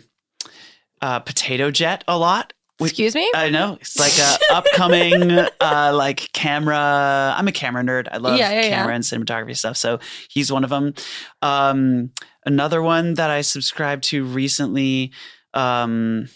uh 1.01 1.19
Potato 1.19 1.71
Jet 1.71 2.03
a 2.07 2.17
lot. 2.17 2.53
Excuse 2.79 3.15
me? 3.15 3.29
I 3.33 3.49
know 3.49 3.77
it's 3.81 3.99
like 3.99 4.13
a 4.19 4.37
upcoming 4.55 5.31
uh, 5.31 5.91
like 5.95 6.31
camera. 6.33 7.33
I'm 7.35 7.47
a 7.47 7.51
camera 7.51 7.83
nerd. 7.83 8.07
I 8.11 8.17
love 8.17 8.37
Yeah, 8.37 8.51
yeah, 8.51 8.61
yeah. 8.61 8.69
camera 8.75 8.93
and 8.93 9.03
cinematography 9.03 9.57
stuff. 9.57 9.77
So 9.77 9.99
he's 10.29 10.51
one 10.51 10.63
of 10.63 10.69
them. 10.69 10.93
Um, 11.41 12.11
another 12.45 12.81
one 12.83 13.15
that 13.15 13.31
I 13.31 13.41
subscribed 13.41 14.03
to 14.05 14.23
recently. 14.23 15.11
Um, 15.55 16.29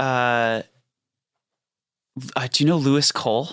uh, 0.00 0.62
uh, 2.34 2.48
do 2.50 2.64
you 2.64 2.68
know 2.68 2.76
Louis 2.78 3.12
Cole? 3.12 3.48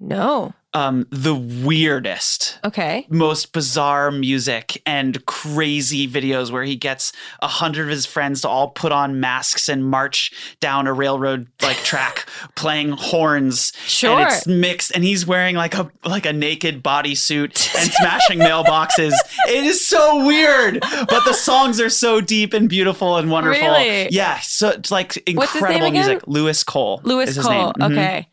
no. 0.00 0.52
Um, 0.76 1.06
the 1.10 1.34
weirdest 1.34 2.58
Okay. 2.64 3.06
most 3.08 3.52
bizarre 3.52 4.10
music 4.10 4.82
and 4.84 5.24
crazy 5.26 6.08
videos 6.08 6.50
where 6.50 6.64
he 6.64 6.74
gets 6.76 7.12
a 7.42 7.46
hundred 7.46 7.84
of 7.84 7.90
his 7.90 8.06
friends 8.06 8.40
to 8.40 8.48
all 8.48 8.70
put 8.70 8.90
on 8.90 9.20
masks 9.20 9.68
and 9.68 9.84
march 9.88 10.32
down 10.60 10.86
a 10.86 10.92
railroad 10.92 11.46
like 11.62 11.76
track 11.84 12.26
playing 12.56 12.90
horns 12.92 13.72
Sure. 13.86 14.18
and 14.18 14.28
it's 14.28 14.46
mixed 14.46 14.90
and 14.94 15.04
he's 15.04 15.24
wearing 15.26 15.54
like 15.54 15.74
a 15.74 15.90
like 16.04 16.26
a 16.26 16.32
naked 16.32 16.82
bodysuit 16.82 17.74
and 17.78 17.90
smashing 17.92 18.38
mailboxes 18.40 19.12
it 19.48 19.64
is 19.64 19.86
so 19.86 20.26
weird 20.26 20.80
but 20.80 21.24
the 21.24 21.34
songs 21.34 21.80
are 21.80 21.90
so 21.90 22.20
deep 22.20 22.52
and 22.52 22.68
beautiful 22.68 23.16
and 23.16 23.30
wonderful 23.30 23.60
Really? 23.68 24.08
yeah 24.10 24.40
so 24.40 24.70
it's 24.70 24.90
like 24.90 25.16
incredible 25.28 25.90
music 25.92 26.22
louis 26.26 26.64
cole 26.64 27.00
Louis 27.04 27.28
is 27.28 27.36
his 27.36 27.46
Cole. 27.46 27.72
name. 27.78 27.90
Mhm. 27.90 27.92
Okay. 27.92 28.28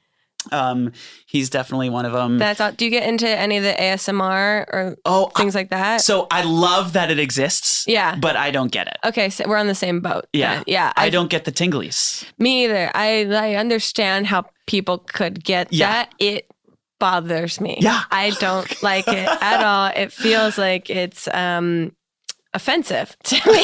Um 0.52 0.92
he's 1.28 1.50
definitely 1.50 1.89
one 1.89 2.06
of 2.06 2.14
them 2.14 2.38
That's 2.39 2.60
all. 2.60 2.72
Do 2.72 2.86
you 2.86 2.92
get 2.92 3.08
into 3.08 3.28
any 3.30 3.58
of 3.58 3.64
the 3.64 3.74
ASMR 3.74 4.66
or 4.74 4.98
oh 5.06 5.28
things 5.38 5.54
like 5.56 5.70
that? 5.70 6.02
So 6.02 6.28
I 6.32 6.44
love 6.44 6.94
that 6.94 7.12
it 7.12 7.20
exists. 7.20 7.86
Yeah. 7.88 8.16
But 8.16 8.36
I 8.36 8.50
don't 8.52 8.72
get 8.72 8.88
it. 8.88 8.98
okay, 9.06 9.30
so 9.30 9.44
we're 9.48 9.58
on 9.58 9.68
the 9.68 9.76
same 9.76 10.00
boat. 10.00 10.26
Yeah. 10.34 10.56
then. 10.56 10.64
Yeah. 10.68 10.94
I 10.96 11.10
don't 11.10 11.30
get 11.30 11.46
the 11.46 11.52
tinglies. 11.52 12.26
Me 12.39 12.66
either. 12.66 12.89
I 12.96 13.26
I 13.32 13.56
understand 13.56 14.28
how 14.28 14.46
people 14.68 14.98
could 15.00 15.44
get 15.44 15.72
Yeah. 15.72 15.92
that. 15.92 16.14
It 16.20 16.48
bothers 17.00 17.60
me. 17.62 17.78
Yeah. 17.80 18.02
I 18.12 18.32
don't 18.39 18.82
like 18.84 19.08
it 19.08 19.28
at 19.42 19.64
all. 19.64 19.92
It 19.96 20.12
feels 20.12 20.58
like 20.58 20.89
it's 20.89 21.28
um 21.34 21.92
offensive 22.54 23.16
to 23.26 23.36
me. 23.52 23.64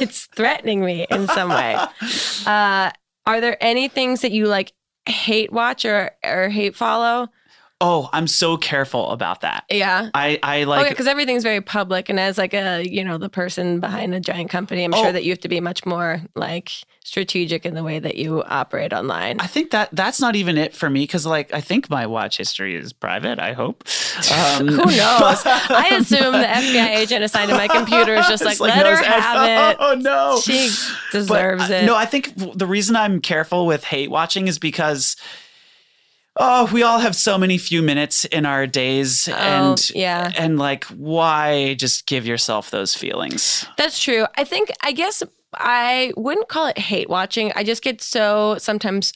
it's 0.00 0.26
threatening 0.34 0.80
me 0.84 1.06
in 1.10 1.28
some 1.28 1.50
way. 1.50 1.76
Uh 2.46 2.90
are 3.26 3.40
there 3.40 3.56
any 3.60 3.88
things 3.88 4.20
that 4.20 4.30
you 4.30 4.46
like 4.46 4.72
hate 5.06 5.52
watch 5.52 5.84
or 5.84 6.10
or 6.24 6.48
hate 6.48 6.76
follow? 6.76 7.28
Oh, 7.80 8.08
I'm 8.14 8.26
so 8.26 8.56
careful 8.56 9.10
about 9.10 9.42
that. 9.42 9.64
Yeah. 9.70 10.08
I, 10.14 10.38
I 10.42 10.64
like 10.64 10.88
because 10.88 11.06
everything's 11.06 11.42
very 11.42 11.60
public, 11.60 12.08
and 12.08 12.18
as 12.18 12.38
like 12.38 12.54
a 12.54 12.82
you 12.82 13.04
know 13.04 13.18
the 13.18 13.28
person 13.28 13.80
behind 13.80 14.14
a 14.14 14.20
giant 14.20 14.48
company, 14.50 14.82
I'm 14.84 14.94
Oh. 14.94 15.02
sure 15.02 15.12
that 15.12 15.24
you 15.24 15.30
have 15.30 15.40
to 15.40 15.48
be 15.48 15.60
much 15.60 15.84
more 15.84 16.22
like 16.34 16.70
strategic 17.04 17.66
in 17.66 17.74
the 17.74 17.84
way 17.84 17.98
that 17.98 18.16
you 18.16 18.42
operate 18.44 18.92
online. 18.94 19.38
I 19.40 19.46
think 19.46 19.72
that 19.72 19.90
that's 19.92 20.20
not 20.22 20.36
even 20.36 20.56
it 20.56 20.74
for 20.74 20.88
me 20.88 21.02
because 21.02 21.26
like 21.26 21.52
I 21.52 21.60
think 21.60 21.90
my 21.90 22.06
watch 22.06 22.38
history 22.38 22.74
is 22.76 22.94
private. 22.94 23.38
I 23.38 23.52
hope. 23.52 23.84
Um, 24.32 24.66
Who 24.68 24.76
knows? 24.76 25.42
I 25.44 25.88
assume 26.00 26.32
the 26.32 26.46
FBI 26.46 26.96
agent 26.96 27.24
assigned 27.24 27.50
to 27.50 27.56
my 27.58 27.68
computer 27.68 28.14
is 28.14 28.26
just 28.26 28.42
like, 28.42 28.52
It's 28.54 28.60
let 28.60 28.86
her 28.86 28.96
have 29.04 29.72
it. 29.72 29.76
Oh 29.80 29.94
no. 29.94 30.40
She 30.42 30.70
deserves 31.12 31.70
uh, 31.70 31.74
it. 31.74 31.84
No, 31.84 31.94
I 31.94 32.06
think 32.06 32.32
the 32.56 32.66
reason 32.66 32.96
I'm 32.96 33.20
careful 33.20 33.66
with 33.66 33.84
hate 33.84 34.10
watching 34.10 34.48
is 34.48 34.58
because 34.58 35.16
oh, 36.38 36.68
we 36.72 36.82
all 36.82 36.98
have 36.98 37.16
so 37.16 37.38
many 37.38 37.58
few 37.58 37.82
minutes 37.82 38.24
in 38.26 38.44
our 38.46 38.66
days 38.66 39.28
Oh, 39.28 39.32
and 39.34 39.90
yeah. 39.94 40.32
and 40.36 40.58
like 40.58 40.84
why 40.84 41.74
just 41.74 42.06
give 42.06 42.26
yourself 42.26 42.70
those 42.70 42.94
feelings? 42.94 43.66
That's 43.76 43.98
true. 44.02 44.26
I 44.36 44.44
think, 44.44 44.70
I 44.82 44.92
guess 44.92 45.22
I 45.54 46.12
wouldn't 46.16 46.48
call 46.48 46.66
it 46.66 46.78
hate 46.78 47.08
watching. 47.08 47.52
I 47.56 47.64
just 47.64 47.82
get 47.82 48.02
so 48.02 48.56
sometimes 48.58 49.12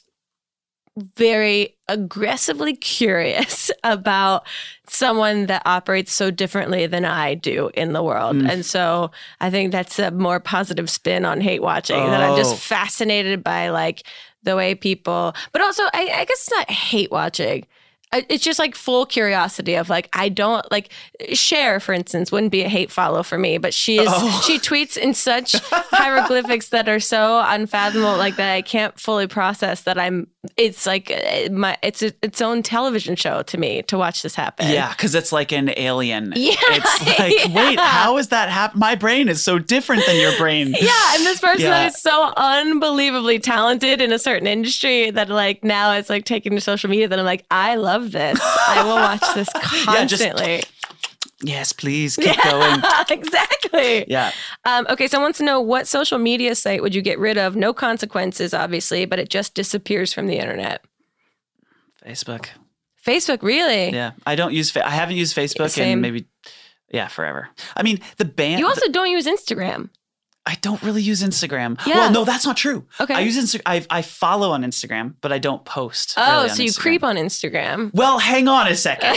very 1.15 1.77
aggressively 1.87 2.75
curious 2.75 3.71
about 3.83 4.45
someone 4.89 5.45
that 5.45 5.61
operates 5.65 6.13
so 6.13 6.29
differently 6.31 6.85
than 6.85 7.05
I 7.05 7.33
do 7.35 7.69
in 7.75 7.93
the 7.93 8.03
world. 8.03 8.35
Mm. 8.35 8.49
And 8.49 8.65
so 8.65 9.11
I 9.39 9.49
think 9.49 9.71
that's 9.71 9.99
a 9.99 10.11
more 10.11 10.41
positive 10.41 10.89
spin 10.89 11.23
on 11.23 11.39
hate 11.39 11.61
watching 11.61 11.95
that 11.95 12.21
I'm 12.21 12.31
Oh. 12.31 12.37
just 12.37 12.57
fascinated 12.61 13.41
by 13.41 13.69
like 13.69 14.03
the 14.43 14.55
way 14.55 14.75
people, 14.75 15.33
but 15.51 15.61
also 15.61 15.83
I, 15.93 16.09
I 16.13 16.25
guess 16.25 16.41
it's 16.47 16.51
not 16.51 16.69
hate 16.69 17.11
watching. 17.11 17.65
It's 18.13 18.43
just 18.43 18.59
like 18.59 18.75
full 18.75 19.05
curiosity 19.05 19.75
of 19.75 19.89
like 19.89 20.09
I 20.13 20.29
don't 20.29 20.69
like 20.71 20.89
Cher 21.33 21.79
for 21.79 21.93
instance 21.93 22.31
wouldn't 22.31 22.51
be 22.51 22.61
a 22.63 22.67
hate 22.69 22.91
follow 22.91 23.23
for 23.23 23.37
me 23.37 23.57
but 23.57 23.73
she 23.73 23.99
is 23.99 24.07
Oh. 24.11 24.43
she 24.45 24.59
tweets 24.59 24.97
in 24.97 25.13
such 25.13 25.55
hieroglyphics 25.71 26.69
that 26.69 26.89
are 26.89 26.99
so 26.99 27.41
unfathomable 27.45 28.17
like 28.17 28.35
that 28.35 28.51
I 28.53 28.61
can't 28.61 28.99
fully 28.99 29.27
process 29.27 29.81
that 29.83 29.97
I'm 29.97 30.27
it's 30.57 30.85
like 30.85 31.11
uh, 31.11 31.51
my 31.51 31.77
it's 31.83 32.01
a, 32.01 32.11
its 32.21 32.41
own 32.41 32.63
television 32.63 33.15
show 33.15 33.43
to 33.43 33.57
me 33.57 33.83
to 33.83 33.97
watch 33.97 34.23
this 34.23 34.35
happen 34.35 34.67
Yeah, 34.69 34.89
because 34.89 35.13
it's 35.15 35.31
like 35.31 35.51
an 35.51 35.71
alien. 35.77 36.33
Yeah, 36.41 36.55
It's 36.69 37.19
like, 37.19 37.55
wait, 37.55 37.79
how 37.79 38.17
is 38.17 38.29
that 38.29 38.49
happen? 38.49 38.79
My 38.79 38.95
brain 38.95 39.29
is 39.29 39.43
so 39.43 39.59
different 39.59 40.03
than 40.07 40.17
your 40.17 40.35
brain. 40.37 40.75
Yeah, 40.81 41.15
and 41.15 41.23
this 41.25 41.39
person 41.39 41.61
Yeah. 41.67 41.87
is 41.87 42.01
so 42.01 42.33
unbelievably 42.35 43.39
talented 43.39 44.01
in 44.01 44.11
a 44.11 44.17
certain 44.19 44.47
industry 44.47 45.11
that 45.11 45.29
like 45.29 45.63
now 45.63 45.93
it's 45.93 46.09
like 46.09 46.25
taking 46.25 46.53
to 46.53 46.61
social 46.61 46.89
media 46.89 47.07
that 47.07 47.19
I'm 47.19 47.25
like, 47.25 47.45
I 47.51 47.75
love 47.75 48.00
this. 48.09 48.39
I 48.41 48.83
will 48.83 48.95
watch 48.95 49.23
this 49.35 49.47
Yeah, 49.87 50.05
just- 50.05 50.23
constantly. 50.23 50.63
Yes, 51.43 51.73
please 51.73 52.17
keep 52.17 52.39
going. 52.43 52.81
exactly. 53.09 54.05
Yeah. 54.07 54.31
Um, 54.63 54.85
okay, 54.91 55.07
someone 55.07 55.25
wants 55.27 55.39
to 55.39 55.43
know 55.43 55.59
what 55.59 55.87
social 55.87 56.19
media 56.19 56.53
site 56.53 56.83
would 56.83 56.93
you 56.93 57.01
get 57.01 57.17
rid 57.17 57.35
of? 57.37 57.55
No 57.55 57.73
consequences, 57.73 58.53
obviously, 58.53 59.05
but 59.05 59.17
it 59.17 59.29
just 59.29 59.55
disappears 59.55 60.13
from 60.13 60.27
the 60.27 60.37
internet. 60.37 60.83
Facebook. 62.05 62.47
Facebook, 63.05 63.41
really? 63.41 63.89
Yeah. 63.89 64.11
I 64.25 64.35
don't 64.35 64.53
use, 64.53 64.69
fa- 64.69 64.85
I 64.85 64.91
haven't 64.91 65.15
used 65.15 65.35
Facebook 65.35 65.71
Same. 65.71 65.93
in 65.93 66.01
maybe, 66.01 66.25
yeah, 66.93 67.07
forever. 67.07 67.49
I 67.75 67.81
mean, 67.81 67.99
the 68.17 68.25
band, 68.25 68.59
You 68.59 68.67
also 68.67 68.87
don't 68.91 69.09
use 69.09 69.25
Instagram. 69.25 69.89
I 70.43 70.55
don't 70.61 70.81
really 70.81 71.03
use 71.03 71.21
Instagram. 71.21 71.79
Yeah. 71.85 71.97
Well, 71.97 72.11
no, 72.11 72.25
that's 72.25 72.45
not 72.45 72.57
true. 72.57 72.85
Okay. 72.99 73.13
I 73.13 73.19
use 73.19 73.37
Instagram. 73.37 73.61
I, 73.67 73.85
I 73.91 74.01
follow 74.01 74.51
on 74.51 74.63
Instagram, 74.63 75.13
but 75.21 75.31
I 75.31 75.37
don't 75.37 75.63
post. 75.65 76.15
Oh, 76.17 76.43
really 76.43 76.49
so 76.49 76.63
you 76.63 76.69
Instagram. 76.71 76.79
creep 76.79 77.03
on 77.03 77.15
Instagram. 77.15 77.93
Well, 77.93 78.17
hang 78.17 78.47
on 78.47 78.67
a 78.67 78.75
second. 78.75 79.09
or 79.11 79.15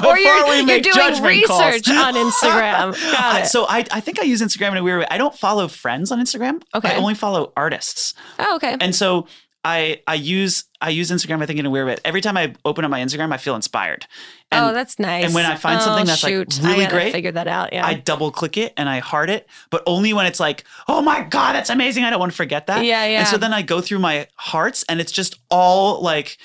Before 0.00 0.18
you're, 0.18 0.44
we 0.50 0.56
you're 0.58 0.66
make 0.66 0.82
doing 0.82 0.94
judgment 0.94 1.46
calls. 1.46 1.64
research 1.64 1.88
on 1.88 2.14
Instagram. 2.14 3.12
Got 3.12 3.42
it. 3.42 3.46
so 3.46 3.64
I, 3.66 3.86
I 3.90 4.00
think 4.00 4.20
I 4.20 4.24
use 4.24 4.42
Instagram 4.42 4.72
in 4.72 4.76
a 4.76 4.82
weird 4.82 5.00
way. 5.00 5.06
I 5.10 5.16
don't 5.16 5.34
follow 5.34 5.68
friends 5.68 6.12
on 6.12 6.20
Instagram. 6.20 6.62
Okay. 6.74 6.90
I 6.92 6.96
only 6.96 7.14
follow 7.14 7.52
artists. 7.56 8.12
oh, 8.38 8.56
okay. 8.56 8.76
And 8.80 8.94
so 8.94 9.26
I 9.64 10.02
I 10.06 10.14
use 10.14 10.64
I 10.80 10.90
use 10.90 11.10
Instagram 11.10 11.42
I 11.42 11.46
think 11.46 11.58
in 11.58 11.66
a 11.66 11.70
weird 11.70 11.86
way. 11.86 11.96
Every 12.04 12.20
time 12.20 12.36
I 12.36 12.54
open 12.64 12.84
up 12.84 12.90
my 12.90 13.00
Instagram, 13.00 13.32
I 13.32 13.38
feel 13.38 13.56
inspired. 13.56 14.06
Oh, 14.52 14.56
and 14.58 14.66
oh, 14.66 14.72
that's 14.74 14.98
nice. 14.98 15.24
and 15.24 15.34
when 15.34 15.46
I 15.46 15.56
find 15.56 15.80
Oh, 15.80 15.84
something 15.84 16.06
that's, 16.06 16.22
like, 16.22 16.30
shoot. 16.30 16.60
really 16.62 16.86
I 16.86 16.90
great, 16.90 17.12
figure 17.12 17.32
that 17.32 17.48
out. 17.48 17.72
Yeah. 17.72 17.86
I 17.86 17.94
double 17.94 18.30
click 18.30 18.56
it 18.56 18.72
and 18.76 18.88
I 18.88 18.98
heart 19.00 19.30
it, 19.30 19.48
but 19.70 19.82
only 19.86 20.12
when 20.12 20.26
it's 20.26 20.38
like, 20.38 20.64
oh 20.86 21.00
my 21.02 21.22
god, 21.22 21.54
that's 21.54 21.70
amazing. 21.70 22.04
I 22.04 22.10
don't 22.10 22.20
want 22.20 22.32
to 22.32 22.36
forget 22.36 22.66
that. 22.66 22.84
Yeah, 22.84 23.04
yeah. 23.06 23.20
And 23.20 23.28
so 23.28 23.36
then 23.38 23.52
I 23.54 23.62
go 23.62 23.80
through 23.80 24.00
my 24.00 24.28
hearts, 24.36 24.84
and 24.88 25.00
it's 25.00 25.12
just 25.12 25.38
all 25.50 26.00
like. 26.02 26.36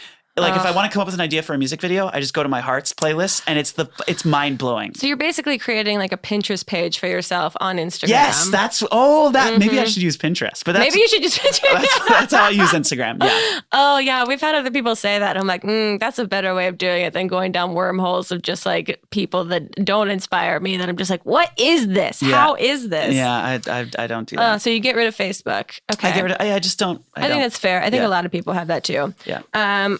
Like 0.41 0.55
if 0.55 0.65
I 0.65 0.71
want 0.71 0.89
to 0.89 0.93
come 0.93 1.01
up 1.01 1.07
with 1.07 1.15
an 1.15 1.21
idea 1.21 1.41
for 1.43 1.53
a 1.53 1.57
music 1.57 1.81
video, 1.81 2.09
I 2.11 2.19
just 2.19 2.33
go 2.33 2.43
to 2.43 2.49
my 2.49 2.61
hearts 2.61 2.93
playlist, 2.93 3.43
and 3.47 3.57
it's 3.59 3.73
the 3.73 3.89
it's 4.07 4.25
mind 4.25 4.57
blowing. 4.57 4.93
so 4.95 5.07
you're 5.07 5.17
basically 5.17 5.57
creating 5.57 5.97
like 5.97 6.11
a 6.11 6.17
Pinterest 6.17 6.65
page 6.65 6.99
for 6.99 7.07
yourself 7.07 7.55
on 7.59 7.77
Instagram. 7.77 8.09
Yes, 8.09 8.49
that's 8.49 8.83
oh 8.91 9.31
that 9.31 9.59
maybe 9.59 9.79
I 9.79 9.85
should 9.85 10.01
use 10.03 10.17
Pinterest, 10.17 10.63
but 10.65 10.73
that's 10.73 10.85
Maybe 10.89 10.99
you 10.99 11.07
should 11.07 11.21
just. 11.23 11.41
that's, 11.63 12.09
that's 12.09 12.33
how 12.33 12.45
I 12.45 12.49
use 12.49 12.69
Instagram. 12.71 13.23
Yeah, 13.23 13.59
oh 13.71 13.97
yeah, 13.97 14.25
we've 14.25 14.41
had 14.41 14.55
other 14.55 14.71
people 14.71 14.95
say 14.95 15.19
that. 15.19 15.37
I'm 15.37 15.47
like, 15.47 15.63
mm, 15.63 15.99
that's 15.99 16.19
a 16.19 16.25
better 16.25 16.53
way 16.55 16.67
of 16.67 16.77
doing 16.77 17.03
it 17.03 17.13
than 17.13 17.27
going 17.27 17.51
down 17.51 17.73
wormholes 17.73 18.31
of 18.31 18.41
just 18.41 18.65
like 18.65 18.99
people 19.11 19.45
that 19.45 19.71
don't 19.85 20.09
inspire 20.09 20.59
me. 20.59 20.77
That 20.77 20.89
I'm 20.89 20.97
just 20.97 21.09
like, 21.11 21.25
what 21.25 21.51
is 21.57 21.87
this? 21.87 22.21
Yeah. 22.21 22.35
How 22.35 22.55
is 22.55 22.89
this? 22.89 23.13
yeah. 23.15 23.31
I 23.31 23.79
I, 23.79 23.89
I 23.97 24.07
don't 24.07 24.27
do 24.27 24.37
Uh, 24.37 24.53
that. 24.53 24.61
so 24.61 24.69
you 24.69 24.79
get 24.79 24.95
rid 24.95 25.07
of 25.07 25.15
Facebook. 25.15 25.79
Okay. 25.93 26.09
I 26.09 26.11
get 26.13 26.21
rid 26.23 26.31
of, 26.31 26.37
I, 26.39 26.53
I 26.53 26.59
just 26.59 26.79
don't. 26.79 27.03
I, 27.15 27.19
I 27.19 27.23
think 27.23 27.33
don't. 27.33 27.41
that's 27.41 27.57
fair. 27.57 27.79
I 27.81 27.89
think 27.89 28.01
Yeah. 28.01 28.07
a 28.07 28.09
lot 28.09 28.25
of 28.25 28.31
people 28.31 28.53
have 28.53 28.67
that 28.67 28.83
too. 28.83 29.13
yeah. 29.25 29.41
Um, 29.53 29.99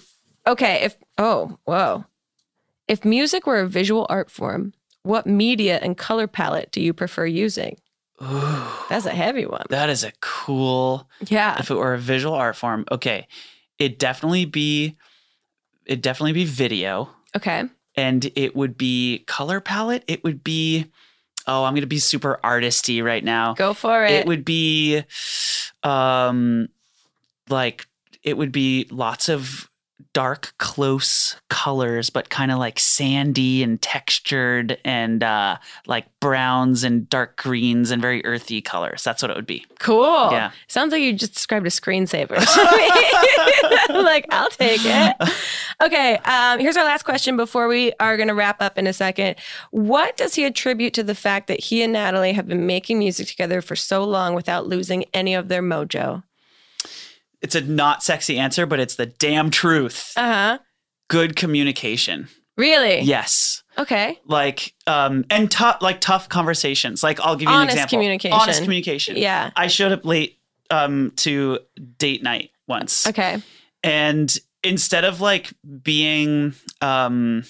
okay. 0.50 0.82
If 0.84 0.98
oh 1.18 1.58
whoa, 1.66 2.06
if 2.88 3.06
music 3.06 3.46
were 3.48 3.60
a 3.62 3.68
visual 3.68 4.06
art 4.10 4.30
form, 4.30 4.74
what 5.04 5.26
media 5.26 5.80
and 5.82 5.98
color 5.98 6.28
palette 6.28 6.72
do 6.72 6.82
you 6.82 6.94
prefer 6.94 7.26
using? 7.26 7.78
That's 8.90 9.06
a 9.06 9.12
heavy 9.12 9.46
one. 9.46 9.66
That 9.70 9.90
is 9.90 10.04
a 10.04 10.12
cool 10.20 11.08
Yeah. 11.30 11.56
if 11.60 11.72
it 11.72 11.76
were 11.76 11.94
a 11.94 11.98
visual 12.00 12.36
art 12.36 12.58
form, 12.58 12.84
okay, 12.92 13.28
it'd 13.78 13.98
definitely 13.98 14.44
be 14.46 14.98
it'd 15.86 16.02
definitely 16.02 16.34
be 16.34 16.44
video 16.46 17.10
Okay. 17.36 17.64
and 17.96 18.30
it 18.36 18.56
would 18.58 18.78
be 18.78 19.24
color 19.26 19.62
palette. 19.62 20.04
It 20.08 20.24
would 20.26 20.44
be 20.44 20.88
oh, 21.48 21.64
I'm 21.64 21.74
gonna 21.74 21.88
be 21.88 22.00
super 22.00 22.40
artisty 22.44 23.02
right 23.04 23.24
now. 23.24 23.54
Go 23.54 23.74
for 23.74 24.04
it. 24.04 24.12
It 24.12 24.26
would 24.28 24.44
be 24.44 25.04
um 25.84 26.68
like 27.50 27.88
it 28.24 28.36
would 28.38 28.52
be 28.52 28.86
lots 28.92 29.30
of 29.30 29.69
dark 30.14 30.54
close 30.58 31.36
colors 31.50 32.10
but 32.10 32.30
kind 32.30 32.52
of 32.52 32.58
like 32.58 32.80
sandy 32.80 33.62
and 33.62 33.82
textured 33.82 34.78
and 34.84 35.24
uh 35.24 35.58
like 35.88 36.06
browns 36.20 36.84
and 36.84 37.10
dark 37.10 37.38
greens 37.38 37.92
and 37.92 38.02
very 38.02 38.26
earthy 38.26 38.62
colors 38.62 39.04
that's 39.04 39.22
what 39.22 39.30
it 39.30 39.36
would 39.36 39.46
be 39.46 39.66
cool. 39.80 40.32
Yeah. 40.32 40.52
Sounds 40.68 40.92
like 40.92 41.02
you 41.02 41.14
just 41.14 41.34
described 41.34 41.66
a 41.66 41.70
screensaver. 41.70 42.38
Like, 43.90 44.28
I'll 44.32 44.50
take 44.50 44.82
it. 44.84 45.16
Okay. 45.82 46.18
Um, 46.18 46.60
here's 46.60 46.78
our 46.78 46.84
last 46.84 47.04
question 47.04 47.38
before 47.38 47.68
we 47.68 47.92
are 48.00 48.18
going 48.18 48.28
to 48.28 48.36
wrap 48.36 48.62
up 48.62 48.78
in 48.78 48.88
a 48.88 48.94
second. 48.94 49.36
What 49.72 50.16
does 50.18 50.36
he 50.36 50.46
attribute 50.46 50.94
to 50.96 51.04
the 51.04 51.16
fact 51.16 51.48
that 51.48 51.60
he 51.60 51.82
and 51.82 51.94
Nataly 51.94 52.34
have 52.34 52.48
been 52.48 52.66
making 52.66 53.00
music 53.00 53.28
together 53.28 53.62
for 53.62 53.76
so 53.76 54.04
long 54.04 54.36
without 54.36 54.68
losing 54.68 55.06
any 55.14 55.34
of 55.34 55.48
their 55.48 55.62
mojo? 55.62 56.24
It's 57.42 57.56
a 57.56 57.62
not 57.62 58.04
sexy 58.04 58.38
answer 58.38 58.66
but 58.66 58.80
it's 58.80 58.96
the 58.96 59.06
damn 59.06 59.50
truth 59.50 60.14
Uh 60.18 60.34
huh. 60.34 60.58
good 61.10 61.36
communication 61.36 62.28
Really? 62.58 63.00
yes 63.02 63.64
Okay. 63.78 64.20
like 64.26 64.74
um 64.88 65.24
and 65.30 65.50
tough 65.50 65.82
like 65.82 66.02
tough 66.02 66.28
conversations 66.30 67.02
like 67.04 67.20
i'll 67.22 67.36
give 67.38 67.48
you 67.50 67.56
Honest 67.56 67.76
an 67.78 67.78
example 67.78 67.82
Honest 67.82 67.92
communication. 67.92 68.34
honest 68.40 68.64
communication 68.64 69.16
Yeah. 69.18 69.52
i 69.56 69.68
showed 69.68 69.92
up 69.94 70.04
late 70.06 70.38
um 70.70 71.12
to 71.18 71.60
date 71.98 72.22
night 72.24 72.50
once 72.68 73.08
Okay. 73.08 73.42
and 73.84 74.36
instead 74.64 75.06
of 75.06 75.22
like 75.22 75.54
being 75.84 76.54
um 76.82 77.44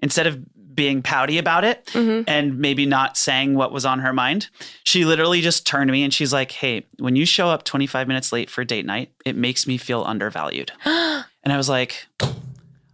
instead 0.00 0.26
of 0.26 0.38
being 0.74 1.02
pouty 1.02 1.38
about 1.38 1.64
it 1.64 1.84
Mhm. 1.86 2.24
and 2.26 2.58
maybe 2.58 2.86
not 2.86 3.16
saying 3.16 3.54
what 3.54 3.72
was 3.72 3.84
on 3.84 3.98
her 4.00 4.12
mind 4.12 4.48
she 4.84 5.04
literally 5.04 5.40
just 5.40 5.66
turned 5.66 5.88
to 5.88 5.92
me 5.92 6.02
and 6.02 6.12
she's 6.14 6.32
like 6.32 6.52
hey 6.52 6.84
when 6.98 7.16
you 7.16 7.26
show 7.26 7.48
up 7.48 7.64
25 7.64 8.08
minutes 8.08 8.32
late 8.32 8.48
for 8.50 8.64
date 8.64 8.86
night 8.86 9.10
it 9.24 9.36
makes 9.36 9.66
me 9.66 9.76
feel 9.76 10.02
undervalued 10.04 10.72
and 10.84 11.24
i 11.52 11.56
was 11.56 11.68
like 11.68 12.06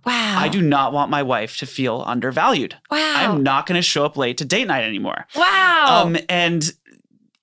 Wow. 0.04 0.36
i 0.38 0.48
do 0.48 0.62
not 0.62 0.92
want 0.92 1.10
my 1.10 1.22
wife 1.22 1.58
to 1.58 1.66
feel 1.66 2.02
undervalued 2.06 2.74
Wow. 2.90 3.14
i'm 3.16 3.42
not 3.42 3.66
going 3.66 3.76
to 3.76 3.82
show 3.82 4.04
up 4.04 4.16
late 4.16 4.38
to 4.38 4.44
date 4.44 4.66
night 4.66 4.84
anymore 4.84 5.26
Wow. 5.34 6.04
um, 6.06 6.16
and 6.28 6.72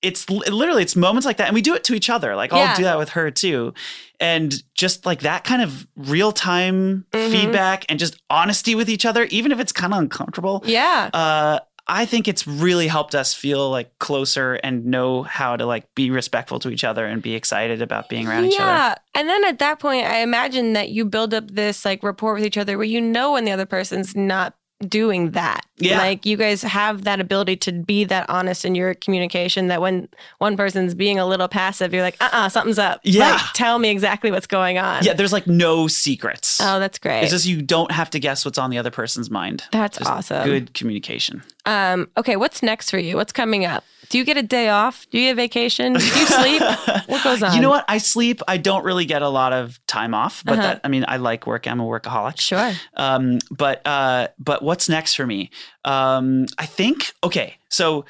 it's 0.05 0.29
literally 0.29 0.83
it's 0.83 0.95
moments 0.95 1.25
like 1.25 1.37
that, 1.37 1.47
and 1.47 1.55
we 1.55 1.61
do 1.61 1.73
it 1.75 1.83
to 1.85 1.93
each 1.95 2.09
other. 2.09 2.35
Like 2.35 2.51
Yeah. 2.51 2.57
I'll 2.71 2.75
do 2.77 2.83
that 2.83 2.97
with 2.97 3.09
her 3.09 3.31
too, 3.31 3.73
and 4.19 4.53
just 4.73 5.05
like 5.05 5.21
that 5.21 5.43
kind 5.43 5.61
of 5.61 5.87
real 5.95 6.31
time 6.31 7.05
Mhm. 7.11 7.31
feedback 7.31 7.85
and 7.89 7.99
just 7.99 8.21
honesty 8.29 8.75
with 8.75 8.89
each 8.89 9.05
other, 9.05 9.23
even 9.25 9.51
if 9.51 9.59
it's 9.59 9.71
kind 9.71 9.93
of 9.93 9.99
uncomfortable. 9.99 10.63
yeah. 10.65 11.09
Uh, 11.13 11.59
I 11.87 12.05
think 12.07 12.27
it's 12.27 12.47
really 12.47 12.87
helped 12.87 13.13
us 13.13 13.35
feel 13.35 13.69
like 13.69 13.91
closer 13.99 14.55
and 14.63 14.87
know 14.87 15.21
how 15.21 15.55
to 15.55 15.67
like 15.67 15.85
be 15.93 16.09
respectful 16.09 16.57
to 16.61 16.69
each 16.71 16.83
other 16.83 17.05
and 17.05 17.21
be 17.21 17.35
excited 17.35 17.79
about 17.79 18.09
being 18.09 18.27
around 18.27 18.45
each 18.45 18.59
other. 18.59 18.65
Yeah. 18.71 18.95
And 19.13 19.29
then 19.29 19.45
at 19.45 19.59
that 19.59 19.77
point, 19.77 20.07
I 20.07 20.21
imagine 20.21 20.73
that 20.73 20.89
you 20.89 21.05
build 21.05 21.31
up 21.35 21.51
this 21.51 21.85
like 21.85 22.01
rapport 22.01 22.33
with 22.33 22.43
each 22.43 22.57
other 22.57 22.77
where 22.77 22.87
you 22.87 22.99
know 22.99 23.33
when 23.33 23.45
the 23.45 23.51
other 23.51 23.67
person's 23.67 24.15
not 24.15 24.55
doing 24.81 25.31
that. 25.31 25.65
Yeah. 25.77 25.97
Like 25.99 26.25
you 26.25 26.37
guys 26.37 26.61
have 26.63 27.03
that 27.03 27.19
ability 27.19 27.55
to 27.57 27.71
be 27.71 28.03
that 28.05 28.29
honest 28.29 28.65
in 28.65 28.75
your 28.75 28.93
communication 28.93 29.67
that 29.67 29.81
when 29.81 30.07
one 30.39 30.57
person's 30.57 30.93
being 30.93 31.17
a 31.19 31.25
little 31.25 31.47
passive, 31.47 31.93
you're 31.93 32.03
like, 32.03 32.17
uh 32.19 32.29
uh 32.31 32.49
something's 32.49 32.79
up. 32.79 32.99
Yeah. 33.03 33.31
Like, 33.31 33.41
tell 33.53 33.79
me 33.79 33.89
exactly 33.89 34.31
what's 34.31 34.47
going 34.47 34.77
on. 34.77 35.03
Yeah, 35.03 35.13
there's 35.13 35.33
like 35.33 35.47
no 35.47 35.87
secrets. 35.87 36.59
Oh, 36.61 36.79
that's 36.79 36.99
great. 36.99 37.21
It's 37.21 37.31
just 37.31 37.45
you 37.45 37.61
don't 37.61 37.91
have 37.91 38.09
to 38.11 38.19
guess 38.19 38.45
what's 38.45 38.57
on 38.57 38.69
the 38.69 38.77
other 38.77 38.91
person's 38.91 39.29
mind. 39.29 39.63
that's 39.71 39.97
Just 39.97 40.09
awesome. 40.09 40.43
Good 40.45 40.73
communication. 40.73 41.41
Um, 41.65 42.09
okay, 42.17 42.35
what's 42.35 42.61
next 42.61 42.89
for 42.89 42.99
you? 42.99 43.15
What's 43.15 43.33
coming 43.33 43.65
up? 43.65 43.83
Do 44.09 44.17
you 44.17 44.23
get 44.23 44.37
a 44.37 44.43
day 44.43 44.69
off? 44.69 45.05
Do 45.09 45.19
you 45.19 45.27
have 45.29 45.37
vacation? 45.37 45.93
Do 45.93 46.03
you 46.03 46.25
sleep? 46.25 46.61
what 47.07 47.23
goes 47.23 47.41
on? 47.43 47.55
You 47.55 47.61
know 47.61 47.69
what? 47.69 47.85
I 47.87 47.97
sleep. 47.97 48.41
I 48.47 48.57
don't 48.57 48.83
really 48.83 49.05
get 49.05 49.21
a 49.21 49.29
lot 49.29 49.53
of 49.53 49.79
time 49.87 50.13
off, 50.13 50.43
but 50.45 50.53
Uh-huh. 50.59 50.61
that 50.67 50.81
I 50.83 50.87
mean, 50.87 51.05
I 51.07 51.17
like 51.17 51.45
work. 51.47 51.67
I'm 51.67 51.79
a 51.79 51.83
workaholic. 51.85 52.39
Sure. 52.39 52.71
Um, 52.95 53.39
but 53.51 53.85
uh, 53.85 54.27
but 54.39 54.61
what's 54.63 54.87
next 54.89 55.15
for 55.15 55.25
me? 55.25 55.49
Um, 55.83 56.45
I 56.57 56.65
think 56.65 57.13
okay. 57.23 57.57
So 57.69 58.05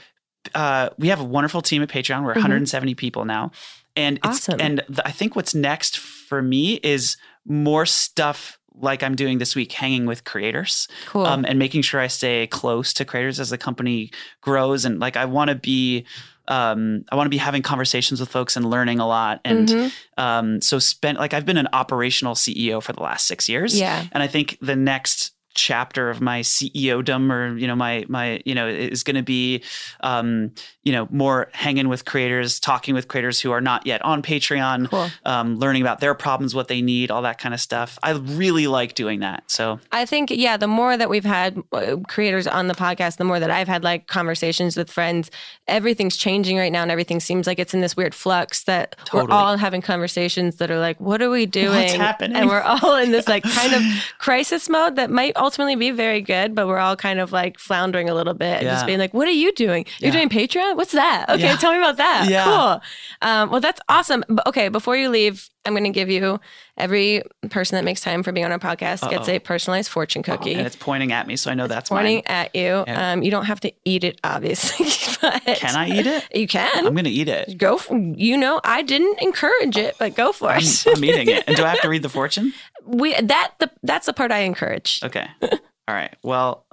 uh, 0.53 0.89
we 0.97 1.07
have 1.07 1.19
a 1.21 1.23
wonderful 1.23 1.61
team 1.61 1.81
at 1.81 1.89
Patreon. 1.89 2.21
We're 2.21 2.33
170 2.33 2.95
people 2.95 3.25
now, 3.25 3.51
and 3.95 4.17
it's 4.17 4.25
Mm-hmm. 4.25 4.51
Awesome. 4.51 4.61
and 4.61 4.83
th- 4.87 4.99
I 5.05 5.11
think 5.11 5.35
what's 5.35 5.55
next 5.55 5.97
for 5.97 6.41
me 6.41 6.75
is 6.83 7.17
more 7.45 7.85
stuff 7.85 8.57
like 8.79 9.03
I'm 9.03 9.15
doing 9.15 9.37
this 9.37 9.55
week, 9.55 9.71
hanging 9.71 10.05
with 10.05 10.23
creators 10.23 10.87
Cool. 11.07 11.25
um, 11.25 11.45
and 11.47 11.57
making 11.59 11.81
sure 11.83 11.99
I 12.01 12.07
stay 12.07 12.47
close 12.47 12.93
to 12.93 13.05
creators 13.05 13.39
as 13.39 13.49
the 13.49 13.57
company 13.57 14.11
grows. 14.41 14.85
And 14.85 14.99
like, 14.99 15.15
I 15.17 15.25
want 15.25 15.49
to 15.49 15.55
be, 15.55 16.05
um, 16.47 17.03
I 17.11 17.15
want 17.15 17.25
to 17.25 17.29
be 17.31 17.37
having 17.37 17.61
conversations 17.61 18.19
with 18.19 18.29
folks 18.29 18.55
and 18.57 18.69
learning 18.69 18.99
a 18.99 19.07
lot. 19.07 19.41
And 19.45 19.67
Mhm. 19.67 19.91
um, 20.17 20.61
so 20.61 20.79
spent 20.79 21.17
like 21.19 21.33
I've 21.33 21.45
been 21.45 21.57
an 21.57 21.69
operational 21.73 22.35
CEO 22.35 22.81
for 22.81 22.93
the 22.93 23.01
last 23.01 23.25
six 23.27 23.47
years. 23.49 23.79
Yeah. 23.79 24.05
And 24.11 24.21
I 24.21 24.27
think 24.27 24.57
the 24.61 24.75
next 24.75 25.31
chapter 25.55 26.09
of 26.09 26.21
my 26.21 26.41
CEO 26.41 27.03
dom 27.03 27.31
or 27.31 27.57
you 27.57 27.65
know 27.65 27.75
my 27.75 28.05
my 28.07 28.41
you 28.45 28.53
know 28.53 28.67
is 28.67 29.03
going 29.03 29.15
to 29.15 29.23
be 29.23 29.63
um 30.01 30.51
you 30.83 30.91
know 30.91 31.07
more 31.09 31.49
hanging 31.53 31.89
with 31.89 32.05
creators 32.05 32.59
talking 32.59 32.93
with 32.93 33.07
creators 33.07 33.39
who 33.39 33.51
are 33.51 33.61
not 33.61 33.87
yet 33.87 34.03
on 34.03 34.21
patreon 34.21 34.89
Cool. 34.89 35.09
um 35.25 35.57
learning 35.57 35.81
about 35.81 35.99
their 35.99 36.13
problems 36.13 36.53
what 36.53 36.67
they 36.67 36.81
need 36.81 37.09
all 37.09 37.23
that 37.23 37.39
kind 37.39 37.53
of 37.53 37.59
stuff 37.61 37.97
i 38.03 38.11
really 38.11 38.67
like 38.67 38.93
doing 38.93 39.21
that 39.21 39.43
so 39.47 39.79
I 39.91 40.05
think, 40.05 40.29
yeah, 40.31 40.57
the 40.57 40.67
more 40.67 40.97
that 40.97 41.09
we've 41.09 41.23
had 41.25 41.61
uh, 41.71 41.95
creators 42.07 42.47
on 42.47 42.67
the 42.67 42.73
podcast, 42.73 43.17
the 43.17 43.23
more 43.23 43.39
that 43.39 43.49
I've 43.49 43.67
had 43.67 43.83
like 43.83 44.07
conversations 44.07 44.75
with 44.75 44.91
friends, 44.91 45.31
everything's 45.67 46.17
changing 46.17 46.57
right 46.57 46.71
now 46.71 46.81
and 46.81 46.91
everything 46.91 47.19
seems 47.19 47.47
like 47.47 47.59
it's 47.59 47.73
in 47.73 47.79
this 47.81 47.95
weird 47.95 48.13
flux 48.13 48.63
that 48.65 48.95
Totally. 49.05 49.27
we're 49.27 49.33
all 49.33 49.57
having 49.57 49.81
conversations 49.81 50.57
that 50.57 50.69
are 50.69 50.79
like, 50.79 50.99
what 50.99 51.21
are 51.21 51.29
we 51.29 51.45
doing? 51.45 51.99
happening? 51.99 52.35
And 52.35 52.49
we're 52.49 52.61
all 52.61 52.95
in 52.97 53.11
this 53.11 53.27
like 53.27 53.43
kind 53.43 53.73
of 53.73 53.81
crisis 54.17 54.67
mode 54.69 54.97
that 54.97 55.09
might 55.09 55.35
ultimately 55.45 55.75
be 55.75 55.91
very 55.91 56.21
good, 56.21 56.53
but 56.55 56.67
we're 56.67 56.77
all 56.79 56.95
kind 56.95 57.19
of 57.19 57.31
like 57.31 57.57
floundering 57.59 58.09
a 58.09 58.13
little 58.13 58.33
bit 58.33 58.59
and 58.59 58.63
just 58.67 58.85
being 58.85 58.99
like, 58.99 59.13
what 59.13 59.27
are 59.27 59.31
you 59.31 59.53
doing? 59.53 59.85
You're 59.99 60.07
Yeah. 60.13 60.19
doing 60.25 60.29
Patreon? 60.29 60.75
What's 60.75 60.91
that? 60.91 61.27
Okay, 61.29 61.43
Yeah. 61.43 61.55
tell 61.55 61.71
me 61.71 61.77
about 61.77 61.97
that. 61.97 62.27
Yeah. 62.29 62.43
Cool. 62.43 62.81
Um, 63.29 63.49
well, 63.51 63.61
that's 63.61 63.79
awesome. 63.87 64.23
But 64.27 64.45
okay, 64.47 64.67
before 64.69 64.97
you 64.97 65.09
leave, 65.09 65.49
I'm 65.65 65.73
going 65.73 65.83
to 65.85 65.89
give 65.89 66.09
you 66.11 66.39
every 66.77 67.23
person 67.49 67.75
that 67.75 67.83
makes 67.83 68.01
time 68.01 68.21
for 68.21 68.31
being 68.31 68.45
on 68.45 68.51
our 68.51 68.59
podcast 68.59 69.09
gets 69.09 69.27
Uh-oh. 69.27 69.35
a 69.35 69.39
personalized 69.39 69.89
fortune 69.89 70.21
cookie 70.21 70.53
and 70.53 70.67
it's 70.67 70.75
pointing 70.75 71.11
at 71.13 71.25
me 71.25 71.37
so 71.37 71.49
i 71.49 71.53
know 71.55 71.67
that's 71.67 71.89
pointing 71.89 72.15
mine 72.17 72.23
at 72.27 72.53
you. 72.55 72.83
Yeah. 72.85 73.13
Um, 73.13 73.23
you 73.23 73.31
don't 73.31 73.45
have 73.45 73.61
to 73.61 73.71
eat 73.85 74.03
it, 74.03 74.19
obviously. 74.23 74.85
But 75.21 75.41
can 75.57 75.75
i 75.75 75.87
eat 75.89 76.05
it 76.05 76.27
You 76.35 76.47
can. 76.47 76.85
i'm 76.85 76.93
gonna 76.93 77.09
eat 77.09 77.29
it 77.29 77.57
go. 77.57 77.77
For, 77.79 77.97
you 77.97 78.37
know, 78.37 78.59
I 78.63 78.83
didn't 78.83 79.19
encourage 79.21 79.75
it, 79.77 79.95
but 79.97 80.13
go 80.15 80.31
for 80.33 80.49
I'm, 80.49 80.59
it. 80.61 80.85
I'm 80.85 81.03
eating 81.03 81.29
it 81.29 81.43
and 81.47 81.55
do 81.55 81.63
i 81.63 81.69
have 81.69 81.81
to 81.81 81.89
read 81.89 82.03
the 82.03 82.09
fortune 82.09 82.53
we 82.85 83.19
that 83.21 83.53
the 83.59 83.69
that's 83.83 84.05
the 84.05 84.13
part 84.13 84.31
I 84.31 84.39
encourage. 84.39 85.01
okay. 85.03 85.27
All 85.41 85.95
right. 85.95 86.15
Well 86.23 86.65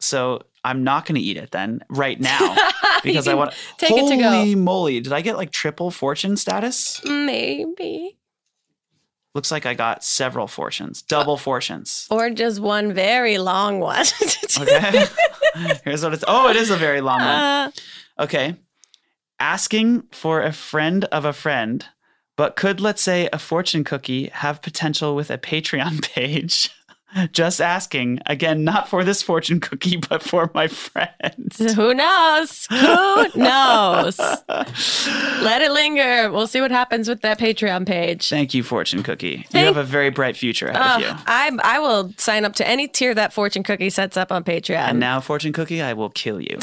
so 0.00 0.42
i'm 0.64 0.82
not 0.82 1.06
gonna 1.06 1.20
eat 1.20 1.36
it 1.36 1.50
then 1.52 1.80
right 1.90 2.18
now 2.20 2.56
because 3.04 3.28
i 3.28 3.34
want 3.34 3.54
take 3.78 3.90
it 3.92 4.08
to 4.08 4.16
go. 4.16 4.28
holy 4.30 4.54
moly 4.54 5.00
did 5.00 5.12
i 5.12 5.20
get 5.20 5.36
like 5.36 5.50
triple 5.52 5.90
fortune 5.90 6.36
status? 6.36 7.00
Maybe. 7.04 8.16
Looks 9.34 9.50
like 9.52 9.64
i 9.66 9.74
got 9.74 10.02
several 10.02 10.46
fortunes 10.48 11.02
double 11.02 11.36
fortunes. 11.36 12.06
Or 12.10 12.30
just 12.30 12.60
one 12.60 12.92
very 12.92 13.38
long 13.38 13.78
one. 13.78 14.04
okay. 14.60 15.06
Here's 15.84 16.02
what 16.02 16.14
it's 16.14 16.24
oh 16.26 16.48
it 16.48 16.56
is 16.56 16.70
a 16.70 16.76
very 16.76 17.00
long 17.00 17.20
one. 17.20 17.28
Uh, 17.28 17.70
okay. 18.18 18.56
Asking 19.38 20.02
for 20.12 20.42
a 20.42 20.52
friend 20.52 21.04
of 21.06 21.24
a 21.24 21.32
friend 21.32 21.86
but 22.40 22.56
could 22.56 22.80
let's 22.80 23.02
say 23.02 23.28
a 23.34 23.38
fortune 23.38 23.84
cookie 23.84 24.28
have 24.28 24.62
potential 24.62 25.14
with 25.14 25.30
a 25.30 25.36
patreon 25.36 26.00
page 26.14 26.70
just 27.32 27.60
asking 27.60 28.18
again 28.24 28.64
not 28.64 28.88
for 28.88 29.04
this 29.04 29.20
fortune 29.20 29.60
cookie 29.60 29.96
but 30.08 30.22
for 30.22 30.50
my 30.54 30.66
friends. 30.66 31.58
who 31.74 31.92
knows? 31.92 32.66
Who 32.70 33.26
knows? 33.34 34.18
Let 34.48 35.60
it 35.60 35.70
linger. 35.70 36.32
We'll 36.32 36.46
see 36.46 36.62
what 36.62 36.70
happens 36.70 37.08
with 37.08 37.20
that 37.20 37.38
Patreon 37.38 37.86
page. 37.86 38.30
thank 38.30 38.54
you 38.54 38.62
fortune 38.62 39.02
cookie 39.02 39.44
you 39.52 39.60
have 39.60 39.76
a 39.76 39.84
very 39.84 40.08
bright 40.08 40.34
future 40.34 40.68
ahead 40.68 41.02
of 41.02 41.08
you 41.10 41.22
I 41.26 41.50
I 41.62 41.78
will 41.78 42.14
sign 42.16 42.46
up 42.46 42.54
to 42.54 42.66
any 42.66 42.88
tier 42.88 43.14
that 43.14 43.34
fortune 43.34 43.64
cookie 43.64 43.90
sets 43.90 44.16
up 44.16 44.32
on 44.32 44.44
Patreon. 44.44 44.88
and 44.88 44.98
now 44.98 45.20
fortune 45.20 45.52
cookie 45.52 45.82
i 45.82 45.92
will 45.92 46.10
kill 46.10 46.40
you 46.40 46.56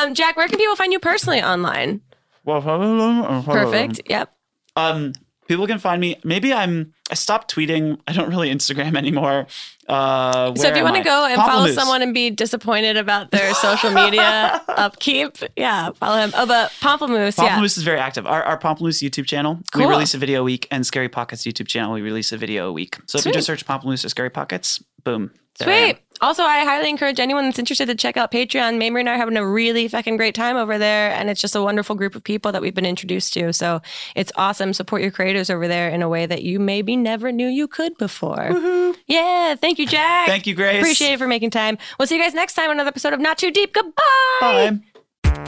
um, 0.00 0.14
Jack, 0.14 0.36
where 0.36 0.46
can 0.46 0.58
people 0.58 0.76
find 0.76 0.92
you 0.92 0.98
personally 1.00 1.42
online? 1.42 2.00
Perfect. 2.44 4.00
Yep. 4.08 4.32
Um, 4.76 5.12
people 5.48 5.66
can 5.66 5.78
find 5.78 6.00
me. 6.00 6.16
Maybe 6.24 6.52
I'm. 6.52 6.94
I 7.10 7.14
stopped 7.14 7.52
tweeting. 7.54 7.98
I 8.06 8.12
don't 8.12 8.28
really 8.30 8.50
Instagram 8.54 8.96
anymore. 9.04 9.46
Uh, 9.88 10.54
So 10.54 10.68
if 10.68 10.76
you 10.76 10.84
want 10.84 10.94
to 10.96 11.02
go 11.02 11.26
and 11.26 11.34
follow 11.34 11.66
Pamplemousse. 11.66 11.74
someone 11.74 12.02
and 12.02 12.14
be 12.14 12.30
disappointed 12.30 12.96
about 12.96 13.32
their 13.32 13.52
social 13.54 13.90
media 13.90 14.62
upkeep, 14.68 15.38
yeah, 15.56 15.90
follow 15.90 16.18
him. 16.18 16.30
Oh, 16.36 16.46
but 16.46 16.70
Pamplemousse, 16.80 17.36
yeah. 17.42 17.58
Pamplemousse 17.58 17.76
is 17.76 17.82
very 17.82 17.98
active. 17.98 18.26
Our, 18.26 18.42
our 18.44 18.58
Pamplemousse 18.58 19.02
YouTube 19.02 19.26
channel, 19.26 19.58
Cool. 19.72 19.86
we 19.86 19.90
release 19.92 20.14
a 20.14 20.18
video 20.18 20.40
a 20.42 20.44
week, 20.44 20.68
and 20.70 20.86
Scary 20.86 21.08
Pockets 21.08 21.42
YouTube 21.42 21.66
channel, 21.66 21.92
we 21.92 22.02
release 22.02 22.30
a 22.30 22.36
video 22.36 22.68
a 22.68 22.72
week. 22.72 22.98
So 23.06 23.18
if 23.18 23.26
you 23.26 23.32
just 23.32 23.46
search 23.46 23.66
Pamplemousse 23.66 24.04
or 24.04 24.08
Scary 24.08 24.30
Pockets, 24.30 24.80
boom. 25.02 25.32
there 25.58 25.68
I 25.68 25.72
am. 25.72 25.86
Sweet. 25.96 25.98
Also, 26.20 26.42
I 26.42 26.64
highly 26.64 26.90
encourage 26.90 27.18
anyone 27.18 27.44
that's 27.44 27.58
interested 27.58 27.86
to 27.86 27.94
check 27.94 28.16
out 28.16 28.30
Patreon. 28.30 28.78
Mamrie 28.78 29.00
and 29.00 29.08
I 29.08 29.14
are 29.14 29.16
having 29.16 29.36
a 29.36 29.46
really 29.46 29.88
fucking 29.88 30.16
great 30.16 30.34
time 30.34 30.56
over 30.56 30.76
there, 30.78 31.12
and 31.12 31.30
it's 31.30 31.40
just 31.40 31.56
a 31.56 31.62
wonderful 31.62 31.96
group 31.96 32.14
of 32.14 32.22
people 32.22 32.52
that 32.52 32.60
we've 32.60 32.74
been 32.74 32.86
introduced 32.86 33.32
to. 33.34 33.52
So 33.52 33.80
it's 34.14 34.30
awesome. 34.36 34.72
Support 34.72 35.02
your 35.02 35.10
creators 35.10 35.48
over 35.50 35.66
there 35.66 35.88
in 35.88 36.02
a 36.02 36.08
way 36.08 36.26
that 36.26 36.42
you 36.42 36.60
maybe 36.60 36.96
never 36.96 37.32
knew 37.32 37.48
you 37.48 37.66
could 37.66 37.96
before. 37.96 38.94
Yeah. 39.06 39.54
Thank 39.54 39.78
you, 39.78 39.86
Jack. 39.86 40.26
Thank 40.26 40.46
you, 40.46 40.54
Grace. 40.54 40.80
Appreciate 40.80 41.14
it 41.14 41.18
for 41.18 41.26
making 41.26 41.50
time. 41.50 41.78
We'll 41.98 42.06
see 42.06 42.16
you 42.16 42.22
guys 42.22 42.34
next 42.34 42.54
time 42.54 42.66
on 42.66 42.76
another 42.76 42.88
episode 42.88 43.12
of 43.12 43.20
Not 43.20 43.38
Too 43.38 43.50
Deep. 43.50 43.72
Goodbye. 43.72 43.92
Bye. 44.40 44.80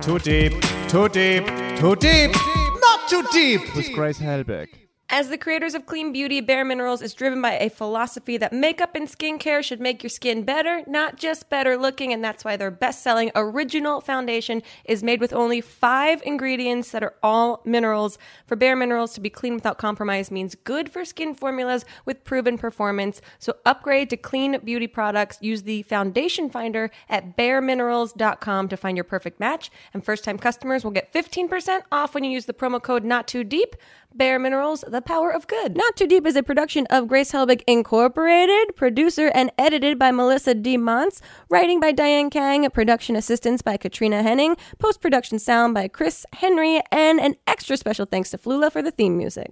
Too 0.00 0.18
deep, 0.18 0.52
too 0.88 1.08
deep, 1.08 1.46
too 1.76 1.96
deep, 1.96 2.32
not 2.32 3.08
too 3.08 3.24
deep 3.32 3.76
with 3.76 3.92
Grace 3.92 4.18
Helbig. 4.18 4.81
As 5.14 5.28
the 5.28 5.36
creators 5.36 5.74
of 5.74 5.84
Clean 5.84 6.10
Beauty, 6.10 6.40
Bare 6.40 6.64
Minerals 6.64 7.02
is 7.02 7.12
driven 7.12 7.42
by 7.42 7.58
a 7.58 7.68
philosophy 7.68 8.38
that 8.38 8.50
makeup 8.50 8.94
and 8.94 9.06
skincare 9.06 9.62
should 9.62 9.78
make 9.78 10.02
your 10.02 10.08
skin 10.08 10.42
better, 10.42 10.82
not 10.86 11.16
just 11.16 11.50
better 11.50 11.76
looking, 11.76 12.14
and 12.14 12.24
that's 12.24 12.46
why 12.46 12.56
their 12.56 12.70
best 12.70 13.02
selling 13.02 13.30
original 13.34 14.00
foundation 14.00 14.62
is 14.86 15.02
made 15.02 15.20
with 15.20 15.34
only 15.34 15.60
five 15.60 16.22
ingredients 16.24 16.92
that 16.92 17.02
are 17.02 17.14
all 17.22 17.60
minerals. 17.66 18.16
For 18.46 18.56
Bare 18.56 18.74
Minerals 18.74 19.12
to 19.12 19.20
be 19.20 19.28
clean 19.28 19.54
without 19.54 19.76
compromise 19.76 20.30
means 20.30 20.54
good 20.54 20.88
for 20.88 21.04
skin 21.04 21.34
formulas 21.34 21.84
with 22.06 22.24
proven 22.24 22.56
performance. 22.56 23.20
So 23.38 23.56
upgrade 23.66 24.08
to 24.08 24.16
clean 24.16 24.60
beauty 24.64 24.86
products. 24.86 25.36
Use 25.42 25.64
the 25.64 25.82
foundation 25.82 26.48
finder 26.48 26.90
at 27.10 27.36
bareminerals.com 27.36 28.68
to 28.70 28.76
find 28.78 28.96
your 28.96 29.04
perfect 29.04 29.40
match. 29.40 29.70
And 29.92 30.02
first 30.02 30.24
time 30.24 30.38
customers 30.38 30.84
will 30.84 30.90
get 30.90 31.12
15% 31.12 31.82
off 31.92 32.14
when 32.14 32.24
you 32.24 32.30
use 32.30 32.46
the 32.46 32.54
promo 32.54 32.82
code 32.82 33.04
not 33.04 33.28
too 33.28 33.44
deep. 33.44 33.76
Bare 34.14 34.38
Minerals, 34.38 34.84
the 34.86 35.00
power 35.00 35.30
of 35.30 35.46
good. 35.46 35.76
Not 35.76 35.96
Too 35.96 36.06
Deep 36.06 36.26
is 36.26 36.36
a 36.36 36.42
production 36.42 36.86
of 36.90 37.08
Grace 37.08 37.32
Helbig 37.32 37.62
Incorporated, 37.66 38.76
producer 38.76 39.30
and 39.34 39.50
edited 39.58 39.98
by 39.98 40.10
Melissa 40.10 40.54
D. 40.54 40.76
Montz, 40.76 41.20
writing 41.48 41.80
by 41.80 41.92
Diane 41.92 42.30
Kang, 42.30 42.68
production 42.70 43.16
assistance 43.16 43.62
by 43.62 43.76
Katrina 43.76 44.22
Henning, 44.22 44.56
post 44.78 45.00
production 45.00 45.38
sound 45.38 45.74
by 45.74 45.88
Chris 45.88 46.24
Henry, 46.34 46.80
and 46.90 47.20
an 47.20 47.36
extra 47.46 47.76
special 47.76 48.06
thanks 48.06 48.30
to 48.30 48.38
Flula 48.38 48.70
for 48.70 48.82
the 48.82 48.90
theme 48.90 49.16
music. 49.16 49.50